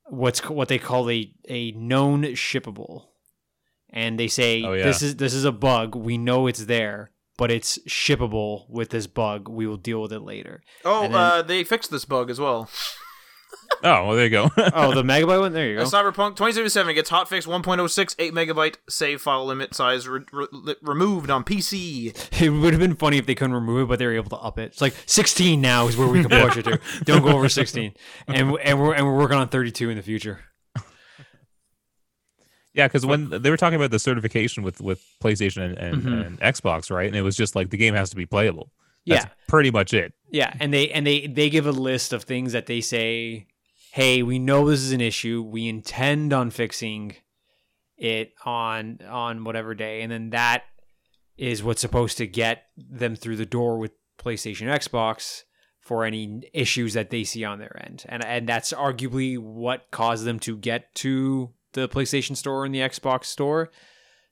what's 0.06 0.40
what 0.50 0.68
they 0.68 0.80
call 0.80 1.10
a 1.10 1.32
a 1.48 1.72
known 1.72 2.24
shippable, 2.24 3.06
and 3.90 4.20
they 4.20 4.28
say 4.28 4.64
Oh, 4.64 4.74
yeah. 4.74 4.84
this 4.84 5.02
is 5.02 5.16
this 5.16 5.34
is 5.34 5.46
a 5.46 5.52
bug. 5.52 5.96
We 5.96 6.18
know 6.18 6.48
it's 6.48 6.66
there, 6.66 7.12
but 7.38 7.52
it's 7.52 7.78
shippable 7.88 8.70
with 8.70 8.90
this 8.90 9.08
bug. 9.08 9.48
We 9.48 9.68
will 9.68 9.78
deal 9.78 10.02
with 10.02 10.12
it 10.14 10.20
later. 10.22 10.62
oh, 10.84 11.02
then- 11.04 11.14
uh, 11.16 11.42
they 11.44 11.64
fixed 11.64 11.92
this 11.92 12.06
bug 12.06 12.30
as 12.30 12.40
well. 12.40 12.70
oh, 13.84 14.08
well, 14.08 14.16
there 14.16 14.26
you 14.26 14.30
go. 14.30 14.50
Oh, 14.74 14.94
the 14.94 15.04
megabyte 15.04 15.40
one. 15.40 15.54
There 15.54 15.68
you 15.70 15.80
Uh, 15.80 15.84
go. 15.84 15.90
Cyberpunk 15.90 16.32
2077 16.36 16.96
gets 16.96 17.10
hotfix 17.10 17.46
1.06 17.48 18.16
8 18.20 18.34
megabyte 18.34 18.76
save 18.90 19.22
file 19.22 19.46
limit 19.46 19.74
size 19.74 20.08
re- 20.08 20.22
re- 20.34 20.76
removed 20.82 21.30
on 21.30 21.44
PC. 21.44 22.14
It 22.42 22.50
would 22.50 22.74
have 22.74 22.80
been 22.82 22.96
funny 22.96 23.18
if 23.18 23.26
they 23.26 23.36
couldn't 23.36 23.56
remove 23.56 23.84
it, 23.84 23.88
but 23.90 24.00
they 24.00 24.06
were 24.06 24.16
able 24.16 24.30
to 24.32 24.38
up 24.38 24.60
it. 24.60 24.72
It's 24.74 24.82
like 24.82 24.96
16 25.06 25.60
now 25.62 25.88
is 25.88 25.96
where 25.98 26.08
we 26.08 26.22
can 26.24 26.30
push 26.48 26.58
it 26.58 26.64
to. 26.64 26.80
Don't 27.06 27.24
go 27.24 27.30
over 27.30 27.50
16, 27.50 27.94
and 28.28 28.38
and 28.62 28.82
we're 28.82 28.94
and 28.94 29.06
we're 29.06 29.18
working 29.18 29.38
on 29.38 29.48
32 29.50 29.90
in 29.90 29.98
the 29.98 30.04
future. 30.04 30.42
Yeah, 32.78 32.88
because 32.88 33.06
when 33.06 33.30
they 33.30 33.50
were 33.50 33.58
talking 33.58 33.76
about 33.76 33.92
the 33.92 34.00
certification 34.00 34.64
with 34.64 34.80
with 34.80 35.04
PlayStation 35.22 35.64
and, 35.66 35.78
and, 35.78 36.04
Mhm. 36.04 36.26
and 36.28 36.40
Xbox, 36.40 36.90
right? 36.90 37.08
And 37.08 37.16
it 37.16 37.24
was 37.24 37.36
just 37.36 37.56
like 37.56 37.70
the 37.72 37.78
game 37.78 37.96
has 37.96 38.10
to 38.12 38.16
be 38.16 38.26
playable. 38.26 38.72
That's 39.06 39.26
Yeah, 39.26 39.32
pretty 39.48 39.72
much 39.72 39.94
it. 39.94 40.14
yeah, 40.32 40.54
and 40.60 40.74
they 40.74 40.90
and 40.92 41.06
they 41.06 41.28
they 41.28 41.50
give 41.50 41.66
a 41.66 41.72
list 41.72 42.14
of 42.14 42.24
things 42.24 42.52
that 42.54 42.66
they 42.68 42.82
say, 42.82 43.48
"Hey, 43.92 44.22
we 44.24 44.38
know 44.40 44.70
this 44.70 44.82
is 44.82 44.92
an 44.92 45.02
issue. 45.02 45.42
We 45.42 45.68
intend 45.68 46.34
on 46.34 46.50
fixing 46.52 47.16
it 47.98 48.34
on 48.46 49.00
on 49.10 49.44
whatever 49.44 49.74
day," 49.74 50.02
and 50.02 50.12
then 50.12 50.30
that 50.32 50.64
is 51.38 51.64
what's 51.64 51.82
supposed 51.82 52.18
to 52.18 52.28
get 52.28 52.64
them 52.78 53.16
through 53.16 53.38
the 53.38 53.46
door 53.46 53.78
with 53.78 53.92
PlayStation, 54.20 54.68
Xbox 54.68 55.44
for 55.80 56.04
any 56.04 56.42
issues 56.54 56.94
that 56.94 57.10
they 57.12 57.24
see 57.24 57.46
on 57.46 57.60
their 57.60 57.82
end, 57.86 58.04
and 58.10 58.24
and 58.26 58.48
that's 58.50 58.74
arguably 58.74 59.38
what 59.38 59.90
caused 59.92 60.26
them 60.26 60.38
to 60.40 60.58
get 60.58 60.94
to 60.96 61.54
the 61.78 61.88
PlayStation 61.88 62.36
Store 62.36 62.66
and 62.66 62.74
the 62.74 62.80
Xbox 62.80 63.26
Store 63.26 63.72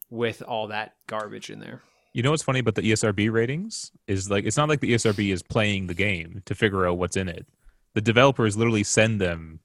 with 0.10 0.42
all 0.42 0.68
that 0.68 0.96
garbage 1.08 1.50
in 1.50 1.60
there. 1.60 1.82
You 2.14 2.24
know 2.24 2.32
what's 2.32 2.44
funny 2.44 2.60
about 2.60 2.76
the 2.76 2.82
ESRB 2.82 3.32
ratings 3.32 3.92
is 4.08 4.30
like 4.30 4.46
it's 4.46 4.58
not 4.58 4.70
like 4.70 4.80
the 4.80 4.94
ESRB 4.94 5.32
is 5.34 5.44
playing 5.44 5.88
the 5.88 5.94
game 5.94 6.42
to 6.46 6.56
figure 6.56 6.88
out 6.88 6.98
what's 6.98 7.18
in 7.18 7.28
it. 7.28 7.46
The 7.94 8.02
developers 8.02 8.58
literally 8.58 8.84
send 8.84 9.20
them 9.20 9.60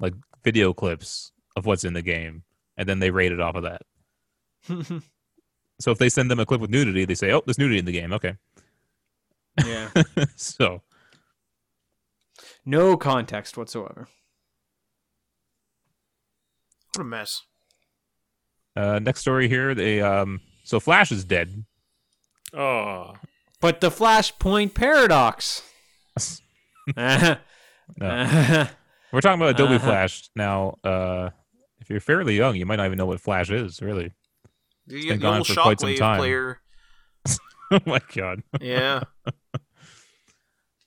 like 0.00 0.14
video 0.44 0.72
clips 0.72 1.32
of 1.56 1.66
what's 1.66 1.84
in 1.84 1.92
the 1.92 2.02
game, 2.02 2.44
and 2.76 2.88
then 2.88 2.98
they 2.98 3.10
rate 3.10 3.32
it 3.32 3.40
off 3.40 3.56
of 3.56 3.64
that. 3.64 3.82
So 5.82 5.90
if 5.90 5.98
they 5.98 6.08
send 6.08 6.30
them 6.30 6.38
a 6.38 6.46
clip 6.46 6.60
with 6.60 6.70
nudity, 6.70 7.04
they 7.04 7.16
say, 7.16 7.32
"Oh, 7.32 7.42
there's 7.44 7.58
nudity 7.58 7.80
in 7.80 7.84
the 7.86 7.92
game." 7.92 8.12
Okay, 8.12 8.36
yeah. 9.66 9.90
so 10.36 10.82
No 12.64 12.96
context 12.96 13.56
whatsoever. 13.56 14.06
What 16.94 17.02
a 17.02 17.04
mess. 17.04 17.42
uh, 18.76 18.98
next 19.00 19.20
story 19.20 19.48
here, 19.48 19.74
they 19.74 20.00
um, 20.00 20.40
so 20.64 20.78
Flash 20.80 21.10
is 21.12 21.24
dead. 21.24 21.64
Oh, 22.54 23.14
But 23.60 23.80
the 23.80 23.90
Flashpoint 23.90 24.74
paradox. 24.74 25.62
No. 27.98 28.66
We're 29.12 29.20
talking 29.20 29.40
about 29.40 29.50
Adobe 29.50 29.74
Uh-huh. 29.74 29.86
Flash 29.86 30.30
now. 30.34 30.78
Uh, 30.82 31.30
if 31.80 31.90
you're 31.90 32.00
fairly 32.00 32.36
young, 32.36 32.56
you 32.56 32.64
might 32.64 32.76
not 32.76 32.86
even 32.86 32.96
know 32.96 33.04
what 33.06 33.20
Flash 33.20 33.50
is. 33.50 33.82
Really? 33.82 34.12
The, 34.86 35.08
been 35.08 35.18
the 35.18 35.22
gone 35.22 35.38
old 35.38 35.46
for 35.46 35.54
quite 35.54 35.80
some 35.80 35.94
time. 35.96 36.18
player. 36.18 36.60
oh 37.70 37.80
my 37.84 38.00
god. 38.14 38.42
Yeah. 38.60 39.02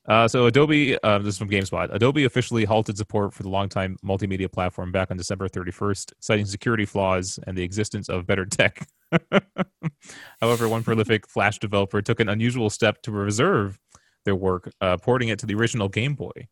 Uh, 0.07 0.27
so 0.27 0.45
Adobe, 0.45 0.97
uh, 1.01 1.17
this 1.17 1.33
is 1.33 1.37
from 1.37 1.49
GameSpot. 1.49 1.91
Adobe 1.91 2.25
officially 2.25 2.63
halted 2.63 2.95
support 2.95 3.33
for 3.33 3.41
the 3.41 3.49
longtime 3.49 3.97
multimedia 4.05 4.51
platform 4.51 4.91
back 4.91 5.09
on 5.09 5.17
December 5.17 5.47
31st, 5.47 6.13
citing 6.19 6.45
security 6.45 6.85
flaws 6.85 7.39
and 7.47 7.57
the 7.57 7.63
existence 7.63 8.07
of 8.07 8.27
better 8.27 8.45
tech. 8.45 8.87
However, 10.41 10.69
one 10.69 10.83
prolific 10.83 11.27
Flash 11.29 11.57
developer 11.57 12.01
took 12.03 12.19
an 12.19 12.29
unusual 12.29 12.69
step 12.69 13.01
to 13.03 13.11
reserve 13.11 13.79
their 14.25 14.35
work, 14.35 14.71
uh, 14.79 14.97
porting 14.97 15.29
it 15.29 15.39
to 15.39 15.47
the 15.47 15.55
original 15.55 15.89
Game 15.89 16.13
Boy. 16.13 16.47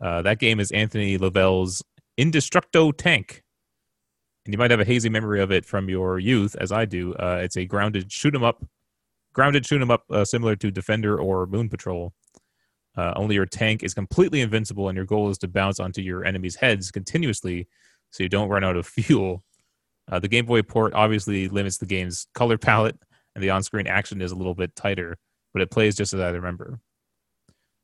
Uh, 0.00 0.22
that 0.22 0.38
game 0.38 0.60
is 0.60 0.70
Anthony 0.70 1.18
Lavelle's 1.18 1.82
Indestructo 2.16 2.92
Tank. 2.96 3.42
And 4.46 4.54
you 4.54 4.58
might 4.58 4.70
have 4.70 4.80
a 4.80 4.84
hazy 4.84 5.08
memory 5.08 5.40
of 5.40 5.50
it 5.50 5.64
from 5.64 5.88
your 5.88 6.18
youth, 6.20 6.54
as 6.60 6.70
I 6.70 6.84
do. 6.84 7.12
Uh, 7.14 7.40
it's 7.42 7.56
a 7.56 7.64
grounded 7.64 8.12
shoot 8.12 8.34
'em 8.34 8.44
up, 8.44 8.64
grounded 9.32 9.66
shoot 9.66 9.82
'em 9.82 9.90
up, 9.90 10.04
uh, 10.10 10.24
similar 10.24 10.54
to 10.56 10.70
Defender 10.70 11.20
or 11.20 11.46
Moon 11.46 11.68
Patrol. 11.68 12.12
Uh, 12.98 13.12
only 13.14 13.36
your 13.36 13.46
tank 13.46 13.84
is 13.84 13.94
completely 13.94 14.40
invincible, 14.40 14.88
and 14.88 14.96
your 14.96 15.04
goal 15.06 15.30
is 15.30 15.38
to 15.38 15.46
bounce 15.46 15.78
onto 15.78 16.02
your 16.02 16.24
enemies' 16.24 16.56
heads 16.56 16.90
continuously 16.90 17.68
so 18.10 18.24
you 18.24 18.28
don't 18.28 18.48
run 18.48 18.64
out 18.64 18.76
of 18.76 18.86
fuel. 18.88 19.44
Uh, 20.10 20.18
the 20.18 20.26
Game 20.26 20.46
Boy 20.46 20.62
port 20.62 20.94
obviously 20.94 21.48
limits 21.48 21.78
the 21.78 21.86
game's 21.86 22.26
color 22.34 22.58
palette, 22.58 22.98
and 23.36 23.44
the 23.44 23.50
on 23.50 23.62
screen 23.62 23.86
action 23.86 24.20
is 24.20 24.32
a 24.32 24.34
little 24.34 24.54
bit 24.54 24.74
tighter, 24.74 25.16
but 25.52 25.62
it 25.62 25.70
plays 25.70 25.94
just 25.94 26.12
as 26.12 26.18
I 26.18 26.30
remember. 26.30 26.80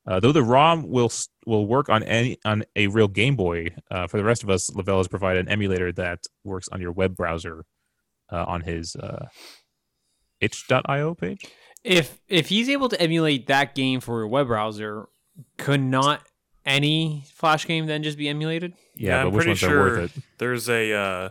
Uh, 0.05 0.19
though 0.19 0.33
the 0.33 0.43
ROM 0.43 0.87
will 0.89 1.11
will 1.45 1.65
work 1.65 1.87
on 1.87 2.03
any 2.03 2.37
on 2.43 2.63
a 2.75 2.87
real 2.87 3.07
Game 3.07 3.37
Boy, 3.37 3.69
uh, 3.89 4.07
for 4.07 4.17
the 4.17 4.23
rest 4.25 4.43
of 4.43 4.49
us, 4.49 4.69
Lavelle 4.75 4.97
has 4.97 5.07
provided 5.07 5.45
an 5.45 5.51
emulator 5.51 5.93
that 5.93 6.25
works 6.43 6.67
on 6.67 6.81
your 6.81 6.91
web 6.91 7.15
browser 7.15 7.63
uh, 8.33 8.43
on 8.45 8.61
his 8.61 8.97
uh, 8.97 9.27
itch.io 10.41 11.15
page. 11.15 11.45
If 11.85 12.19
if 12.27 12.49
he's 12.49 12.67
able 12.67 12.89
to 12.89 12.99
emulate 12.99 13.47
that 13.47 13.75
game 13.75 13.99
for 13.99 14.23
a 14.23 14.27
web 14.27 14.47
browser, 14.47 15.07
could 15.57 15.81
not 15.81 16.21
any 16.65 17.23
Flash 17.33 17.67
game 17.67 17.85
then 17.85 18.01
just 18.01 18.17
be 18.17 18.27
emulated? 18.27 18.73
Yeah, 18.95 19.23
I'm 19.23 19.31
pretty 19.31 19.53
sure 19.53 19.99
worth 19.99 20.17
it? 20.17 20.23
there's 20.39 20.67
a 20.67 20.91
uh, 20.93 21.29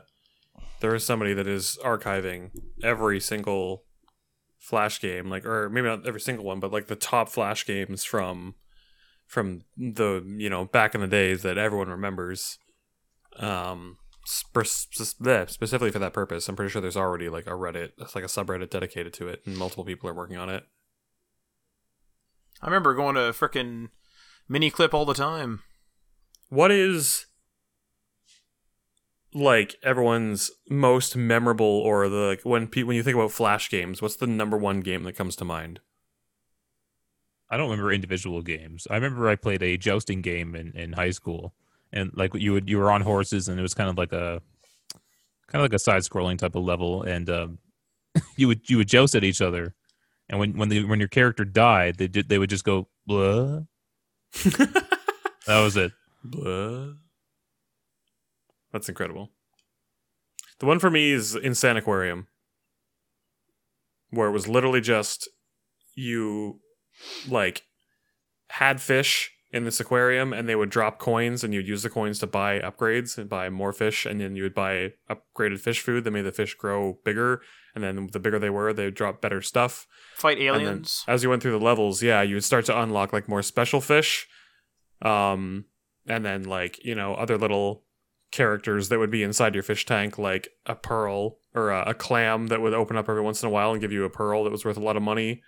there 0.80 0.94
is 0.94 1.04
somebody 1.04 1.34
that 1.34 1.48
is 1.48 1.76
archiving 1.84 2.50
every 2.82 3.18
single 3.18 3.82
Flash 4.58 5.00
game, 5.00 5.28
like 5.28 5.44
or 5.44 5.68
maybe 5.68 5.88
not 5.88 6.06
every 6.06 6.20
single 6.20 6.44
one, 6.44 6.60
but 6.60 6.72
like 6.72 6.86
the 6.86 6.96
top 6.96 7.28
Flash 7.28 7.66
games 7.66 8.04
from 8.04 8.54
from 9.26 9.62
the 9.76 10.24
you 10.38 10.48
know 10.48 10.66
back 10.66 10.94
in 10.94 11.00
the 11.00 11.08
days 11.08 11.42
that 11.42 11.58
everyone 11.58 11.88
remembers. 11.88 12.58
Um, 13.36 13.96
spe- 14.03 14.03
spe- 14.03 14.03
bleh, 14.03 14.03
specifically 14.24 15.90
for 15.90 15.98
that 15.98 16.12
purpose, 16.12 16.48
I'm 16.48 16.56
pretty 16.56 16.70
sure 16.70 16.80
there's 16.80 16.96
already 16.96 17.28
like 17.28 17.46
a 17.46 17.50
Reddit, 17.50 17.92
it's 17.98 18.14
like 18.14 18.24
a 18.24 18.28
subreddit 18.28 18.70
dedicated 18.70 19.12
to 19.14 19.28
it, 19.28 19.42
and 19.44 19.56
multiple 19.56 19.84
people 19.84 20.08
are 20.08 20.14
working 20.14 20.36
on 20.36 20.48
it. 20.48 20.64
I 22.62 22.66
remember 22.66 22.94
going 22.94 23.14
to 23.16 23.32
frickin' 23.32 23.88
Miniclip 24.50 24.94
all 24.94 25.04
the 25.04 25.14
time. 25.14 25.60
What 26.48 26.70
is 26.70 27.26
like 29.34 29.74
everyone's 29.82 30.50
most 30.70 31.16
memorable 31.16 31.66
or 31.66 32.08
the 32.08 32.16
like 32.16 32.42
when 32.42 32.68
pe- 32.68 32.84
when 32.84 32.96
you 32.96 33.02
think 33.02 33.16
about 33.16 33.32
flash 33.32 33.68
games, 33.68 34.00
what's 34.00 34.16
the 34.16 34.26
number 34.26 34.56
one 34.56 34.80
game 34.80 35.02
that 35.02 35.16
comes 35.16 35.36
to 35.36 35.44
mind? 35.44 35.80
I 37.50 37.56
don't 37.56 37.70
remember 37.70 37.92
individual 37.92 38.42
games. 38.42 38.86
I 38.90 38.94
remember 38.94 39.28
I 39.28 39.36
played 39.36 39.62
a 39.62 39.76
jousting 39.76 40.22
game 40.22 40.54
in, 40.54 40.72
in 40.72 40.94
high 40.94 41.10
school, 41.10 41.54
and 41.94 42.10
like 42.14 42.34
you 42.34 42.52
would 42.52 42.68
you 42.68 42.76
were 42.76 42.90
on 42.90 43.00
horses, 43.00 43.48
and 43.48 43.58
it 43.58 43.62
was 43.62 43.72
kind 43.72 43.88
of 43.88 43.96
like 43.96 44.12
a 44.12 44.42
kind 45.46 45.60
of 45.60 45.62
like 45.62 45.72
a 45.72 45.78
side 45.78 46.02
scrolling 46.02 46.36
type 46.36 46.56
of 46.56 46.64
level, 46.64 47.02
and 47.02 47.30
um, 47.30 47.58
you 48.36 48.48
would 48.48 48.68
you 48.68 48.76
would 48.76 48.88
joust 48.88 49.14
at 49.14 49.24
each 49.24 49.40
other, 49.40 49.74
and 50.28 50.38
when 50.38 50.58
when 50.58 50.68
the 50.68 50.84
when 50.84 50.98
your 50.98 51.08
character 51.08 51.44
died, 51.44 51.96
they 51.96 52.08
did 52.08 52.28
they 52.28 52.38
would 52.38 52.50
just 52.50 52.64
go 52.64 52.88
blah. 53.06 53.60
that 54.42 54.84
was 55.46 55.76
it. 55.76 55.92
Blah. 56.24 56.94
That's 58.72 58.88
incredible. 58.88 59.30
The 60.58 60.66
one 60.66 60.80
for 60.80 60.90
me 60.90 61.12
is 61.12 61.36
Insane 61.36 61.76
Aquarium, 61.76 62.26
where 64.10 64.26
it 64.26 64.32
was 64.32 64.48
literally 64.48 64.80
just 64.80 65.28
you 65.94 66.60
like 67.28 67.62
had 68.50 68.80
fish 68.80 69.30
in 69.54 69.64
this 69.64 69.78
aquarium 69.78 70.32
and 70.32 70.48
they 70.48 70.56
would 70.56 70.68
drop 70.68 70.98
coins 70.98 71.44
and 71.44 71.54
you'd 71.54 71.68
use 71.68 71.84
the 71.84 71.88
coins 71.88 72.18
to 72.18 72.26
buy 72.26 72.58
upgrades 72.58 73.16
and 73.16 73.28
buy 73.28 73.48
more 73.48 73.72
fish 73.72 74.04
and 74.04 74.20
then 74.20 74.34
you 74.34 74.42
would 74.42 74.54
buy 74.54 74.92
upgraded 75.08 75.60
fish 75.60 75.80
food 75.80 76.02
that 76.02 76.10
made 76.10 76.22
the 76.22 76.32
fish 76.32 76.54
grow 76.54 76.98
bigger 77.04 77.40
and 77.72 77.84
then 77.84 78.08
the 78.12 78.18
bigger 78.18 78.40
they 78.40 78.50
were 78.50 78.72
they 78.72 78.86
would 78.86 78.94
drop 78.94 79.20
better 79.20 79.40
stuff 79.40 79.86
Fight 80.16 80.38
aliens. 80.38 81.04
as 81.06 81.22
you 81.22 81.30
went 81.30 81.40
through 81.40 81.56
the 81.58 81.64
levels, 81.64 82.02
yeah, 82.02 82.20
you 82.22 82.34
would 82.34 82.44
start 82.44 82.64
to 82.66 82.80
unlock 82.82 83.12
like 83.12 83.28
more 83.28 83.42
special 83.42 83.80
fish, 83.80 84.26
um, 85.02 85.66
and 86.06 86.24
then 86.24 86.44
like 86.44 86.82
you 86.84 86.94
know 86.94 87.14
other 87.14 87.36
little 87.36 87.82
characters 88.30 88.88
that 88.88 88.98
would 88.98 89.10
be 89.10 89.22
inside 89.22 89.54
your 89.54 89.62
fish 89.62 89.86
tank, 89.86 90.18
like 90.18 90.48
a 90.66 90.74
pearl 90.74 91.38
or 91.54 91.70
a, 91.70 91.90
a 91.90 91.94
clam 91.94 92.48
that 92.48 92.60
would 92.60 92.74
open 92.74 92.96
up 92.96 93.08
every 93.08 93.22
once 93.22 93.42
in 93.42 93.48
a 93.48 93.50
while 93.50 93.72
and 93.72 93.80
give 93.80 93.92
you 93.92 94.04
a 94.04 94.10
pearl 94.10 94.44
that 94.44 94.50
was 94.50 94.64
worth 94.64 94.76
a 94.76 94.80
lot 94.80 94.96
of 94.96 95.02
money. 95.02 95.42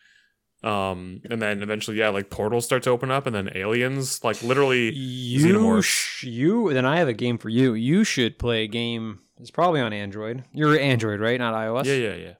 Um, 0.66 1.20
and 1.30 1.40
then 1.40 1.62
eventually, 1.62 1.96
yeah, 1.98 2.08
like 2.08 2.28
portals 2.28 2.64
start 2.64 2.82
to 2.84 2.90
open 2.90 3.10
up, 3.10 3.26
and 3.26 3.36
then 3.36 3.50
aliens, 3.54 4.24
like 4.24 4.42
literally, 4.42 4.92
You, 4.92 5.54
Xenomorph. 5.54 5.84
sh- 5.84 6.24
you, 6.24 6.72
then 6.72 6.84
I 6.84 6.98
have 6.98 7.06
a 7.08 7.12
game 7.12 7.38
for 7.38 7.48
you. 7.50 7.74
You 7.74 8.02
should 8.02 8.36
play 8.38 8.64
a 8.64 8.66
game. 8.66 9.20
It's 9.38 9.50
probably 9.50 9.80
on 9.80 9.92
Android. 9.92 10.44
You're 10.52 10.76
Android, 10.78 11.20
right? 11.20 11.38
Not 11.38 11.54
iOS. 11.54 11.84
yeah, 11.84 11.92
yeah, 11.94 12.14
yeah. 12.14 12.32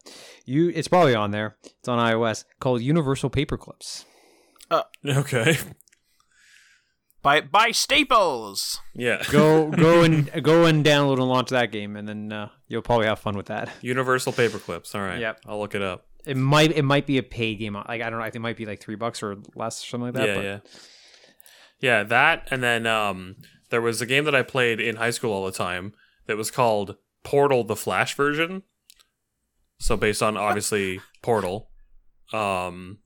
You, 0.44 0.72
it's 0.74 0.88
probably 0.88 1.14
on 1.14 1.30
there. 1.30 1.56
It's 1.64 1.88
on 1.88 1.98
iOS 1.98 2.44
called 2.58 2.80
Universal 2.82 3.30
Paperclips. 3.30 4.04
Okay, 5.06 5.56
By 7.22 7.40
by 7.42 7.70
Staples. 7.70 8.80
yeah. 8.94 9.22
Go, 9.30 9.70
go 9.70 10.02
and 10.02 10.30
go 10.42 10.64
and 10.64 10.84
download 10.84 11.14
and 11.18 11.28
launch 11.28 11.50
that 11.50 11.70
game, 11.70 11.96
and 11.96 12.08
then 12.08 12.32
uh, 12.32 12.48
you'll 12.66 12.82
probably 12.82 13.06
have 13.06 13.18
fun 13.20 13.36
with 13.36 13.46
that. 13.46 13.68
Universal 13.82 14.32
paperclips. 14.32 14.94
All 14.96 15.00
right. 15.02 15.20
Yep. 15.20 15.40
I'll 15.46 15.60
look 15.60 15.74
it 15.76 15.82
up. 15.82 16.06
It 16.26 16.36
might, 16.36 16.72
it 16.72 16.82
might 16.82 17.06
be 17.06 17.18
a 17.18 17.22
paid 17.22 17.58
game. 17.58 17.74
Like 17.74 18.02
I 18.02 18.10
don't 18.10 18.18
know. 18.18 18.20
I 18.20 18.26
think 18.26 18.36
it 18.36 18.40
might 18.40 18.56
be 18.56 18.66
like 18.66 18.80
three 18.80 18.96
bucks 18.96 19.22
or 19.22 19.36
less, 19.54 19.82
or 19.82 19.86
something 19.86 20.06
like 20.06 20.14
that. 20.14 20.28
yeah, 20.28 20.34
but 20.34 20.44
yeah, 20.44 20.58
yeah. 21.80 22.02
That 22.02 22.48
and 22.50 22.62
then 22.62 22.86
um, 22.86 23.36
there 23.70 23.80
was 23.80 24.00
a 24.00 24.06
game 24.06 24.24
that 24.24 24.34
I 24.34 24.42
played 24.42 24.80
in 24.80 24.96
high 24.96 25.10
school 25.10 25.32
all 25.32 25.46
the 25.46 25.52
time 25.52 25.94
that 26.26 26.36
was 26.36 26.50
called 26.50 26.96
Portal: 27.24 27.64
The 27.64 27.76
Flash 27.76 28.14
version. 28.14 28.62
So 29.78 29.96
based 29.96 30.22
on 30.22 30.36
obviously 30.36 31.00
Portal, 31.22 31.70
um, 32.32 32.98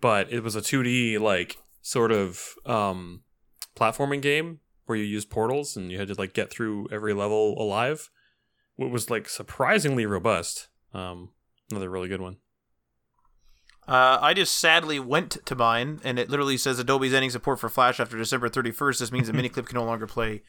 but 0.00 0.32
it 0.32 0.42
was 0.42 0.54
a 0.54 0.60
2D 0.60 1.18
like 1.18 1.58
sort 1.82 2.12
of 2.12 2.54
um 2.66 3.22
platforming 3.76 4.20
game 4.20 4.60
where 4.86 4.98
you 4.98 5.04
use 5.04 5.24
portals 5.24 5.76
and 5.76 5.90
you 5.90 5.98
had 5.98 6.08
to 6.08 6.14
like 6.14 6.32
get 6.32 6.50
through 6.50 6.88
every 6.90 7.14
level 7.14 7.60
alive. 7.60 8.10
It 8.78 8.90
was 8.90 9.10
like 9.10 9.28
surprisingly 9.28 10.06
robust. 10.06 10.68
Um, 10.94 11.30
another 11.70 11.90
really 11.90 12.08
good 12.08 12.20
one. 12.20 12.36
Uh, 13.86 14.18
I 14.20 14.34
just 14.34 14.58
sadly 14.58 15.00
went 15.00 15.38
to 15.46 15.54
mine, 15.54 16.00
and 16.04 16.18
it 16.18 16.28
literally 16.28 16.58
says 16.58 16.78
Adobe's 16.78 17.14
ending 17.14 17.30
support 17.30 17.58
for 17.58 17.70
Flash 17.70 17.98
after 17.98 18.18
December 18.18 18.50
31st. 18.50 18.98
This 18.98 19.12
means 19.12 19.26
the 19.28 19.32
miniclip 19.32 19.66
can 19.66 19.76
no 19.76 19.84
longer 19.84 20.06
play 20.06 20.42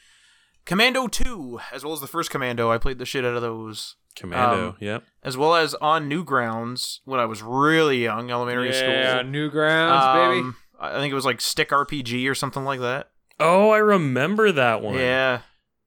Commando 0.66 1.08
2, 1.08 1.60
as 1.72 1.84
well 1.86 1.94
as 1.94 2.02
the 2.02 2.08
first 2.08 2.30
Commando. 2.32 2.70
I 2.70 2.78
played 2.78 2.98
the 2.98 3.06
shit 3.06 3.24
out 3.24 3.36
of 3.36 3.42
those. 3.42 3.96
Commando. 4.18 4.70
Um, 4.70 4.78
yep. 4.82 5.04
As 5.24 5.38
well 5.38 5.56
as 5.56 5.74
on 5.76 6.10
Newgrounds 6.10 7.00
when 7.06 7.22
I 7.22 7.26
was 7.26 7.42
really 7.42 8.04
young, 8.04 8.30
elementary 8.30 8.74
school. 8.74 8.90
Yeah, 8.90 9.22
Newgrounds, 9.22 10.02
Um, 10.02 10.42
baby. 10.44 10.56
I 10.82 11.00
think 11.00 11.12
it 11.12 11.16
was 11.16 11.26
like 11.26 11.40
Stick 11.40 11.70
RPG 11.70 12.30
or 12.30 12.36
something 12.36 12.66
like 12.66 12.82
that. 12.82 13.10
Oh, 13.40 13.70
I 13.70 13.78
remember 13.78 14.52
that 14.52 14.82
one. 14.82 14.96
Yeah. 14.96 15.42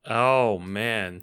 Oh 0.07 0.59
man, 0.59 1.23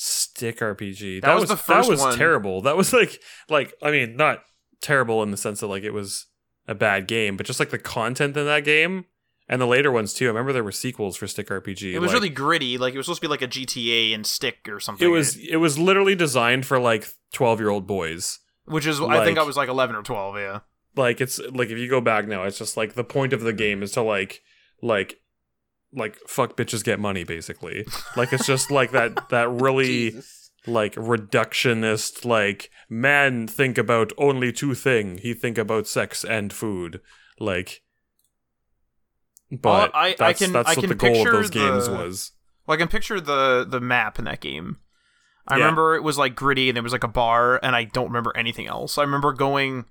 Stick 0.00 0.60
RPG. 0.60 1.22
That 1.22 1.40
was 1.40 1.48
the 1.48 1.56
first 1.56 1.88
that 1.88 1.90
was 1.90 2.00
one. 2.00 2.16
terrible. 2.16 2.62
That 2.62 2.76
was 2.76 2.92
like 2.92 3.20
like 3.48 3.74
I 3.82 3.90
mean 3.90 4.16
not 4.16 4.44
terrible 4.80 5.24
in 5.24 5.32
the 5.32 5.36
sense 5.36 5.58
that 5.58 5.66
like 5.66 5.82
it 5.82 5.90
was 5.90 6.26
a 6.68 6.74
bad 6.76 7.08
game, 7.08 7.36
but 7.36 7.46
just 7.46 7.58
like 7.58 7.70
the 7.70 7.80
content 7.80 8.36
in 8.36 8.46
that 8.46 8.64
game 8.64 9.06
and 9.48 9.60
the 9.60 9.66
later 9.66 9.90
ones 9.90 10.14
too. 10.14 10.26
I 10.26 10.28
remember 10.28 10.52
there 10.52 10.62
were 10.62 10.70
sequels 10.70 11.16
for 11.16 11.26
Stick 11.26 11.48
RPG. 11.48 11.94
It 11.94 11.98
was 11.98 12.10
like, 12.10 12.14
really 12.14 12.28
gritty. 12.28 12.78
Like 12.78 12.94
it 12.94 12.96
was 12.96 13.06
supposed 13.06 13.22
to 13.22 13.26
be 13.26 13.30
like 13.30 13.42
a 13.42 13.48
GTA 13.48 14.14
and 14.14 14.24
stick 14.24 14.68
or 14.68 14.78
something. 14.78 15.04
it 15.04 15.10
was 15.10 15.36
it 15.36 15.56
was 15.56 15.80
literally 15.80 16.14
designed 16.14 16.64
for 16.64 16.78
like 16.78 17.08
12-year-old 17.34 17.88
boys. 17.88 18.38
which 18.66 18.86
is 18.86 19.00
I 19.00 19.24
think 19.24 19.36
I 19.36 19.42
was 19.42 19.56
like 19.56 19.68
eleven 19.68 19.96
or 19.96 20.04
twelve. 20.04 20.36
Yeah. 20.36 20.60
Like 20.94 21.20
it's 21.20 21.40
like 21.50 21.70
if 21.70 21.78
you 21.78 21.90
go 21.90 22.00
back 22.00 22.28
now, 22.28 22.44
it's 22.44 22.58
just 22.58 22.76
like 22.76 22.94
the 22.94 23.02
point 23.02 23.32
of 23.32 23.40
the 23.40 23.52
game 23.52 23.82
is 23.82 23.90
to 23.92 24.02
like 24.02 24.42
like 24.80 25.18
like 25.92 26.16
fuck 26.26 26.56
bitches 26.56 26.84
get 26.84 27.00
money 27.00 27.24
basically. 27.24 27.86
Like 28.16 28.32
it's 28.32 28.46
just 28.46 28.70
like 28.70 28.90
that 28.92 29.28
that 29.30 29.48
really 29.50 30.14
like 30.66 30.94
reductionist 30.94 32.24
like 32.24 32.70
man 32.90 33.46
think 33.46 33.78
about 33.78 34.12
only 34.18 34.52
two 34.52 34.74
thing 34.74 35.16
he 35.18 35.32
think 35.32 35.56
about 35.56 35.86
sex 35.86 36.24
and 36.24 36.52
food 36.52 37.00
like 37.40 37.80
but 39.50 39.90
I- 39.94 40.08
I 40.10 40.14
that's, 40.18 40.38
can- 40.40 40.52
that's 40.52 40.68
I 40.68 40.72
what 40.72 40.80
can 40.80 40.88
the 40.90 40.94
goal 40.94 41.26
of 41.26 41.32
those 41.32 41.50
games 41.50 41.86
the- 41.86 41.92
was 41.92 42.32
Well, 42.66 42.74
I 42.74 42.78
can 42.78 42.88
picture 42.88 43.20
the 43.20 43.64
the 43.68 43.80
map 43.80 44.18
in 44.18 44.24
that 44.26 44.40
game. 44.40 44.78
I 45.46 45.56
Yeah. 45.56 45.62
remember 45.64 45.94
it 45.96 46.02
was 46.02 46.18
like 46.18 46.34
gritty 46.34 46.68
and 46.68 46.76
there 46.76 46.82
was 46.82 46.92
like 46.92 47.04
a 47.04 47.08
bar, 47.08 47.58
and 47.62 47.74
I 47.74 47.84
don't 47.84 48.08
remember 48.08 48.36
anything 48.36 48.66
else. 48.66 48.98
I 48.98 49.02
remember 49.02 49.32
going. 49.32 49.86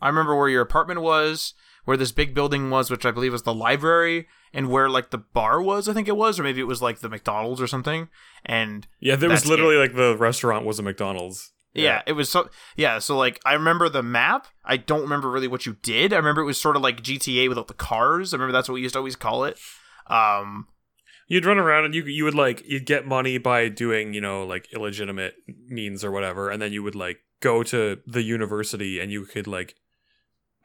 I 0.00 0.08
remember 0.08 0.36
where 0.36 0.50
your 0.50 0.60
apartment 0.60 1.00
was, 1.00 1.54
where 1.88 1.96
this 1.96 2.12
big 2.12 2.34
building 2.34 2.68
was, 2.68 2.90
which 2.90 3.06
I 3.06 3.10
believe 3.10 3.32
was 3.32 3.44
the 3.44 3.54
library, 3.54 4.28
and 4.52 4.68
where 4.68 4.90
like 4.90 5.08
the 5.08 5.16
bar 5.16 5.62
was. 5.62 5.88
I 5.88 5.94
think 5.94 6.06
it 6.06 6.18
was, 6.18 6.38
or 6.38 6.42
maybe 6.42 6.60
it 6.60 6.66
was 6.66 6.82
like 6.82 6.98
the 6.98 7.08
McDonald's 7.08 7.62
or 7.62 7.66
something. 7.66 8.10
And 8.44 8.86
yeah 9.00 9.16
there 9.16 9.30
was 9.30 9.46
literally 9.46 9.76
like 9.76 9.94
the 9.94 10.14
restaurant 10.14 10.66
was 10.66 10.78
a 10.78 10.82
mcdonald's 10.82 11.50
yeah. 11.72 12.02
it 12.06 12.12
was 12.12 12.28
so. 12.28 12.50
Yeah, 12.76 12.98
so 12.98 13.16
like 13.16 13.40
I 13.46 13.54
remember 13.54 13.88
the 13.88 14.02
map. 14.02 14.48
I 14.66 14.76
don't 14.76 15.00
remember 15.00 15.30
really 15.30 15.48
what 15.48 15.64
you 15.64 15.76
did. 15.80 16.12
I 16.12 16.16
remember 16.16 16.42
it 16.42 16.44
was 16.44 16.60
sort 16.60 16.76
of 16.76 16.82
like 16.82 17.02
GTA 17.02 17.48
without 17.48 17.68
the 17.68 17.74
cars. 17.74 18.34
I 18.34 18.36
remember 18.36 18.52
that's 18.52 18.68
what 18.68 18.74
we 18.74 18.82
used 18.82 18.92
to 18.92 18.98
always 18.98 19.16
call 19.16 19.44
it. 19.44 19.58
Um, 20.08 20.66
you'd 21.26 21.46
run 21.46 21.56
around 21.56 21.86
and 21.86 21.94
you 21.94 22.02
you 22.04 22.24
would 22.24 22.34
like 22.34 22.62
you'd 22.66 22.84
get 22.84 23.06
money 23.06 23.38
by 23.38 23.70
doing 23.70 24.12
you 24.12 24.20
know 24.20 24.44
like 24.44 24.70
illegitimate 24.74 25.36
means 25.68 26.04
or 26.04 26.10
whatever 26.10 26.50
and 26.50 26.60
then 26.60 26.72
you 26.72 26.82
would 26.82 26.94
like 26.94 27.18
go 27.40 27.62
to 27.62 27.98
the 28.06 28.22
university 28.22 28.98
and 28.98 29.12
you 29.12 29.24
could 29.24 29.46
like 29.46 29.74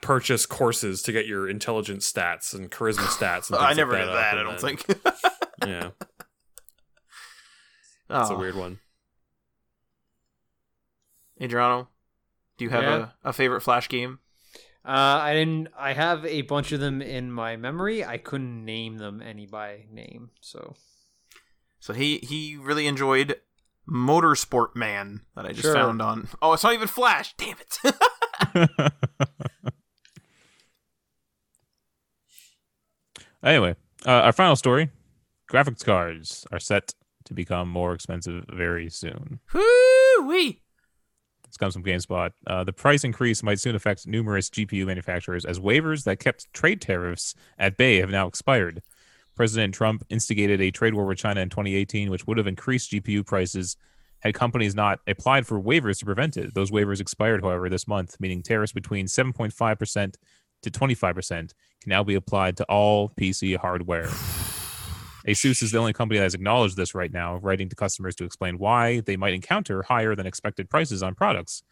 purchase 0.04 0.46
courses 0.46 1.02
to 1.04 1.12
get 1.12 1.26
your 1.26 1.50
intelligence 1.50 2.12
stats 2.12 2.54
and 2.54 2.70
charisma 2.70 3.08
stats 3.18 3.50
and 3.50 3.58
things 3.58 3.60
I 3.60 3.68
like 3.70 3.78
never 3.78 3.92
that 3.94 4.06
did 4.06 4.14
that. 4.14 4.38
I 4.38 4.44
don't 4.44 4.60
then- 4.60 4.78
think. 4.78 5.02
yeah 5.68 5.90
that's 8.10 8.30
a 8.30 8.34
Oh. 8.36 8.38
weird 8.38 8.56
one 8.56 8.80
Adriano, 11.42 11.90
do 12.58 12.66
you 12.66 12.70
have 12.70 12.84
Yeah? 12.84 13.08
a, 13.24 13.30
a 13.30 13.34
favorite 13.34 13.62
Flash 13.62 13.90
game? 13.90 14.20
Uh, 14.86 14.90
I 15.22 15.34
didn't. 15.34 15.70
I 15.78 15.94
have 15.94 16.26
a 16.26 16.42
bunch 16.44 16.72
of 16.74 16.80
them 16.82 17.02
in 17.02 17.32
my 17.32 17.56
memory. 17.56 18.04
I 18.06 18.18
couldn't 18.18 18.64
name 18.66 18.98
them 18.98 19.22
any 19.22 19.46
by 19.46 19.86
name. 19.92 20.32
So 20.42 20.76
So 21.80 21.94
he 21.94 22.18
he 22.20 22.58
really 22.58 22.86
enjoyed 22.88 23.38
Motorsport 23.90 24.76
Man 24.76 25.22
that 25.36 25.46
I 25.46 25.50
just 25.52 25.64
Sure. 25.64 25.74
found 25.74 26.02
on. 26.02 26.28
Oh, 26.42 26.54
it's 26.54 26.64
not 26.64 26.74
even 26.74 26.88
Flash. 26.88 27.34
Damn 27.38 27.56
it. 27.60 28.80
anyway, 33.44 33.76
uh, 34.06 34.12
our 34.12 34.34
final 34.34 34.56
story: 34.56 34.90
graphics 35.52 35.84
cards 35.84 36.46
are 36.52 36.60
set 36.60 36.94
to 37.26 37.34
become 37.34 37.70
more 37.70 37.94
expensive 37.94 38.46
very 38.50 38.90
soon. 38.90 39.40
Woo 39.54 40.28
wee. 40.28 40.62
This 41.48 41.58
comes 41.58 41.76
from 41.76 41.84
GameSpot. 41.84 42.32
Uh, 42.48 42.64
the 42.64 42.74
price 42.74 43.04
increase 43.04 43.44
might 43.44 43.60
soon 43.60 43.76
affect 43.76 44.08
numerous 44.08 44.50
GPU 44.50 44.88
manufacturers 44.88 45.46
as 45.46 45.60
waivers 45.60 46.04
that 46.06 46.20
kept 46.20 46.52
trade 46.52 46.82
tariffs 46.82 47.36
at 47.60 47.78
bay 47.78 47.98
have 47.98 48.10
now 48.10 48.28
expired. 48.28 48.82
President 49.36 49.74
Trump 49.74 50.04
instigated 50.10 50.62
a 50.62 50.72
trade 50.72 50.96
war 50.96 51.06
with 51.06 51.20
China 51.20 51.42
in 51.42 51.50
2018, 51.50 52.10
which 52.10 52.26
would 52.26 52.38
have 52.38 52.48
increased 52.48 52.92
GPU 52.92 53.26
prices 53.26 53.78
had 54.20 54.34
companies 54.34 54.74
not 54.74 55.00
applied 55.06 55.46
for 55.46 55.62
waivers 55.62 56.00
to 56.00 56.06
prevent 56.06 56.38
it. 56.38 56.54
Those 56.54 56.72
waivers 56.72 57.02
expired, 57.02 57.44
however, 57.44 57.70
this 57.70 57.88
month, 57.88 58.16
meaning 58.20 58.42
tariffs 58.42 58.72
between 58.72 59.06
7.5% 59.06 60.16
to 60.64 60.72
25% 60.72 61.28
can 61.36 61.54
now 61.86 62.04
be 62.04 62.16
applied 62.16 62.58
to 62.58 62.64
all 62.66 63.10
PC 63.10 63.58
hardware. 63.58 64.08
Asus 65.28 65.64
is 65.64 65.72
the 65.72 65.78
only 65.78 65.94
company 65.94 66.18
that 66.18 66.26
has 66.26 66.34
acknowledged 66.34 66.76
this 66.76 66.94
right 66.94 67.12
now, 67.12 67.38
writing 67.38 67.70
to 67.70 67.76
customers 67.76 68.16
to 68.16 68.26
explain 68.26 68.58
why 68.58 69.00
they 69.02 69.16
might 69.16 69.34
encounter 69.34 69.84
higher 69.84 70.16
than 70.16 70.28
expected 70.28 70.70
prices 70.70 71.02
on 71.02 71.16
products. 71.16 71.64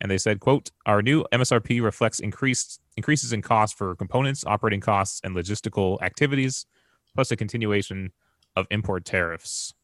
And 0.00 0.10
they 0.10 0.18
said, 0.18 0.40
quote, 0.40 0.70
our 0.86 1.02
new 1.02 1.24
MSRP 1.32 1.82
reflects 1.82 2.20
increased 2.20 2.80
increases 2.96 3.32
in 3.32 3.42
cost 3.42 3.76
for 3.76 3.96
components, 3.96 4.44
operating 4.46 4.80
costs, 4.80 5.20
and 5.24 5.34
logistical 5.34 6.00
activities, 6.02 6.66
plus 7.14 7.30
a 7.30 7.36
continuation 7.36 8.12
of 8.54 8.66
import 8.70 9.04
tariffs. 9.04 9.74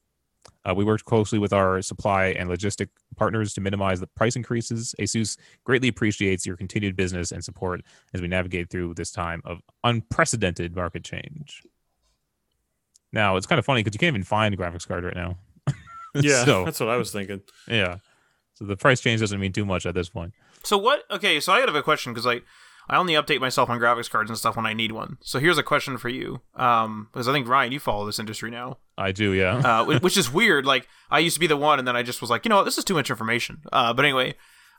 Uh, 0.69 0.75
we 0.75 0.85
worked 0.85 1.05
closely 1.05 1.39
with 1.39 1.53
our 1.53 1.81
supply 1.81 2.27
and 2.27 2.51
logistic 2.51 2.89
partners 3.17 3.55
to 3.55 3.61
minimize 3.61 4.01
the 4.01 4.07
price 4.07 4.37
increases. 4.37 4.95
ASUS 5.01 5.39
greatly 5.65 5.89
appreciates 5.89 6.45
your 6.45 6.57
continued 6.57 6.97
business 6.97 7.33
and 7.33 7.43
support 7.45 7.81
as 8.13 8.21
we 8.21 8.29
navigate 8.29 8.71
through 8.71 8.95
this 8.95 9.11
time 9.11 9.41
of 9.45 9.61
unprecedented 9.85 10.77
market 10.77 11.05
change. 11.05 11.63
Now, 13.13 13.37
it's 13.37 13.47
kind 13.47 13.59
of 13.59 13.65
funny 13.65 13.83
because 13.83 13.95
you 13.95 13.99
can't 13.99 14.15
even 14.15 14.23
find 14.23 14.55
a 14.55 14.57
graphics 14.57 14.87
card 14.87 15.05
right 15.05 15.17
now. 15.17 15.39
yeah 16.15 16.45
so, 16.45 16.65
that's 16.65 16.81
what 16.81 16.89
i 16.89 16.97
was 16.97 17.13
thinking 17.13 17.41
yeah. 17.69 17.99
So 18.61 18.67
the 18.67 18.77
price 18.77 19.01
change 19.01 19.21
doesn't 19.21 19.41
mean 19.41 19.53
too 19.53 19.65
much 19.65 19.87
at 19.87 19.95
this 19.95 20.11
point. 20.11 20.35
So 20.65 20.77
what? 20.77 21.05
Okay, 21.11 21.41
so 21.41 21.53
I 21.53 21.61
have 21.61 21.75
a 21.75 21.83
question 21.83 22.13
because 22.13 22.27
like 22.27 22.45
I 22.91 22.97
only 22.97 23.15
update 23.15 23.41
myself 23.41 23.71
on 23.71 23.79
graphics 23.79 24.11
cards 24.11 24.31
and 24.31 24.37
stuff 24.37 24.57
when 24.57 24.67
I 24.67 24.75
need 24.75 24.91
one. 24.91 25.19
So 25.21 25.39
here's 25.39 25.59
a 25.59 25.63
question 25.63 25.97
for 25.97 26.09
you, 26.09 26.41
um, 26.57 27.09
because 27.13 27.29
I 27.29 27.33
think 27.33 27.47
Ryan, 27.47 27.71
you 27.71 27.79
follow 27.79 28.05
this 28.05 28.19
industry 28.19 28.51
now, 28.51 28.79
I 28.99 29.13
do, 29.13 29.33
yeah. 29.33 29.59
uh, 29.59 29.99
which 30.01 30.17
is 30.17 30.33
weird. 30.33 30.67
Like 30.67 30.89
I 31.09 31.21
used 31.21 31.37
to 31.37 31.41
be 31.41 31.47
the 31.47 31.57
one, 31.57 31.79
and 31.79 31.87
then 31.87 31.95
I 31.95 32.03
just 32.03 32.21
was 32.21 32.31
like, 32.31 32.45
you 32.45 32.49
know, 32.49 32.57
what, 32.57 32.65
this 32.65 32.79
is 32.79 32.85
too 32.85 32.95
much 32.95 33.09
information. 33.09 33.63
Uh, 33.73 33.95
but 33.95 34.05
anyway, 34.05 34.35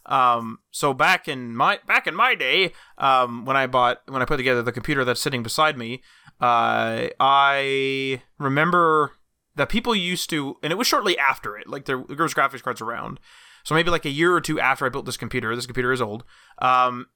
um, 0.07 0.59
so 0.71 0.93
back 0.93 1.29
in 1.29 1.55
my 1.55 1.79
back 1.87 2.05
in 2.05 2.13
my 2.13 2.35
day, 2.35 2.73
um, 2.97 3.45
when 3.45 3.55
I 3.55 3.65
bought 3.65 4.01
when 4.09 4.21
I 4.21 4.25
put 4.25 4.37
together 4.37 4.61
the 4.61 4.73
computer 4.73 5.05
that's 5.05 5.21
sitting 5.21 5.41
beside 5.41 5.77
me, 5.77 6.03
uh, 6.41 7.07
I 7.17 8.21
remember 8.37 9.13
that 9.55 9.69
people 9.69 9.95
used 9.95 10.29
to, 10.31 10.57
and 10.61 10.73
it 10.73 10.75
was 10.75 10.87
shortly 10.87 11.17
after 11.17 11.57
it, 11.57 11.67
like 11.67 11.85
there, 11.85 12.03
there 12.09 12.23
was 12.23 12.33
graphics 12.33 12.61
cards 12.61 12.81
around. 12.81 13.21
So 13.63 13.75
maybe 13.75 13.91
like 13.91 14.05
a 14.05 14.09
year 14.09 14.33
or 14.33 14.41
two 14.41 14.59
after 14.59 14.85
I 14.85 14.89
built 14.89 15.05
this 15.05 15.17
computer, 15.17 15.55
this 15.55 15.67
computer 15.67 15.91
is 15.91 16.01
old. 16.01 16.23
Um, 16.59 17.07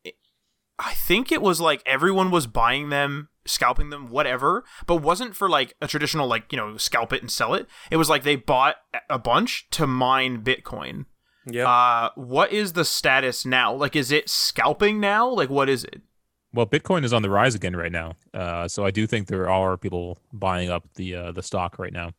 I 0.77 0.93
think 0.93 1.31
it 1.31 1.41
was 1.41 1.61
like 1.61 1.81
everyone 1.85 2.31
was 2.31 2.47
buying 2.47 2.89
them, 2.89 3.30
scalping 3.45 3.89
them, 3.89 4.10
whatever, 4.10 4.64
but 4.85 4.97
wasn't 4.97 5.35
for 5.35 5.49
like 5.49 5.73
a 5.81 5.88
traditional 5.88 6.27
like 6.27 6.52
you 6.52 6.57
know 6.57 6.77
scalp 6.77 7.14
it 7.14 7.22
and 7.22 7.31
sell 7.31 7.53
it. 7.53 7.68
It 7.89 7.97
was 7.97 8.10
like 8.10 8.23
they 8.23 8.35
bought 8.35 8.76
a 9.10 9.19
bunch 9.19 9.68
to 9.72 9.88
mine 9.88 10.43
Bitcoin. 10.43 11.06
yeah 11.49 11.68
Uh, 11.68 12.10
what 12.15 12.52
is 12.52 12.73
the 12.73 12.85
status 12.85 13.45
now? 13.45 13.73
Like, 13.73 13.95
is 13.95 14.11
it 14.11 14.30
scalping 14.30 14.99
now? 14.99 15.30
Like, 15.30 15.49
what 15.49 15.69
is 15.69 15.84
it? 15.84 16.02
Well, 16.53 16.65
Bitcoin 16.65 17.03
is 17.03 17.11
on 17.14 17.22
the 17.22 17.30
rise 17.30 17.53
again 17.53 17.76
right 17.76 17.91
now, 17.91 18.14
uh, 18.34 18.68
so 18.68 18.85
I 18.85 18.91
do 18.91 19.06
think 19.06 19.27
there 19.27 19.49
are 19.49 19.77
people 19.77 20.18
buying 20.31 20.69
up 20.69 20.88
the 20.95 21.15
uh, 21.15 21.31
the 21.31 21.43
stock 21.43 21.77
right 21.80 21.93
now. 21.93 22.11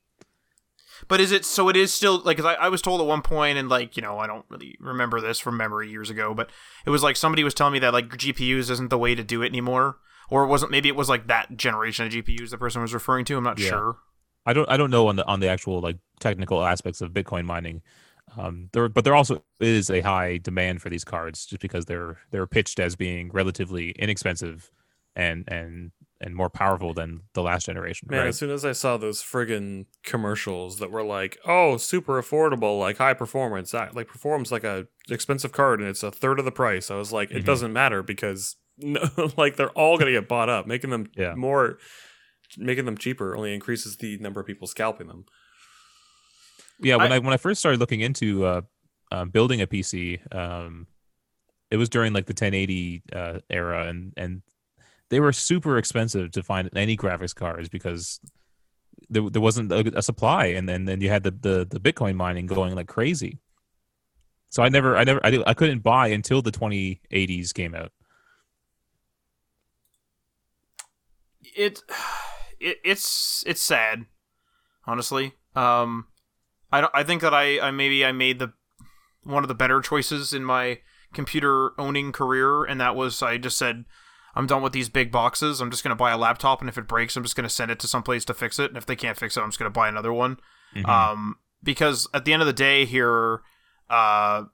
But 1.09 1.21
is 1.21 1.33
it 1.33 1.45
so? 1.45 1.69
It 1.69 1.77
is 1.77 1.93
still 1.93 2.21
like 2.21 2.37
'cause 2.37 2.47
I, 2.47 2.55
I 2.55 2.69
was 2.69 2.83
told 2.83 3.01
at 3.01 3.07
one 3.07 3.23
point, 3.23 3.59
and 3.59 3.69
like 3.69 3.97
you 3.97 4.03
know, 4.03 4.19
I 4.19 4.27
don't 4.27 4.45
really 4.49 4.77
remember 4.81 5.21
this 5.21 5.39
from 5.39 5.57
memory 5.57 5.91
years 5.91 6.11
ago, 6.11 6.35
but 6.35 6.51
it 6.85 6.91
was 6.91 7.03
like 7.03 7.17
somebody 7.17 7.45
was 7.45 7.55
telling 7.55 7.73
me 7.75 7.79
that 7.81 7.93
like 7.93 8.09
GPUs 8.09 8.71
isn't 8.71 8.91
the 8.91 8.99
way 8.99 9.15
to 9.15 9.23
do 9.25 9.43
it 9.43 9.47
anymore, 9.49 9.99
or 10.31 10.45
it 10.45 10.49
wasn't. 10.49 10.71
Maybe 10.71 10.89
it 10.89 10.97
was 10.97 11.09
like 11.09 11.27
that 11.29 11.57
generation 11.57 12.07
of 12.07 12.13
GPUs 12.13 12.51
the 12.51 12.59
person 12.59 12.83
was 12.83 12.95
referring 12.95 13.25
to. 13.27 13.37
I'm 13.37 13.45
not 13.45 13.59
Yeah. 13.59 13.69
sure. 13.69 13.99
I 14.45 14.53
don't 14.53 14.69
I 14.71 14.77
don't 14.77 14.91
know 14.91 15.09
on 15.09 15.17
the 15.17 15.27
on 15.27 15.41
the 15.41 15.49
actual 15.49 15.81
like 15.81 15.99
technical 16.21 16.65
aspects 16.65 17.01
of 17.01 17.11
Bitcoin 17.13 17.45
mining. 17.45 17.83
Um, 18.37 18.69
there, 18.73 18.89
but 18.89 19.05
there 19.05 19.15
also 19.15 19.45
is 19.61 19.89
a 19.89 20.01
high 20.01 20.39
demand 20.39 20.83
for 20.83 20.91
these 20.91 21.05
cards 21.05 21.47
just 21.47 21.63
because 21.63 21.87
they're 21.87 22.19
they're 22.33 22.47
pitched 22.47 22.79
as 22.81 22.95
being 22.97 23.31
relatively 23.33 23.91
inexpensive 23.93 24.71
and 25.15 25.45
and 25.49 25.93
and 26.21 26.35
more 26.35 26.49
powerful 26.51 26.95
than 26.95 27.21
the 27.35 27.43
last 27.43 27.67
generation. 27.67 28.09
Man, 28.11 28.21
right? 28.21 28.29
as 28.29 28.39
soon 28.39 28.51
as 28.51 28.65
I 28.65 28.73
saw 28.73 28.97
those 28.97 29.23
friggin' 29.23 29.87
commercials 30.03 30.79
that 30.79 30.91
were 30.91 31.03
like, 31.05 31.37
"Oh, 31.45 31.77
super 31.77 32.21
affordable, 32.21 32.79
like 32.81 32.97
high 32.99 33.15
performance, 33.15 33.75
like 33.75 34.09
performs 34.09 34.51
like 34.51 34.65
a 34.65 34.87
expensive 35.11 35.53
card, 35.53 35.81
and 35.81 35.89
it's 35.89 36.03
a 36.03 36.11
third 36.11 36.39
of 36.39 36.45
the 36.45 36.53
price," 36.53 36.91
I 36.91 36.95
was 36.97 37.13
like, 37.13 37.31
"It 37.31 37.43
Mhm. 37.43 37.47
doesn't 37.47 37.73
matter 37.73 38.03
because 38.03 38.57
no, 38.79 39.01
like 39.37 39.57
they're 39.57 39.71
all 39.71 39.99
gonna 39.99 40.13
get 40.13 40.29
bought 40.29 40.49
up. 40.49 40.67
Making 40.67 40.91
them 40.91 41.11
Yeah. 41.17 41.35
more, 41.35 41.79
making 42.57 42.85
them 42.87 42.97
cheaper 42.97 43.37
only 43.37 43.53
increases 43.55 43.97
the 43.99 44.17
number 44.19 44.41
of 44.41 44.47
people 44.47 44.67
scalping 44.67 45.09
them." 45.09 45.25
yeah 46.81 46.97
when 46.97 47.13
I- 47.13 47.17
I, 47.17 47.19
when 47.21 47.33
I 47.33 47.39
first 47.39 47.59
started 47.61 47.81
looking 47.81 48.01
into 48.01 48.45
uh, 48.45 48.61
uh, 49.11 49.25
building 49.25 49.61
a 49.63 49.67
PC, 49.67 50.21
um, 50.35 50.87
it 51.71 51.77
was 51.77 51.89
during 51.89 52.13
like 52.13 52.27
the 52.27 52.33
1080 52.35 53.03
uh, 53.13 53.39
era, 53.51 53.87
and 53.89 54.13
and 54.17 54.43
they 55.11 55.21
were 55.21 55.33
super 55.33 55.79
expensive 55.79 56.33
to 56.33 56.43
find 56.43 56.69
any 56.75 56.97
graphics 56.97 57.35
cards 57.35 57.69
because 57.69 58.21
there, 59.09 59.29
there 59.31 59.43
wasn't 59.43 59.71
a, 59.73 59.99
a 59.99 60.03
supply, 60.03 60.47
and 60.47 60.69
then 60.69 60.85
then 60.85 61.01
you 61.01 61.09
had 61.09 61.23
the, 61.23 61.31
the 61.31 61.67
the 61.69 61.81
Bitcoin 61.81 62.17
mining 62.17 62.47
going 62.47 62.75
like 62.75 62.89
crazy. 62.89 63.39
So 64.49 64.63
I 64.63 64.69
never, 64.69 64.97
I 64.97 65.05
never, 65.05 65.21
I, 65.25 65.43
I 65.47 65.55
couldn't 65.55 65.81
buy 65.81 66.07
until 66.09 66.41
the 66.41 66.53
2080s 66.53 67.53
came 67.53 67.75
out. 67.75 67.93
it, 71.57 71.83
it 72.61 72.79
it's 72.85 73.43
it's 73.47 73.63
sad, 73.63 74.07
honestly. 74.87 75.33
Um, 75.55 76.07
I 76.71 76.81
don't. 76.81 76.93
I 76.95 77.03
think 77.03 77.23
that 77.23 77.35
I, 77.35 77.61
I 77.61 77.71
maybe 77.71 78.05
I 78.05 78.13
made 78.13 78.39
the 78.39 78.53
one 79.23 79.43
of 79.43 79.49
the 79.49 79.55
better 79.55 79.81
choices 79.81 80.33
in 80.33 80.45
my 80.45 80.81
computer 81.13 81.71
owning 81.81 82.13
career, 82.13 82.65
and 82.65 82.81
that 82.81 82.95
was 82.95 83.23
I 83.23 83.39
just 83.39 83.57
said 83.57 83.85
I'm 84.37 84.47
done 84.47 84.63
with 84.63 84.73
these 84.75 84.89
big 84.91 85.11
boxes. 85.11 85.61
I'm 85.61 85.71
just 85.71 85.83
gonna 85.83 85.97
buy 85.97 86.13
a 86.13 86.19
laptop, 86.19 86.61
and 86.61 86.69
if 86.69 86.77
it 86.79 86.87
breaks, 86.87 87.17
I'm 87.17 87.23
just 87.23 87.35
gonna 87.35 87.49
send 87.49 87.71
it 87.71 87.79
to 87.81 87.89
someplace 87.89 88.25
to 88.27 88.35
fix 88.35 88.59
it. 88.59 88.71
And 88.71 88.77
if 88.77 88.87
they 88.87 88.95
can't 88.95 89.19
fix 89.19 89.37
it, 89.37 89.41
I'm 89.41 89.49
just 89.49 89.59
gonna 89.59 89.71
buy 89.71 89.89
another 89.89 90.13
one. 90.13 90.39
Mhm. 90.75 90.87
Um, 90.89 91.37
because 91.63 92.07
at 92.13 92.25
the 92.27 92.33
end 92.33 92.43
of 92.43 92.47
the 92.47 92.53
day, 92.53 92.85
here, 92.85 93.41
uh, 93.89 94.45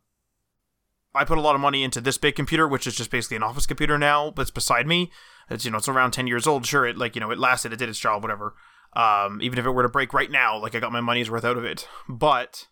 I 1.15 1.25
put 1.25 1.37
a 1.37 1.43
lot 1.43 1.55
of 1.55 1.61
money 1.61 1.83
into 1.83 2.01
this 2.01 2.17
big 2.17 2.37
computer, 2.37 2.67
which 2.67 2.87
is 2.87 2.95
just 2.95 3.11
basically 3.11 3.37
an 3.37 3.43
office 3.43 3.67
computer 3.67 3.99
now, 3.99 4.31
but 4.31 4.43
it's 4.43 4.51
beside 4.51 4.87
me. 4.87 5.11
It's 5.51 5.65
you 5.65 5.71
know 5.71 5.79
it's 5.79 5.89
around 5.89 6.13
ten 6.13 6.27
years 6.27 6.47
old. 6.47 6.65
Sure, 6.65 6.87
it 6.87 6.97
like 6.97 7.15
you 7.17 7.21
know 7.21 7.31
it 7.31 7.39
lasted, 7.39 7.73
it 7.73 7.77
did 7.77 7.89
its 7.89 7.99
job, 7.99 8.23
whatever. 8.23 8.55
Um, 8.95 9.41
even 9.43 9.59
if 9.59 9.67
it 9.67 9.71
were 9.71 9.83
to 9.83 9.89
break 9.89 10.15
right 10.15 10.31
now, 10.31 10.57
like 10.59 10.75
I 10.75 10.81
got 10.81 10.93
my 10.93 11.01
money's 11.01 11.31
worth 11.31 11.45
out 11.45 11.57
of 11.59 11.65
it. 11.65 11.89
But 12.09 12.69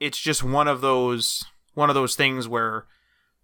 it's 0.00 0.18
just 0.18 0.42
one 0.42 0.68
of 0.68 0.80
those 0.80 1.44
one 1.74 1.90
of 1.90 1.94
those 1.94 2.16
things 2.16 2.48
where 2.48 2.86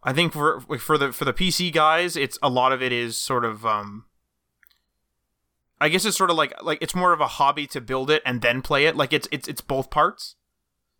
I 0.04 0.12
think 0.12 0.32
for 0.32 0.60
for 0.78 0.98
the 0.98 1.12
for 1.12 1.24
the 1.24 1.32
PC 1.32 1.72
guys, 1.72 2.16
it's 2.16 2.38
a 2.42 2.48
lot 2.48 2.72
of 2.72 2.82
it 2.82 2.92
is 2.92 3.16
sort 3.16 3.44
of 3.44 3.64
um 3.64 4.04
I 5.80 5.88
guess 5.88 6.04
it's 6.04 6.16
sort 6.16 6.30
of 6.30 6.36
like 6.36 6.52
like 6.62 6.78
it's 6.80 6.94
more 6.94 7.12
of 7.12 7.20
a 7.20 7.26
hobby 7.26 7.66
to 7.68 7.80
build 7.80 8.10
it 8.10 8.22
and 8.24 8.42
then 8.42 8.62
play 8.62 8.86
it. 8.86 8.96
Like 8.96 9.12
it's 9.12 9.28
it's 9.32 9.48
it's 9.48 9.60
both 9.60 9.90
parts. 9.90 10.36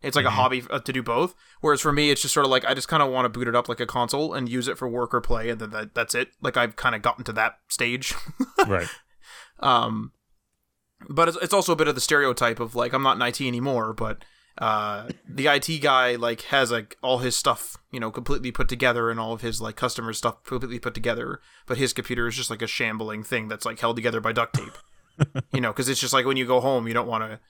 It's 0.02 0.16
like 0.16 0.24
Mhm. 0.26 0.28
a 0.28 0.32
hobby 0.32 0.62
uh, 0.70 0.80
to 0.80 0.92
do 0.92 1.02
both. 1.02 1.34
Whereas 1.62 1.80
for 1.80 1.90
me, 1.92 2.10
it's 2.10 2.20
just 2.20 2.34
sort 2.34 2.44
of 2.44 2.50
like 2.50 2.64
I 2.66 2.74
just 2.74 2.88
kind 2.88 3.02
of 3.02 3.10
want 3.10 3.24
to 3.24 3.28
boot 3.30 3.48
it 3.48 3.54
up 3.56 3.68
like 3.68 3.80
a 3.80 3.86
console 3.86 4.34
and 4.34 4.48
use 4.48 4.68
it 4.68 4.76
for 4.76 4.86
work 4.88 5.14
or 5.14 5.20
play, 5.22 5.48
and 5.48 5.58
then 5.60 5.70
that, 5.70 5.94
that's 5.94 6.14
it. 6.14 6.28
Like 6.42 6.56
I've 6.58 6.76
kind 6.76 6.94
of 6.94 7.00
gotten 7.02 7.24
to 7.24 7.32
that 7.34 7.58
stage. 7.68 8.14
right. 8.66 8.88
Um, 9.60 10.12
but 11.08 11.28
it's, 11.28 11.38
it's 11.40 11.54
also 11.54 11.72
a 11.72 11.76
bit 11.76 11.88
of 11.88 11.94
the 11.94 12.00
stereotype 12.02 12.60
of 12.60 12.74
like 12.74 12.92
I'm 12.92 13.02
not 13.02 13.16
in 13.16 13.22
IT 13.22 13.40
anymore, 13.40 13.92
but 13.94 14.24
uh, 14.58 15.08
the 15.28 15.48
IT 15.48 15.80
guy 15.82 16.14
like 16.14 16.42
has 16.42 16.70
like 16.70 16.96
all 17.02 17.18
his 17.18 17.36
stuff 17.36 17.76
you 17.90 17.98
know 17.98 18.10
completely 18.10 18.52
put 18.52 18.68
together 18.68 19.10
and 19.10 19.18
all 19.18 19.32
of 19.32 19.40
his 19.40 19.60
like 19.60 19.74
customer 19.74 20.12
stuff 20.12 20.44
completely 20.44 20.78
put 20.78 20.94
together, 20.94 21.40
but 21.66 21.78
his 21.78 21.92
computer 21.92 22.28
is 22.28 22.36
just 22.36 22.50
like 22.50 22.62
a 22.62 22.66
shambling 22.66 23.24
thing 23.24 23.48
that's 23.48 23.64
like 23.64 23.80
held 23.80 23.96
together 23.96 24.20
by 24.20 24.32
duct 24.32 24.54
tape. 24.54 24.78
you 25.52 25.60
know, 25.60 25.72
because 25.72 25.88
it's 25.88 26.00
just 26.00 26.12
like 26.12 26.26
when 26.26 26.36
you 26.36 26.46
go 26.46 26.60
home, 26.60 26.86
you 26.86 26.94
don't 26.94 27.08
want 27.08 27.24
to 27.24 27.40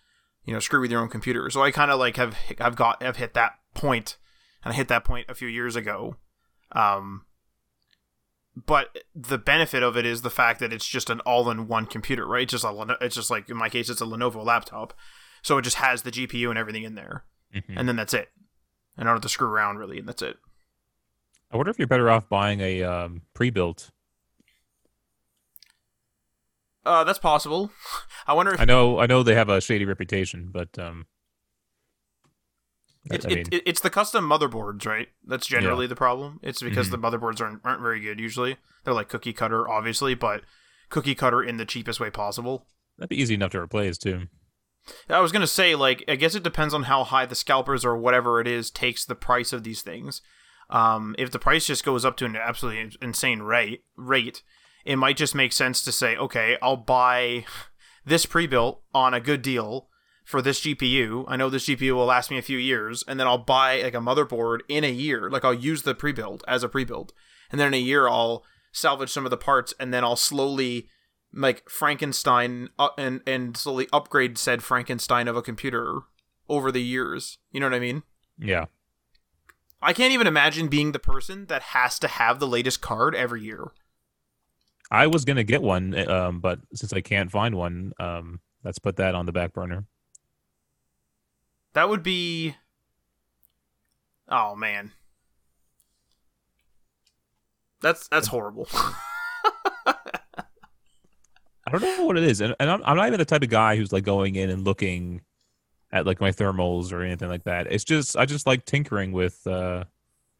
you 0.45 0.53
know 0.53 0.61
screw 0.61 0.81
with 0.81 0.91
your 0.91 1.01
own 1.01 1.09
computer. 1.09 1.49
So 1.51 1.63
I 1.63 1.71
kind 1.71 1.91
of 1.91 1.99
like 1.99 2.17
have 2.17 2.37
I've 2.59 2.77
got 2.77 3.03
I've 3.03 3.17
hit 3.17 3.35
that 3.35 3.53
point, 3.75 4.17
and 4.65 4.73
I 4.73 4.77
hit 4.77 4.89
that 4.89 5.05
point 5.05 5.27
a 5.29 5.35
few 5.35 5.49
years 5.49 5.77
ago. 5.77 6.17
Um, 6.73 7.27
but 8.55 8.99
the 9.15 9.39
benefit 9.39 9.83
of 9.83 9.97
it 9.97 10.07
is 10.07 10.23
the 10.23 10.31
fact 10.31 10.61
that 10.61 10.73
it's 10.73 10.87
just 10.87 11.11
an 11.11 11.21
all-in-one 11.21 11.87
computer, 11.87 12.27
right? 12.27 12.45
It's 12.45 12.53
just 12.53 12.65
a 12.65 12.97
it's 13.01 13.17
just 13.17 13.31
like 13.31 13.49
in 13.49 13.57
my 13.57 13.69
case, 13.69 13.91
it's 13.91 14.01
a 14.01 14.07
Lenovo 14.07 14.45
laptop, 14.45 14.95
so 15.45 15.57
it 15.59 15.62
just 15.62 15.77
has 15.77 16.03
the 16.03 16.11
GPU 16.11 16.49
and 16.51 16.59
everything 16.59 16.83
in 16.83 16.97
there, 16.97 17.25
Mhm. 17.55 17.75
and 17.77 17.87
then 17.89 17.95
that's 17.95 18.12
it. 18.15 18.31
I 18.99 19.05
don't 19.05 19.12
have 19.12 19.23
to 19.23 19.29
screw 19.29 19.47
around 19.49 19.77
really, 19.79 19.99
and 20.01 20.09
that's 20.09 20.23
it. 20.23 20.37
I 21.53 21.57
wonder 21.57 21.71
if 21.71 21.79
you're 21.79 21.87
better 21.87 22.11
off 22.11 22.29
buying 22.29 22.61
a 22.61 22.83
um, 22.83 23.23
pre-built. 23.35 23.91
Uh, 26.85 27.05
that's 27.05 27.19
possible. 27.19 27.71
I 28.27 28.35
wonder 28.35 28.53
if 28.55 28.61
I 28.61 28.65
know, 28.65 28.99
I 28.99 29.07
know 29.07 29.23
they 29.23 29.35
have 29.35 29.49
a 29.49 29.61
shady 29.61 29.85
reputation, 29.85 30.51
but 30.53 30.79
um, 30.79 31.07
It, 33.11 33.25
I 33.25 33.29
it, 33.31 33.35
mean, 33.37 33.47
it, 33.53 33.62
it's 33.66 33.81
the 33.81 33.91
custom 33.91 34.29
motherboards, 34.29 34.87
right? 34.87 35.09
That's 35.27 35.47
generally 35.47 35.87
the 35.87 35.97
problem. 35.97 36.41
It's 36.43 36.62
because 36.62 36.89
Mhm. 36.89 36.93
the 36.93 36.99
motherboards 36.99 37.41
aren't, 37.41 37.61
aren't 37.65 37.83
very 37.83 38.01
good 38.01 38.19
usually. 38.21 38.57
They're 38.85 38.95
like 38.95 39.09
cookie 39.09 39.33
cutter, 39.33 39.69
obviously, 39.69 40.15
but 40.15 40.43
cookie 40.91 41.15
cutter 41.15 41.43
in 41.43 41.57
the 41.57 41.65
cheapest 41.66 42.01
way 42.01 42.11
possible. 42.11 42.66
that'd 42.99 43.09
be 43.11 43.21
easy 43.21 43.35
enough 43.35 43.51
to 43.53 43.61
replace 43.61 43.99
too. 43.99 44.29
I 45.09 45.20
was 45.20 45.32
gonna 45.32 45.47
say, 45.47 45.74
like, 45.74 46.05
I 46.09 46.16
guess 46.16 46.35
it 46.35 46.43
depends 46.43 46.74
on 46.74 46.85
how 46.85 47.05
high 47.05 47.27
the 47.27 47.35
scalpers 47.35 47.85
or 47.85 47.97
whatever 47.97 48.40
it 48.40 48.47
is 48.47 48.70
takes 48.70 49.05
the 49.05 49.15
price 49.15 49.52
of 49.52 49.65
these 49.65 49.82
things. 49.82 50.20
Um, 50.70 51.15
if 51.19 51.31
the 51.31 51.39
price 51.39 51.66
just 51.66 51.85
goes 51.85 52.05
up 52.05 52.16
to 52.19 52.24
an 52.24 52.36
absolutely 52.36 52.97
insane 53.02 53.40
rate, 53.40 53.85
rate, 53.97 54.43
it 54.85 54.97
might 54.97 55.16
just 55.16 55.35
make 55.35 55.52
sense 55.52 55.82
to 55.85 55.93
say, 55.93 56.16
okay, 56.16 56.56
I'll 56.62 56.77
buy 56.77 57.47
this 58.05 58.27
pre-built 58.27 58.82
on 58.94 59.15
a 59.15 59.20
good 59.20 59.43
deal 59.43 59.89
for 60.24 60.40
this 60.40 60.61
GPU. 60.61 61.24
I 61.28 61.36
know 61.36 61.51
this 61.51 61.66
GPU 61.66 61.93
will 61.93 62.06
last 62.06 62.31
me 62.31 62.39
a 62.39 62.43
few 62.43 62.59
years, 62.59 63.05
and 63.06 63.20
then 63.20 63.27
I'll 63.27 63.39
buy 63.39 63.82
like 63.82 63.94
a 63.94 63.98
motherboard 63.98 64.61
in 64.69 64.85
a 64.85 64.90
year. 64.90 65.31
Like 65.31 65.44
I'll 65.44 65.55
use 65.55 65.82
the 65.82 65.94
pre-build 65.94 66.44
as 66.48 66.62
a 66.62 66.69
pre-build, 66.69 67.12
and 67.51 67.61
then 67.61 67.69
in 67.69 67.74
a 67.74 67.78
year 67.78 68.09
I'll 68.09 68.44
salvage 68.73 69.11
some 69.11 69.24
of 69.24 69.31
the 69.31 69.36
parts, 69.36 69.74
and 69.78 69.93
then 69.93 70.02
I'll 70.02 70.16
slowly 70.16 70.89
like 71.35 71.69
Frankenstein 71.69 72.70
uh, 72.78 72.90
and 72.97 73.20
and 73.27 73.56
slowly 73.56 73.89
upgrade 73.93 74.39
said 74.39 74.62
Frankenstein 74.62 75.28
of 75.28 75.36
a 75.36 75.43
computer 75.43 76.01
over 76.48 76.70
the 76.70 76.82
years. 76.82 77.39
You 77.52 77.61
know 77.61 77.66
what 77.66 77.74
I 77.74 77.81
mean? 77.81 78.02
Yeah, 78.39 78.66
I 79.82 79.93
can't 79.93 80.12
even 80.12 80.27
imagine 80.27 80.69
being 80.69 80.93
the 80.93 80.98
person 80.98 81.47
that 81.47 81.62
has 81.62 81.98
to 82.01 82.09
have 82.09 82.39
the 82.39 82.47
latest 82.47 82.81
card 82.81 83.15
every 83.15 83.43
year. 83.43 83.73
I 84.90 85.06
was 85.06 85.24
gonna 85.24 85.44
get 85.44 85.62
one, 85.62 86.09
um, 86.09 86.40
but 86.40 86.61
since 86.74 86.93
I 86.93 87.01
can't 87.01 87.31
find 87.31 87.55
one, 87.55 87.93
um, 87.98 88.40
let's 88.62 88.78
put 88.78 88.97
that 88.97 89.15
on 89.15 89.27
the 89.27 89.32
back 89.32 89.52
burner. 89.52 89.86
That 91.73 91.89
would 91.89 92.02
be 92.02 92.55
Oh 94.28 94.55
man. 94.55 94.93
That's 97.81 98.09
that's 98.09 98.28
horrible. 98.28 98.69
I 101.66 101.70
don't 101.70 101.82
know 101.82 102.05
what 102.05 102.19
it 102.19 102.24
is, 102.24 102.41
and, 102.41 102.55
and 102.61 102.70
I'm, 102.70 102.82
I'm 102.85 102.97
not 102.97 103.07
even 103.07 103.19
the 103.19 103.24
type 103.24 103.43
of 103.43 103.49
guy 103.49 103.77
who's 103.77 103.93
like 103.93 104.05
going 104.05 104.35
in 104.35 104.51
and 104.51 104.65
looking 104.65 105.23
at 105.91 106.07
like 106.07 106.20
my 106.20 106.31
thermals 106.31 106.93
or 106.93 107.03
anything 107.03 107.28
like 107.28 107.45
that. 107.45 107.69
It's 107.70 107.85
just 107.85 108.16
I 108.16 108.27
just 108.27 108.47
like 108.47 108.65
tinkering 108.65 109.12
with 109.12 109.47
uh 109.47 109.85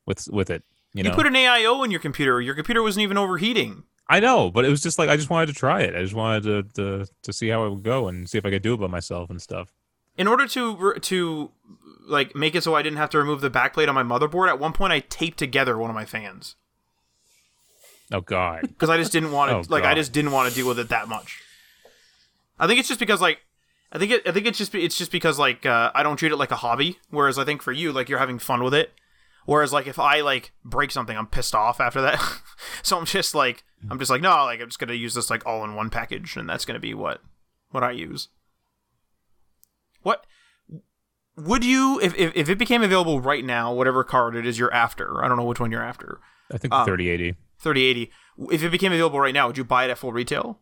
with 0.07 0.29
with 0.31 0.51
it. 0.51 0.65
You 0.93 1.03
You, 1.03 1.11
know, 1.11 1.17
put 1.17 1.27
an 1.27 1.35
AIO 1.35 1.85
in 1.85 1.91
your 1.91 2.01
computer. 2.01 2.41
Your 2.41 2.55
computer 2.55 2.83
wasn't 2.83 3.05
even 3.05 3.17
overheating. 3.17 3.85
I 4.07 4.21
know, 4.21 4.51
but 4.51 4.65
it 4.65 4.69
was 4.69 4.83
just 4.83 4.99
like 4.99 5.09
I 5.09 5.17
just 5.17 5.31
wanted 5.31 5.47
to 5.47 5.55
try 5.55 5.81
it. 5.81 5.95
I 5.95 6.03
just 6.03 6.15
wanted 6.15 6.43
to 6.43 6.63
to, 6.75 7.07
to 7.23 7.33
see 7.33 7.49
how 7.49 7.65
it 7.67 7.71
would 7.71 7.83
go 7.83 8.09
and 8.09 8.29
see 8.29 8.37
if 8.37 8.45
I 8.45 8.51
could 8.51 8.63
do 8.63 8.75
it 8.75 8.81
by 8.81 8.89
myself 8.89 9.31
and 9.31 9.41
stuff. 9.41 9.73
In 10.17 10.27
order 10.27 10.47
to 10.49 10.95
to 10.95 11.51
like 12.07 12.37
make 12.37 12.55
it 12.55 12.63
so 12.63 12.75
I 12.75 12.83
didn't 12.83 12.99
have 12.99 13.11
to 13.11 13.19
remove 13.19 13.41
the 13.41 13.51
backplate 13.51 13.89
on 13.89 13.95
my 13.95 14.03
motherboard, 14.03 14.49
at 14.49 14.59
one 14.59 14.73
point 14.73 14.93
I 14.93 15.01
taped 15.01 15.39
together 15.39 15.79
one 15.79 15.91
of 15.91 15.97
my 15.97 16.05
fans. 16.05 16.57
Oh 18.15 18.21
God, 18.21 18.63
because 18.63 18.89
I 18.91 18.97
just 18.97 19.13
didn't 19.13 19.33
want 19.33 19.51
to 19.51 19.57
Oh, 19.57 19.63
like 19.69 19.85
I 19.85 19.95
just 19.95 20.13
didn't 20.13 20.31
want 20.33 20.49
to 20.49 20.55
deal 20.55 20.69
with 20.69 20.79
it 20.79 20.89
that 20.91 21.09
much. 21.09 21.41
I 22.59 22.67
think 22.67 22.79
it's 22.79 22.89
just 22.89 23.01
because 23.01 23.21
like 23.21 23.41
I 23.93 23.99
think 23.99 24.13
it 24.13 24.23
I 24.27 24.33
think 24.33 24.47
it's 24.47 24.59
just 24.59 24.75
it's 24.75 24.97
just 24.97 25.11
because 25.11 25.39
like 25.39 25.67
uh, 25.67 25.91
I 25.95 26.03
don't 26.03 26.17
treat 26.17 26.33
it 26.33 26.37
like 26.37 26.51
a 26.51 26.57
hobby. 26.57 26.99
Whereas 27.11 27.39
I 27.39 27.45
think 27.45 27.63
for 27.63 27.73
you 27.73 27.93
like 27.93 28.09
you're 28.09 28.19
having 28.19 28.39
fun 28.39 28.63
with 28.63 28.75
it. 28.75 28.93
Whereas 29.47 29.73
like 29.73 29.87
if 29.87 29.99
I 29.99 30.21
like 30.21 30.53
break 30.65 30.91
something, 30.91 31.17
I'm 31.17 31.27
pissed 31.27 31.55
off 31.55 31.81
after 31.81 32.01
that. 32.03 32.21
so 32.83 32.99
I'm 32.99 33.05
just 33.05 33.35
like 33.35 33.65
I'm 33.91 33.99
just 33.99 34.11
like 34.11 34.23
no 34.23 34.31
like 34.45 34.61
I'm 34.61 34.69
just 34.69 34.79
gonna 34.79 34.95
use 34.95 35.15
this 35.15 35.31
like 35.31 35.45
all 35.47 35.65
in 35.65 35.75
one 35.75 35.91
package 35.91 36.37
and 36.37 36.49
that's 36.49 36.65
gonna 36.65 36.79
be 36.81 36.95
what 36.95 37.21
what 37.71 37.83
I 37.83 37.91
use. 37.91 38.29
What 40.03 40.25
would 41.37 41.65
you 41.65 41.99
if, 42.01 42.15
if 42.17 42.33
if 42.37 42.49
it 42.49 42.59
became 42.59 42.83
available 42.83 43.21
right 43.21 43.45
now, 43.45 43.73
whatever 43.73 44.05
card 44.05 44.37
it 44.37 44.47
is 44.47 44.59
you're 44.59 44.73
after? 44.73 45.25
I 45.25 45.29
don't 45.29 45.37
know 45.37 45.45
which 45.45 45.61
one 45.61 45.73
you're 45.73 45.83
after. 45.83 46.21
I 46.53 46.59
think 46.59 46.73
the 46.73 46.79
Um, 46.79 46.87
3080. 46.87 47.37
3080. 47.65 48.13
If 48.55 48.63
it 48.63 48.71
became 48.71 48.93
available 48.93 49.19
right 49.19 49.35
now, 49.35 49.49
would 49.49 49.59
you 49.59 49.65
buy 49.65 49.85
it 49.87 49.91
at 49.91 49.99
full 49.99 50.13
retail? 50.13 50.61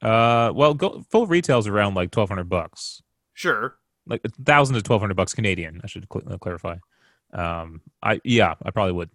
Uh, 0.00 0.50
well, 0.54 0.72
go, 0.74 1.04
full 1.10 1.26
retail's 1.26 1.66
around 1.68 1.94
like 1.94 2.08
1200 2.14 2.48
bucks, 2.48 3.02
Sure. 3.34 3.76
like 4.06 4.20
a 4.24 4.28
thousand 4.42 4.74
to 4.74 4.78
1200 4.78 5.14
bucks 5.14 5.34
Canadian. 5.34 5.80
I 5.84 5.86
should 5.86 6.06
cl- 6.12 6.24
uh, 6.32 6.38
clarify. 6.38 6.76
Um, 7.32 7.82
I 8.02 8.20
yeah, 8.24 8.54
I 8.64 8.70
probably 8.70 8.92
would. 8.94 9.10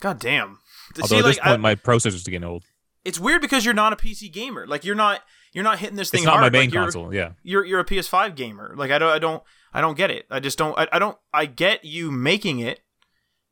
God 0.00 0.18
damn. 0.18 0.58
Although 0.96 1.06
See, 1.06 1.18
at 1.18 1.24
this 1.24 1.36
like, 1.38 1.44
point, 1.44 1.54
I- 1.54 1.56
my 1.58 1.74
processor's 1.74 2.24
getting 2.24 2.44
old. 2.44 2.64
it's 3.04 3.18
weird 3.18 3.40
because 3.42 3.64
you're 3.64 3.74
not 3.74 3.92
a 3.92 3.96
PC 3.96 4.30
gamer. 4.32 4.66
Like 4.66 4.84
you're 4.84 4.94
not 4.94 5.22
you're 5.52 5.64
not 5.64 5.78
hitting 5.78 5.96
this 5.96 6.10
thing 6.10 6.18
It's 6.20 6.26
not 6.26 6.38
hard. 6.38 6.52
my 6.52 6.58
main 6.58 6.68
like, 6.68 6.74
you're, 6.74 6.82
console. 6.84 7.14
Yeah, 7.14 7.30
You're 7.42 7.64
you're 7.64 7.80
a 7.80 7.84
PS5 7.84 8.34
gamer. 8.36 8.74
Like 8.76 8.90
I 8.90 8.98
don't 8.98 9.10
I 9.10 9.18
don't 9.18 9.42
I 9.72 9.80
don't 9.80 9.96
get 9.96 10.10
it. 10.10 10.26
I 10.30 10.40
just 10.40 10.58
don't 10.58 10.78
I, 10.78 10.88
I 10.92 10.98
don't 10.98 11.16
I 11.32 11.46
get 11.46 11.84
you 11.84 12.10
making 12.10 12.60
it 12.60 12.80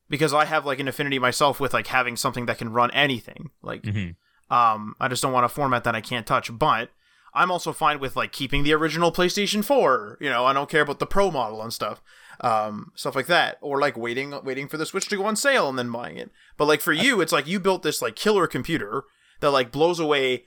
because 0.08 0.32
I 0.34 0.44
have 0.44 0.64
like 0.66 0.80
an 0.80 0.88
affinity 0.88 1.18
myself 1.18 1.60
with 1.60 1.72
like 1.72 1.88
having 1.88 2.16
something 2.16 2.46
that 2.46 2.58
can 2.58 2.72
run 2.72 2.90
anything. 2.92 3.50
Like 3.62 3.84
hmm 3.84 4.10
Um, 4.50 4.94
I 5.00 5.08
just 5.08 5.22
don't 5.22 5.32
want 5.32 5.46
a 5.46 5.48
format 5.50 5.84
that 5.84 5.94
I 5.94 6.00
can't 6.00 6.26
touch. 6.26 6.50
But 6.56 6.90
I'm 7.34 7.50
also 7.50 7.72
fine 7.72 8.00
with 8.00 8.16
like 8.16 8.32
keeping 8.32 8.62
the 8.64 8.72
original 8.72 9.12
PlayStation 9.12 9.62
4. 9.64 10.18
You 10.20 10.30
know, 10.30 10.46
I 10.46 10.52
don't 10.52 10.70
care 10.70 10.82
about 10.82 10.98
the 10.98 11.06
Pro 11.06 11.30
model 11.30 11.62
and 11.62 11.72
stuff, 11.72 12.00
um, 12.40 12.90
stuff 12.94 13.14
like 13.14 13.26
that, 13.26 13.58
or 13.60 13.78
like 13.80 13.96
waiting, 13.96 14.32
waiting 14.42 14.66
for 14.66 14.78
the 14.78 14.86
Switch 14.86 15.08
to 15.08 15.16
go 15.16 15.26
on 15.26 15.36
sale 15.36 15.68
and 15.68 15.78
then 15.78 15.92
buying 15.92 16.16
it. 16.16 16.30
But 16.56 16.64
like 16.66 16.80
for 16.80 16.92
you, 16.94 17.20
it's 17.20 17.32
like 17.32 17.46
you 17.46 17.60
built 17.60 17.82
this 17.82 18.00
like 18.00 18.16
killer 18.16 18.46
computer 18.46 19.04
that 19.40 19.50
like 19.50 19.70
blows 19.70 20.00
away. 20.00 20.44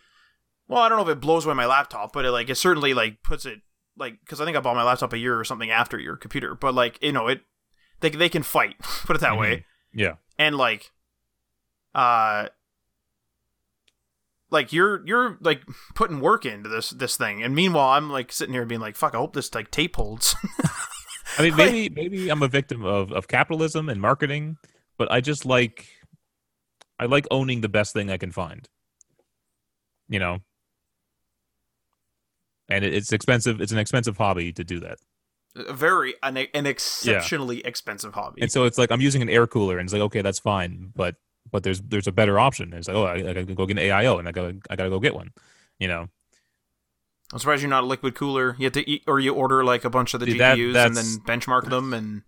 well, 0.67 0.81
I 0.81 0.89
don't 0.89 0.97
know 0.97 1.09
if 1.09 1.15
it 1.17 1.21
blows 1.21 1.45
away 1.45 1.53
my 1.53 1.65
laptop, 1.67 2.11
but 2.13 2.25
it 2.25 2.31
like 2.31 2.49
it 2.49 2.55
certainly 2.55 2.93
like 2.93 3.21
puts 3.23 3.45
it 3.45 3.59
like 3.97 4.19
because 4.21 4.41
I 4.41 4.45
think 4.45 4.57
I 4.57 4.61
bought 4.61 4.75
my 4.75 4.83
laptop 4.83 5.13
a 5.13 5.17
year 5.19 5.39
or 5.39 5.43
something 5.43 5.69
after 5.69 5.99
your 5.99 6.15
computer, 6.17 6.55
but 6.55 6.73
like 6.73 6.97
you 7.03 7.11
know 7.11 7.27
it 7.27 7.41
they 8.02 8.10
they 8.10 8.30
can 8.30 8.44
fight, 8.44 8.78
put 8.82 9.15
it 9.15 9.19
that 9.19 9.38
way, 9.38 9.65
Yeah. 9.94 10.15
and 10.38 10.56
like 10.57 10.91
uh 11.95 12.48
like 14.49 14.73
you're 14.73 15.06
you're 15.07 15.38
like 15.41 15.61
putting 15.95 16.19
work 16.19 16.45
into 16.45 16.69
this 16.69 16.90
this 16.91 17.15
thing 17.18 17.41
and 17.44 17.53
meanwhile 17.56 17.90
i'm 17.90 18.10
like 18.10 18.32
sitting 18.32 18.53
here 18.53 18.65
being 18.65 18.80
like 18.82 18.95
fuck 18.95 19.14
i 19.14 19.18
hope 19.18 19.34
this 19.34 19.53
like 19.53 19.72
tape 19.72 19.95
holds 19.95 20.36
I 21.38 21.44
mean, 21.44 21.56
maybe 21.56 21.90
maybe 21.90 22.30
I'm 22.30 22.44
a 22.44 22.48
victim 22.49 22.84
of 22.84 23.14
of 23.14 23.30
capitalism 23.30 23.88
and 23.88 24.02
marketing, 24.02 24.57
but 24.98 25.10
I 25.10 25.22
just 25.22 25.45
like 25.45 25.88
I 26.99 27.06
like 27.06 27.26
owning 27.32 27.61
the 27.61 27.69
best 27.69 27.94
thing 27.94 28.11
I 28.11 28.18
can 28.18 28.32
find. 28.32 28.68
You 30.10 30.19
know, 30.19 30.40
and 32.68 32.84
it, 32.84 32.94
it's 32.94 33.14
expensive. 33.14 33.61
It's 33.61 33.72
an 33.72 33.78
expensive 33.80 34.18
hobby 34.18 34.52
to 34.52 34.64
do 34.65 34.82
that, 34.82 34.98
a 35.56 35.73
very 35.73 36.14
an, 36.23 36.38
an 36.53 36.65
exceptionally 36.65 37.60
expensive 37.65 38.14
hobby 38.14 38.41
and 38.41 38.52
so 38.52 38.64
it's 38.65 38.78
like 38.78 38.91
I'm 38.91 39.02
using 39.02 39.22
an 39.22 39.30
air 39.30 39.48
cooler, 39.48 39.78
and 39.78 39.86
it's 39.88 39.94
like 39.94 40.02
okay, 40.03 40.22
that's 40.22 40.40
fine, 40.40 40.91
but 40.95 41.15
but 41.52 41.64
there's 41.64 41.82
there's 41.82 42.07
a 42.07 42.11
better 42.11 42.40
option. 42.40 42.65
And 42.69 42.76
it's 42.76 42.88
like 42.88 42.95
oh, 42.98 43.03
I, 43.06 43.15
I 43.15 43.22
gotta 43.34 43.45
go 43.56 43.65
get 43.65 43.78
an 43.78 43.84
AIO, 43.84 44.19
and 44.19 44.28
I 44.28 44.32
gotta 44.32 44.57
I 44.69 44.76
gotta 44.76 44.90
go 44.90 44.99
get 44.99 45.14
one. 45.15 45.32
You 45.80 45.88
know, 45.88 46.07
i'm 47.34 47.40
surprised 47.40 47.61
you're 47.64 47.69
not 47.69 47.84
a 47.84 47.88
liquid 47.88 48.14
cooler 48.14 48.56
you 48.60 48.65
have 48.65 48.73
to 48.73 48.88
eat 48.90 49.03
or 49.07 49.19
you 49.19 49.34
order 49.34 49.64
like 49.64 49.84
a 49.84 49.90
bunch 49.90 50.14
of 50.14 50.19
the 50.19 50.28
See, 50.28 50.38
that- 50.38 50.57
gpus 50.57 50.86
and 50.86 50.95
then 50.95 51.06
benchmark 51.26 51.69
them 51.69 51.94
and 51.94 52.22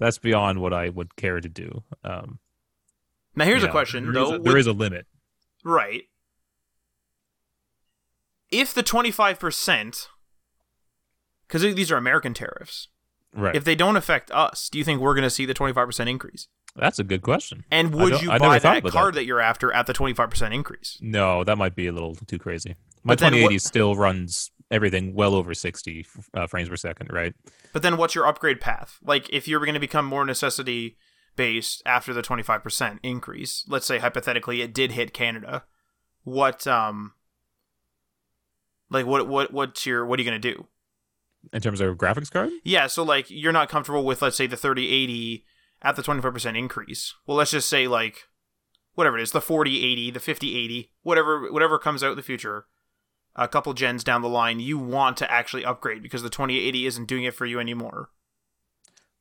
that's 0.00 0.18
beyond 0.18 0.60
what 0.60 0.72
I 0.72 0.88
would 0.88 1.14
care 1.14 1.40
to 1.40 1.48
do. 1.48 1.84
Um, 2.02 2.40
now 3.36 3.44
here's 3.44 3.62
a 3.62 3.66
know, 3.66 3.72
question 3.72 4.12
there 4.12 4.22
is 4.22 4.28
though 4.30 4.34
a- 4.34 4.38
there 4.40 4.52
Would- 4.54 4.60
is 4.60 4.66
a 4.66 4.72
limit. 4.72 5.06
right 5.64 6.02
if 8.50 8.72
the 8.74 8.82
25% 8.82 10.06
because 11.48 11.62
these 11.62 11.90
are 11.90 11.96
american 11.96 12.34
tariffs 12.34 12.88
Right. 13.34 13.54
if 13.54 13.64
they 13.64 13.74
don't 13.74 13.96
affect 13.96 14.30
us 14.30 14.68
do 14.70 14.78
you 14.78 14.84
think 14.84 15.00
we're 15.00 15.12
going 15.14 15.22
to 15.24 15.30
see 15.30 15.44
the 15.44 15.52
25% 15.52 16.08
increase 16.08 16.48
That's 16.74 16.98
a 16.98 17.04
good 17.04 17.20
question. 17.22 17.64
And 17.70 17.94
would 17.94 18.22
you 18.22 18.30
I 18.30 18.38
buy 18.38 18.58
that 18.58 18.82
card 18.84 19.14
that. 19.14 19.20
that. 19.20 19.24
you're 19.26 19.40
after 19.42 19.70
at 19.72 19.86
the 19.86 19.92
25% 19.94 20.54
increase? 20.54 20.96
No, 21.02 21.44
that 21.44 21.56
might 21.58 21.74
be 21.74 21.86
a 21.86 21.92
little 21.92 22.14
too 22.14 22.38
crazy. 22.38 22.76
My 23.02 23.12
But 23.12 23.18
then 23.18 23.32
what- 23.32 23.50
2080 23.50 23.58
still 23.58 23.94
runs 23.96 24.50
everything 24.70 25.14
well 25.14 25.34
over 25.34 25.52
60 25.54 26.06
uh, 26.34 26.46
frames 26.46 26.68
per 26.70 26.76
second, 26.76 27.10
right? 27.12 27.34
But 27.74 27.82
then 27.82 27.96
what's 27.98 28.14
your 28.14 28.26
upgrade 28.26 28.60
path? 28.60 28.98
Like 29.02 29.28
if 29.30 29.46
you're 29.48 29.60
going 29.60 29.74
to 29.74 29.80
become 29.80 30.06
more 30.06 30.24
necessity 30.24 30.96
based 31.36 31.82
after 31.86 32.12
the 32.14 32.22
25% 32.22 32.98
increase, 33.02 33.64
let's 33.68 33.86
say 33.86 33.98
hypothetically 33.98 34.62
it 34.62 34.72
did 34.74 34.92
hit 34.92 35.12
Canada, 35.14 35.64
what 36.24 36.66
um 36.66 37.12
like 38.90 39.06
what 39.06 39.28
what 39.28 39.52
what's 39.52 39.84
your 39.86 40.06
what 40.06 40.18
are 40.18 40.22
you 40.22 40.28
going 40.30 40.40
to 40.40 40.52
do? 40.54 40.66
In 41.52 41.60
terms 41.60 41.80
of 41.80 41.96
graphics 41.96 42.30
card, 42.30 42.50
Yeah, 42.64 42.86
so 42.88 43.02
like 43.02 43.26
you're 43.28 43.52
not 43.52 43.68
comfortable 43.68 44.04
with 44.04 44.22
let's 44.22 44.36
say 44.36 44.46
the 44.46 44.56
3080 44.56 45.44
at 45.82 45.94
the 45.94 46.02
25% 46.02 46.58
increase. 46.58 47.14
Well, 47.26 47.36
let's 47.36 47.52
just 47.52 47.68
say 47.68 47.86
like 47.86 48.24
whatever 48.94 49.18
it 49.18 49.22
is, 49.22 49.30
the 49.30 49.40
4080, 49.40 50.10
the 50.10 50.20
5080, 50.20 50.90
whatever 51.02 51.52
whatever 51.52 51.78
comes 51.78 52.02
out 52.02 52.10
in 52.10 52.16
the 52.16 52.22
future, 52.22 52.66
a 53.36 53.46
couple 53.46 53.72
gens 53.74 54.02
down 54.02 54.22
the 54.22 54.28
line, 54.28 54.58
you 54.58 54.78
want 54.78 55.16
to 55.18 55.30
actually 55.30 55.64
upgrade 55.64 56.02
because 56.02 56.22
the 56.22 56.30
2080 56.30 56.86
isn't 56.86 57.06
doing 57.06 57.24
it 57.24 57.34
for 57.34 57.46
you 57.46 57.60
anymore. 57.60 58.10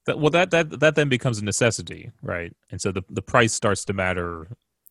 that, 0.05 0.19
well, 0.19 0.31
that 0.31 0.51
that 0.51 0.79
that 0.79 0.95
then 0.95 1.09
becomes 1.09 1.37
a 1.37 1.43
necessity, 1.43 2.11
right? 2.21 2.53
And 2.71 2.81
so 2.81 2.91
the 2.91 3.03
the 3.09 3.21
price 3.21 3.53
starts 3.53 3.85
to 3.85 3.93
matter 3.93 4.47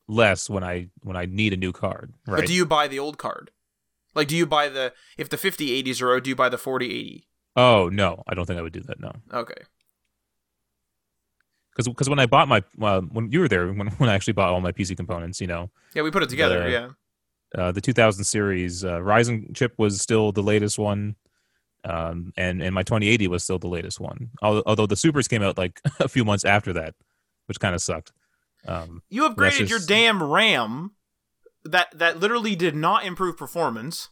less 0.06 0.50
when 0.50 0.62
I 0.62 0.88
when 1.02 1.16
I 1.16 1.26
need 1.26 1.52
a 1.52 1.56
new 1.56 1.72
card, 1.72 2.12
right? 2.26 2.40
But 2.40 2.46
do 2.46 2.54
you 2.54 2.66
buy 2.66 2.86
the 2.86 2.98
old 2.98 3.18
card? 3.18 3.50
Like 4.14 4.28
do 4.28 4.36
you 4.36 4.46
buy 4.46 4.68
the 4.68 4.92
if 5.18 5.28
the 5.28 5.36
5080s 5.36 6.00
are 6.02 6.14
out, 6.16 6.24
do 6.24 6.30
you 6.30 6.36
buy 6.36 6.48
the 6.48 6.58
4080? 6.58 7.26
oh 7.56 7.88
no, 7.88 8.22
I 8.26 8.34
don't 8.34 8.46
think 8.46 8.58
I 8.58 8.62
would 8.62 8.72
do 8.72 8.82
that. 8.82 8.98
No, 9.00 9.12
Okay. 9.32 9.62
because 11.76 12.08
when 12.08 12.18
I 12.18 12.26
bought 12.26 12.48
my 12.48 12.62
uh, 12.80 13.00
when 13.00 13.30
you 13.32 13.40
were 13.40 13.48
there 13.48 13.66
when 13.72 13.88
when 13.98 14.08
I 14.08 14.14
actually 14.14 14.34
bought 14.34 14.50
all 14.52 14.60
my 14.60 14.72
PC 14.72 14.96
components, 14.96 15.40
you 15.40 15.46
know, 15.46 15.70
Yeah, 15.94 16.02
we 16.02 16.10
put 16.10 16.22
it 16.22 16.28
together, 16.28 16.62
The- 16.64 16.70
yeah. 16.70 16.88
uh, 17.62 17.72
the 17.72 17.80
2000 17.80 18.24
series 18.24 18.84
uh, 18.84 18.98
Ryzen 18.98 19.54
chip 19.54 19.74
was 19.78 20.00
still 20.00 20.32
the 20.32 20.42
latest 20.42 20.78
one, 20.78 21.16
um, 21.84 22.32
and 22.36 22.62
and 22.62 22.74
my 22.74 22.82
2080 22.82 23.28
was 23.28 23.42
still 23.44 23.58
the 23.58 23.68
latest 23.68 24.00
one. 24.00 24.30
Al- 24.42 24.62
Although 24.66 24.86
the 24.86 24.96
supers 24.96 25.28
came 25.28 25.42
out 25.42 25.58
like 25.58 25.80
a 26.00 26.08
few 26.08 26.24
months 26.24 26.44
after 26.44 26.72
that, 26.74 26.94
which 27.46 27.58
kind 27.60 27.74
of 27.74 27.82
sucked. 27.82 28.12
Um, 28.66 29.02
You 29.10 29.28
upgraded 29.28 29.58
That's 29.58 29.70
your 29.70 29.80
damn 29.86 30.22
RAM 30.22 30.92
that 31.64 31.88
that 31.98 32.18
literally 32.20 32.54
did 32.56 32.74
not 32.74 33.04
improve 33.04 33.36
performance. 33.36 34.08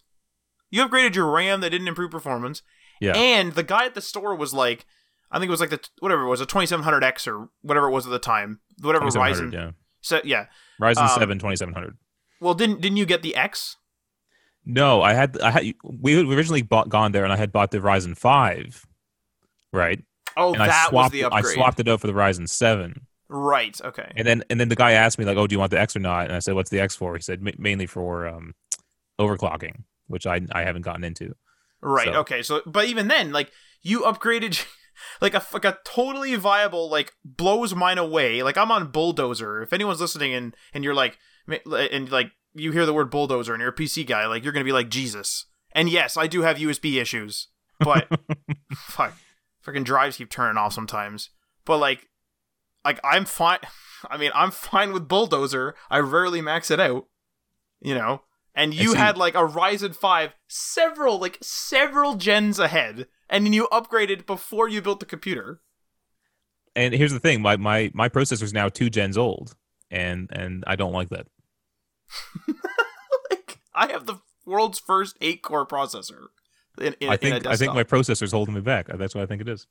You 0.70 0.86
upgraded 0.86 1.14
your 1.14 1.30
RAM 1.30 1.60
that 1.60 1.70
didn't 1.70 1.88
improve 1.88 2.10
performance. 2.10 2.62
Yeah. 3.00 3.12
And 3.14 3.52
the 3.52 3.62
guy 3.62 3.84
at 3.86 3.94
the 3.94 4.00
store 4.00 4.34
was 4.34 4.54
like, 4.54 4.86
I 5.30 5.38
think 5.38 5.48
it 5.48 5.50
was 5.50 5.60
like 5.60 5.70
the 5.70 5.80
whatever 5.98 6.22
it 6.22 6.28
was, 6.28 6.40
a 6.40 6.46
2700X 6.46 7.26
or 7.26 7.48
whatever 7.62 7.88
it 7.88 7.92
was 7.92 8.06
at 8.06 8.10
the 8.10 8.18
time, 8.18 8.60
whatever 8.80 9.06
Ryzen. 9.06 9.52
yeah, 9.52 9.70
So 10.00 10.20
yeah. 10.24 10.46
Ryzen 10.80 11.02
Um, 11.02 11.18
7 11.18 11.38
2700. 11.38 11.96
Well, 12.40 12.54
didn't 12.54 12.80
didn't 12.80 12.96
you 12.96 13.06
get 13.06 13.22
the 13.22 13.36
X? 13.36 13.76
No, 14.64 15.02
I 15.02 15.12
had 15.14 15.40
I 15.40 15.50
had 15.50 15.74
we 15.82 16.14
had 16.14 16.26
originally 16.26 16.62
bought 16.62 16.88
gone 16.88 17.12
there, 17.12 17.24
and 17.24 17.32
I 17.32 17.36
had 17.36 17.50
bought 17.52 17.70
the 17.72 17.78
Ryzen 17.78 18.16
5, 18.16 18.86
right? 19.72 20.02
Oh, 20.36 20.52
and 20.52 20.60
that 20.60 20.70
I 20.70 20.72
was 20.84 20.88
swapped 20.90 21.12
the 21.12 21.24
I 21.24 21.42
swapped 21.42 21.80
it 21.80 21.88
out 21.88 22.00
for 22.00 22.06
the 22.06 22.12
Ryzen 22.12 22.48
7. 22.48 23.06
Right. 23.34 23.80
Okay. 23.82 24.12
And 24.14 24.26
then 24.26 24.44
and 24.50 24.60
then 24.60 24.68
the 24.68 24.76
guy 24.76 24.92
asked 24.92 25.18
me 25.18 25.24
like, 25.24 25.38
"Oh, 25.38 25.46
do 25.46 25.54
you 25.54 25.58
want 25.58 25.70
the 25.70 25.80
X 25.80 25.96
or 25.96 26.00
not?" 26.00 26.26
And 26.26 26.34
I 26.36 26.38
said, 26.40 26.54
"What's 26.54 26.68
the 26.70 26.80
X 26.80 26.94
for?" 26.94 27.14
He 27.16 27.22
said, 27.22 27.40
"Ma- 27.42 27.50
"Mainly 27.58 27.86
for 27.86 28.26
um, 28.28 28.54
overclocking, 29.18 29.84
which 30.06 30.26
I 30.26 30.40
I 30.52 30.62
haven't 30.62 30.82
gotten 30.82 31.04
into." 31.04 31.34
Right. 31.80 32.06
So- 32.08 32.14
Okay. 32.20 32.42
So, 32.42 32.60
but 32.66 32.86
even 32.88 33.08
then, 33.08 33.32
like 33.32 33.50
you 33.82 34.02
upgraded, 34.02 34.64
like 35.20 35.34
a 35.34 35.42
like 35.52 35.64
a 35.64 35.78
totally 35.84 36.34
viable, 36.36 36.90
like 36.90 37.12
blows 37.24 37.74
mine 37.74 37.98
away. 37.98 38.42
Like 38.42 38.58
I'm 38.58 38.70
on 38.70 38.90
bulldozer. 38.90 39.62
If 39.62 39.72
anyone's 39.72 40.00
listening 40.00 40.34
and 40.34 40.54
and 40.74 40.84
you're 40.84 40.94
like, 40.94 41.18
and 41.48 42.10
like 42.10 42.32
you 42.54 42.70
hear 42.72 42.84
the 42.84 42.92
word 42.94 43.10
bulldozer 43.10 43.54
and 43.54 43.60
you're 43.62 43.70
a 43.70 43.74
PC 43.74 44.06
guy, 44.06 44.26
like 44.26 44.44
you're 44.44 44.52
gonna 44.52 44.64
be 44.64 44.72
like 44.72 44.90
Jesus. 44.90 45.46
And 45.74 45.88
yes, 45.88 46.18
I 46.18 46.26
do 46.26 46.42
have 46.42 46.58
USB 46.58 47.00
issues, 47.00 47.48
but 47.80 48.06
fuck, 48.74 49.14
freaking 49.66 49.84
drives 49.84 50.18
keep 50.18 50.28
turning 50.28 50.58
off 50.58 50.74
sometimes. 50.74 51.30
But 51.64 51.78
like, 51.78 52.08
like 52.84 53.00
I'm 53.04 53.24
fine. 53.24 53.58
I 54.10 54.16
mean, 54.16 54.32
I'm 54.34 54.50
fine 54.50 54.92
with 54.92 55.08
bulldozer. 55.08 55.74
I 55.90 55.98
rarely 55.98 56.40
max 56.40 56.70
it 56.70 56.80
out. 56.80 57.06
You 57.80 57.94
know. 57.94 58.22
And 58.54 58.74
you 58.74 58.92
had 58.92 59.16
like 59.16 59.34
a 59.34 59.48
Ryzen 59.48 59.96
5 59.96 60.34
several 60.46 61.18
like 61.18 61.38
several 61.40 62.16
gens 62.16 62.58
ahead 62.58 63.06
and 63.30 63.46
then 63.46 63.54
you 63.54 63.66
upgraded 63.72 64.26
before 64.26 64.68
you 64.68 64.82
built 64.82 65.00
the 65.00 65.06
computer. 65.06 65.62
And 66.76 66.92
here's 66.94 67.12
the 67.12 67.18
thing: 67.18 67.40
my 67.40 67.56
my 67.56 67.90
my 67.94 68.08
processor 68.08 68.42
is 68.42 68.52
now 68.52 68.68
two 68.68 68.90
gens 68.90 69.16
old, 69.16 69.56
and 69.90 70.28
and 70.32 70.64
I 70.66 70.76
don't 70.76 70.92
like 70.92 71.08
that. 71.08 71.26
like 73.30 73.58
I 73.74 73.90
have 73.90 74.06
the 74.06 74.20
world's 74.44 74.78
first 74.78 75.16
8 75.20 75.40
core 75.42 75.66
processor 75.66 76.26
in, 76.78 76.94
in, 77.00 77.08
I 77.08 77.16
think 77.16 77.46
I 77.46 77.56
think 77.56 77.74
my 77.74 77.84
processor's 77.84 78.32
holding 78.32 78.54
me 78.54 78.60
back. 78.60 78.86
That's 78.86 79.14
what 79.14 79.22
I 79.22 79.26
think 79.26 79.40
it 79.40 79.48
is. 79.48 79.66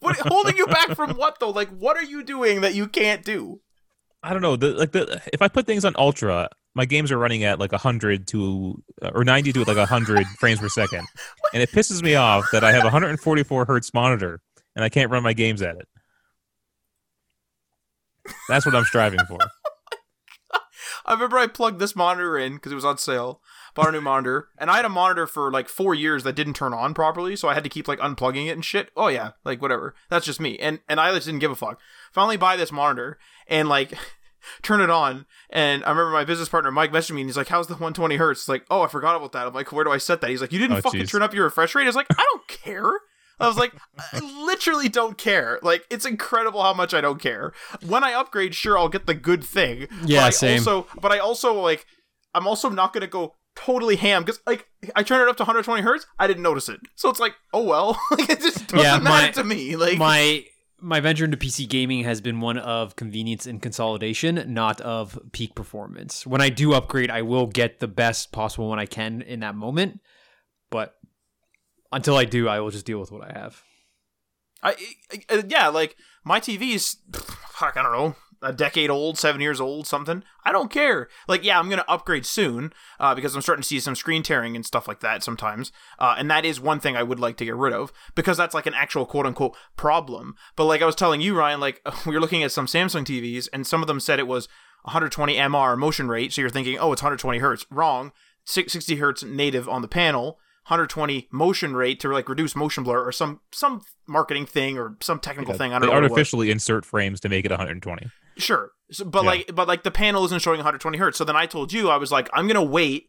What 0.00 0.16
holding 0.16 0.56
you 0.56 0.66
back 0.66 0.90
from 0.94 1.16
what 1.16 1.40
though? 1.40 1.50
Like 1.50 1.68
what 1.70 1.96
are 1.96 2.02
you 2.04 2.22
doing 2.22 2.60
that 2.62 2.74
you 2.74 2.86
can't 2.88 3.24
do? 3.24 3.60
I 4.22 4.32
don't 4.32 4.42
know. 4.42 4.56
The, 4.56 4.68
like 4.68 4.92
the 4.92 5.20
if 5.32 5.42
I 5.42 5.48
put 5.48 5.66
things 5.66 5.84
on 5.84 5.94
ultra, 5.96 6.48
my 6.74 6.86
games 6.86 7.12
are 7.12 7.18
running 7.18 7.44
at 7.44 7.58
like 7.58 7.72
hundred 7.72 8.26
to 8.28 8.82
uh, 9.02 9.10
or 9.14 9.24
ninety 9.24 9.52
to 9.52 9.64
like 9.64 9.88
hundred 9.88 10.26
frames 10.38 10.60
per 10.60 10.68
second, 10.68 11.06
and 11.52 11.62
it 11.62 11.70
pisses 11.70 12.02
me 12.02 12.14
off 12.14 12.46
that 12.52 12.64
I 12.64 12.72
have 12.72 12.82
a 12.82 12.86
144 12.86 13.64
hertz 13.66 13.92
monitor 13.92 14.40
and 14.74 14.84
I 14.84 14.88
can't 14.88 15.10
run 15.10 15.22
my 15.22 15.32
games 15.32 15.62
at 15.62 15.76
it. 15.76 15.88
That's 18.48 18.66
what 18.66 18.74
I'm 18.74 18.84
striving 18.84 19.20
for. 19.26 19.38
I 21.06 21.12
remember 21.12 21.38
I 21.38 21.46
plugged 21.46 21.80
this 21.80 21.94
monitor 21.94 22.38
in 22.38 22.54
because 22.54 22.72
it 22.72 22.76
was 22.76 22.84
on 22.84 22.98
sale. 22.98 23.40
Bought 23.74 23.88
a 23.88 23.92
new 23.92 24.00
monitor, 24.00 24.48
and 24.56 24.70
I 24.70 24.76
had 24.76 24.84
a 24.84 24.88
monitor 24.88 25.26
for 25.26 25.50
like 25.50 25.68
four 25.68 25.94
years 25.94 26.22
that 26.22 26.34
didn't 26.36 26.54
turn 26.54 26.72
on 26.72 26.94
properly, 26.94 27.34
so 27.34 27.48
I 27.48 27.54
had 27.54 27.64
to 27.64 27.70
keep 27.70 27.88
like 27.88 27.98
unplugging 27.98 28.46
it 28.46 28.50
and 28.52 28.64
shit. 28.64 28.90
Oh 28.96 29.08
yeah, 29.08 29.32
like 29.44 29.60
whatever. 29.60 29.94
That's 30.10 30.24
just 30.26 30.40
me. 30.40 30.56
And 30.58 30.78
and 30.88 31.00
I 31.00 31.12
just 31.12 31.26
didn't 31.26 31.40
give 31.40 31.50
a 31.50 31.56
fuck. 31.56 31.80
Finally, 32.12 32.36
buy 32.36 32.56
this 32.56 32.70
monitor 32.70 33.18
and 33.48 33.68
like 33.68 33.92
turn 34.62 34.80
it 34.80 34.90
on. 34.90 35.26
And 35.50 35.84
I 35.84 35.90
remember 35.90 36.10
my 36.12 36.24
business 36.24 36.48
partner 36.48 36.70
Mike 36.70 36.92
messaged 36.92 37.12
me, 37.14 37.22
and 37.22 37.28
he's 37.28 37.36
like, 37.36 37.48
"How's 37.48 37.66
the 37.66 37.74
120 37.74 38.14
hertz?" 38.16 38.42
It's 38.42 38.48
like, 38.48 38.64
"Oh, 38.70 38.82
I 38.82 38.86
forgot 38.86 39.16
about 39.16 39.32
that." 39.32 39.46
I'm 39.48 39.54
like, 39.54 39.72
"Where 39.72 39.84
do 39.84 39.90
I 39.90 39.98
set 39.98 40.20
that?" 40.20 40.30
He's 40.30 40.40
like, 40.40 40.52
"You 40.52 40.60
didn't 40.60 40.76
Oh, 40.76 40.80
fucking 40.82 41.00
jeez. 41.02 41.10
turn 41.10 41.22
up 41.22 41.34
your 41.34 41.44
refresh 41.44 41.74
rate." 41.74 41.82
I 41.82 41.86
was 41.86 41.96
like, 41.96 42.06
"I 42.16 42.24
don't 42.32 42.46
care." 42.48 42.92
I 43.40 43.48
was 43.48 43.56
like, 43.56 43.72
I 44.12 44.20
literally 44.46 44.88
don't 44.88 45.18
care. 45.18 45.58
Like, 45.60 45.84
it's 45.90 46.06
incredible 46.06 46.62
how 46.62 46.72
much 46.72 46.94
I 46.94 47.00
don't 47.00 47.20
care. 47.20 47.52
When 47.84 48.04
I 48.04 48.12
upgrade, 48.14 48.54
sure, 48.54 48.78
I'll 48.78 48.88
get 48.88 49.06
the 49.06 49.14
good 49.14 49.42
thing. 49.42 49.88
Yeah, 50.04 50.20
but 50.20 50.26
I 50.26 50.30
same. 50.30 50.58
Also, 50.60 50.86
but 51.00 51.10
I 51.10 51.18
also 51.18 51.52
like, 51.54 51.84
I'm 52.32 52.46
also 52.46 52.68
not 52.68 52.92
gonna 52.92 53.08
go 53.08 53.34
totally 53.56 53.96
ham 53.96 54.22
because 54.24 54.40
like 54.46 54.66
I 54.96 55.02
turned 55.02 55.22
it 55.22 55.28
up 55.28 55.36
to 55.38 55.42
120 55.42 55.82
hertz. 55.82 56.06
I 56.18 56.26
didn't 56.26 56.42
notice 56.42 56.68
it, 56.68 56.80
so 56.96 57.08
it's 57.10 57.20
like, 57.20 57.34
oh 57.52 57.62
well. 57.64 57.98
like, 58.10 58.28
it 58.30 58.40
just 58.40 58.66
doesn't 58.68 58.78
Yeah, 58.78 58.98
matter 58.98 59.26
my- 59.26 59.30
to 59.30 59.44
me. 59.44 59.76
Like, 59.76 59.98
my 59.98 60.44
my 60.80 61.00
venture 61.00 61.24
into 61.24 61.36
PC 61.38 61.66
gaming 61.68 62.04
has 62.04 62.20
been 62.20 62.40
one 62.40 62.58
of 62.58 62.94
convenience 62.96 63.46
and 63.46 63.62
consolidation, 63.62 64.44
not 64.52 64.80
of 64.82 65.18
peak 65.32 65.54
performance. 65.54 66.26
When 66.26 66.42
I 66.42 66.50
do 66.50 66.74
upgrade, 66.74 67.10
I 67.10 67.22
will 67.22 67.46
get 67.46 67.80
the 67.80 67.88
best 67.88 68.32
possible 68.32 68.68
one 68.68 68.78
I 68.78 68.84
can 68.86 69.22
in 69.22 69.40
that 69.40 69.54
moment, 69.54 70.00
but 70.70 70.94
until 71.90 72.16
I 72.16 72.26
do, 72.26 72.48
I 72.48 72.60
will 72.60 72.70
just 72.70 72.84
deal 72.84 72.98
with 73.00 73.10
what 73.12 73.22
I 73.24 73.38
have. 73.38 73.62
I, 74.62 74.74
I- 75.30 75.44
yeah, 75.48 75.68
like 75.68 75.96
my 76.24 76.38
TV's 76.40 76.98
fuck, 77.50 77.76
I 77.78 77.82
don't 77.82 77.92
know, 77.92 78.16
a 78.44 78.52
decade 78.52 78.90
old, 78.90 79.18
seven 79.18 79.40
years 79.40 79.60
old, 79.60 79.86
something. 79.86 80.22
I 80.44 80.52
don't 80.52 80.70
care. 80.70 81.08
Like, 81.26 81.42
yeah, 81.44 81.58
I'm 81.58 81.68
gonna 81.70 81.84
upgrade 81.88 82.26
soon 82.26 82.72
uh, 83.00 83.14
because 83.14 83.34
I'm 83.34 83.42
starting 83.42 83.62
to 83.62 83.68
see 83.68 83.80
some 83.80 83.94
screen 83.96 84.22
tearing 84.22 84.54
and 84.54 84.64
stuff 84.64 84.86
like 84.86 85.00
that 85.00 85.22
sometimes, 85.22 85.72
uh, 85.98 86.14
and 86.18 86.30
that 86.30 86.44
is 86.44 86.60
one 86.60 86.80
thing 86.80 86.96
I 86.96 87.02
would 87.02 87.18
like 87.18 87.36
to 87.38 87.44
get 87.44 87.56
rid 87.56 87.72
of 87.72 87.92
because 88.14 88.36
that's 88.36 88.54
like 88.54 88.66
an 88.66 88.74
actual 88.74 89.06
quote 89.06 89.26
unquote 89.26 89.56
problem. 89.76 90.36
But 90.54 90.66
like 90.66 90.82
I 90.82 90.86
was 90.86 90.94
telling 90.94 91.20
you, 91.20 91.36
Ryan, 91.36 91.60
like 91.60 91.80
we 92.06 92.14
were 92.14 92.20
looking 92.20 92.42
at 92.42 92.52
some 92.52 92.66
Samsung 92.66 93.04
TVs 93.04 93.48
and 93.52 93.66
some 93.66 93.80
of 93.82 93.88
them 93.88 94.00
said 94.00 94.18
it 94.18 94.26
was 94.26 94.46
120 94.82 95.34
MR 95.36 95.78
motion 95.78 96.08
rate, 96.08 96.32
so 96.32 96.42
you're 96.42 96.50
thinking, 96.50 96.78
oh, 96.78 96.92
it's 96.92 97.02
120 97.02 97.38
hertz. 97.38 97.66
Wrong. 97.70 98.12
60 98.46 98.96
hertz 98.96 99.22
native 99.22 99.66
on 99.68 99.80
the 99.80 99.88
panel. 99.88 100.38
120 100.68 101.28
motion 101.30 101.74
rate 101.76 102.00
to 102.00 102.08
like 102.08 102.26
reduce 102.28 102.56
motion 102.56 102.84
blur 102.84 103.02
or 103.02 103.12
some 103.12 103.40
some 103.52 103.82
marketing 104.06 104.46
thing 104.46 104.78
or 104.78 104.96
some 105.00 105.18
technical 105.18 105.52
Yeah, 105.54 105.58
thing. 105.58 105.72
I 105.74 105.78
don't 105.78 105.88
know. 105.88 105.94
what 105.94 106.02
artificially 106.04 106.50
insert 106.50 106.86
frames 106.86 107.20
to 107.20 107.28
make 107.28 107.44
it 107.44 107.50
120. 107.50 108.10
Sure, 108.36 108.70
so, 108.90 109.04
but 109.04 109.22
Yeah. 109.24 109.30
like, 109.30 109.54
but 109.54 109.68
like 109.68 109.82
the 109.82 109.90
panel 109.90 110.24
isn't 110.24 110.42
showing 110.42 110.58
120 110.58 110.98
hertz. 110.98 111.18
So 111.18 111.24
then 111.24 111.36
I 111.36 111.46
told 111.46 111.72
you 111.72 111.88
I 111.90 111.96
was 111.96 112.10
like, 112.12 112.28
I'm 112.32 112.46
gonna 112.46 112.62
wait 112.62 113.08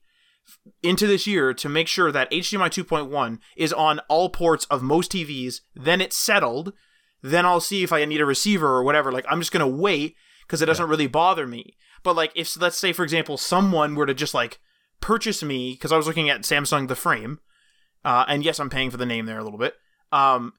into 0.84 1.08
this 1.08 1.26
year 1.26 1.54
to 1.56 1.68
make 1.70 1.88
sure 1.88 2.12
that 2.12 2.30
HDMI 2.32 2.70
2.1 2.70 3.40
is 3.58 3.74
on 3.74 4.00
all 4.10 4.30
ports 4.30 4.66
of 4.66 4.84
most 4.84 5.12
TVs. 5.12 5.62
Then 5.76 6.02
it's 6.02 6.16
settled. 6.18 6.74
Then 7.24 7.46
I'll 7.46 7.60
see 7.62 7.82
if 7.82 7.92
I 7.92 8.06
need 8.06 8.22
a 8.22 8.26
receiver 8.26 8.68
or 8.68 8.84
whatever. 8.84 9.12
Like 9.12 9.26
I'm 9.28 9.40
just 9.42 9.52
gonna 9.52 9.68
wait 9.68 10.16
because 10.42 10.62
it 10.62 10.68
doesn't 10.68 10.90
really 10.90 11.08
bother 11.08 11.48
me. 11.48 11.76
But 12.04 12.16
like 12.16 12.32
if 12.36 12.60
let's 12.60 12.78
say 12.78 12.94
for 12.94 13.04
example 13.04 13.38
someone 13.38 13.96
were 13.96 14.06
to 14.06 14.14
just 14.14 14.34
like 14.36 14.60
purchase 15.02 15.42
me 15.44 15.72
because 15.74 15.92
I 15.92 15.98
was 15.98 16.06
looking 16.08 16.30
at 16.30 16.42
Samsung 16.42 16.88
the 16.88 16.96
frame, 16.96 17.40
uh, 18.04 18.26
and 18.28 18.46
yes 18.46 18.60
I'm 18.60 18.70
paying 18.70 18.92
for 18.92 18.98
the 18.98 19.06
name 19.08 19.26
there 19.26 19.40
a 19.40 19.44
little 19.44 19.58
bit. 19.60 19.74
Um, 20.12 20.54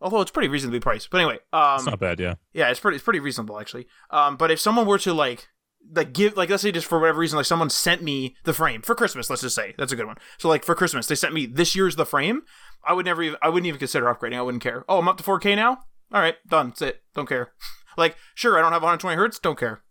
although 0.00 0.20
it's 0.20 0.30
pretty 0.30 0.48
reasonably 0.48 0.80
priced. 0.80 1.10
But 1.10 1.18
anyway, 1.20 1.38
um, 1.52 1.76
It's 1.76 1.86
not 1.86 1.98
bad, 2.00 2.20
yeah. 2.20 2.34
yeah, 2.52 2.70
it's 2.70 2.80
pretty 2.80 2.96
it's 2.96 3.04
pretty 3.04 3.20
reasonable 3.20 3.58
actually. 3.60 3.86
Um, 4.10 4.36
but 4.36 4.50
if 4.50 4.60
someone 4.60 4.86
were 4.86 4.98
to 4.98 5.12
like 5.12 5.48
like 5.94 6.12
give 6.12 6.36
like 6.36 6.50
let's 6.50 6.62
say 6.62 6.72
just 6.72 6.86
for 6.86 6.98
whatever 6.98 7.18
reason 7.20 7.36
like 7.36 7.46
someone 7.46 7.70
sent 7.70 8.02
me 8.02 8.36
the 8.44 8.52
frame 8.52 8.82
for 8.82 8.94
Christmas, 8.94 9.30
let's 9.30 9.42
just 9.42 9.54
say 9.54 9.74
that's 9.78 9.92
a 9.92 9.96
good 9.96 10.06
one. 10.06 10.16
So 10.38 10.48
like 10.48 10.64
for 10.64 10.74
Christmas 10.74 11.06
they 11.06 11.14
sent 11.14 11.34
me 11.34 11.46
this 11.46 11.74
year's 11.74 11.96
the 11.96 12.06
frame. 12.06 12.42
I 12.84 12.92
would 12.92 13.06
never 13.06 13.22
even 13.22 13.38
I 13.42 13.48
wouldn't 13.48 13.66
even 13.66 13.78
consider 13.78 14.06
upgrading. 14.06 14.36
I 14.36 14.42
wouldn't 14.42 14.62
care. 14.62 14.84
Oh, 14.88 14.98
I'm 14.98 15.08
up 15.08 15.16
to 15.18 15.24
4K 15.24 15.56
now. 15.56 15.78
All 16.12 16.20
right, 16.20 16.36
done. 16.48 16.68
That's 16.68 16.82
it. 16.82 17.02
Don't 17.14 17.28
care. 17.28 17.52
like 17.96 18.16
sure, 18.34 18.58
I 18.58 18.62
don't 18.62 18.72
have 18.72 18.82
120 18.82 19.16
hertz. 19.16 19.38
Don't 19.38 19.58
care. 19.58 19.82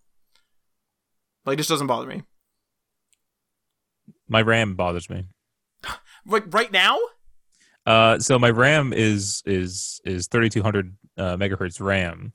Like 1.45 1.53
it 1.55 1.57
just 1.57 1.69
doesn't 1.69 1.87
bother 1.87 2.07
me. 2.07 2.23
My 4.27 4.41
RAM 4.41 4.75
bothers 4.75 5.09
me. 5.09 5.25
Like 6.25 6.53
right 6.53 6.71
now. 6.71 6.97
Uh, 7.87 8.19
so 8.19 8.37
my 8.37 8.49
RAM 8.49 8.91
is 8.91 9.41
is 9.45 10.01
is 10.03 10.27
3200 10.27 10.93
uh, 11.17 11.37
megahertz 11.37 11.79
RAM, 11.79 12.33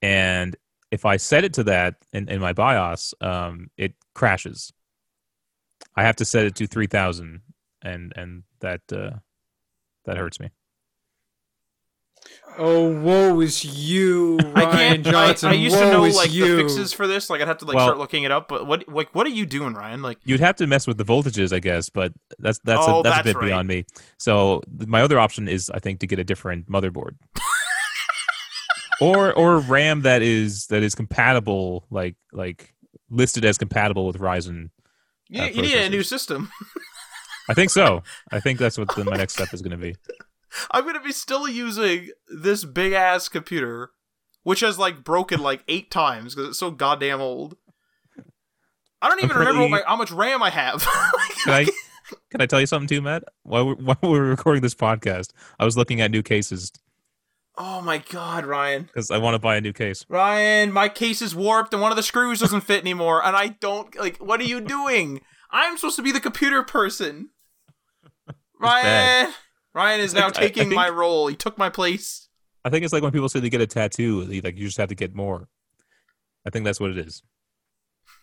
and 0.00 0.56
if 0.90 1.04
I 1.04 1.18
set 1.18 1.44
it 1.44 1.52
to 1.54 1.64
that 1.64 1.96
in, 2.14 2.30
in 2.30 2.40
my 2.40 2.54
BIOS, 2.54 3.12
um, 3.20 3.70
it 3.76 3.92
crashes. 4.14 4.72
I 5.94 6.02
have 6.04 6.16
to 6.16 6.24
set 6.24 6.46
it 6.46 6.54
to 6.56 6.66
3000, 6.66 7.42
and 7.82 8.12
and 8.16 8.42
that 8.60 8.80
uh, 8.90 9.18
that 10.06 10.16
hurts 10.16 10.40
me. 10.40 10.48
Oh, 12.58 12.90
woe 13.00 13.40
is 13.40 13.64
you, 13.64 14.38
I 14.54 14.64
can't. 14.66 15.06
I, 15.06 15.34
I 15.48 15.52
used 15.52 15.76
to 15.76 15.90
know 15.90 16.02
like 16.02 16.32
you. 16.32 16.56
the 16.56 16.62
fixes 16.62 16.92
for 16.92 17.06
this. 17.06 17.30
Like 17.30 17.40
I'd 17.40 17.48
have 17.48 17.58
to 17.58 17.64
like 17.64 17.76
Well- 17.76 17.86
start 17.86 17.98
looking 17.98 18.24
it 18.24 18.30
up. 18.32 18.48
But 18.48 18.66
what 18.66 18.88
like 18.88 19.14
what 19.14 19.26
are 19.26 19.30
you 19.30 19.46
doing, 19.46 19.74
Ryan? 19.74 20.02
Like 20.02 20.18
You'd 20.24 20.40
have 20.40 20.56
to 20.56 20.66
mess 20.66 20.86
with 20.86 20.98
the 20.98 21.04
voltages, 21.04 21.52
I 21.54 21.60
guess, 21.60 21.88
but 21.88 22.12
that's 22.38 22.58
that's 22.64 22.86
Oh, 22.86 23.00
a, 23.00 23.02
that's, 23.02 23.16
that's 23.16 23.20
a 23.20 23.24
bit 23.30 23.36
right. 23.36 23.46
beyond 23.46 23.68
me. 23.68 23.84
So 24.18 24.62
my 24.86 25.00
other 25.02 25.18
option 25.18 25.48
is, 25.48 25.70
I 25.70 25.78
think, 25.78 26.00
to 26.00 26.06
get 26.06 26.18
a 26.18 26.24
different 26.24 26.68
motherboard, 26.70 27.16
or 29.00 29.32
or 29.32 29.58
RAM 29.60 30.02
that 30.02 30.22
is 30.22 30.66
that 30.66 30.82
is 30.82 30.94
compatible, 30.94 31.86
like 31.90 32.16
like 32.32 32.74
listed 33.10 33.44
as 33.44 33.58
compatible 33.58 34.06
with 34.06 34.18
Ryzen. 34.18 34.70
you, 35.28 35.42
Uh, 35.42 35.46
you 35.46 35.62
need 35.62 35.74
a 35.78 35.88
new 35.88 36.02
system. 36.02 36.50
I 37.48 37.54
think 37.54 37.70
so. 37.70 38.02
I 38.30 38.38
think 38.40 38.58
that's 38.58 38.78
what 38.78 38.94
the, 38.94 39.04
my 39.04 39.16
next 39.16 39.32
step 39.34 39.52
is 39.52 39.62
going 39.62 39.72
to 39.72 39.76
be. 39.76 39.96
I'm 40.70 40.84
gonna 40.84 41.00
be 41.00 41.12
still 41.12 41.48
using 41.48 42.10
this 42.28 42.64
big 42.64 42.92
ass 42.92 43.28
computer, 43.28 43.90
which 44.42 44.60
has 44.60 44.78
like 44.78 45.04
broken 45.04 45.40
like 45.40 45.62
eight 45.68 45.90
times 45.90 46.34
because 46.34 46.50
it's 46.50 46.58
so 46.58 46.70
goddamn 46.70 47.20
old. 47.20 47.56
I 49.02 49.08
don't 49.08 49.24
even 49.24 49.36
remember 49.36 49.62
what 49.62 49.70
my, 49.70 49.82
how 49.86 49.96
much 49.96 50.10
RAM 50.10 50.42
I 50.42 50.50
have. 50.50 50.86
Can 51.44 51.52
I 51.54 51.66
can 52.30 52.40
I 52.40 52.46
tell 52.46 52.60
you 52.60 52.66
something 52.66 52.88
too, 52.88 53.00
Matt? 53.00 53.24
While 53.44 53.68
we 53.68 53.74
while 53.74 53.98
we 54.02 54.08
were 54.08 54.24
recording 54.24 54.62
this 54.62 54.74
podcast, 54.74 55.32
I 55.58 55.64
was 55.64 55.76
looking 55.76 56.00
at 56.00 56.10
new 56.10 56.22
cases 56.22 56.72
oh 57.60 57.80
my 57.82 57.98
god, 57.98 58.44
Ryan! 58.44 58.84
because 58.84 59.10
I 59.10 59.18
want 59.18 59.34
to 59.34 59.38
buy 59.38 59.56
a 59.56 59.60
new 59.60 59.72
case. 59.72 60.04
Ryan, 60.08 60.72
my 60.72 60.88
case 60.88 61.22
is 61.22 61.34
warped 61.34 61.72
and 61.72 61.82
one 61.82 61.92
of 61.92 61.96
the 61.96 62.02
screws 62.02 62.40
doesn't 62.40 62.62
fit 62.62 62.80
anymore, 62.80 63.24
and 63.24 63.36
I 63.36 63.48
don't 63.48 63.94
like. 63.96 64.16
What 64.16 64.40
are 64.40 64.44
you 64.44 64.60
doing? 64.60 65.20
I'm 65.50 65.76
supposed 65.76 65.96
to 65.96 66.02
be 66.02 66.12
the 66.12 66.20
computer 66.20 66.62
person. 66.62 67.30
Ryan, 68.60 69.32
Ryan 69.74 70.00
is 70.00 70.14
now 70.14 70.26
like- 70.26 70.38
I- 70.38 70.40
I 70.40 70.46
taking 70.46 70.62
think- 70.64 70.74
my 70.74 70.88
role. 70.88 71.26
He 71.28 71.36
took 71.36 71.56
my 71.58 71.70
place. 71.70 72.28
I 72.64 72.70
think 72.70 72.84
it's 72.84 72.92
like 72.92 73.02
when 73.02 73.12
people 73.12 73.28
say 73.28 73.40
they 73.40 73.48
get 73.50 73.60
a 73.62 73.66
tattoo, 73.66 74.24
they, 74.24 74.40
like 74.40 74.56
you 74.58 74.66
just 74.66 74.76
have 74.78 74.88
to 74.90 74.94
get 74.94 75.14
more. 75.14 75.48
I 76.46 76.50
think 76.50 76.64
that's 76.64 76.78
what 76.80 76.90
it 76.90 76.98
is. 76.98 77.22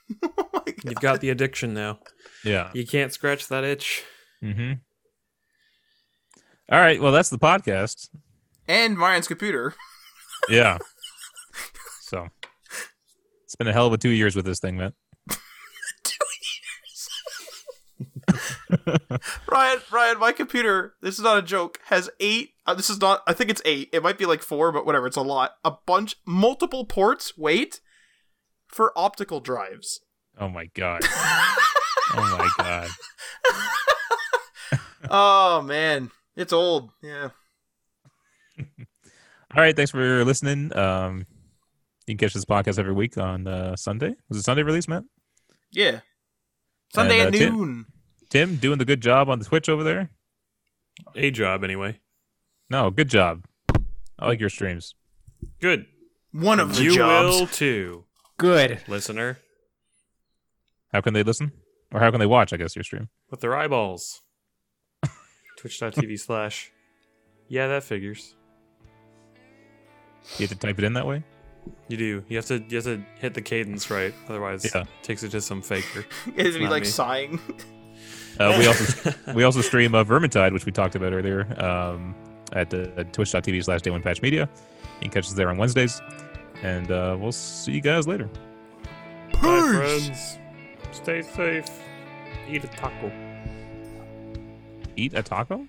oh 0.24 0.50
my 0.54 0.60
god. 0.60 0.76
You've 0.84 0.96
got 0.96 1.22
the 1.22 1.30
addiction 1.32 1.74
now. 1.74 2.00
Yeah. 2.44 2.70
You 2.74 2.86
can't 2.86 3.12
scratch 3.12 3.48
that 3.48 3.64
itch. 3.64 4.04
Mm-hmm. 4.44 4.74
All 6.72 6.80
right. 6.80 7.02
Well, 7.02 7.12
that's 7.12 7.30
the 7.30 7.40
podcast. 7.40 8.10
And 8.68 8.98
Ryan's 9.00 9.28
computer. 9.28 9.74
Yeah. 10.50 10.78
so 12.02 12.28
it's 13.44 13.56
been 13.56 13.68
a 13.68 13.74
hell 13.74 13.88
of 13.88 13.94
a 13.94 13.98
two 13.98 14.10
years 14.10 14.36
with 14.36 14.46
this 14.46 14.60
thing, 14.60 14.78
man. 14.78 14.94
Ryan, 19.50 19.80
Ryan, 19.92 20.20
my 20.20 20.32
computer, 20.32 20.94
this 21.02 21.18
is 21.18 21.24
not 21.24 21.38
a 21.38 21.42
joke, 21.42 21.80
has 21.86 22.10
eight. 22.20 22.52
Uh, 22.66 22.74
this 22.74 22.90
is 22.90 23.00
not, 23.00 23.22
I 23.28 23.34
think 23.34 23.50
it's 23.50 23.62
eight. 23.66 23.90
It 23.94 24.04
might 24.04 24.18
be 24.18 24.26
like 24.26 24.42
four, 24.42 24.72
but 24.72 24.86
whatever. 24.86 25.08
It's 25.08 25.16
a 25.18 25.22
lot. 25.22 25.54
A 25.64 25.72
bunch, 25.86 26.16
multiple 26.26 26.86
ports, 26.86 27.38
wait, 27.38 27.80
for 28.68 28.92
optical 28.98 29.40
drives. 29.40 30.02
Oh 30.40 30.50
my 30.50 30.66
god. 30.76 31.02
oh 31.06 32.38
my 32.38 32.50
god. 32.58 32.90
oh, 35.10 35.62
man. 35.62 36.12
It's 36.36 36.54
old. 36.54 36.92
Yeah. 37.02 37.30
All 38.60 39.64
right. 39.64 39.76
Thanks 39.76 39.92
for 39.92 40.24
listening. 40.26 40.76
Um, 40.78 41.26
you 42.06 42.16
can 42.16 42.18
catch 42.18 42.34
this 42.34 42.46
podcast 42.46 42.78
every 42.78 42.94
week 42.94 43.18
on 43.18 43.48
uh, 43.48 43.76
Sunday. 43.76 44.16
Was 44.30 44.38
it 44.38 44.44
Sunday 44.44 44.64
release, 44.64 44.88
Matt? 44.88 45.04
Yeah. 45.72 46.02
Sunday 46.94 47.20
And, 47.20 47.36
at 47.36 47.42
uh, 47.42 47.46
Tim- 47.46 47.56
noon. 47.56 47.86
Tim 48.30 48.58
doing 48.58 48.78
the 48.78 48.86
good 48.86 49.02
job 49.02 49.30
on 49.30 49.40
the 49.40 49.46
Twitch 49.46 49.70
over 49.70 49.84
there. 49.84 50.10
A 51.16 51.32
job 51.32 51.64
anyway. 51.64 52.00
No, 52.70 52.90
good 52.90 53.10
job. 53.10 53.46
I 54.20 54.28
like 54.28 54.40
your 54.40 54.50
streams. 54.50 54.96
Good. 55.62 55.86
One 56.32 56.60
of 56.60 56.76
the 56.76 56.84
you 56.84 56.96
jobs. 56.96 57.40
will 57.40 57.48
too, 57.48 58.06
Good. 58.38 58.82
listener, 58.88 59.40
How 60.92 61.02
can 61.02 61.14
they 61.14 61.24
listen? 61.24 61.52
Or 61.94 62.00
how 62.02 62.12
can 62.12 62.20
they 62.20 62.26
watch, 62.26 62.52
I 62.54 62.58
guess, 62.58 62.76
your 62.76 62.84
stream? 62.84 63.10
with 63.32 63.40
their 63.42 63.56
eyeballs. 63.56 64.22
Twitch.tv 65.58 66.20
slash. 66.20 66.72
Yeah, 67.48 67.68
that 67.68 67.84
figures. 67.84 68.36
You 70.38 70.48
have 70.48 70.50
to 70.50 70.56
type 70.56 70.78
it 70.80 70.84
in 70.84 70.94
that 70.94 71.08
way? 71.08 71.24
You 71.88 71.98
do. 71.98 72.24
You 72.28 72.36
have 72.38 72.46
to. 72.48 72.60
You 72.68 72.76
have 72.76 72.84
to 72.86 73.04
hit 73.20 73.34
the 73.34 73.42
cadence 73.42 73.90
right. 73.90 74.14
Otherwise, 74.28 74.70
Yeah. 74.74 74.82
it 74.82 74.88
takes 75.04 75.24
it 75.24 75.30
to 75.32 75.42
some 75.42 75.62
faker. 75.62 76.06
It'd 76.36 76.56
be 76.56 76.68
like 76.68 76.84
me. 76.84 76.90
sighing. 76.90 77.40
Uh, 78.40 78.56
we 78.60 78.68
also 78.68 79.14
we 79.34 79.44
also 79.44 79.62
stream 79.62 79.96
uh, 79.96 80.04
Vermintide, 80.04 80.54
which 80.54 80.66
we 80.66 80.72
talked 80.72 80.96
about 80.96 81.14
earlier, 81.14 81.42
um, 81.64 82.16
at, 82.54 82.74
uh, 82.74 82.88
at 82.98 83.14
twitch.tv 83.14 83.64
slash 83.64 83.82
day 83.82 83.90
one 83.92 84.02
patch 84.02 84.22
media. 84.22 84.50
You 84.96 85.02
can 85.02 85.12
catch 85.12 85.26
us 85.26 85.34
there 85.34 85.50
on 85.50 85.58
Wednesdays. 85.58 86.02
And 86.64 86.90
uh, 86.92 87.16
we'll 87.20 87.32
see 87.32 87.74
you 87.74 87.82
guys 87.82 88.08
later. 88.08 88.30
Bye, 89.34 89.40
friends. 89.42 90.40
Stay 90.92 91.22
safe. 91.22 91.70
Eat 92.50 92.64
a 92.64 92.68
taco. 92.68 93.12
Eat 94.96 95.14
a 95.14 95.22
taco? 95.22 95.68